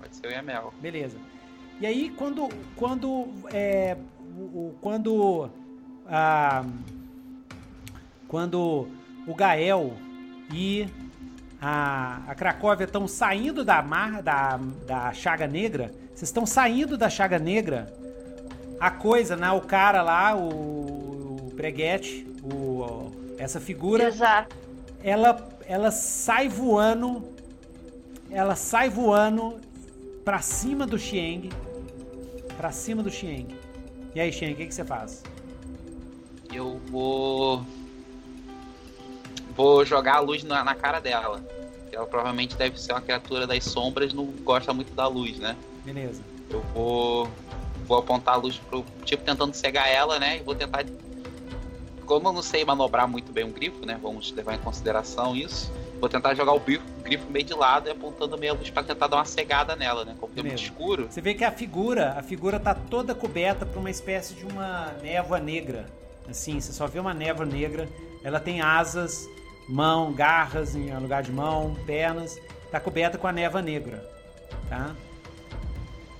[0.00, 0.72] Pode ser eu e a Mel.
[0.80, 1.18] Beleza.
[1.78, 2.48] E aí, quando.
[2.74, 3.26] Quando.
[3.52, 3.94] É,
[4.38, 5.50] o, quando.
[6.06, 6.64] A,
[8.26, 8.88] quando
[9.26, 9.92] o Gael
[10.50, 10.88] e
[11.60, 17.08] a, a Cracóvia estão saindo da, mar, da, da Chaga Negra, vocês estão saindo da
[17.08, 17.92] Chaga Negra
[18.80, 19.50] a coisa, né?
[19.50, 24.04] O cara lá, o, o Breguete, o, essa figura.
[24.04, 24.54] Exato.
[25.02, 27.24] Ela, ela sai voando.
[28.30, 29.60] Ela sai voando
[30.24, 31.50] pra cima do Xieng.
[32.56, 33.48] Pra cima do Xieng.
[34.14, 35.22] E aí, Xieng, o que, que você faz?
[36.52, 37.64] Eu vou.
[39.58, 41.42] Vou jogar a luz na, na cara dela.
[41.90, 45.56] Ela provavelmente deve ser uma criatura das sombras, não gosta muito da luz, né?
[45.84, 46.22] Beleza.
[46.48, 47.28] Eu vou
[47.84, 48.84] vou apontar a luz pro.
[49.04, 50.36] Tipo, tentando cegar ela, né?
[50.38, 50.84] E vou tentar.
[52.06, 53.98] Como eu não sei manobrar muito bem um grifo, né?
[54.00, 55.72] Vamos levar em consideração isso.
[55.98, 58.70] Vou tentar jogar o grifo, o grifo meio de lado e apontando meio a luz
[58.70, 60.14] pra tentar dar uma cegada nela, né?
[60.20, 61.08] Como é muito escuro.
[61.10, 64.94] Você vê que a figura, a figura tá toda coberta por uma espécie de uma
[65.02, 65.86] névoa negra.
[66.30, 67.88] Assim, você só vê uma névoa negra.
[68.22, 69.28] Ela tem asas,
[69.68, 72.40] mão, garras em lugar de mão, pernas.
[72.70, 74.04] Tá coberta com a névoa negra,
[74.68, 74.94] tá?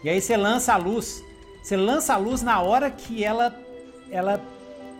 [0.03, 1.23] E aí você lança a luz.
[1.63, 3.55] Você lança a luz na hora que ela
[4.11, 4.41] ela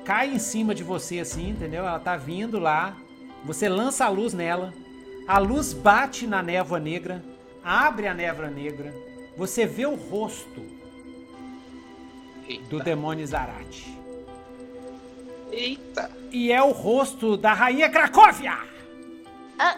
[0.05, 1.87] cai em cima de você assim, entendeu?
[1.87, 2.97] Ela tá vindo lá.
[3.45, 4.73] Você lança a luz nela.
[5.27, 7.23] A luz bate na névoa negra,
[7.63, 8.95] abre a névoa negra.
[9.37, 10.63] Você vê o rosto
[12.49, 12.65] Eita.
[12.71, 13.98] do demônio Zarate.
[15.51, 16.11] Eita.
[16.31, 18.59] E é o rosto da rainha Cracóvia.
[19.59, 19.77] Ah.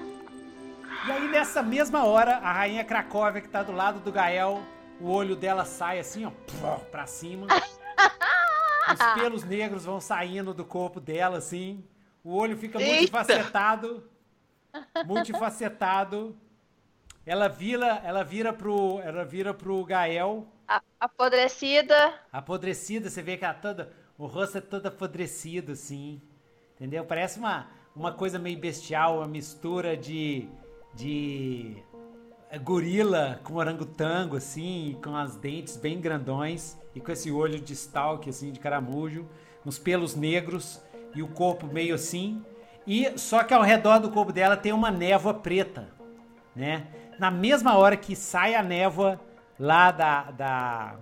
[1.07, 4.63] E aí nessa mesma hora, a rainha Cracóvia que tá do lado do Gael,
[5.01, 6.31] o olho dela sai assim, ó,
[6.91, 7.47] pra cima.
[8.93, 11.85] Os pelos negros vão saindo do corpo dela, assim.
[12.25, 12.93] O olho fica Eita!
[12.97, 14.05] multifacetado.
[15.07, 16.37] Multifacetado.
[17.25, 22.15] Ela vira, ela vira pro, ela vira pro Gael, A- Apodrecida.
[22.33, 26.21] apodrecida, você vê que ela toda, o rosto é todo apodrecido, assim.
[26.75, 27.03] Entendeu?
[27.07, 30.47] Parece uma, uma coisa meio bestial, uma mistura de,
[30.95, 31.83] de
[32.51, 37.73] é, gorila com orangotango, assim, com as dentes bem grandões e com esse olho de
[37.73, 39.27] stalk, assim, de caramujo,
[39.65, 40.83] uns pelos negros
[41.15, 42.45] e o corpo meio assim.
[42.87, 45.89] E só que ao redor do corpo dela tem uma névoa preta,
[46.55, 46.89] né?
[47.19, 49.19] Na mesma hora que sai a névoa
[49.59, 50.97] lá da, da,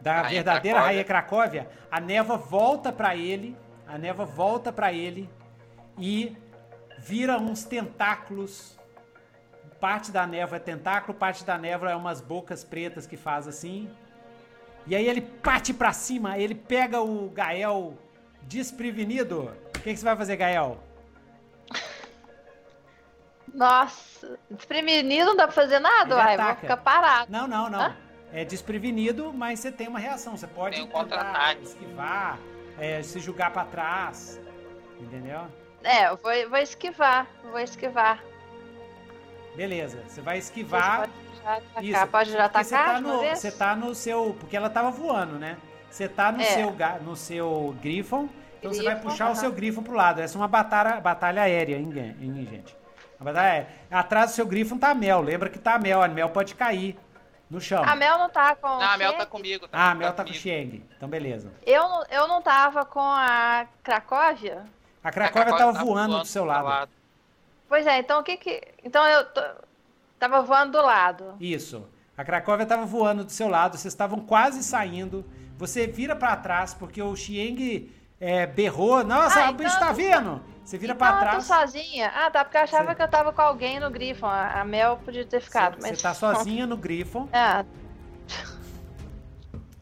[0.00, 0.86] da Rainha verdadeira Cracóvia.
[0.86, 5.28] rainha Cracóvia, a névoa volta pra ele, a névoa volta pra ele
[5.98, 6.36] e
[6.98, 8.78] vira uns tentáculos.
[9.80, 13.88] Parte da névoa é tentáculo, parte da névoa é umas bocas pretas que faz assim.
[14.86, 17.96] E aí ele parte pra cima, ele pega o Gael
[18.42, 19.54] desprevenido.
[19.76, 20.78] O que, que você vai fazer, Gael?
[23.54, 26.36] Nossa, desprevenido não dá pra fazer nada, Ele uai.
[26.36, 26.60] Vou ataca.
[26.60, 27.30] ficar parado.
[27.30, 27.80] Não, não, não.
[27.80, 27.96] Hã?
[28.32, 30.36] É desprevenido, mas você tem uma reação.
[30.36, 31.62] Você pode Tem um contra-ataque.
[31.62, 32.38] esquivar,
[32.78, 34.40] é, se jogar pra trás.
[35.00, 35.40] Entendeu?
[35.82, 37.26] É, eu vou, vou esquivar.
[37.44, 38.22] Vou esquivar.
[39.56, 40.02] Beleza.
[40.06, 41.00] Você vai esquivar.
[41.00, 41.84] Pode já atacar.
[41.84, 44.36] Isso, Pode já Porque você atacar tá, no, você tá no seu.
[44.38, 45.56] Porque ela tava voando, né?
[45.90, 46.44] Você tá no, É.
[46.44, 48.28] seu, no seu Griffon.
[48.58, 50.20] Então você vai puxar o seu Griffon pro lado.
[50.20, 52.76] Essa é uma batalha, batalha aérea, hein, gen- hein, gente?
[53.18, 53.68] Uma batalha aérea.
[53.90, 55.20] Atrás do seu Griffon tá a Mel.
[55.22, 56.02] Lembra que tá a Mel.
[56.02, 56.98] A Mel pode cair
[57.50, 57.82] no chão.
[57.84, 58.68] A Mel não tá com.
[58.68, 59.68] Não, a Mel tá comigo.
[59.72, 60.34] Ah, a Mel tá com o.
[60.34, 60.82] Xieng.
[60.96, 61.52] Então beleza.
[61.64, 64.64] Eu, não- eu não tava com a Cracóvia?
[65.02, 66.90] A A Cracóvia Cracóvia tava tá voando do seu lado.
[67.68, 68.60] Pois é, então o que que.
[68.84, 69.42] Então eu tô-
[70.18, 71.34] tava voando do lado.
[71.40, 71.86] Isso.
[72.16, 75.24] A Cracóvia estava voando do seu lado, vocês estavam quase saindo.
[75.56, 79.04] Você vira pra trás porque o Xieng é, berrou.
[79.04, 80.42] Nossa, Ah, o bicho então tá vindo!
[80.68, 81.44] Você vira então pra eu tô trás.
[81.46, 82.12] sozinha.
[82.14, 84.26] Ah, tá, porque eu achava Você- que eu tava com alguém no Griffon.
[84.26, 86.02] A Mel podia ter ficado, Você mas.
[86.02, 87.26] tá sozinha no Griffon.
[87.32, 87.64] Ah,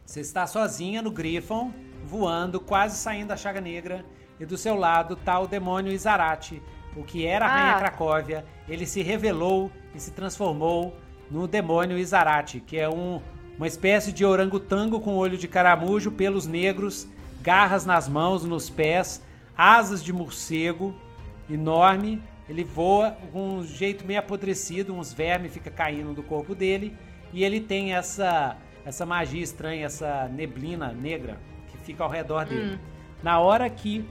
[0.05, 1.73] Você está sozinha no Griffon,
[2.05, 4.05] voando, quase saindo da Chaga Negra.
[4.39, 6.63] E do seu lado tá o demônio Izarate,
[6.95, 7.79] o que era a Rainha Ah.
[7.79, 8.45] Cracóvia.
[8.69, 10.97] Ele se revelou e se transformou
[11.29, 13.21] no demônio Izarate, que é um,
[13.57, 17.09] uma espécie de orangotango com olho de caramujo, pelos negros,
[17.43, 19.21] garras nas mãos, nos pés,
[19.57, 20.95] asas de morcego,
[21.49, 22.23] enorme.
[22.49, 26.97] Ele voa com um jeito meio apodrecido, uns vermes ficam caindo do corpo dele.
[27.33, 32.79] E ele tem essa, essa magia estranha, essa neblina negra que fica ao redor dele.
[33.23, 34.09] Na hora que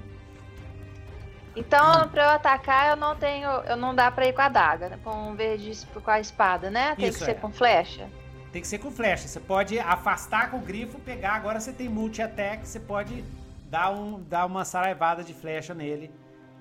[1.56, 3.50] Então, pra eu atacar, eu não tenho.
[3.50, 5.00] Eu não dá pra ir com a daga, né?
[5.02, 6.96] Com o verde com a espada, né?
[6.96, 7.36] Tem Isso, que ser é.
[7.36, 8.10] com flecha.
[8.52, 9.28] Tem que ser com flecha.
[9.28, 11.36] Você pode afastar com o grifo, pegar.
[11.36, 13.24] Agora você tem multi-attack, você pode
[13.70, 16.12] dar, um, dar uma saraivada de flecha nele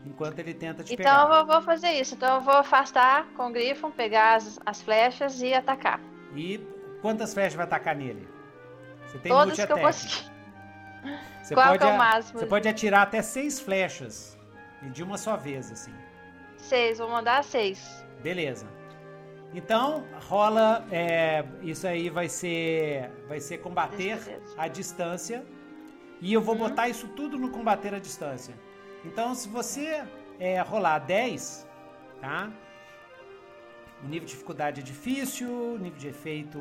[0.04, 1.38] enquanto ele tenta te Então pegar.
[1.38, 2.14] eu vou, fazer isso.
[2.14, 6.00] Então eu vou afastar com o Griffon, pegar as, as flechas e atacar.
[6.34, 6.58] E
[7.00, 8.28] quantas flechas vai atacar nele?
[9.06, 10.32] Você tem Todas que eu conseguir.
[11.42, 12.38] Você Qual pode, é o a- máximo?
[12.38, 14.38] Você pode atirar até seis flechas.
[14.82, 15.92] E de uma só vez, assim.
[16.56, 18.04] Seis, vou mandar seis.
[18.22, 18.66] Beleza.
[19.54, 20.84] Então, rola.
[20.90, 23.10] é, isso aí vai ser.
[23.28, 24.18] Vai ser combater
[24.56, 25.44] à distância.
[26.24, 26.62] E eu vou Uhum.
[26.66, 28.54] botar isso tudo no combater à distância.
[29.04, 30.02] Então, se você
[30.40, 31.66] é, rolar 10,
[32.20, 32.50] tá?
[34.02, 36.58] O nível de dificuldade é difícil, o nível de efeito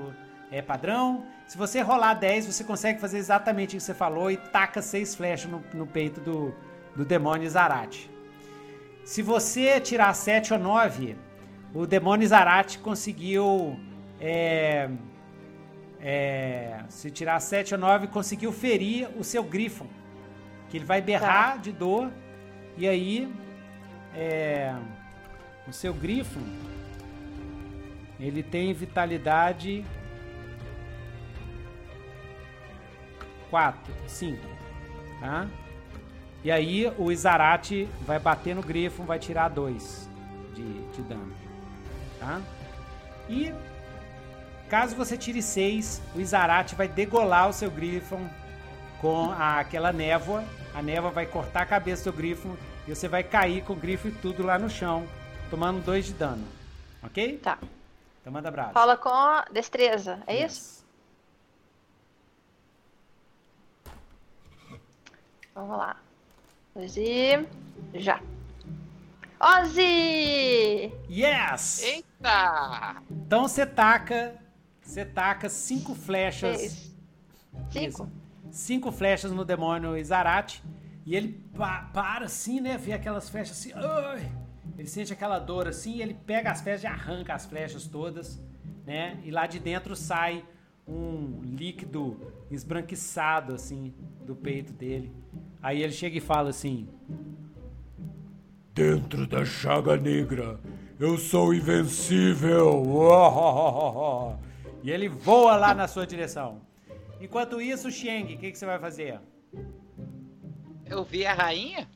[0.52, 1.26] é padrão.
[1.48, 5.16] Se você rolar 10, você consegue fazer exatamente o que você falou e taca seis
[5.16, 6.54] flechas no, no peito do,
[6.94, 8.12] do demônio Zarate.
[9.06, 11.16] Se você tirar 7 ou 9,
[11.74, 13.80] o demônio Zarate conseguiu.
[14.20, 14.90] É,
[16.06, 19.88] é, se tirar 7 ou 9, conseguiu ferir o seu Griffon.
[20.70, 22.12] Que ele vai berrar de dor.
[22.78, 23.34] E aí.
[24.14, 24.76] é,
[25.66, 26.44] o seu Griffon.
[28.20, 29.86] Ele tem vitalidade.
[33.50, 34.48] 4, 5.
[35.22, 35.48] Tá?
[36.44, 40.10] E aí o Izarate vai bater no Griffon, vai tirar 2
[40.54, 41.34] de, de dano.
[42.20, 42.42] Tá?
[43.30, 43.54] E
[44.74, 48.28] Caso você tire 6, o Izarate vai degolar o seu Griffon
[49.00, 50.44] com a, aquela névoa.
[50.74, 53.76] A névoa vai cortar a cabeça do seu Griffon e você vai cair com o
[53.76, 55.08] grifo e tudo lá no chão,
[55.52, 56.44] tomando 2 de dano.
[57.04, 57.38] Ok?
[57.38, 57.60] Tá.
[58.20, 58.74] Então manda abraço.
[58.74, 60.52] Rola com destreza, é Yes.
[60.52, 60.86] isso?
[65.54, 65.98] Vamos lá.
[66.74, 67.48] Ozzy.
[67.94, 68.20] Já.
[69.40, 70.92] Ozzy!
[71.08, 71.84] Yes!
[71.84, 73.04] Eita!
[73.12, 74.42] Então você taca.
[74.84, 76.58] Você taca cinco flechas.
[76.58, 76.96] Seis.
[77.72, 77.88] Cinco.
[77.88, 78.12] Isso.
[78.52, 80.64] Cinco flechas no demônio Izarate.
[81.06, 82.78] E ele pa- para assim, né?
[82.78, 83.72] Vê aquelas flechas assim.
[83.74, 84.32] ai!
[84.78, 85.96] Ele sente aquela dor assim.
[85.98, 88.40] E ele pega as flechas e arranca as flechas todas.
[88.86, 89.20] Né?
[89.24, 90.44] E lá de dentro sai
[90.88, 92.20] um líquido
[92.52, 93.94] esbranquiçado assim
[94.26, 95.12] do peito dele.
[95.62, 96.88] Aí ele chega e fala assim:
[98.74, 100.60] Dentro da chaga negra,
[101.00, 102.84] eu sou invencível.
[104.84, 106.62] E ele voa lá na sua direção.
[107.20, 109.20] Enquanto isso, Sheng, o que, que você vai fazer?
[110.86, 111.88] Eu vi a rainha?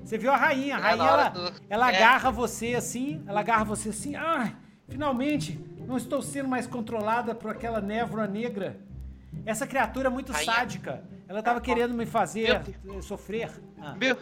[0.00, 1.96] Você viu a rainha, a É, rainha ela, do- ela é.
[1.96, 4.56] agarra você assim, ela agarra você assim, ai,
[4.88, 8.78] finalmente não estou sendo mais controlada por aquela névoa negra.
[9.46, 10.52] Essa criatura é muito Rainha.
[10.52, 11.04] sádica.
[11.28, 13.50] Ela tava querendo me fazer eh, sofrer.
[13.80, 13.94] Ah.
[13.94, 14.16] Meu,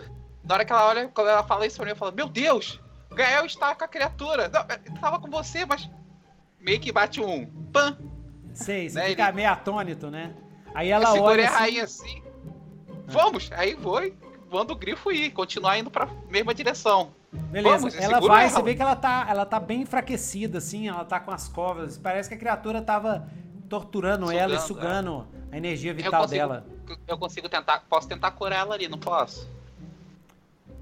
[0.45, 2.81] na hora que ela olha, quando ela fala isso pra mim, eu falo, meu Deus!
[3.11, 4.49] O Gael está com a criatura!
[4.49, 5.89] Não, ele tava com você, mas.
[6.67, 7.47] Meio que bate um.
[7.73, 7.97] Pã!
[8.53, 10.35] Sei, você Né, fica ele- meio atônito, né?
[10.75, 12.23] Aí Eu ela segurei olha a assim, rainha assim.
[13.07, 13.51] Vamos!
[13.53, 14.13] Aí vou e
[14.51, 17.13] o grifo ir, continuar indo pra mesma direção.
[17.33, 18.51] Beleza, Vamos, eu ela vai, ela.
[18.51, 21.99] você vê que ela tá, ela tá bem enfraquecida, assim, ela tá com as covas.
[21.99, 23.29] Parece que a criatura tava
[23.69, 26.67] torturando ela e Sugando, sugando a energia Eu vital consigo, dela.
[27.07, 27.85] eu consigo tentar.
[27.89, 29.49] Posso tentar curar ela ali, não posso?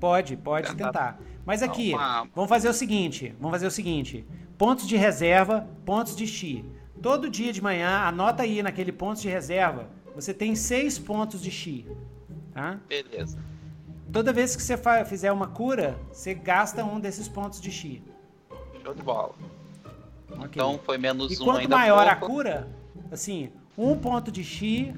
[0.05, 0.85] Pode, pode Tentar.
[0.87, 1.21] tentar.
[1.47, 1.93] Mas aqui,
[2.35, 4.23] vamos fazer o seguinte, vamos fazer o seguinte.
[4.59, 6.63] Pontos de reserva, pontos de chi.
[7.01, 11.51] Todo dia de manhã, anota aí naquele ponto de reserva, você tem seis pontos de
[11.51, 11.87] chi,
[12.53, 12.79] tá?
[12.87, 13.39] Beleza.
[14.13, 14.77] Toda vez que você
[15.07, 18.03] fizer uma cura, você gasta um desses pontos de chi.
[18.83, 19.33] Show de bola.
[20.33, 20.45] ok?
[20.51, 22.35] Então foi menos E um quanto ainda maior a pouco.
[22.35, 22.69] cura,
[23.11, 24.95] assim, um ponto de chi,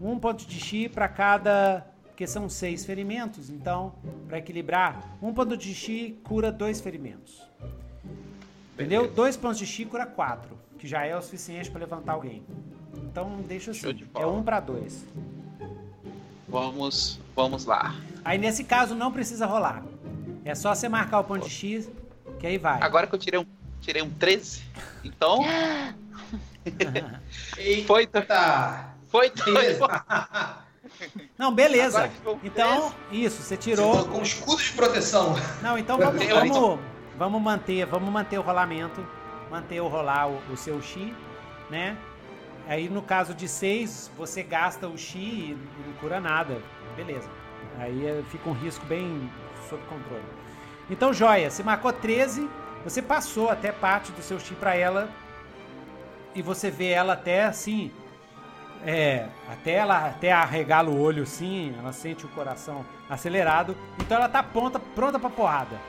[0.00, 1.84] um ponto de chi para cada.
[2.16, 3.92] Porque são seis ferimentos, então,
[4.26, 7.42] para equilibrar, um ponto de chi cura dois ferimentos.
[8.72, 9.02] Entendeu?
[9.02, 9.14] Beleza.
[9.14, 12.42] Dois pontos de chi cura quatro, que já é o suficiente para levantar alguém.
[12.96, 13.92] Então, deixa assim.
[13.92, 15.04] de É um para dois.
[16.48, 17.94] Vamos, vamos lá.
[18.24, 19.84] Aí, nesse caso, não precisa rolar.
[20.42, 21.86] É só você marcar o ponto de chi,
[22.38, 22.80] que aí vai.
[22.80, 23.46] Agora que eu tirei um,
[23.82, 24.62] tirei um 13,
[25.04, 25.44] então
[27.58, 27.86] Eita!
[27.86, 28.94] foi, Tá.
[29.06, 29.78] foi dois.
[31.38, 32.10] Não, beleza.
[32.42, 33.92] Então, isso, você tirou.
[33.92, 35.34] colocou um escudo de proteção.
[35.62, 36.80] Não, então vamos, vamos,
[37.16, 39.06] vamos manter, vamos manter o rolamento,
[39.50, 41.14] manter o rolar o, o seu chi,
[41.70, 41.96] né?
[42.68, 46.60] Aí no caso de 6, você gasta o chi e não cura nada.
[46.96, 47.28] Beleza.
[47.78, 49.30] Aí eh, fica um risco bem
[49.68, 50.24] sob controle.
[50.90, 52.48] Então, joia, você marcou 13,
[52.84, 55.08] você passou até parte do seu chi pra ela
[56.34, 57.90] e você vê ela até assim,
[58.84, 64.28] é, até ela até arregala o olho assim, ela sente o coração acelerado, então ela
[64.28, 65.80] tá pronta, pronta pra porrada.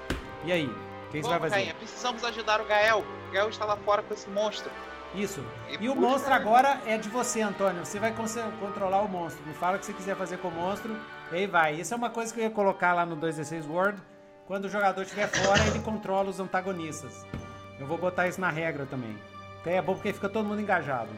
[0.45, 1.73] E aí, o que, você vai fazer?
[1.75, 3.03] Precisamos ajudar o Gael.
[3.29, 4.71] O Gael está lá fora com esse monstro.
[5.15, 5.43] Isso.
[5.69, 6.35] E E o monstro né?
[6.35, 7.85] agora é de você, Antônio.
[7.85, 8.13] Você vai
[8.59, 9.43] controlar o monstro.
[9.45, 10.95] Me fala o que você quiser fazer com o monstro.
[11.31, 11.75] E aí vai.
[11.75, 14.01] Isso é uma coisa que eu ia colocar lá no 2D6 World.
[14.45, 17.25] Quando o jogador estiver fora, ele controla os antagonistas.
[17.79, 19.17] Eu vou botar isso na regra também.
[19.59, 21.09] Até é bom porque fica todo mundo engajado.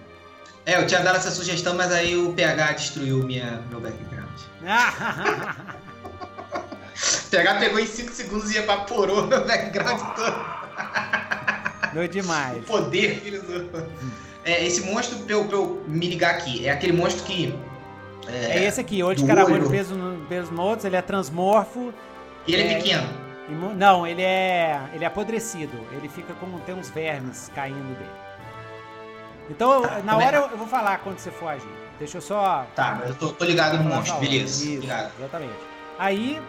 [0.65, 4.29] É, eu tinha dado essa sugestão, mas aí o PH destruiu minha, meu background.
[7.27, 10.45] O PH pegou em 5 segundos e evaporou meu background todo.
[11.93, 12.57] Doido demais.
[12.57, 13.87] O poder ele usou.
[14.43, 17.57] É, esse monstro, pra eu, pra eu me ligar aqui, é aquele monstro que.
[18.27, 19.69] É esse aqui, olho de do caramujo olho.
[19.69, 19.95] peso,
[20.27, 21.93] peso no outros, ele é transmorfo.
[22.47, 22.75] E ele é, É.
[22.75, 23.07] pequeno.
[23.77, 24.79] Não, ele é.
[24.93, 25.77] Ele é apodrecido.
[25.93, 26.59] Ele fica com.
[26.59, 28.09] Tem uns vermes caindo dele.
[29.49, 31.67] Então, Tá, na como é- hora eu, eu vou falar quando você for agir.
[31.97, 32.65] Deixa eu só.
[32.75, 34.21] Tá, mas eu tô, tô ligado no monstro, hora.
[34.21, 34.63] beleza.
[34.63, 35.11] Isso, Ligado.
[35.19, 35.53] exatamente.
[35.97, 36.41] Aí,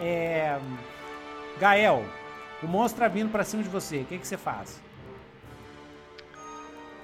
[0.00, 0.58] é.
[1.58, 2.04] Gael,
[2.62, 3.98] o monstro tá vindo pra cima de você.
[3.98, 4.80] O que, que você faz?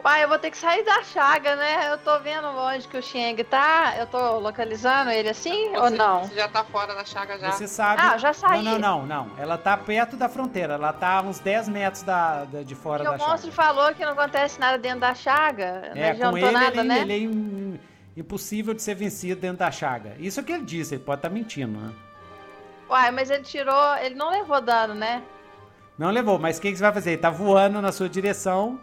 [0.06, 1.90] Uai, eu vou ter que sair da chaga, né?
[1.90, 3.94] Eu tô vendo onde que o Xing tá.
[3.98, 6.22] Eu tô localizando ele assim ou Você- não?
[6.22, 7.50] Você já tá fora da chaga já.
[7.50, 8.00] Você sabe.
[8.00, 8.62] Ah, já saí.
[8.62, 9.30] Não, não, não, não.
[9.36, 10.74] Ela tá perto da fronteira.
[10.74, 13.92] Ela tá a uns 10 metros da, da- de fora Porque da o monstro falou
[13.96, 15.90] que não acontece nada dentro da chaga.
[15.92, 16.98] não É, com adiantou ele, nada, ele, né?
[17.00, 17.80] ele é im-
[18.16, 20.14] impossível de ser vencido dentro da chaga.
[20.20, 21.92] Isso é o que ele disse, ele pode estar mentindo, né?
[22.88, 23.96] Uai, mas ele tirou.
[23.96, 25.20] Ele não levou dano, né?
[25.98, 27.10] Não levou, mas o que, que você vai fazer?
[27.10, 28.78] Ele tá voando na sua direção.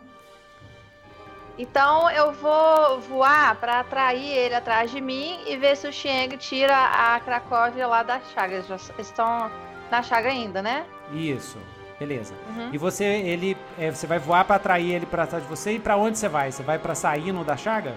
[1.58, 6.36] Então eu vou voar para atrair ele atrás de mim e ver se o Xieng
[6.38, 8.56] tira a Cracóvia lá da chaga.
[8.56, 9.52] Eles já estão
[9.92, 10.86] na chaga ainda, né?
[11.12, 11.60] Isso.
[12.00, 12.34] Beleza.
[12.50, 12.70] Uhum.
[12.74, 15.80] E você, ele, é, você vai voar para atrair ele para trás de você e
[15.80, 16.52] para onde você vai?
[16.52, 17.96] Você vai para saindo da chaga?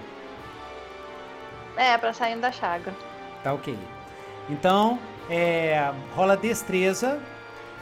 [1.75, 2.93] É, para saindo da chaga.
[3.43, 3.77] Tá ok.
[4.49, 7.19] Então, é, rola destreza.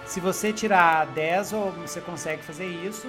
[0.06, 3.08] Se você tirar 10, você consegue fazer isso.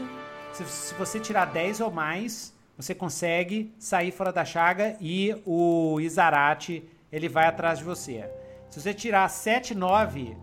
[0.53, 5.99] Se, se você tirar 10 ou mais, você consegue sair fora da chaga e o
[6.01, 8.29] Izarate ele vai atrás de você.
[8.69, 10.37] Se você tirar 7, 9,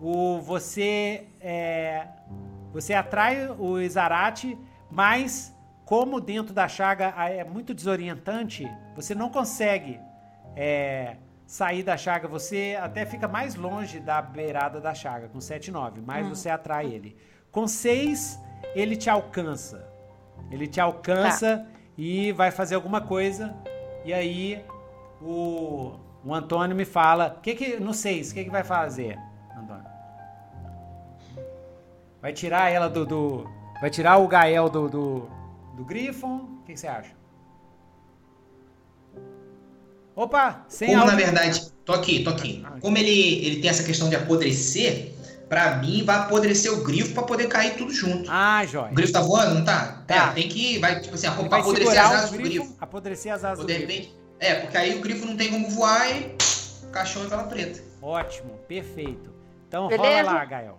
[0.00, 2.06] o, você, é,
[2.72, 4.58] você atrai o Izarate,
[4.90, 9.98] mas como dentro da chaga é muito desorientante, você não consegue
[10.54, 12.28] é, sair da chaga.
[12.28, 16.34] Você até fica mais longe da beirada da chaga, com 7, 9, mas hum.
[16.34, 17.16] você atrai ele.
[17.50, 18.38] Com 6,
[18.74, 19.88] ele te alcança.
[20.50, 23.54] Ele te alcança tá e vai fazer alguma coisa.
[24.04, 24.64] E aí
[25.20, 25.92] o,
[26.24, 29.18] o Antônio me fala, que que no 6, o que que vai fazer,
[29.54, 29.84] Antônio?
[32.22, 35.28] Vai tirar ela do, do vai tirar o Gael do do,
[35.76, 36.36] do Griffon?
[36.60, 37.18] O que, que você acha?
[40.14, 41.16] Opa, sem Como áudio.
[41.16, 42.62] na verdade, tô aqui, tô aqui.
[42.66, 45.12] Ah, Como ele ele tem essa questão de apodrecer,
[45.48, 48.30] Pra mim, vai apodrecer o grifo pra poder cair tudo junto.
[48.30, 48.92] Ah, jóia.
[48.92, 50.02] O grifo tá voando, não tá?
[50.06, 50.14] Tá.
[50.14, 50.78] É, tem que.
[50.78, 52.76] Vai, tipo assim, vai apodrecer as asas grifo, do grifo.
[52.78, 53.80] Apodrecer as asas do grifo.
[53.80, 56.36] Repente, é, porque aí o grifo não tem como voar e.
[56.92, 57.82] Caixão e vela preta.
[58.00, 59.30] Ótimo, perfeito.
[59.66, 60.22] Então Beleza?
[60.22, 60.78] rola lá, Gael.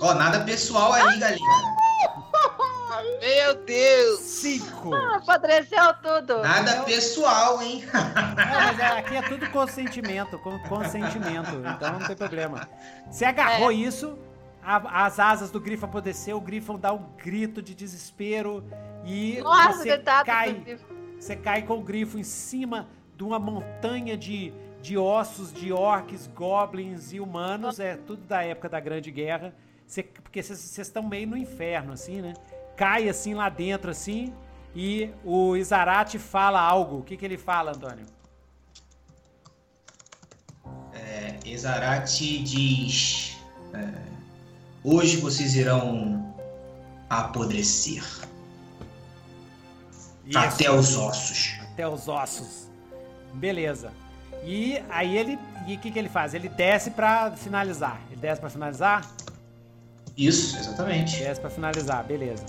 [0.00, 1.76] Ó, nada pessoal aí, galinha.
[3.20, 4.20] Meu Deus!
[4.20, 4.94] Cinco!
[4.94, 6.42] Ah, apodreceu tudo.
[6.42, 7.84] Nada pessoal, hein?
[7.92, 12.68] Não, mas é, aqui é tudo consentimento, com consentimento, então não tem problema.
[13.10, 13.74] Você agarrou é.
[13.74, 14.18] isso,
[14.62, 18.64] a, as asas do grifo apodreceu, o grifo dá um grito de desespero
[19.04, 20.78] e Nossa, você cai,
[21.18, 24.52] você cai com o grifo em cima de uma montanha de,
[24.82, 29.54] de ossos de orcs, goblins e humanos, é tudo da época da Grande Guerra.
[29.86, 32.34] Cê, porque vocês estão meio no inferno, assim, né?
[32.76, 34.32] cai assim lá dentro, assim,
[34.74, 36.98] e o Izarate fala algo.
[36.98, 38.04] O que, que ele fala, Antônio?
[40.92, 43.38] É, Izarate diz:
[43.72, 43.88] é,
[44.84, 46.34] Hoje vocês irão
[47.08, 48.04] apodrecer.
[50.26, 50.38] Isso.
[50.38, 51.54] Até os ossos.
[51.72, 52.68] Até os ossos.
[53.32, 53.92] Beleza.
[54.44, 55.38] E aí ele.
[55.66, 56.34] E o que, que ele faz?
[56.34, 58.00] Ele desce para finalizar.
[58.10, 59.10] Ele desce para finalizar?
[60.16, 61.18] Isso, exatamente.
[61.18, 62.44] Desce para finalizar, beleza.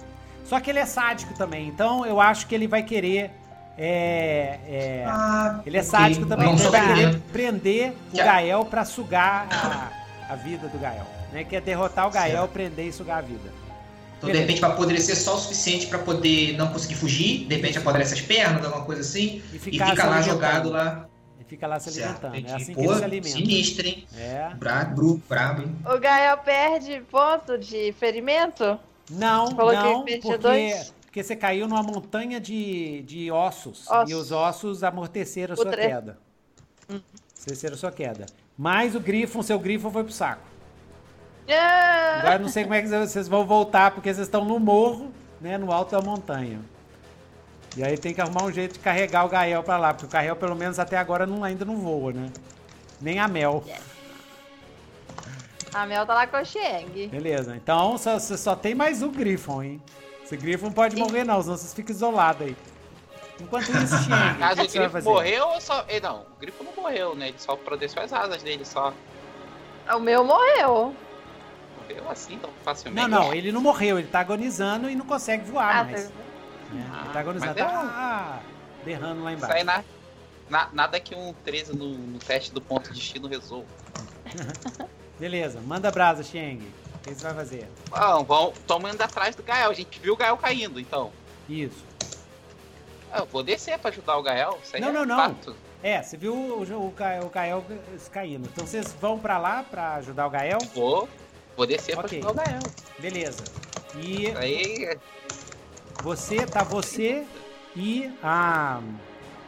[0.46, 3.32] Só que ele é sádico também, então eu acho que ele vai querer.
[3.78, 6.36] É, é, ah, ele é sádico okay.
[6.36, 11.06] também, ele vai querer prender o Gael para sugar a, a, vida do Gael.
[11.32, 11.44] Né?
[11.44, 12.52] Quer derrotar o Gael, certo.
[12.52, 13.52] prender e sugar a vida.
[14.18, 17.46] Então, de repente, vai apodrecer só o suficiente para poder não conseguir fugir.
[17.46, 19.44] De repente, apodrece as pernas, alguma coisa assim.
[19.54, 21.07] E, e fica lá jogado lá.
[21.48, 22.34] Fica lá se alimentando.
[22.34, 23.30] Certo, é assim Pô, que ele se alimenta.
[23.30, 24.08] Sinistro, hein?
[24.18, 24.50] É.
[24.56, 25.76] Brabo, brabo, hein?
[25.86, 28.78] O Gael perde ponto de ferimento?
[29.10, 29.56] Não, não,
[30.04, 34.12] porque, porque você caiu numa montanha de, de ossos, ossos.
[34.12, 35.88] e os ossos amorteceram a sua tre...
[35.88, 36.18] queda.
[36.90, 37.00] Hum.
[37.38, 38.26] Amorteceram a sua queda.
[38.58, 40.46] Mas o grifo, seu grifo foi pro saco.
[41.48, 42.20] Yeah.
[42.20, 45.58] Agora não sei como é que vocês vão voltar, porque vocês estão no morro, né,
[45.58, 46.60] no alto da montanha.
[47.78, 50.10] E aí tem que arrumar um jeito de carregar o Gael para lá, porque o
[50.10, 52.32] Gael pelo menos até agora não, ainda não voa, né?
[53.00, 53.64] Nem a Mel.
[53.68, 53.86] Yeah.
[55.76, 57.08] A Mel tá lá com o Xieng.
[57.08, 59.82] Beleza, então você só, tem mais um Griffon, hein?
[60.24, 61.00] Esse Griffon pode e...
[61.00, 62.58] morrer não, senão vocês ficam isolados aí.
[63.40, 65.86] Enquanto isso, Xieng, Caso o, Griffon morreu ou só...
[66.02, 67.28] Não, o Griffon não morreu, né?
[67.28, 68.92] Ele só protegeu as asas dele, só.
[69.94, 70.96] O meu morreu.
[71.80, 73.08] Morreu assim tão facilmente?
[73.08, 76.08] Não, não, ele não morreu, ele tá agonizando e não consegue voar ah, mais.
[76.08, 76.27] Tá...
[76.74, 78.42] É, ele tá agonizando, tá
[78.84, 79.54] berrando lá embaixo.
[79.54, 79.84] Isso aí na...
[80.50, 83.68] Na, nada que um 13 no, no teste do ponto de destino resolva.
[85.20, 86.62] Beleza, manda brasa, Xeng.
[86.96, 87.70] O que você vai fazer?
[87.90, 89.70] Bom, vão, tamo indo atrás do Gael.
[89.70, 91.12] A gente viu o Gael caindo, então.
[91.50, 91.86] Isso.
[93.14, 94.60] Eu vou descer pra ajudar o Gael.
[94.80, 95.18] não, é não, não.
[95.18, 95.56] Fato.
[95.82, 97.66] É, você viu o, o, o Gael
[98.12, 98.50] caindo.
[98.52, 100.60] Então vocês vão pra lá pra ajudar o Gael?
[100.74, 101.08] Vou.
[101.56, 102.20] Vou descer okay.
[102.20, 102.60] pra ajudar o Gael.
[103.00, 103.44] Beleza.
[103.96, 104.28] E.
[104.38, 104.98] Aí.
[106.04, 107.26] Você, tá você
[107.76, 108.80] e a.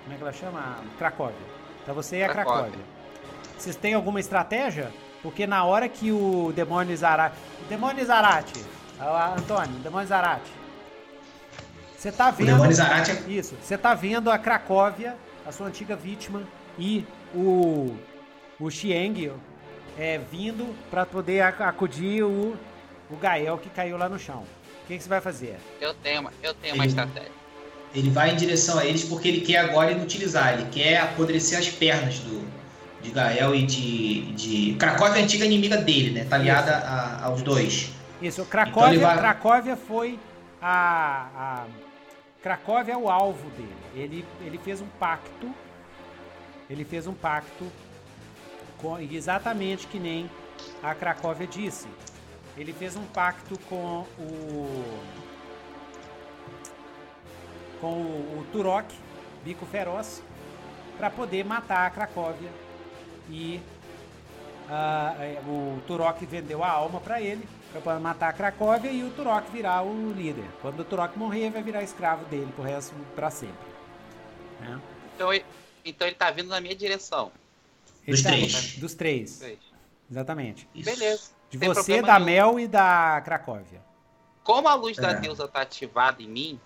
[0.03, 0.59] Como é que ela chama?
[0.59, 1.35] A Cracóvia.
[1.85, 2.71] Tá você e a Cracóvia.
[2.71, 2.85] Cracóvia.
[3.57, 4.91] Vocês têm alguma estratégia?
[5.21, 7.35] Porque na hora que o demônio Zarate.
[7.67, 8.63] Demônio Zarate.
[9.37, 10.51] Antônio, demônio Zarate.
[11.97, 12.49] Você tá vendo.
[12.49, 13.31] O demônio Zarate é...
[13.31, 13.55] Isso.
[13.61, 16.43] Você tá vendo a Cracóvia, a sua antiga vítima,
[16.77, 17.95] e o.
[18.59, 19.31] O Xieng
[19.97, 22.57] é, vindo para poder acudir o,
[23.09, 24.43] o Gael que caiu lá no chão.
[24.89, 25.57] Que, que você vai fazer?
[25.79, 27.31] Eu tenho uma, eu tenho uma estratégia.
[27.93, 30.53] Ele vai em direção a eles porque ele quer agora inutilizar.
[30.53, 32.47] Ele quer apodrecer as pernas do,
[33.01, 34.75] de Gael e de, de.
[34.79, 36.25] Cracóvia é a antiga inimiga dele, né?
[36.25, 37.91] Tá aliada a, aos dois.
[38.21, 39.17] Isso, Cracóvia, então vai...
[39.17, 40.19] Cracóvia foi
[40.61, 41.65] a, a.
[42.41, 43.75] Cracóvia é o alvo dele.
[43.95, 45.53] Ele, ele fez um pacto.
[46.69, 47.65] Ele fez um pacto
[48.77, 50.29] com, exatamente que nem
[50.81, 51.87] a Cracóvia disse.
[52.59, 54.99] Ele fez um pacto com o.
[57.79, 58.93] com o, o Turok,
[59.45, 60.21] Bico Feroz,
[60.97, 62.49] para poder matar a Cracóvia.
[63.29, 63.61] E
[64.67, 67.47] uh, o Turok vendeu a alma para ele
[67.83, 70.45] para matar a Cracóvia e o Turok virar o líder.
[70.61, 73.55] Quando o Turok morrer, vai virar escravo dele pro resto para sempre.
[74.59, 74.81] Né?
[75.15, 75.29] Então,
[75.85, 77.31] então ele tá vindo na minha direção.
[78.05, 78.77] Dos tá, três.
[78.79, 79.37] Dos três.
[79.37, 79.59] três.
[80.09, 80.67] Exatamente.
[80.73, 80.89] Isso.
[80.89, 81.38] Beleza.
[81.49, 83.81] De você, da Mel e da Cracóvia.
[84.43, 85.01] Como a luz é.
[85.01, 86.59] da deusa tá ativada em mim,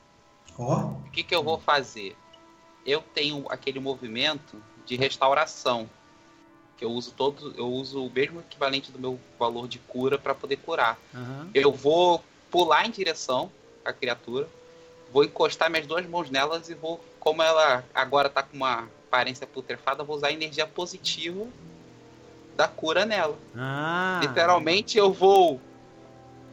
[0.57, 0.73] oh.
[0.73, 2.15] o que, que eu vou fazer?
[2.85, 5.89] Eu tenho aquele movimento de restauração.
[6.75, 7.53] Que eu uso todo.
[7.57, 10.97] Eu uso o mesmo equivalente do meu valor de cura para poder curar.
[11.13, 11.49] Uhum.
[11.53, 13.51] Eu vou pular em direção
[13.85, 14.49] à criatura.
[15.11, 16.99] Vou encostar minhas duas mãos nelas e vou.
[17.19, 21.47] Como ela agora tá com uma aparência putrefada, vou usar energia positiva
[22.55, 23.37] da cura nela.
[23.55, 24.19] Ah.
[24.21, 25.59] Literalmente eu vou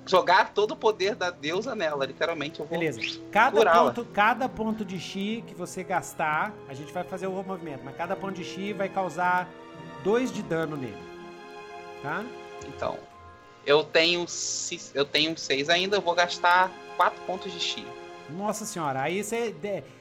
[0.07, 2.05] jogar todo o poder da deusa nela.
[2.05, 2.79] Literalmente eu vou.
[2.79, 3.01] Beleza.
[3.31, 7.83] Cada ponto, cada ponto de chi que você gastar, a gente vai fazer o movimento,
[7.85, 9.49] mas cada ponto de chi vai causar
[10.03, 11.11] 2 de dano nele.
[12.03, 12.25] Tá?
[12.67, 12.99] Então,
[13.67, 14.27] eu tenho
[14.95, 17.87] eu tenho 6 ainda, eu vou gastar 4 pontos de chi.
[18.31, 19.55] Nossa senhora, aí você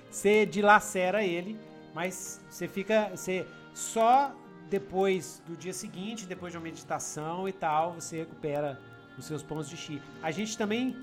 [0.10, 1.60] você dilacera ele,
[1.94, 4.32] mas você fica você só
[4.70, 8.80] depois do dia seguinte, depois de uma meditação e tal, você recupera
[9.18, 10.02] os seus pontos de chi.
[10.22, 10.96] A gente também,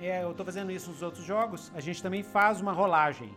[0.00, 3.30] é, eu estou fazendo isso nos outros jogos, a gente também faz uma rolagem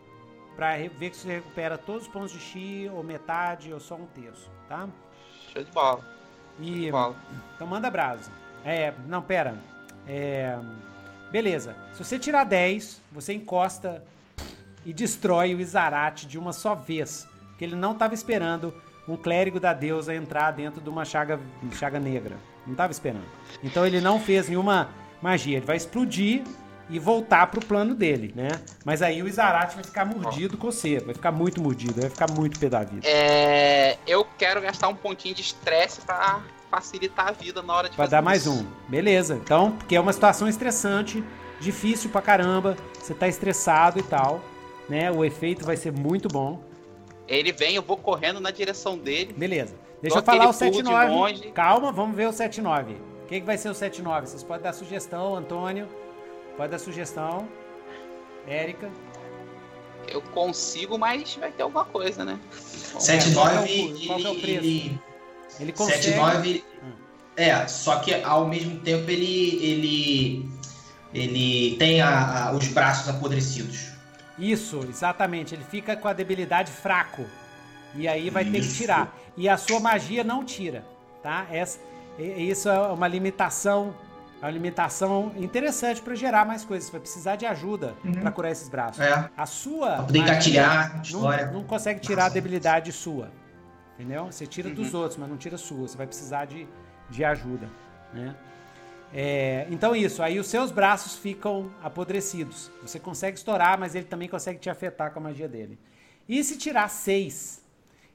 [0.56, 4.06] para ver se você recupera todos os pontos de chi, ou metade, ou só um
[4.08, 4.88] terço, tá?
[5.54, 6.06] Show de bola.
[6.60, 7.16] E, de bola.
[7.56, 8.32] Então manda brasa.
[8.64, 9.58] É, não, pera.
[10.08, 10.58] É,
[11.32, 11.76] beleza.
[11.94, 14.04] Se você tirar 10, você encosta
[14.86, 17.28] e destrói o Izarate de uma só vez.
[17.58, 18.74] Que ele não estava esperando
[19.08, 21.40] um clérigo da deusa entrar dentro de uma chaga,
[21.74, 22.38] chaga negra.
[22.66, 23.26] Não estava esperando.
[23.64, 24.90] Então ele não fez nenhuma
[25.22, 25.58] magia.
[25.58, 26.44] Ele vai explodir
[26.90, 28.50] e voltar pro plano dele, né?
[28.84, 31.00] Mas aí o Izarate vai ficar mordido com você.
[31.00, 33.08] Vai ficar muito mordido, vai ficar muito pé da vida.
[33.08, 33.98] É.
[34.06, 38.08] Eu quero gastar um pontinho de estresse pra facilitar a vida na hora de Vai
[38.08, 38.66] dar mais um.
[38.88, 39.36] Beleza.
[39.36, 41.24] Então, porque é uma situação estressante,
[41.60, 42.76] difícil pra caramba.
[43.00, 44.42] Você tá estressado e tal.
[44.90, 45.10] Né?
[45.10, 46.62] O efeito vai ser muito bom.
[47.32, 49.32] Ele vem, eu vou correndo na direção dele.
[49.32, 49.74] Beleza.
[50.02, 51.52] Deixa eu falar o 79.
[51.52, 52.94] Calma, vamos ver o 79.
[52.94, 54.28] O que, que vai ser o 79?
[54.28, 55.88] Vocês podem dar sugestão, Antônio.
[56.58, 57.48] Pode dar sugestão.
[58.46, 58.90] Érica.
[60.10, 62.38] Eu consigo, mas vai ter alguma coisa, né?
[62.52, 64.66] 79 qual, é o preço?
[64.66, 65.00] Ele,
[65.58, 66.04] ele consegue...
[66.04, 66.92] 79 hum.
[67.38, 70.50] É, só que ao mesmo tempo ele ele
[71.14, 73.91] ele tem a, a, os braços apodrecidos.
[74.38, 75.54] Isso, exatamente.
[75.54, 77.26] Ele fica com a debilidade fraco.
[77.96, 78.52] E aí vai isso.
[78.52, 79.18] ter que tirar.
[79.38, 80.86] E a sua magia não tira,
[81.22, 81.46] tá?
[81.52, 81.80] Essa,
[82.18, 83.94] isso é uma limitação,
[84.42, 86.86] é uma limitação interessante para gerar mais coisas.
[86.86, 88.14] Você vai precisar de ajuda uhum.
[88.14, 89.00] para curar esses braços.
[89.00, 89.30] É.
[89.36, 92.32] A sua pra poder engatilhar não, não consegue tirar Nossa.
[92.32, 93.32] a debilidade sua.
[93.98, 94.26] Entendeu?
[94.26, 94.76] Você tira uhum.
[94.76, 95.88] dos outros, mas não tira sua.
[95.88, 96.68] Você vai precisar de,
[97.10, 97.70] de ajuda,
[98.14, 98.36] né?
[99.14, 102.72] É, então isso, aí os seus braços ficam apodrecidos.
[102.82, 105.78] Você consegue estourar, mas ele também consegue te afetar com a magia dele.
[106.28, 107.62] E se tirar seis,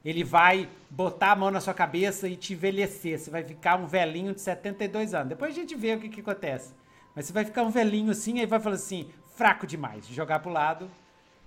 [0.04, 3.18] ele vai botar a mão na sua cabeça e te envelhecer.
[3.18, 5.28] Você vai ficar um velhinho de 72 anos.
[5.28, 6.72] Depois a gente vê o que, que acontece.
[7.14, 10.50] Mas você vai ficar um velhinho assim, aí vai falar assim, fraco demais, jogar pro
[10.50, 10.90] lado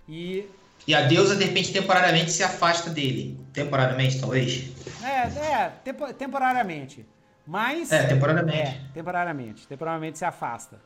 [0.07, 0.45] e.
[0.87, 3.39] E a deusa, de repente, temporariamente se afasta dele.
[3.53, 4.71] Temporariamente, talvez?
[5.03, 7.05] É, é, tempo, temporariamente.
[7.45, 7.91] Mas.
[7.91, 8.67] É, temporariamente.
[8.67, 9.67] É, temporariamente.
[9.67, 10.79] Temporariamente se afasta.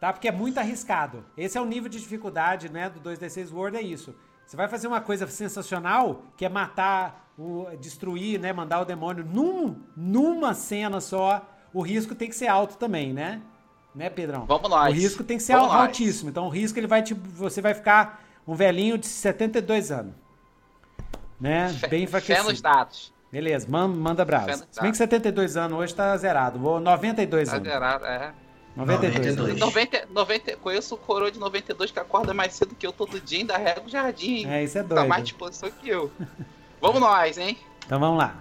[0.00, 0.12] Tá?
[0.12, 1.24] Porque é muito arriscado.
[1.36, 4.14] Esse é o nível de dificuldade, né, do 2D6 World, é isso.
[4.46, 9.24] Você vai fazer uma coisa sensacional, que é matar, o, destruir, né, mandar o demônio
[9.24, 11.44] num, numa cena só.
[11.72, 13.42] O risco tem que ser alto também, né?
[13.94, 14.44] Né, Pedrão?
[14.44, 14.88] Vamos lá.
[14.88, 16.26] O risco tem que ser Vamos altíssimo.
[16.26, 16.30] Nós.
[16.30, 20.14] Então o risco ele vai te, você vai ficar um velhinho de 72 anos.
[21.40, 21.72] Né?
[21.88, 22.44] Bem enfraquecido.
[22.44, 23.12] Fé nos dados.
[23.30, 24.66] Beleza, manda, manda brasa.
[24.70, 26.58] Se bem que 72 anos hoje tá zerado.
[26.58, 27.68] Vou 92 tá anos.
[27.68, 28.32] Tá zerado, é.
[28.76, 29.36] 92.
[29.36, 29.58] 92.
[29.58, 33.38] 90, 90, conheço o coroa de 92 que acorda mais cedo que eu todo dia,
[33.38, 34.46] ainda rega o jardim.
[34.46, 35.02] É, isso é tá doido.
[35.02, 36.12] Tá mais disposição que eu.
[36.80, 37.58] vamos nós, hein?
[37.84, 38.36] Então vamos lá.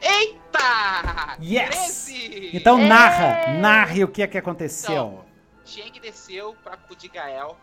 [0.00, 1.38] Eita!
[1.42, 2.04] Yes!
[2.04, 2.50] 13!
[2.52, 4.92] Então narra, narre o que é que aconteceu.
[4.92, 5.24] Então,
[5.64, 7.56] Tieng desceu pra acudir Gael.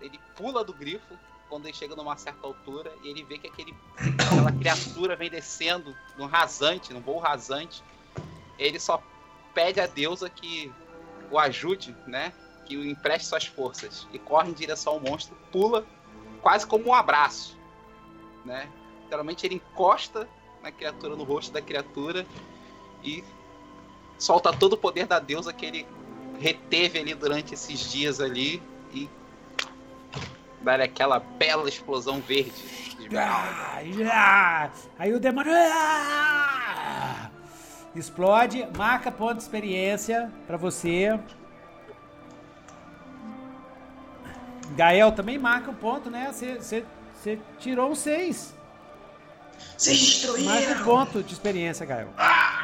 [0.00, 1.14] Ele pula do grifo
[1.48, 5.96] quando ele chega numa certa altura e ele vê que aquele, aquela criatura vem descendo
[6.16, 7.82] num rasante, num voo rasante.
[8.58, 9.02] Ele só
[9.54, 10.72] pede a deusa que
[11.30, 12.32] o ajude, né?
[12.66, 14.06] Que o empreste suas forças.
[14.12, 15.86] E corre em direção ao monstro, pula
[16.42, 17.58] quase como um abraço,
[18.44, 18.70] né?
[19.02, 20.28] Literalmente ele encosta
[20.62, 22.26] na criatura, no rosto da criatura
[23.02, 23.24] e
[24.18, 25.86] solta todo o poder da deusa que ele
[26.38, 28.62] reteve ali durante esses dias ali
[30.62, 32.88] dar aquela bela explosão verde.
[33.16, 34.70] Ah.
[34.98, 37.30] Aí o demônio ah,
[37.94, 41.18] explode, marca ponto de experiência para você.
[44.76, 46.30] Gael também marca um ponto, né?
[46.30, 46.84] Você
[47.58, 48.54] tirou um 6.
[49.76, 50.54] Vocês destruíram!
[50.54, 52.08] Marca um ponto de experiência, Gael.
[52.16, 52.58] Ah!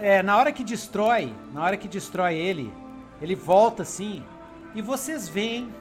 [0.00, 2.72] É, na hora que destrói, na hora que destrói ele,
[3.20, 4.24] ele volta assim,
[4.74, 5.74] e vocês veem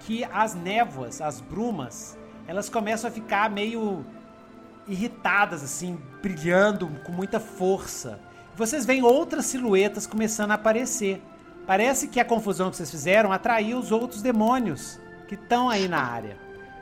[0.00, 4.04] que as névoas, as brumas, elas começam a ficar meio
[4.86, 8.18] irritadas assim, brilhando com muita força.
[8.56, 11.22] Vocês veem outras silhuetas começando a aparecer.
[11.66, 16.02] Parece que a confusão que vocês fizeram atraiu os outros demônios que estão aí na
[16.02, 16.36] área,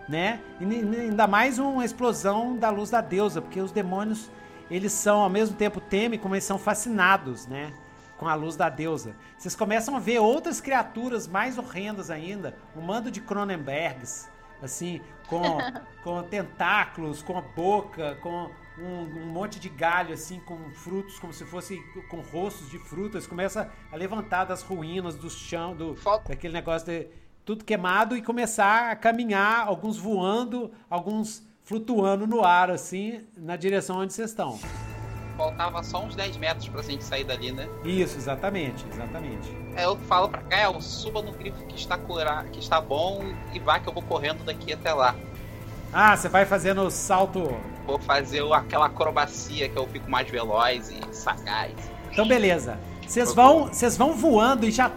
[0.08, 0.40] né?
[0.58, 4.30] E ainda mais uma explosão da luz da deusa, porque os demônios
[4.70, 7.72] eles são ao mesmo tempo temem como eles são fascinados, né?
[8.20, 9.16] Com a luz da deusa.
[9.38, 14.28] Vocês começam a ver outras criaturas mais horrendas ainda, um mando de Cronenbergs,
[14.62, 15.40] assim, com,
[16.04, 21.32] com tentáculos, com a boca, com um, um, monte de galho, assim, com frutos, como
[21.32, 23.26] se fosse com rostos de frutas.
[23.26, 25.96] Começa a levantar das ruínas do chão, do,
[26.28, 27.06] daquele negócio de
[27.42, 33.96] tudo queimado e começar a caminhar, alguns voando, alguns flutuando no ar, assim, na direção
[33.96, 34.58] onde vocês estão.
[35.40, 37.66] Faltava só uns 10 metros pra gente sair dali, né?
[37.82, 39.56] Isso, exatamente, exatamente.
[39.74, 43.58] É, eu falo pra Gael, suba no grifo que está curar, que está bom e
[43.58, 45.16] vá que eu vou correndo daqui até lá.
[45.90, 47.56] Ah, você vai fazendo o salto.
[47.86, 51.72] Vou fazer aquela acrobacia que eu fico mais veloz e sagaz.
[52.12, 52.78] Então beleza.
[53.06, 54.92] Vocês vão, vocês vão voando e já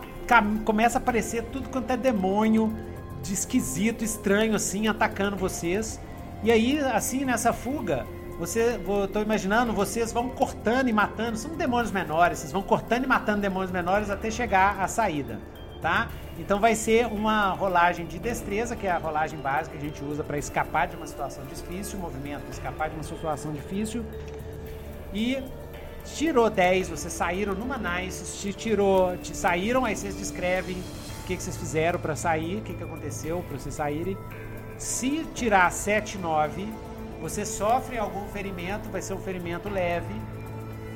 [0.66, 2.76] começa a aparecer tudo quanto é demônio
[3.22, 6.02] de esquisito, estranho assim, atacando vocês.
[6.44, 8.06] E aí, assim, nessa fuga,
[8.38, 13.03] você, eu tô imaginando, vocês vão cortando e matando, são demônios menores, vocês vão cortando
[13.03, 15.40] e matando demônios menores até chegar à saída,
[15.82, 16.10] tá?
[16.38, 20.03] Então vai ser uma rolagem de destreza, que é a rolagem básica que a gente
[20.03, 24.03] usa para escapar de uma situação difícil, movimento, escapar de uma situação difícil.
[25.14, 25.44] E
[26.03, 30.78] tirou 10, vocês saíram numa nice, te tirou, te saíram, aí vocês descrevem
[31.22, 34.18] o que, que vocês fizeram para sair, o que, que aconteceu para vocês saírem.
[34.78, 36.68] Se tirar 7, 9,
[37.24, 40.14] você sofre algum ferimento, vai ser um ferimento leve,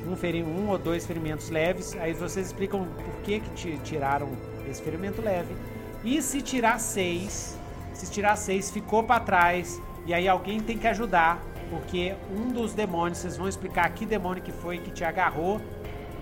[0.06, 1.95] um, feri um ou dois ferimentos leves.
[1.95, 4.27] Aí vocês explicam por que, que te tiraram
[4.69, 5.56] esse ferimento leve.
[6.03, 7.57] E se tirar 6,
[7.93, 12.73] se tirar 6, ficou para trás, e aí alguém tem que ajudar, porque um dos
[12.73, 15.61] demônios, vocês vão explicar que demônio que foi que te agarrou,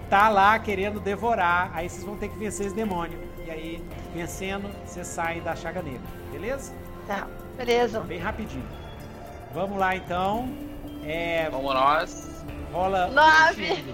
[0.07, 1.71] tá lá querendo devorar.
[1.73, 3.17] Aí vocês vão ter que vencer esse demônio.
[3.43, 6.01] E aí, vencendo, vocês saem da chaga negra,
[6.31, 6.75] beleza?
[7.07, 7.27] Tá.
[7.57, 8.01] Beleza.
[8.01, 8.84] Bem rapidinho.
[9.55, 10.49] Vamos lá então.
[11.05, 11.49] É...
[11.49, 12.45] Vamos nós.
[12.73, 13.07] Rola.
[13.07, 13.85] Nove.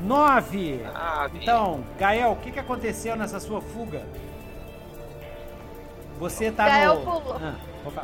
[0.00, 0.80] Nove.
[1.34, 4.06] Então, Gael, o que, que aconteceu nessa sua fuga?
[6.20, 7.00] Você tá Gael no.
[7.00, 7.40] Pulou.
[7.42, 7.54] Ah,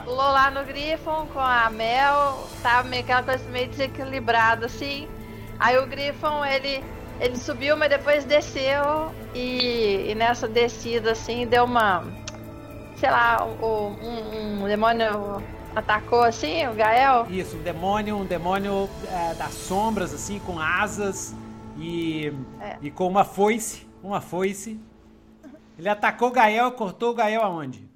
[0.05, 2.45] pulou lá no Griffon com a Mel.
[2.61, 5.09] Tava meio aquela coisa meio desequilibrada assim.
[5.61, 6.83] Aí o Griffon, ele.
[7.21, 12.03] Ele subiu, mas depois desceu e, e nessa descida assim deu uma
[12.97, 15.41] sei lá, o, um, um, demônio
[15.75, 17.27] atacou assim, o Gael?
[17.29, 21.35] Isso, um demônio, um demônio é, das sombras, assim, com asas
[21.77, 22.79] e, é.
[22.81, 24.81] e com uma foice, uma foice.
[25.79, 27.89] Ele atacou o Gael, cortou o Gael aonde?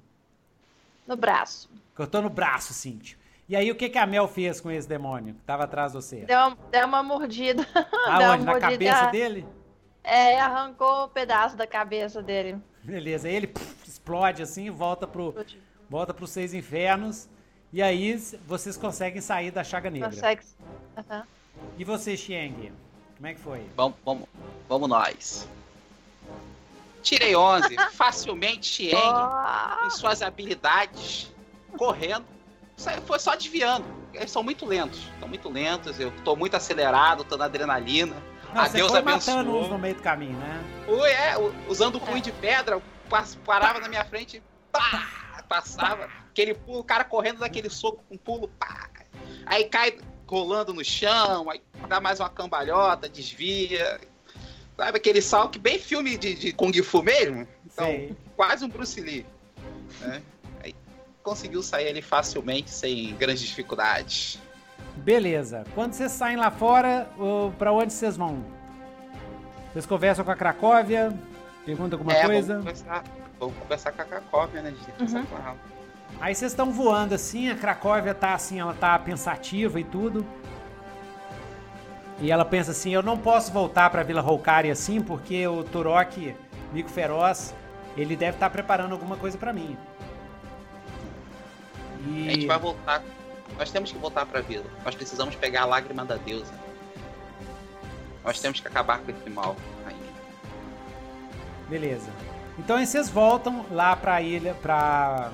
[1.07, 1.69] No braço.
[1.95, 3.17] Cortou no braço, Cintia.
[3.47, 5.97] E aí, o que, que a Mel fez com esse demônio que tava atrás de
[5.97, 6.17] você?
[6.17, 7.65] Deu uma, deu uma mordida.
[8.05, 8.43] Aonde?
[8.43, 9.45] Uma na cabeça dele?
[10.03, 12.57] É, arrancou um pedaço da cabeça dele.
[12.83, 15.33] Beleza, aí ele puf, explode assim, volta pro,
[15.89, 17.27] volta pros seis infernos.
[17.71, 18.15] E aí
[18.47, 20.09] vocês conseguem sair da chaga negra.
[20.09, 20.41] Consegue.
[20.97, 21.23] Uhum.
[21.77, 22.71] E você, Xieng?
[23.15, 23.65] Como é que foi?
[23.75, 24.27] Vamos, vamos,
[24.67, 25.47] vamos nós.
[27.03, 27.75] Tirei 11.
[27.93, 29.85] Facilmente, Xieng, oh.
[29.85, 31.31] em suas habilidades,
[31.77, 32.25] correndo.
[33.05, 33.85] Foi só desviando.
[34.13, 34.99] Eles são muito lentos.
[35.13, 35.99] Estão muito lentos.
[35.99, 38.15] Eu tô muito acelerado, tô na adrenalina.
[38.53, 39.67] Não, a Deus abençoou.
[39.67, 40.63] no meio do caminho, né?
[40.87, 41.35] Ui, é,
[41.67, 42.21] usando o punho é.
[42.21, 42.81] de pedra,
[43.45, 44.41] parava na minha frente,
[44.71, 46.09] pá, passava.
[46.39, 48.89] Aquele pulo, o cara correndo daquele soco com pulo, pá.
[49.45, 53.99] Aí cai rolando no chão, aí dá mais uma cambalhota, desvia.
[54.77, 57.45] Sabe aquele salto bem filme de, de Kung Fu mesmo?
[57.65, 58.15] Então, Sei.
[58.37, 59.25] quase um Bruce Lee.
[59.99, 60.21] Né?
[60.63, 60.73] Aí,
[61.21, 64.39] conseguiu sair ali facilmente, sem grandes dificuldades.
[64.95, 65.65] Beleza.
[65.75, 67.09] Quando vocês saem lá fora,
[67.57, 68.45] para onde vocês vão?
[69.73, 71.13] Vocês conversam com a Cracóvia?
[71.65, 72.59] Pergunta alguma é, coisa?
[72.59, 73.03] Vamos conversar,
[73.37, 74.69] vamos conversar com a Cracóvia, né?
[74.69, 75.25] A gente uhum.
[75.25, 75.78] com ela.
[76.19, 80.25] Aí vocês estão voando assim, a Cracóvia tá assim, ela tá pensativa e tudo.
[82.19, 86.35] E ela pensa assim, eu não posso voltar pra Vila Roucari assim, porque o Turok,
[86.73, 87.55] Mico Feroz,
[87.95, 89.77] ele deve estar tá preparando alguma coisa para mim.
[92.07, 92.27] E...
[92.27, 93.01] A gente vai voltar.
[93.57, 94.65] Nós temos que voltar pra vila.
[94.83, 96.53] Nós precisamos pegar a lágrima da deusa.
[98.23, 99.99] Nós temos que acabar com esse mal, rainha.
[101.69, 102.09] Beleza.
[102.57, 105.31] Então aí vocês voltam lá pra ilha, pra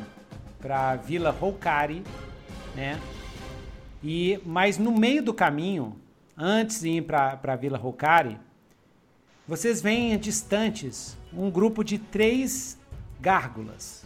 [0.66, 2.02] para Vila Roucari,
[2.74, 3.00] né?
[4.03, 5.95] E mas no meio do caminho,
[6.35, 8.40] antes de ir para Vila Roucari,
[9.48, 12.80] vocês veem distantes um grupo de três
[13.22, 14.06] gárgulas.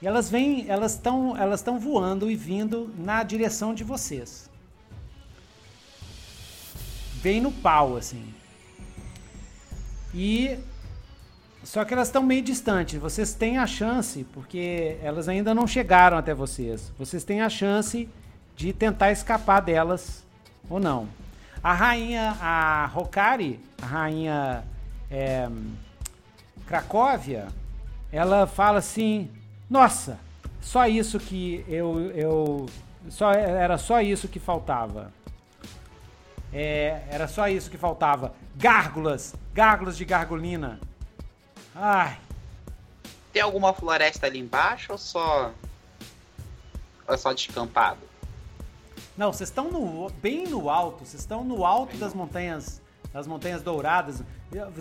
[0.00, 4.48] E elas vêm, elas estão, elas estão voando e vindo na direção de vocês.
[7.20, 8.32] Vem no pau assim.
[10.14, 10.58] E
[11.62, 12.98] só que elas estão meio distantes.
[12.98, 16.92] Vocês têm a chance, porque elas ainda não chegaram até vocês.
[16.98, 18.08] Vocês têm a chance
[18.56, 20.24] de tentar escapar delas
[20.68, 21.08] ou não.
[21.62, 24.64] A rainha, a Hokari, a rainha
[25.10, 25.48] é,
[26.66, 27.48] Cracóvia,
[28.10, 29.30] ela fala assim:
[29.68, 30.18] Nossa,
[30.60, 32.66] só isso que eu, eu
[33.08, 35.12] só era só isso que faltava.
[36.52, 38.34] É, era só isso que faltava.
[38.56, 40.80] Gárgulas, gárgulas de gargulina.
[41.74, 42.18] Ai.
[43.32, 45.52] Tem alguma floresta ali embaixo ou só.
[47.06, 48.00] Ou é só descampado?
[49.16, 52.80] Não, vocês estão no, bem no alto, vocês estão no alto das montanhas,
[53.12, 54.22] das montanhas douradas.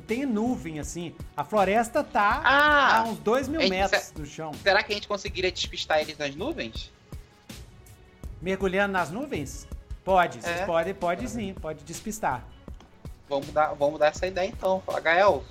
[0.08, 1.14] Tem nuvem, assim.
[1.36, 4.52] A floresta tá ah, a uns 2 mil gente, metros do chão.
[4.64, 6.92] Será que a gente conseguiria despistar eles nas nuvens?
[8.42, 9.68] Mergulhando nas nuvens?
[10.04, 10.66] Pode, vocês é.
[10.66, 12.44] podem, pode sim, pode despistar.
[13.28, 14.82] Vamos dar, vamos dar essa ideia então.
[15.04, 15.44] Gael,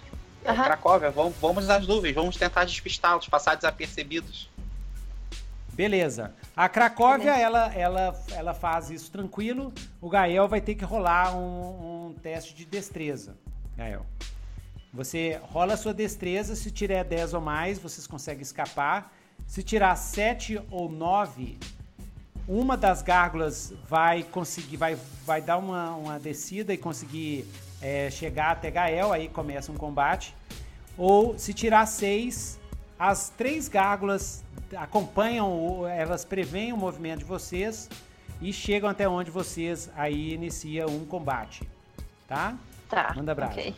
[0.46, 0.54] Uhum.
[0.54, 4.48] Cracóvia, vamos, vamos nas nuvens, vamos tentar despistá-los, passar desapercebidos.
[5.72, 6.34] Beleza.
[6.56, 9.72] A Cracóvia, ela, ela, ela faz isso tranquilo.
[10.00, 13.36] O Gael vai ter que rolar um, um teste de destreza.
[13.76, 14.04] Gael.
[14.92, 19.12] Você rola a sua destreza, se tiver 10 ou mais, vocês conseguem escapar.
[19.46, 21.58] Se tirar 7 ou 9,
[22.48, 27.46] uma das gárgulas vai conseguir, vai, vai dar uma, uma descida e conseguir
[27.80, 30.34] é, chegar até Gael, aí começa um combate.
[30.96, 32.58] Ou se tirar seis,
[32.98, 34.44] as três gárgulas
[34.76, 37.88] acompanham, elas preveem o movimento de vocês
[38.40, 41.68] e chegam até onde vocês aí inicia um combate.
[42.26, 42.56] Tá?
[42.88, 43.12] Tá.
[43.16, 43.52] Manda abraço.
[43.58, 43.74] Okay.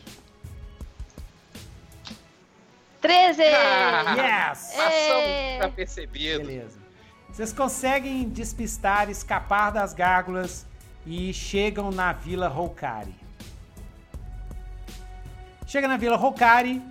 [3.01, 3.41] 13!
[3.43, 4.73] Ah, yes!
[4.75, 6.45] Passamos tá percebido.
[6.45, 6.79] Beleza.
[7.29, 10.65] Vocês conseguem despistar, escapar das gárgulas
[11.05, 13.15] e chegam na Vila Roukari.
[15.71, 16.81] Chega na Vila Rocari,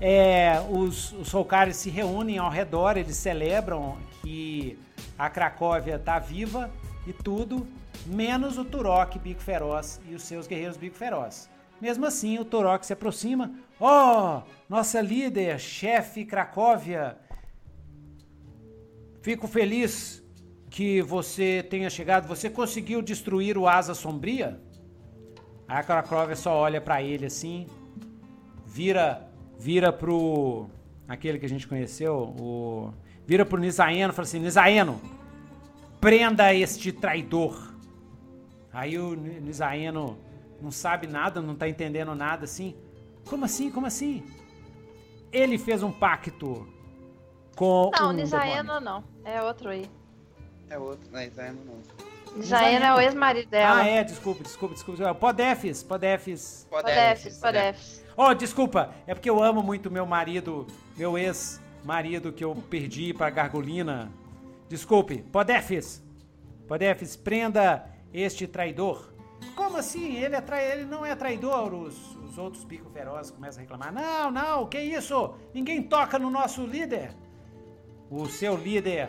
[0.00, 4.78] é, os, os Rocares se reúnem ao redor, eles celebram que
[5.18, 6.70] a Cracóvia está viva
[7.06, 7.66] e tudo,
[8.06, 11.50] menos o Turok Bico Feroz e os seus guerreiros Bico Feroz.
[11.82, 13.52] Mesmo assim, o Turok se aproxima.
[13.78, 17.18] Oh, nossa líder, chefe Cracóvia,
[19.20, 20.24] fico feliz
[20.70, 22.26] que você tenha chegado.
[22.26, 24.58] Você conseguiu destruir o Asa Sombria?
[25.68, 27.66] A Cracóvia só olha para ele assim
[28.70, 29.26] vira
[29.58, 30.70] vira pro
[31.06, 32.94] aquele que a gente conheceu, o
[33.26, 35.00] vira pro Nisaeno, fala assim: "Nisaeno,
[36.00, 37.74] prenda este traidor".
[38.72, 40.16] Aí o Nisaeno
[40.62, 42.76] não sabe nada, não tá entendendo nada assim.
[43.28, 43.70] Como assim?
[43.70, 44.24] Como assim?
[45.32, 46.68] Ele fez um pacto
[47.56, 49.90] com Não, um Nisaeno não, é outro aí.
[50.68, 52.36] É outro, não é Nisaeno não.
[52.36, 53.80] Nisaeno é o ex-marido dela.
[53.80, 55.12] Ah, é, desculpa, desculpa, desculpa.
[55.14, 56.68] Podefis, Podefis.
[56.70, 57.99] Podefis, Podefis.
[58.16, 60.66] Oh, desculpa, é porque eu amo muito meu marido,
[60.96, 64.10] meu ex-marido que eu perdi pra Gargolina.
[64.68, 66.02] Desculpe, Podefis.
[66.66, 69.10] Podefis, prenda este traidor.
[69.56, 70.16] Como assim?
[70.16, 70.62] Ele, é tra...
[70.62, 71.72] ele não é traidor?
[71.72, 73.92] Os, os outros pico ferozes começam a reclamar.
[73.92, 75.34] Não, não, que isso?
[75.54, 77.12] Ninguém toca no nosso líder.
[78.10, 79.08] O seu líder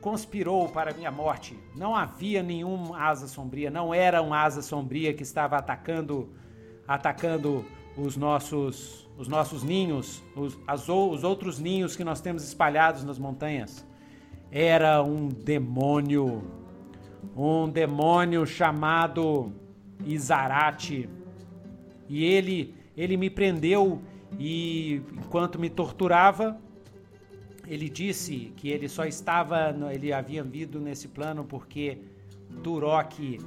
[0.00, 1.58] conspirou para minha morte.
[1.76, 6.34] Não havia nenhum asa sombria, não era um asa sombria que estava atacando
[6.88, 7.64] atacando
[7.96, 13.18] os nossos, os nossos ninhos, os, as, os outros ninhos que nós temos espalhados nas
[13.18, 13.86] montanhas.
[14.50, 16.42] Era um demônio,
[17.36, 19.52] um demônio chamado
[20.04, 21.08] Izarate.
[22.08, 24.02] E ele, ele me prendeu
[24.38, 26.58] e enquanto me torturava,
[27.66, 31.98] ele disse que ele só estava, ele havia vindo nesse plano porque
[32.62, 33.38] Turok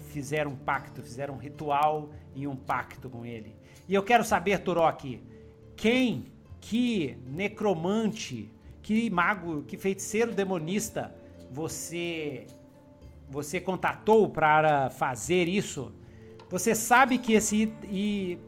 [0.00, 3.54] fizeram um pacto, fizeram um ritual e um pacto com ele.
[3.90, 5.20] E eu quero saber, Turok,
[5.74, 6.26] quem,
[6.60, 8.48] que necromante,
[8.80, 11.12] que mago, que feiticeiro demonista
[11.50, 12.46] você
[13.28, 15.92] você contatou para fazer isso?
[16.48, 18.38] Você sabe que esse e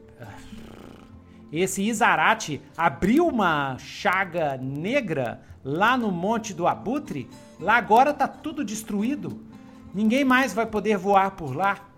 [1.51, 8.63] esse Izarate abriu uma chaga negra lá no Monte do Abutre, lá agora tá tudo
[8.63, 9.41] destruído.
[9.93, 11.89] Ninguém mais vai poder voar por lá.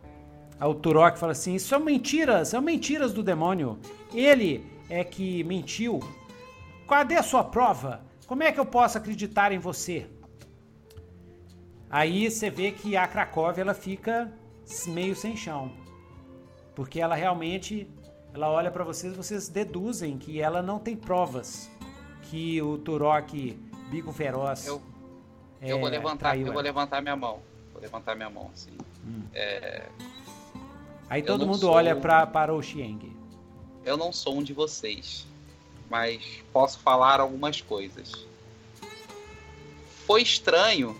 [0.59, 3.79] O Turok fala assim: são mentiras, são mentiras do demônio.
[4.13, 5.99] Ele é que mentiu.
[6.87, 8.01] Cadê a sua prova?
[8.27, 10.07] Como é que eu posso acreditar em você?
[11.89, 14.31] Aí você vê que a Cracóvia ela fica
[14.87, 15.71] meio sem chão.
[16.75, 17.87] Porque ela realmente
[18.33, 21.71] ela olha para vocês, vocês deduzem que ela não tem provas
[22.23, 23.57] que o Turok
[23.89, 24.67] bico feroz.
[24.67, 24.81] Eu,
[25.61, 27.39] é, eu vou levantar, eu vou levantar minha mão,
[27.71, 28.71] vou levantar minha mão assim.
[29.05, 29.23] Hum.
[29.33, 29.87] É,
[31.09, 33.15] Aí todo mundo olha pra, para o Xieng.
[33.83, 35.25] Eu não sou um de vocês,
[35.89, 38.25] mas posso falar algumas coisas.
[40.05, 40.99] Foi estranho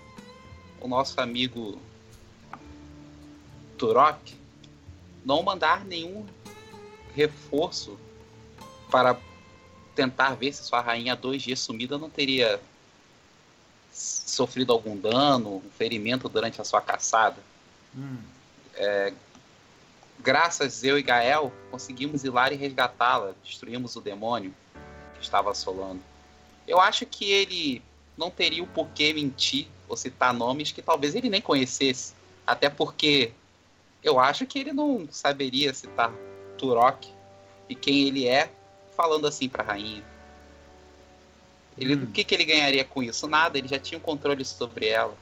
[0.79, 1.79] o nosso amigo
[3.77, 4.35] Turok
[5.23, 6.25] não mandar nenhum
[7.15, 7.97] reforço
[8.91, 9.17] para
[9.95, 12.59] tentar ver se sua rainha dois dias sumida não teria
[13.91, 17.41] sofrido algum dano, um ferimento durante a sua caçada.
[17.95, 18.17] Hum.
[18.75, 19.13] É,
[20.19, 24.53] graças eu e Gael conseguimos ir lá e resgatá-la, destruímos o demônio
[25.13, 26.01] que estava assolando.
[26.67, 27.81] Eu acho que ele
[28.17, 32.13] não teria o porquê mentir ou citar nomes que talvez ele nem conhecesse,
[32.45, 33.31] até porque
[34.03, 36.11] eu acho que ele não saberia citar
[36.57, 37.09] Turok
[37.67, 38.51] e quem ele é,
[38.95, 40.03] falando assim para a rainha.
[41.77, 42.03] Ele, hum.
[42.03, 43.27] O que, que ele ganharia com isso?
[43.27, 45.15] Nada, ele já tinha um controle sobre ela.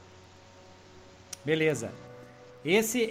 [1.44, 1.92] Beleza.
[2.64, 3.10] Esse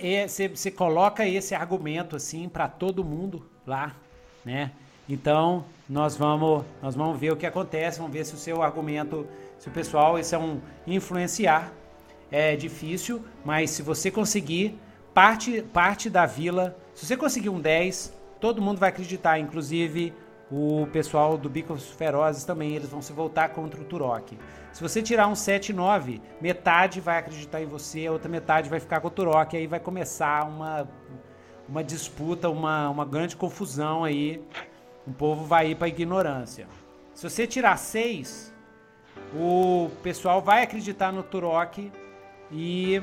[0.54, 3.96] você coloca esse argumento assim para todo mundo lá,
[4.44, 4.72] né?
[5.08, 9.28] Então, nós vamos nós vamos ver o que acontece, vamos ver se o seu argumento,
[9.60, 11.72] se o pessoal, isso é um influenciar.
[12.32, 14.80] É difícil, mas se você conseguir
[15.14, 20.14] parte parte da vila, se você conseguir um 10, todo mundo vai acreditar, inclusive
[20.56, 24.38] o pessoal do Bicos Ferozes também, eles vão se voltar contra o Turok.
[24.72, 28.80] Se você tirar um 7 9, metade vai acreditar em você, a outra metade vai
[28.80, 30.88] ficar com o Turok, aí vai começar uma,
[31.68, 34.44] uma disputa, uma, uma grande confusão aí.
[35.08, 36.68] O povo vai ir para ignorância.
[37.16, 38.54] Se você tirar 6,
[39.34, 41.92] o pessoal vai acreditar no Turok
[42.52, 43.02] e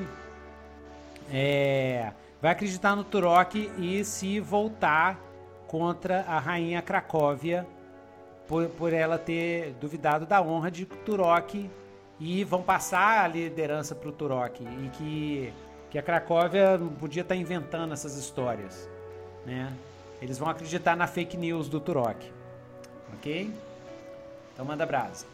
[1.29, 5.19] é, vai acreditar no Turok e se voltar
[5.71, 7.65] contra a rainha Cracóvia
[8.49, 11.71] por, por ela ter duvidado da honra de Turok
[12.19, 15.53] e vão passar a liderança para o Turok e que,
[15.89, 18.91] que a Cracóvia não podia estar tá inventando essas histórias,
[19.47, 19.73] né?
[20.21, 22.33] Eles vão acreditar na fake news do Turok,
[23.15, 23.55] ok?
[24.53, 25.25] Então manda brasa.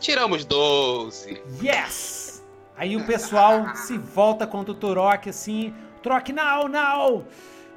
[0.00, 1.40] Tiramos 12.
[1.62, 2.42] Yes!
[2.76, 7.26] Aí o pessoal se volta contra o Turok assim, Troque, não, não!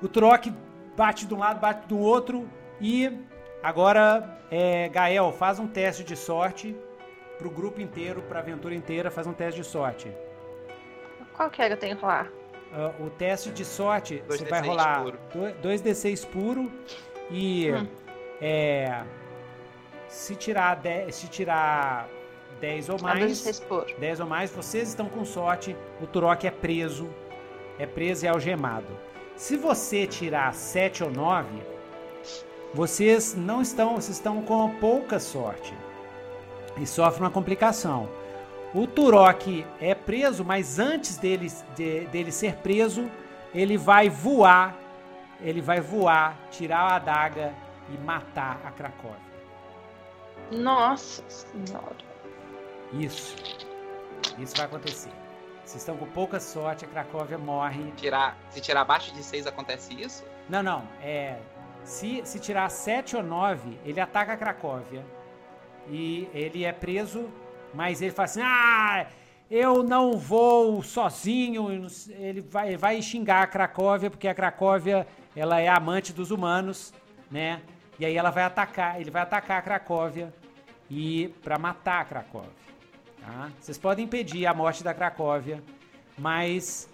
[0.02, 0.54] O Troque
[0.95, 2.50] bate de um lado, bate do outro.
[2.82, 3.12] E
[3.62, 6.76] agora, é, Gael, faz um teste de sorte
[7.38, 10.12] pro grupo inteiro, pra aventura inteira, faz um teste de sorte.
[11.36, 12.30] Qual que é que eu tenho que rolar?
[12.72, 15.06] Uh, o teste de sorte, você vai rolar
[15.62, 16.72] 2d6 puro
[17.30, 17.88] e hum.
[18.42, 19.04] é,
[20.08, 22.10] se tirar 10, se tirar
[22.60, 23.62] 10 ou mais,
[24.00, 27.10] 10 ou mais, vocês estão com sorte, o Turok é preso
[27.78, 28.88] é preso e algemado.
[29.36, 31.48] Se você tirar 7 ou 9,
[32.74, 35.74] vocês não estão, vocês estão com pouca sorte
[36.78, 38.10] e sofrem uma complicação.
[38.74, 43.10] O Turok é preso, mas antes dele, de, dele ser preso,
[43.54, 44.76] ele vai voar,
[45.42, 47.54] ele vai voar, tirar a adaga
[47.90, 49.16] e matar a Cracóvia.
[50.52, 51.95] Nossa Senhora.
[52.94, 53.36] Isso.
[54.38, 55.12] Isso vai acontecer.
[55.76, 57.92] Vocês estão com pouca sorte, a Cracóvia morre.
[57.98, 60.24] Tirar, se tirar abaixo de 6 acontece isso?
[60.48, 60.88] Não, não.
[61.02, 61.38] É,
[61.84, 65.06] se, se tirar 7 ou 9, ele ataca a Cracóvia.
[65.90, 67.30] E ele é preso,
[67.74, 69.08] mas ele fala assim: Ah,
[69.52, 71.68] eu não vou sozinho.
[72.10, 75.06] Ele vai, ele vai xingar a Cracóvia, porque a Cracóvia
[75.36, 76.94] ela é amante dos humanos,
[77.30, 77.62] né?
[78.00, 80.34] E aí ela vai atacar, ele vai atacar a Cracóvia
[80.90, 82.66] e para matar a Cracóvia.
[83.26, 83.50] Tá?
[83.60, 85.64] Vocês podem impedir a morte da Cracóvia,
[86.18, 86.88] mas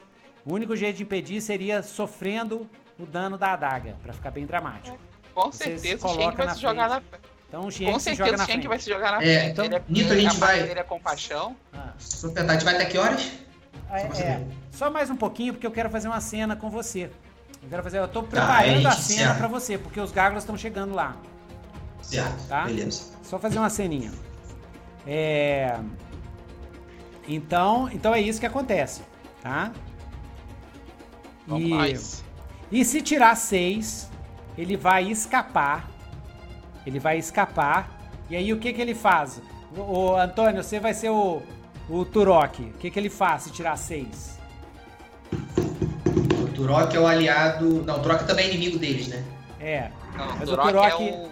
[0.46, 4.98] o único jeito de impedir seria sofrendo o dano da adaga, para ficar bem dramático.
[5.34, 7.32] Com Vocês certeza o Shenk vai se jogar na frente.
[7.48, 9.52] Então o Com certeza o Shenk vai se jogar na é, frente.
[9.52, 10.60] Então, ele é, a gente vai...
[10.62, 11.56] Ele é compaixão.
[11.74, 11.94] Ah.
[11.96, 13.32] a gente vai até que horas?
[13.90, 17.12] É, é, só mais um pouquinho, porque eu quero fazer uma cena com você.
[17.62, 20.44] Eu quero fazer, eu tô tá, preparando tá, a cena para você, porque os gárgulas
[20.44, 21.18] estão chegando lá.
[22.02, 22.48] Certo.
[22.48, 22.64] Tá?
[22.66, 23.12] Beleza.
[23.22, 24.12] Só fazer uma ceninha.
[25.06, 25.78] É...
[27.28, 29.02] Então, então é isso que acontece,
[29.42, 29.72] tá?
[31.48, 34.10] E, e se tirar seis,
[34.58, 35.90] ele vai escapar.
[36.86, 38.00] Ele vai escapar.
[38.30, 39.42] E aí o que que ele faz?
[39.76, 41.42] O, o Antônio, você vai ser o,
[41.90, 42.62] o Turok.
[42.62, 44.40] O que que ele faz se tirar seis?
[45.32, 47.84] O Turok é o aliado.
[47.84, 49.24] Não, o Turok também é inimigo deles, né?
[49.60, 49.92] É.
[50.18, 51.31] Não, mas o Turok, o Turok é o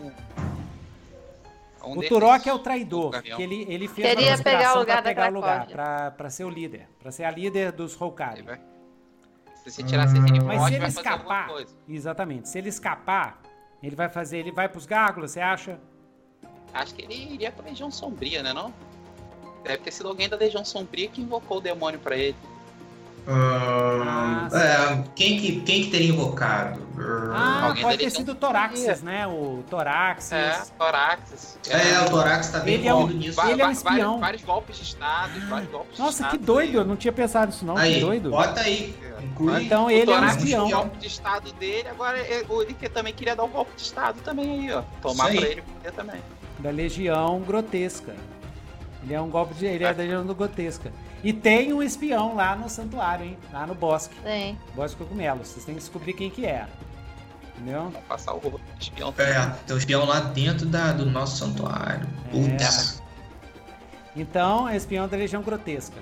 [1.98, 5.32] o Turok é o traidor, que ele, ele fez Queria uma pegar o lugar, pegar
[5.32, 8.44] o lugar pra, pra ser o líder, pra ser a líder dos Hokage.
[9.56, 11.50] Se você tirar esse inimigo, Mas se ele escapar,
[11.88, 13.42] exatamente, se ele escapar,
[13.84, 15.80] ele vai fazer, ele vai pros gárgulas, você acha?
[16.74, 18.74] Acho que ele iria pra Legião Sombria, né não?
[19.64, 22.36] Deve ter sido alguém da Legião Sombria que invocou o demônio pra ele.
[23.28, 26.90] Ah, é, quem, que, quem que teria invocado?
[27.34, 29.26] Ah, Alguém pode ter sido o Toraxis, né?
[29.28, 30.32] O Toraxis.
[30.32, 31.58] É, Toraxis.
[31.70, 33.42] É, o Toraxis tá bem ele é um, nisso.
[33.48, 34.20] Ele é um espião.
[34.20, 36.76] Vários, vários golpes de estado, vários golpes Nossa, de que doido, aí.
[36.76, 38.30] eu não tinha pensado nisso não, aí, que doido.
[38.32, 39.64] Bota aí, inclui.
[39.64, 40.68] Então ele é um espião.
[40.68, 44.68] O golpe de estado dele, agora ele também queria dar um golpe de estado também
[44.68, 44.82] aí, ó.
[45.02, 45.64] Tomar pra ele
[45.96, 46.22] também.
[46.60, 48.16] Da Legião Grotesca.
[49.04, 49.66] Ele é um golpe de.
[49.66, 50.92] Ele é da Legião Grotesca.
[51.24, 53.38] E tem um espião lá no santuário, hein?
[53.52, 54.16] Lá no bosque.
[54.24, 54.58] Tem.
[54.74, 55.46] Bosque Cogumelo.
[55.46, 56.66] Vocês têm que descobrir quem que é.
[57.56, 57.90] Entendeu?
[57.90, 59.14] Vai passar o espião.
[59.18, 62.08] É, tem um espião lá dentro da, do nosso santuário.
[62.34, 63.00] É.
[64.16, 65.98] Então, é espião da Legião Grotesca.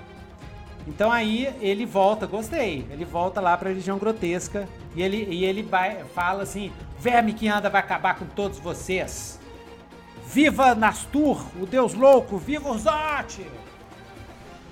[0.86, 2.86] Então aí ele volta, gostei.
[2.90, 4.66] Ele volta lá pra Legião Grotesca
[4.96, 9.38] e ele, e ele vai, fala assim: Verme que anda vai acabar com todos vocês.
[10.26, 13.46] Viva Nastur, o deus louco, viva Urzote!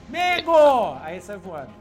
[0.09, 0.95] Mego!
[1.03, 1.73] Aí sai voando.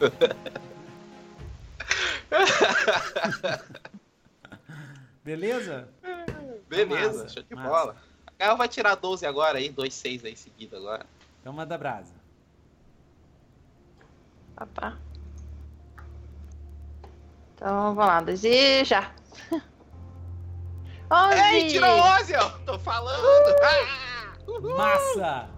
[5.24, 5.88] Beleza?
[6.68, 7.68] Beleza, massa, show de massa.
[7.68, 7.96] bola.
[8.26, 11.06] A Gael vai tirar 12 agora aí, 2, 6 aí seguido agora.
[11.40, 12.12] Então manda brasa.
[14.56, 14.96] Papá.
[17.54, 19.10] Então vamos lá, 2 e já.
[21.10, 21.40] 11!
[21.54, 22.50] Ei, tirou 11, ó!
[22.66, 23.54] Tô falando!
[24.46, 24.76] Uh!
[24.76, 25.48] Massa!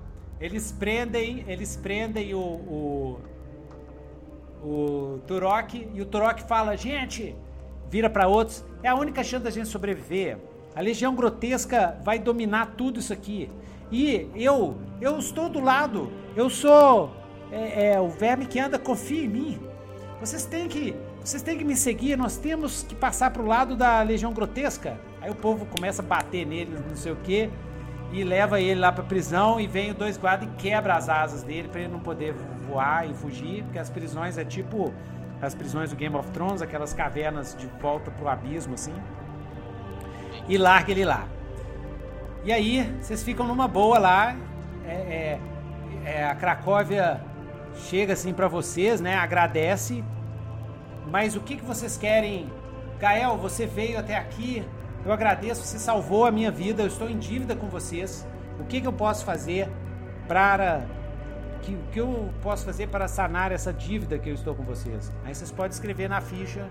[0.40, 3.20] Eles prendem, eles prendem o, o,
[4.62, 7.34] o Turok e o Turok fala: gente,
[7.89, 10.39] vira para outros, é a única chance da gente sobreviver.
[10.74, 13.50] A Legião Grotesca vai dominar tudo isso aqui.
[13.90, 16.12] E eu, eu estou do lado.
[16.36, 17.16] Eu sou
[17.50, 19.60] é, é, o verme que anda, confia em mim.
[20.20, 22.18] Vocês têm que, vocês têm que me seguir.
[22.18, 25.00] Nós temos que passar para o lado da Legião Grotesca.
[25.18, 27.50] Aí o povo começa a bater nele, não sei o que
[28.12, 31.43] e leva ele lá pra prisão e vem os dois guardas e quebra as asas
[31.43, 32.33] dele para ele não poder
[32.68, 34.93] voar e fugir, porque as prisões é tipo
[35.41, 38.94] as prisões do Game of Thrones, aquelas cavernas de volta pro abismo assim.
[40.49, 41.26] E larga ele lá.
[42.44, 44.36] E aí, vocês ficam numa boa lá.
[44.86, 45.41] É, é,
[46.05, 47.20] é, a Cracóvia
[47.75, 49.17] chega assim para vocês, né?
[49.17, 50.05] Agradece.
[51.10, 52.51] Mas o que, que vocês querem?
[52.99, 54.65] Gael, você veio até aqui
[55.07, 58.26] eu agradeço, você salvou a minha vida, eu estou em dívida com vocês.
[58.59, 59.70] O que, que eu posso fazer
[60.26, 60.85] para.
[61.62, 65.12] Que, o que eu posso fazer para sanar essa dívida que eu estou com vocês?
[65.25, 66.67] Aí vocês podem escrever na ficha.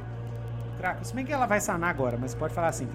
[1.01, 2.87] Se bem que ela vai sanar agora, mas pode falar assim: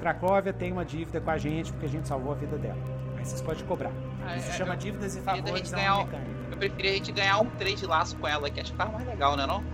[0.00, 2.78] Cracóvia tem uma dívida com a gente porque a gente salvou a vida dela.
[3.18, 3.90] Aí vocês podem cobrar.
[4.24, 6.06] Ah, Isso é, chama eu, dívidas e favores da ganhar,
[6.50, 8.92] Eu preferia a gente ganhar um trade de laço com ela, que acho que tava
[8.92, 9.44] mais legal, né?
[9.44, 9.64] Não?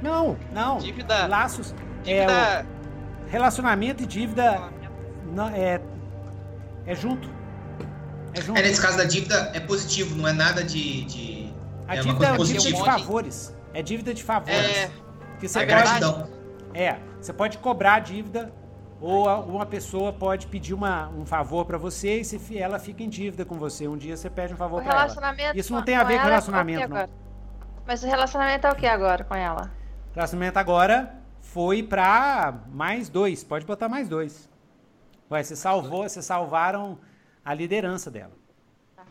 [0.00, 0.78] Não, não.
[0.78, 1.26] Dívida.
[1.26, 1.74] Laços.
[2.02, 2.73] Dívida, é, o,
[3.34, 4.62] Relacionamento e dívida
[5.32, 5.80] não, é,
[6.86, 7.28] é junto.
[8.32, 8.60] É junto.
[8.60, 11.04] É, nesse caso da dívida é positivo, não é nada de.
[11.04, 11.52] de
[11.88, 13.56] a é dívida é dívida de favores.
[13.74, 14.76] É dívida de favores.
[14.76, 14.90] É.
[15.40, 16.30] Que você é pode,
[16.74, 18.52] É, você pode cobrar a dívida
[19.00, 23.08] ou uma pessoa pode pedir uma, um favor para você e se ela fica em
[23.08, 23.88] dívida com você.
[23.88, 25.52] Um dia você pede um favor para ela.
[25.56, 27.08] Isso não tem a ver com é relacionamento, não.
[27.84, 29.72] Mas o relacionamento é o que agora com ela?
[30.14, 31.23] Relacionamento agora
[31.54, 33.44] foi pra mais dois.
[33.44, 34.50] Pode botar mais dois.
[35.30, 36.98] Ué, você salvou, vocês salvaram
[37.44, 38.32] a liderança dela.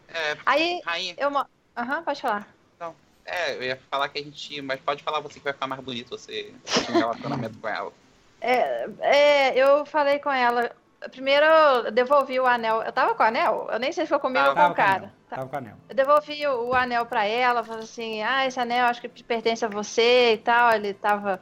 [0.10, 1.16] É, Aí, rainha.
[1.18, 1.30] eu.
[1.30, 1.48] Aham,
[1.98, 2.54] uhum, pode falar.
[2.78, 2.94] Não,
[3.26, 4.62] é, eu ia falar que a gente.
[4.62, 7.92] Mas pode falar você que vai ficar mais bonito você ter um relacionamento com ela.
[8.46, 10.70] É, é, eu falei com ela.
[11.12, 12.82] primeiro eu devolvi o anel.
[12.82, 13.70] Eu tava com o anel?
[13.72, 15.14] Eu nem sei se foi comigo ou com o cara.
[15.30, 15.78] Com tava com o anel.
[15.88, 19.64] Eu devolvi o, o anel pra ela, falei assim: ah, esse anel acho que pertence
[19.64, 20.74] a você e tal.
[20.74, 21.42] Ele tava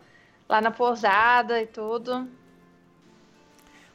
[0.52, 2.28] lá na pousada e tudo.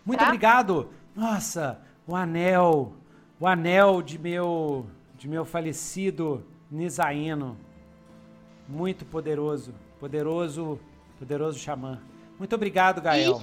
[0.07, 0.27] Muito tá?
[0.27, 0.91] obrigado.
[1.15, 2.95] Nossa, o anel.
[3.39, 4.87] O anel de meu
[5.19, 7.59] de meu falecido Nisaíno.
[8.67, 9.75] Muito poderoso.
[10.01, 10.81] Poderoso,
[11.19, 12.01] poderoso xamã.
[12.39, 13.43] Muito obrigado, Gael.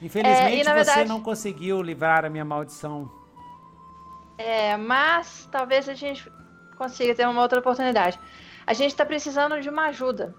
[0.00, 3.10] E, Infelizmente é, você verdade, não conseguiu livrar a minha maldição.
[4.36, 6.30] É, mas talvez a gente
[6.76, 8.18] consiga ter uma outra oportunidade.
[8.66, 10.34] A gente está precisando de uma ajuda.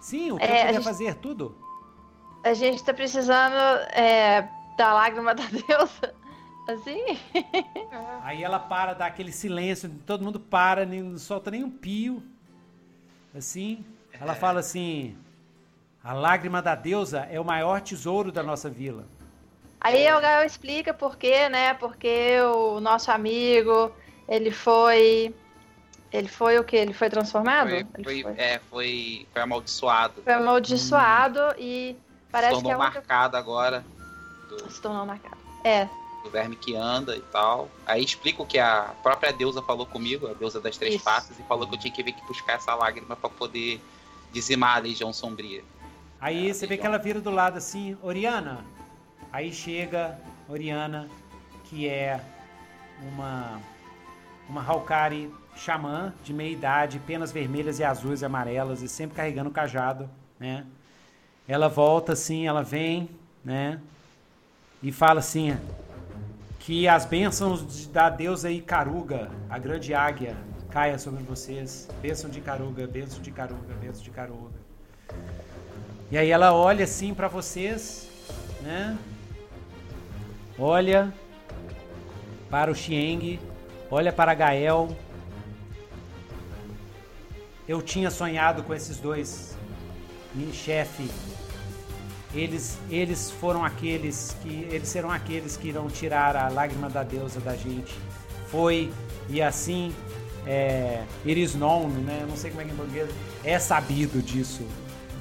[0.00, 1.56] Sim, o que é, eu gente, fazer tudo.
[2.44, 3.54] A gente está precisando
[3.92, 6.14] é, da lágrima da deusa.
[6.68, 7.18] Assim?
[8.22, 12.22] Aí ela para, dá aquele silêncio, todo mundo para, não solta nem um pio.
[13.34, 13.84] Assim,
[14.20, 15.16] ela fala assim:
[16.04, 19.06] a lágrima da deusa é o maior tesouro da nossa vila.
[19.80, 21.72] Aí o Gael explica por quê, né?
[21.74, 23.92] Porque o nosso amigo,
[24.28, 25.34] ele foi.
[26.12, 26.76] Ele foi o que?
[26.76, 27.70] Ele foi transformado?
[27.70, 30.22] Foi, foi, foi, É, foi, foi amaldiçoado.
[30.22, 31.54] Foi amaldiçoado hum.
[31.58, 31.96] e
[32.30, 33.84] parece Se tornou que é marcado agora.
[34.48, 34.70] Do...
[34.70, 35.36] Se tornou marcado.
[35.62, 35.86] É.
[36.24, 37.68] Do verme que anda e tal.
[37.86, 41.04] Aí explico que a própria deusa falou comigo, a deusa das três Isso.
[41.04, 43.80] faces, e falou que eu tinha que vir aqui buscar essa lágrima para poder
[44.32, 45.62] dizimar a legião sombria.
[46.20, 48.64] Aí é, você vê que ela vira do lado assim, Oriana.
[49.30, 51.08] Aí chega Oriana,
[51.64, 52.18] que é
[53.02, 53.60] uma
[54.48, 59.50] uma Halkari xamã de meia idade, penas vermelhas e azuis e amarelas e sempre carregando
[59.50, 60.64] o cajado, né?
[61.46, 63.08] Ela volta assim, ela vem,
[63.44, 63.80] né?
[64.82, 65.56] E fala assim:
[66.60, 70.36] que as bênçãos da deusa Icaruga, a grande águia,
[70.70, 71.88] caia sobre vocês.
[72.02, 74.58] Bênção de Icaruga, bênção de Icaruga, bênção de Icaruga.
[76.10, 78.08] E aí ela olha assim para vocês,
[78.62, 78.96] né?
[80.58, 81.12] Olha
[82.50, 83.40] para o Xieng,
[83.90, 84.88] olha para Gael.
[87.68, 89.56] Eu tinha sonhado com esses dois,
[90.52, 91.10] chefe.
[92.34, 97.40] Eles, eles foram aqueles que eles serão aqueles que irão tirar a lágrima da deusa
[97.40, 97.94] da gente.
[98.50, 98.90] Foi
[99.28, 99.94] e assim
[100.46, 102.24] é, it né?
[102.26, 103.10] Não sei como é que em português
[103.44, 104.66] é sabido disso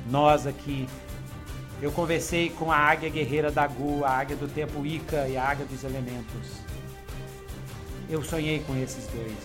[0.09, 0.87] nós aqui.
[1.81, 5.43] Eu conversei com a águia guerreira da Gu, a águia do tempo Ica e a
[5.43, 6.61] águia dos elementos.
[8.09, 9.37] Eu sonhei com esses dois.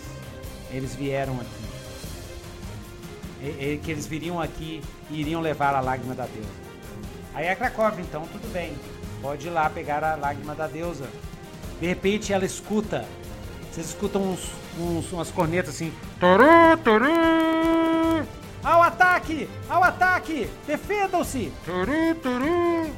[0.71, 1.62] Eles vieram aqui.
[3.43, 4.81] E, e, que eles viriam aqui
[5.11, 6.49] e iriam levar a lágrima da deusa.
[7.35, 8.73] Aí é Krakow, então tudo bem.
[9.21, 11.09] Pode ir lá pegar a lágrima da deusa.
[11.81, 13.05] De repente ela escuta.
[13.71, 15.93] Vocês escutam uns, uns umas cornetas assim.
[16.21, 17.07] Turu, turu.
[18.63, 19.49] Ao ataque!
[19.69, 20.49] Ao ataque!
[20.67, 21.53] Defendam-se!
[21.65, 22.93] Turu, turu!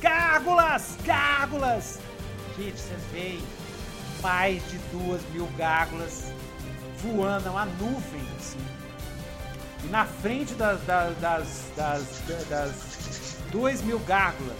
[0.00, 0.96] Gárgulas!
[1.04, 1.98] Gárgulas!
[2.56, 3.42] Gente, vocês veem
[4.22, 6.32] mais de duas mil gárgulas
[7.02, 8.27] voando, uma nuvem.
[9.84, 14.56] E na frente das, das, das, das, das duas mil gárgulas,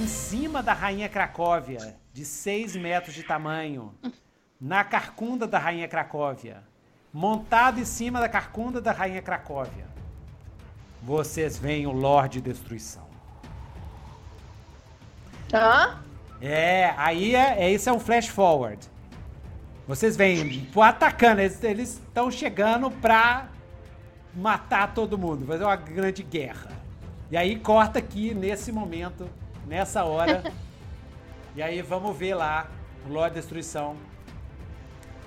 [0.00, 3.94] em cima da rainha Cracóvia, de 6 metros de tamanho,
[4.60, 6.62] na carcunda da rainha Cracóvia,
[7.12, 9.86] montado em cima da carcunda da rainha Cracóvia.
[11.02, 13.06] Vocês veem o Lorde Destruição.
[15.52, 15.98] Hã?
[16.40, 18.90] É, aí é, é isso é um flash forward.
[19.86, 23.48] Vocês vêm atacando, eles estão chegando pra
[24.34, 26.70] matar todo mundo, fazer uma grande guerra.
[27.30, 29.28] E aí corta aqui nesse momento,
[29.66, 30.42] nessa hora.
[31.56, 32.68] e aí vamos ver lá
[33.06, 33.96] o Lorde Destruição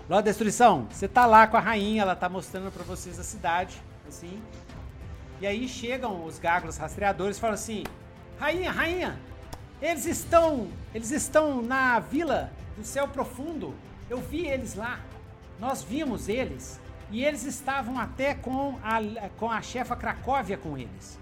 [0.07, 3.75] Ló Destruição, você tá lá com a rainha, ela tá mostrando para vocês a cidade,
[4.07, 4.39] assim.
[5.41, 7.83] E aí chegam os gárgulas rastreadores e falam assim:
[8.39, 9.19] Rainha, rainha,
[9.81, 13.73] eles estão, eles estão na vila do céu profundo.
[14.07, 14.99] Eu vi eles lá.
[15.59, 16.79] Nós vimos eles
[17.11, 21.19] e eles estavam até com a com a chefa Cracóvia com eles.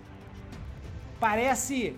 [1.20, 1.96] Parece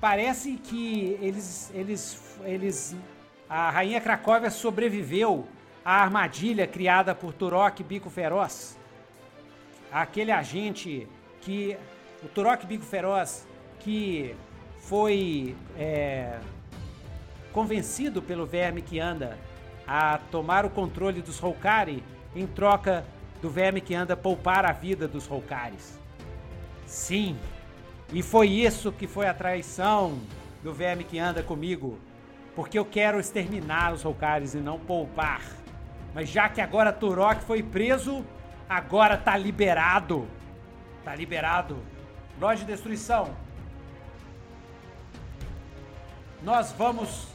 [0.00, 2.96] parece que eles eles eles
[3.48, 5.46] a rainha Cracóvia sobreviveu
[5.84, 8.78] a armadilha criada por Turok Bico Feroz.
[9.90, 11.08] Aquele agente
[11.40, 11.76] que.
[12.22, 13.46] O Turok Bico Feroz
[13.78, 14.34] que
[14.80, 16.38] foi é,
[17.52, 19.38] convencido pelo verme que anda
[19.86, 22.02] a tomar o controle dos Roukari
[22.34, 23.04] em troca
[23.40, 25.98] do verme que anda poupar a vida dos Roukaris.
[26.86, 27.38] Sim,
[28.12, 30.18] e foi isso que foi a traição
[30.62, 31.98] do verme que anda comigo,
[32.54, 35.42] porque eu quero exterminar os Roukaris e não poupar.
[36.14, 38.24] Mas já que agora Turok foi preso,
[38.68, 40.26] agora tá liberado.
[41.04, 41.76] Tá liberado.
[42.40, 43.34] Loja de destruição.
[46.42, 47.28] nós vamos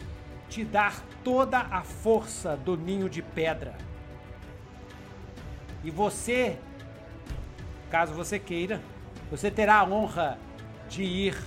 [0.49, 3.75] te dar toda a força do ninho de pedra.
[5.83, 6.57] E você,
[7.89, 8.81] caso você queira,
[9.29, 10.37] você terá a honra
[10.87, 11.37] de ir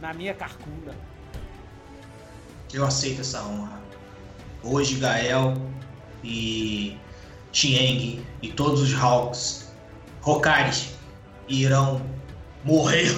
[0.00, 0.94] na minha carcunda.
[2.72, 3.80] Eu aceito essa honra.
[4.62, 5.54] Hoje, Gael
[6.22, 6.98] e
[7.52, 9.72] Chieng e todos os Hawks,
[10.22, 10.94] Hokaris,
[11.48, 12.02] irão
[12.64, 13.16] morrer.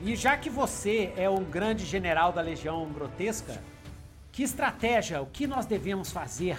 [0.00, 3.62] E já que você é um grande general da Legião Grotesca,
[4.32, 6.58] que estratégia, o que nós devemos fazer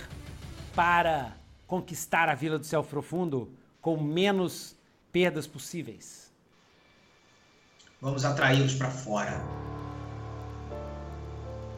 [0.76, 1.37] para
[1.68, 4.76] conquistar a Vila do Céu Profundo com menos
[5.12, 6.32] perdas possíveis?
[8.02, 9.42] Vamos atraí-los para fora.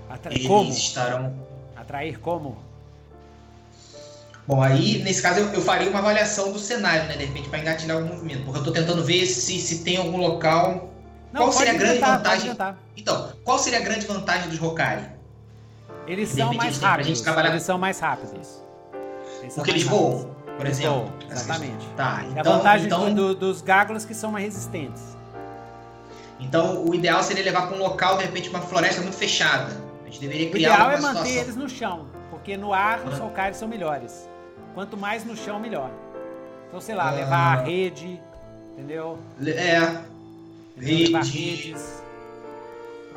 [0.10, 0.70] Atra Eles como?
[0.70, 1.48] estarão.
[1.76, 2.58] Atrair como?
[4.46, 7.16] Bom, aí nesse caso eu, eu faria uma avaliação do cenário, né?
[7.16, 8.44] De repente, para engatilhar o movimento.
[8.44, 10.92] Porque eu tô tentando ver se, se tem algum local.
[11.32, 12.58] Não, qual seria a grande tentar, vantagem?
[12.98, 15.04] Então, qual seria a grande vantagem dos Hokari?
[16.08, 17.26] Eles De são mais eles rápidos.
[17.48, 18.69] Eles são mais rápidos.
[19.56, 21.12] Porque eles voam, por Eles exemplo.
[21.30, 21.86] exatamente.
[21.98, 25.02] Tá, É a então, vantagem então, do- do- dos gágulas que são mais resistentes.
[26.40, 29.72] então o ideal seria levar para um local, de repente, uma floresta muito fechada.
[30.02, 31.42] A gente deveria O criar ideal uma é manter situação.
[31.44, 33.18] eles no chão, porque no ar os Ah.
[33.18, 34.28] solcares são melhores.
[34.74, 35.90] Quanto mais no chão, melhor.
[36.68, 37.12] Então, sei lá, Ah.
[37.12, 38.20] levar a rede,
[38.74, 39.18] entendeu?
[39.40, 39.78] É.
[40.78, 41.08] Entendeu?
[41.08, 41.40] Levar Rede.
[41.40, 42.02] redes,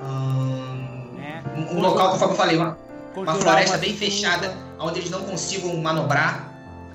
[0.03, 1.43] hum, né?
[1.57, 2.77] um, um local, conforme eu falei, uma,
[3.17, 6.49] uma floresta uma bem fechada, onde eles não consigam manobrar,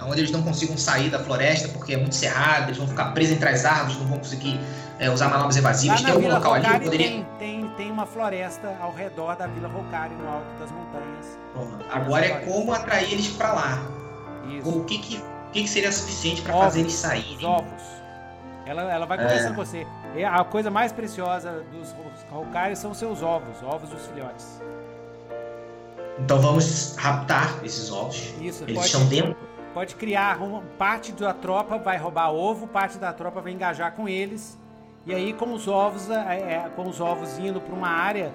[0.04, 3.36] onde eles não consigam sair da floresta, porque é muito cerrado, eles vão ficar presos
[3.36, 4.60] entre as árvores, não vão conseguir
[5.00, 6.02] é, usar manobras evasivas.
[6.02, 7.08] Tem algum local ali que Rocari poderia.
[7.08, 11.40] tem, tem, tem uma floresta ao redor da Vila Rocari, no alto das montanhas.
[11.54, 11.86] Pronto.
[11.92, 13.80] Agora é como atrair eles para lá.
[14.50, 14.70] Isso.
[14.70, 15.22] O que, que,
[15.52, 17.46] que, que seria suficiente para fazer eles Os saírem?
[17.46, 17.84] ovos.
[18.66, 19.22] Ela, ela vai É.
[19.24, 19.88] conversando com você.
[20.16, 21.96] E a coisa mais preciosa dos
[22.30, 24.62] Rocari são seus ovos, ovos dos filhotes.
[26.20, 28.34] Então vamos raptar esses ovos.
[28.42, 29.36] Isso, Eles pode, estão dentro.
[29.74, 34.08] pode criar uma parte da tropa vai roubar ovo, parte da tropa vai engajar com
[34.08, 34.58] eles.
[35.06, 36.16] E aí com os ovos, é,
[36.66, 38.34] é, com os ovos indo para uma área,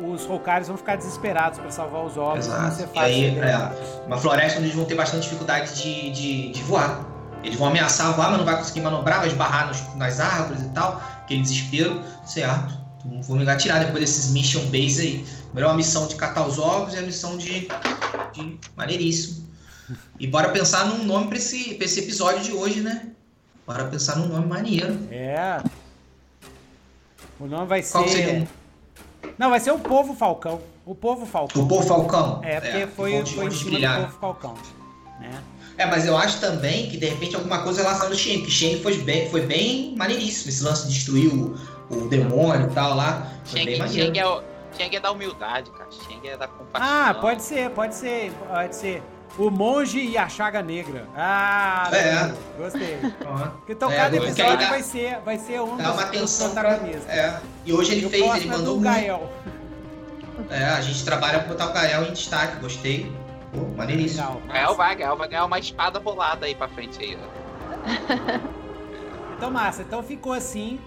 [0.00, 2.46] os Rocaris vão ficar desesperados para salvar os ovos.
[2.46, 2.74] Exato.
[2.76, 6.52] Ser E aí, de é, uma floresta onde eles vão ter bastante dificuldade de, de,
[6.52, 7.00] de voar.
[7.42, 10.68] Eles vão ameaçar voar, mas não vai conseguir manobrar, vai esbarrar nos- nas árvores e
[10.70, 11.00] tal.
[11.22, 12.74] Aquele desespero, certo?
[13.04, 15.26] Então, vou me atirar depois desses mission base aí.
[15.54, 17.68] Melhor a missão de catar os ovos e a missão de.
[18.32, 18.58] de...
[18.76, 19.44] Maneiríssimo.
[20.18, 23.08] E bora pensar num nome pra esse, pra esse episódio de hoje, né?
[23.66, 24.98] Bora pensar num nome maneiro.
[25.10, 25.62] É.
[27.38, 28.46] O nome vai Qual ser.
[29.38, 30.60] Não, vai ser o Povo Falcão.
[30.86, 31.62] O Povo Falcão.
[31.62, 32.40] O Povo Falcão?
[32.42, 34.00] É, porque foi, onde- foi em onde cima brilhar.
[34.00, 34.54] do Povo Falcão.
[35.20, 35.42] Né?
[35.78, 38.80] É, mas eu acho também que de repente alguma coisa relacionada ao Shen, que Shen
[38.82, 40.50] foi bem, foi bem maneiríssimo.
[40.50, 41.56] Esse lance de destruir o,
[41.90, 43.32] o demônio e tal lá.
[43.44, 44.06] Foi bem Shang, maneiro.
[44.14, 45.88] Shang, é, o- Shang é da humildade, cara.
[45.90, 46.90] Shang é da compaixão.
[46.90, 49.02] Ah, pode ser, pode ser, pode ser.
[49.36, 51.08] O monge e a chaga negra.
[51.16, 52.32] Ah, É.
[52.56, 52.98] gostei.
[53.68, 56.50] Então É, cada episódio dá- vai ser, vai ser um Dá uma dos, dos atenção
[56.54, 56.62] pra.
[56.64, 57.08] protagonistas.
[57.08, 57.40] É.
[57.64, 58.84] E hoje ele o fez, ele é mandou do muito.
[58.94, 59.32] Gael.
[60.50, 63.10] É, a gente trabalha pra botar o Gael em destaque, gostei.
[63.52, 64.22] Pô, maneiríssimo.
[64.22, 64.42] Legal.
[64.48, 68.44] Gael vai, Gael vai ganhar uma espada rolada aí pra frente aí, ó.
[69.36, 69.82] Então, massa.
[69.82, 70.78] Então ficou assim.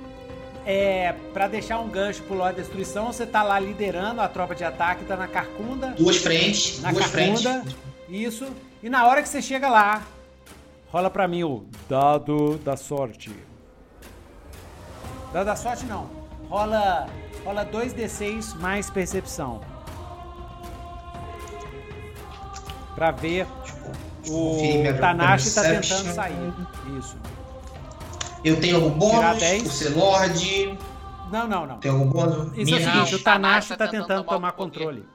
[0.70, 4.66] É, pra deixar um gancho pro Lorde Destruição, você tá lá liderando a tropa de
[4.66, 5.92] ataque, tá na Carcunda.
[5.98, 7.10] Duas frentes, Na duas.
[7.10, 7.64] Carcunda.
[8.10, 8.46] Isso.
[8.84, 10.04] E na hora que você chega lá,
[10.92, 13.32] rola pra mim o dado da sorte.
[15.32, 16.10] Dado da sorte não.
[16.50, 17.08] Rola,
[17.46, 19.62] rola 2d6 mais percepção.
[22.94, 23.48] Pra ver
[24.28, 26.54] o Conferir minha Tanashi tá tentando sair.
[27.00, 27.16] Isso.
[28.44, 29.64] Eu tenho algum Tirar bônus 10.
[29.64, 30.80] por ser Lorde?
[31.32, 31.78] Não, não, não.
[31.80, 32.58] Tem algum bônus?
[32.58, 35.06] Isso é o seguinte, o Tanashi tá tá tentando tomar controle.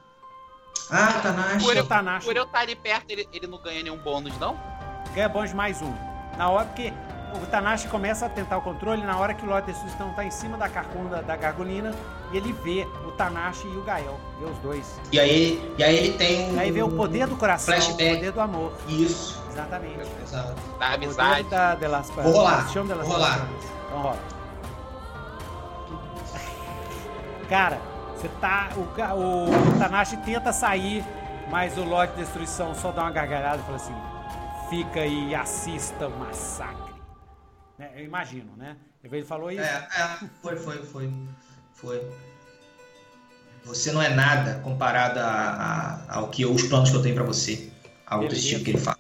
[0.91, 1.65] Ah, Tanashi.
[1.65, 4.59] Por O Tanashi Por eu estar ali perto, ele, ele não ganha nenhum bônus, não?
[5.15, 5.93] ganha bônus de mais um.
[6.37, 6.93] Na hora que
[7.35, 10.31] o Tanashi começa a tentar o controle, na hora que o Lorde Destruição tá em
[10.31, 11.95] cima da carcunda da Gargolina,
[12.33, 14.19] e ele vê o Tanashi e o Gael.
[14.39, 15.01] Vê os dois.
[15.11, 16.57] E aí, e aí ele tem um.
[16.57, 18.13] E aí vê o poder do coração, Flashback.
[18.13, 18.73] o poder do amor.
[18.89, 19.42] Isso.
[19.53, 20.11] Exatamente.
[20.23, 20.55] Exato.
[20.79, 21.49] Da O amizade.
[21.49, 23.49] da, de las, Vou rolar, Chama de las vou rolar.
[23.87, 24.19] Então rola.
[27.49, 27.79] Cara,
[28.17, 28.71] você tá.
[28.77, 29.47] O, ca- o,
[29.79, 31.05] Tanashi tenta sair,
[31.51, 33.95] mas o Lorde Destruição só dá uma gargalhada e fala assim:
[34.71, 36.95] fica aí e assista o massacre.
[37.79, 38.77] Né, Eu imagino, né?
[39.05, 39.61] Ele falou isso.
[39.63, 41.13] É, é, foi, foi, foi.
[41.75, 42.11] Foi.
[43.65, 45.25] Você não é nada comparado a,
[46.09, 47.71] a- ao que os planos que eu tenho pra você.
[48.13, 48.49] Desse Beleza.
[48.49, 48.99] tipo que ele fala.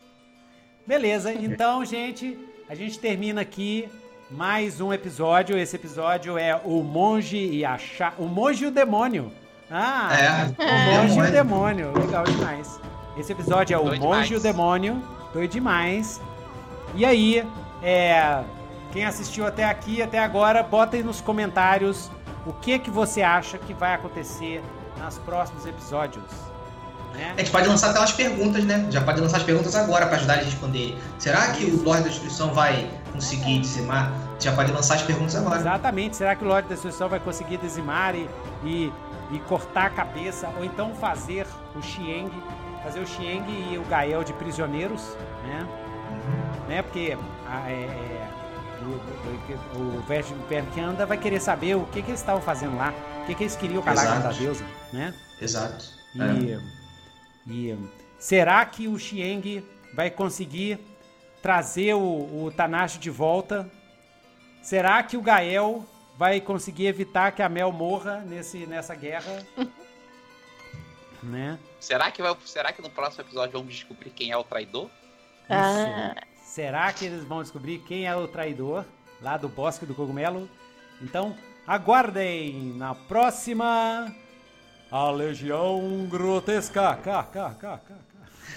[0.86, 2.36] Beleza, então, gente,
[2.68, 3.88] a gente termina aqui
[4.28, 5.56] mais um episódio.
[5.56, 8.12] Esse episódio é o monge e a cha...
[8.18, 9.32] o monge e o demônio.
[9.70, 10.98] Ah, é.
[10.98, 11.92] o monge e o demônio.
[11.96, 12.80] Legal demais.
[13.16, 15.00] Esse episódio é o monge e o demônio.
[15.32, 16.20] Doido demais.
[16.96, 17.46] E aí,
[17.80, 18.42] é,
[18.90, 22.10] quem assistiu até aqui, até agora, bota aí nos comentários
[22.44, 24.60] o que que você acha que vai acontecer
[24.98, 26.51] nos próximos episódios.
[27.12, 27.34] Né?
[27.36, 28.86] A gente pode lançar umas perguntas, né?
[28.90, 30.98] Já pode lançar as perguntas agora para ajudar a responder.
[31.18, 34.12] Será que o Lorde da Destruição vai conseguir dizimar?
[34.40, 35.60] Já pode lançar as perguntas agora.
[35.60, 36.16] Exatamente.
[36.16, 38.28] Será que o Lorde da Destruição vai conseguir dizimar e,
[38.64, 38.92] e,
[39.30, 40.48] e cortar a cabeça?
[40.56, 42.30] Ou então fazer o Xieng,
[42.82, 45.66] fazer o Xieng e o Gael de prisioneiros, né?
[46.10, 46.68] Uhum.
[46.68, 46.82] né?
[46.82, 47.16] Porque
[47.46, 48.28] a, é, é,
[48.82, 50.02] o, o, o
[50.48, 52.92] Verkanda vai querer saber o que, que eles estavam fazendo lá,
[53.22, 55.14] o que, que eles queriam com a lágrima da deusa, né?
[55.40, 55.84] Exato.
[56.14, 56.81] E, é.
[57.46, 57.76] E
[58.18, 59.64] será que o Xieng
[59.94, 60.78] vai conseguir
[61.40, 63.70] trazer o, o Tanashi de volta?
[64.62, 65.84] Será que o Gael
[66.16, 69.44] vai conseguir evitar que a Mel morra nesse, nessa guerra?
[71.22, 71.58] né?
[71.80, 74.88] Será que, vai, será que no próximo episódio vamos descobrir quem é o traidor?
[75.50, 76.14] Ah.
[76.44, 78.84] Será que eles vão descobrir quem é o traidor
[79.20, 80.48] lá do Bosque do Cogumelo?
[81.00, 84.14] Então, aguardem na próxima
[84.92, 86.94] a Legião Grotesca.
[86.96, 87.98] Cá, cá, cá, cá,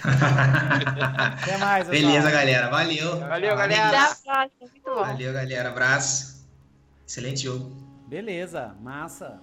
[1.42, 2.68] Até mais, Beleza, galera.
[2.68, 3.18] Valeu.
[3.18, 4.16] Valeu, galera.
[4.84, 5.70] Valeu, galera.
[5.70, 6.46] Abraço.
[7.08, 7.70] Excelente jogo.
[8.06, 9.40] Beleza, massa.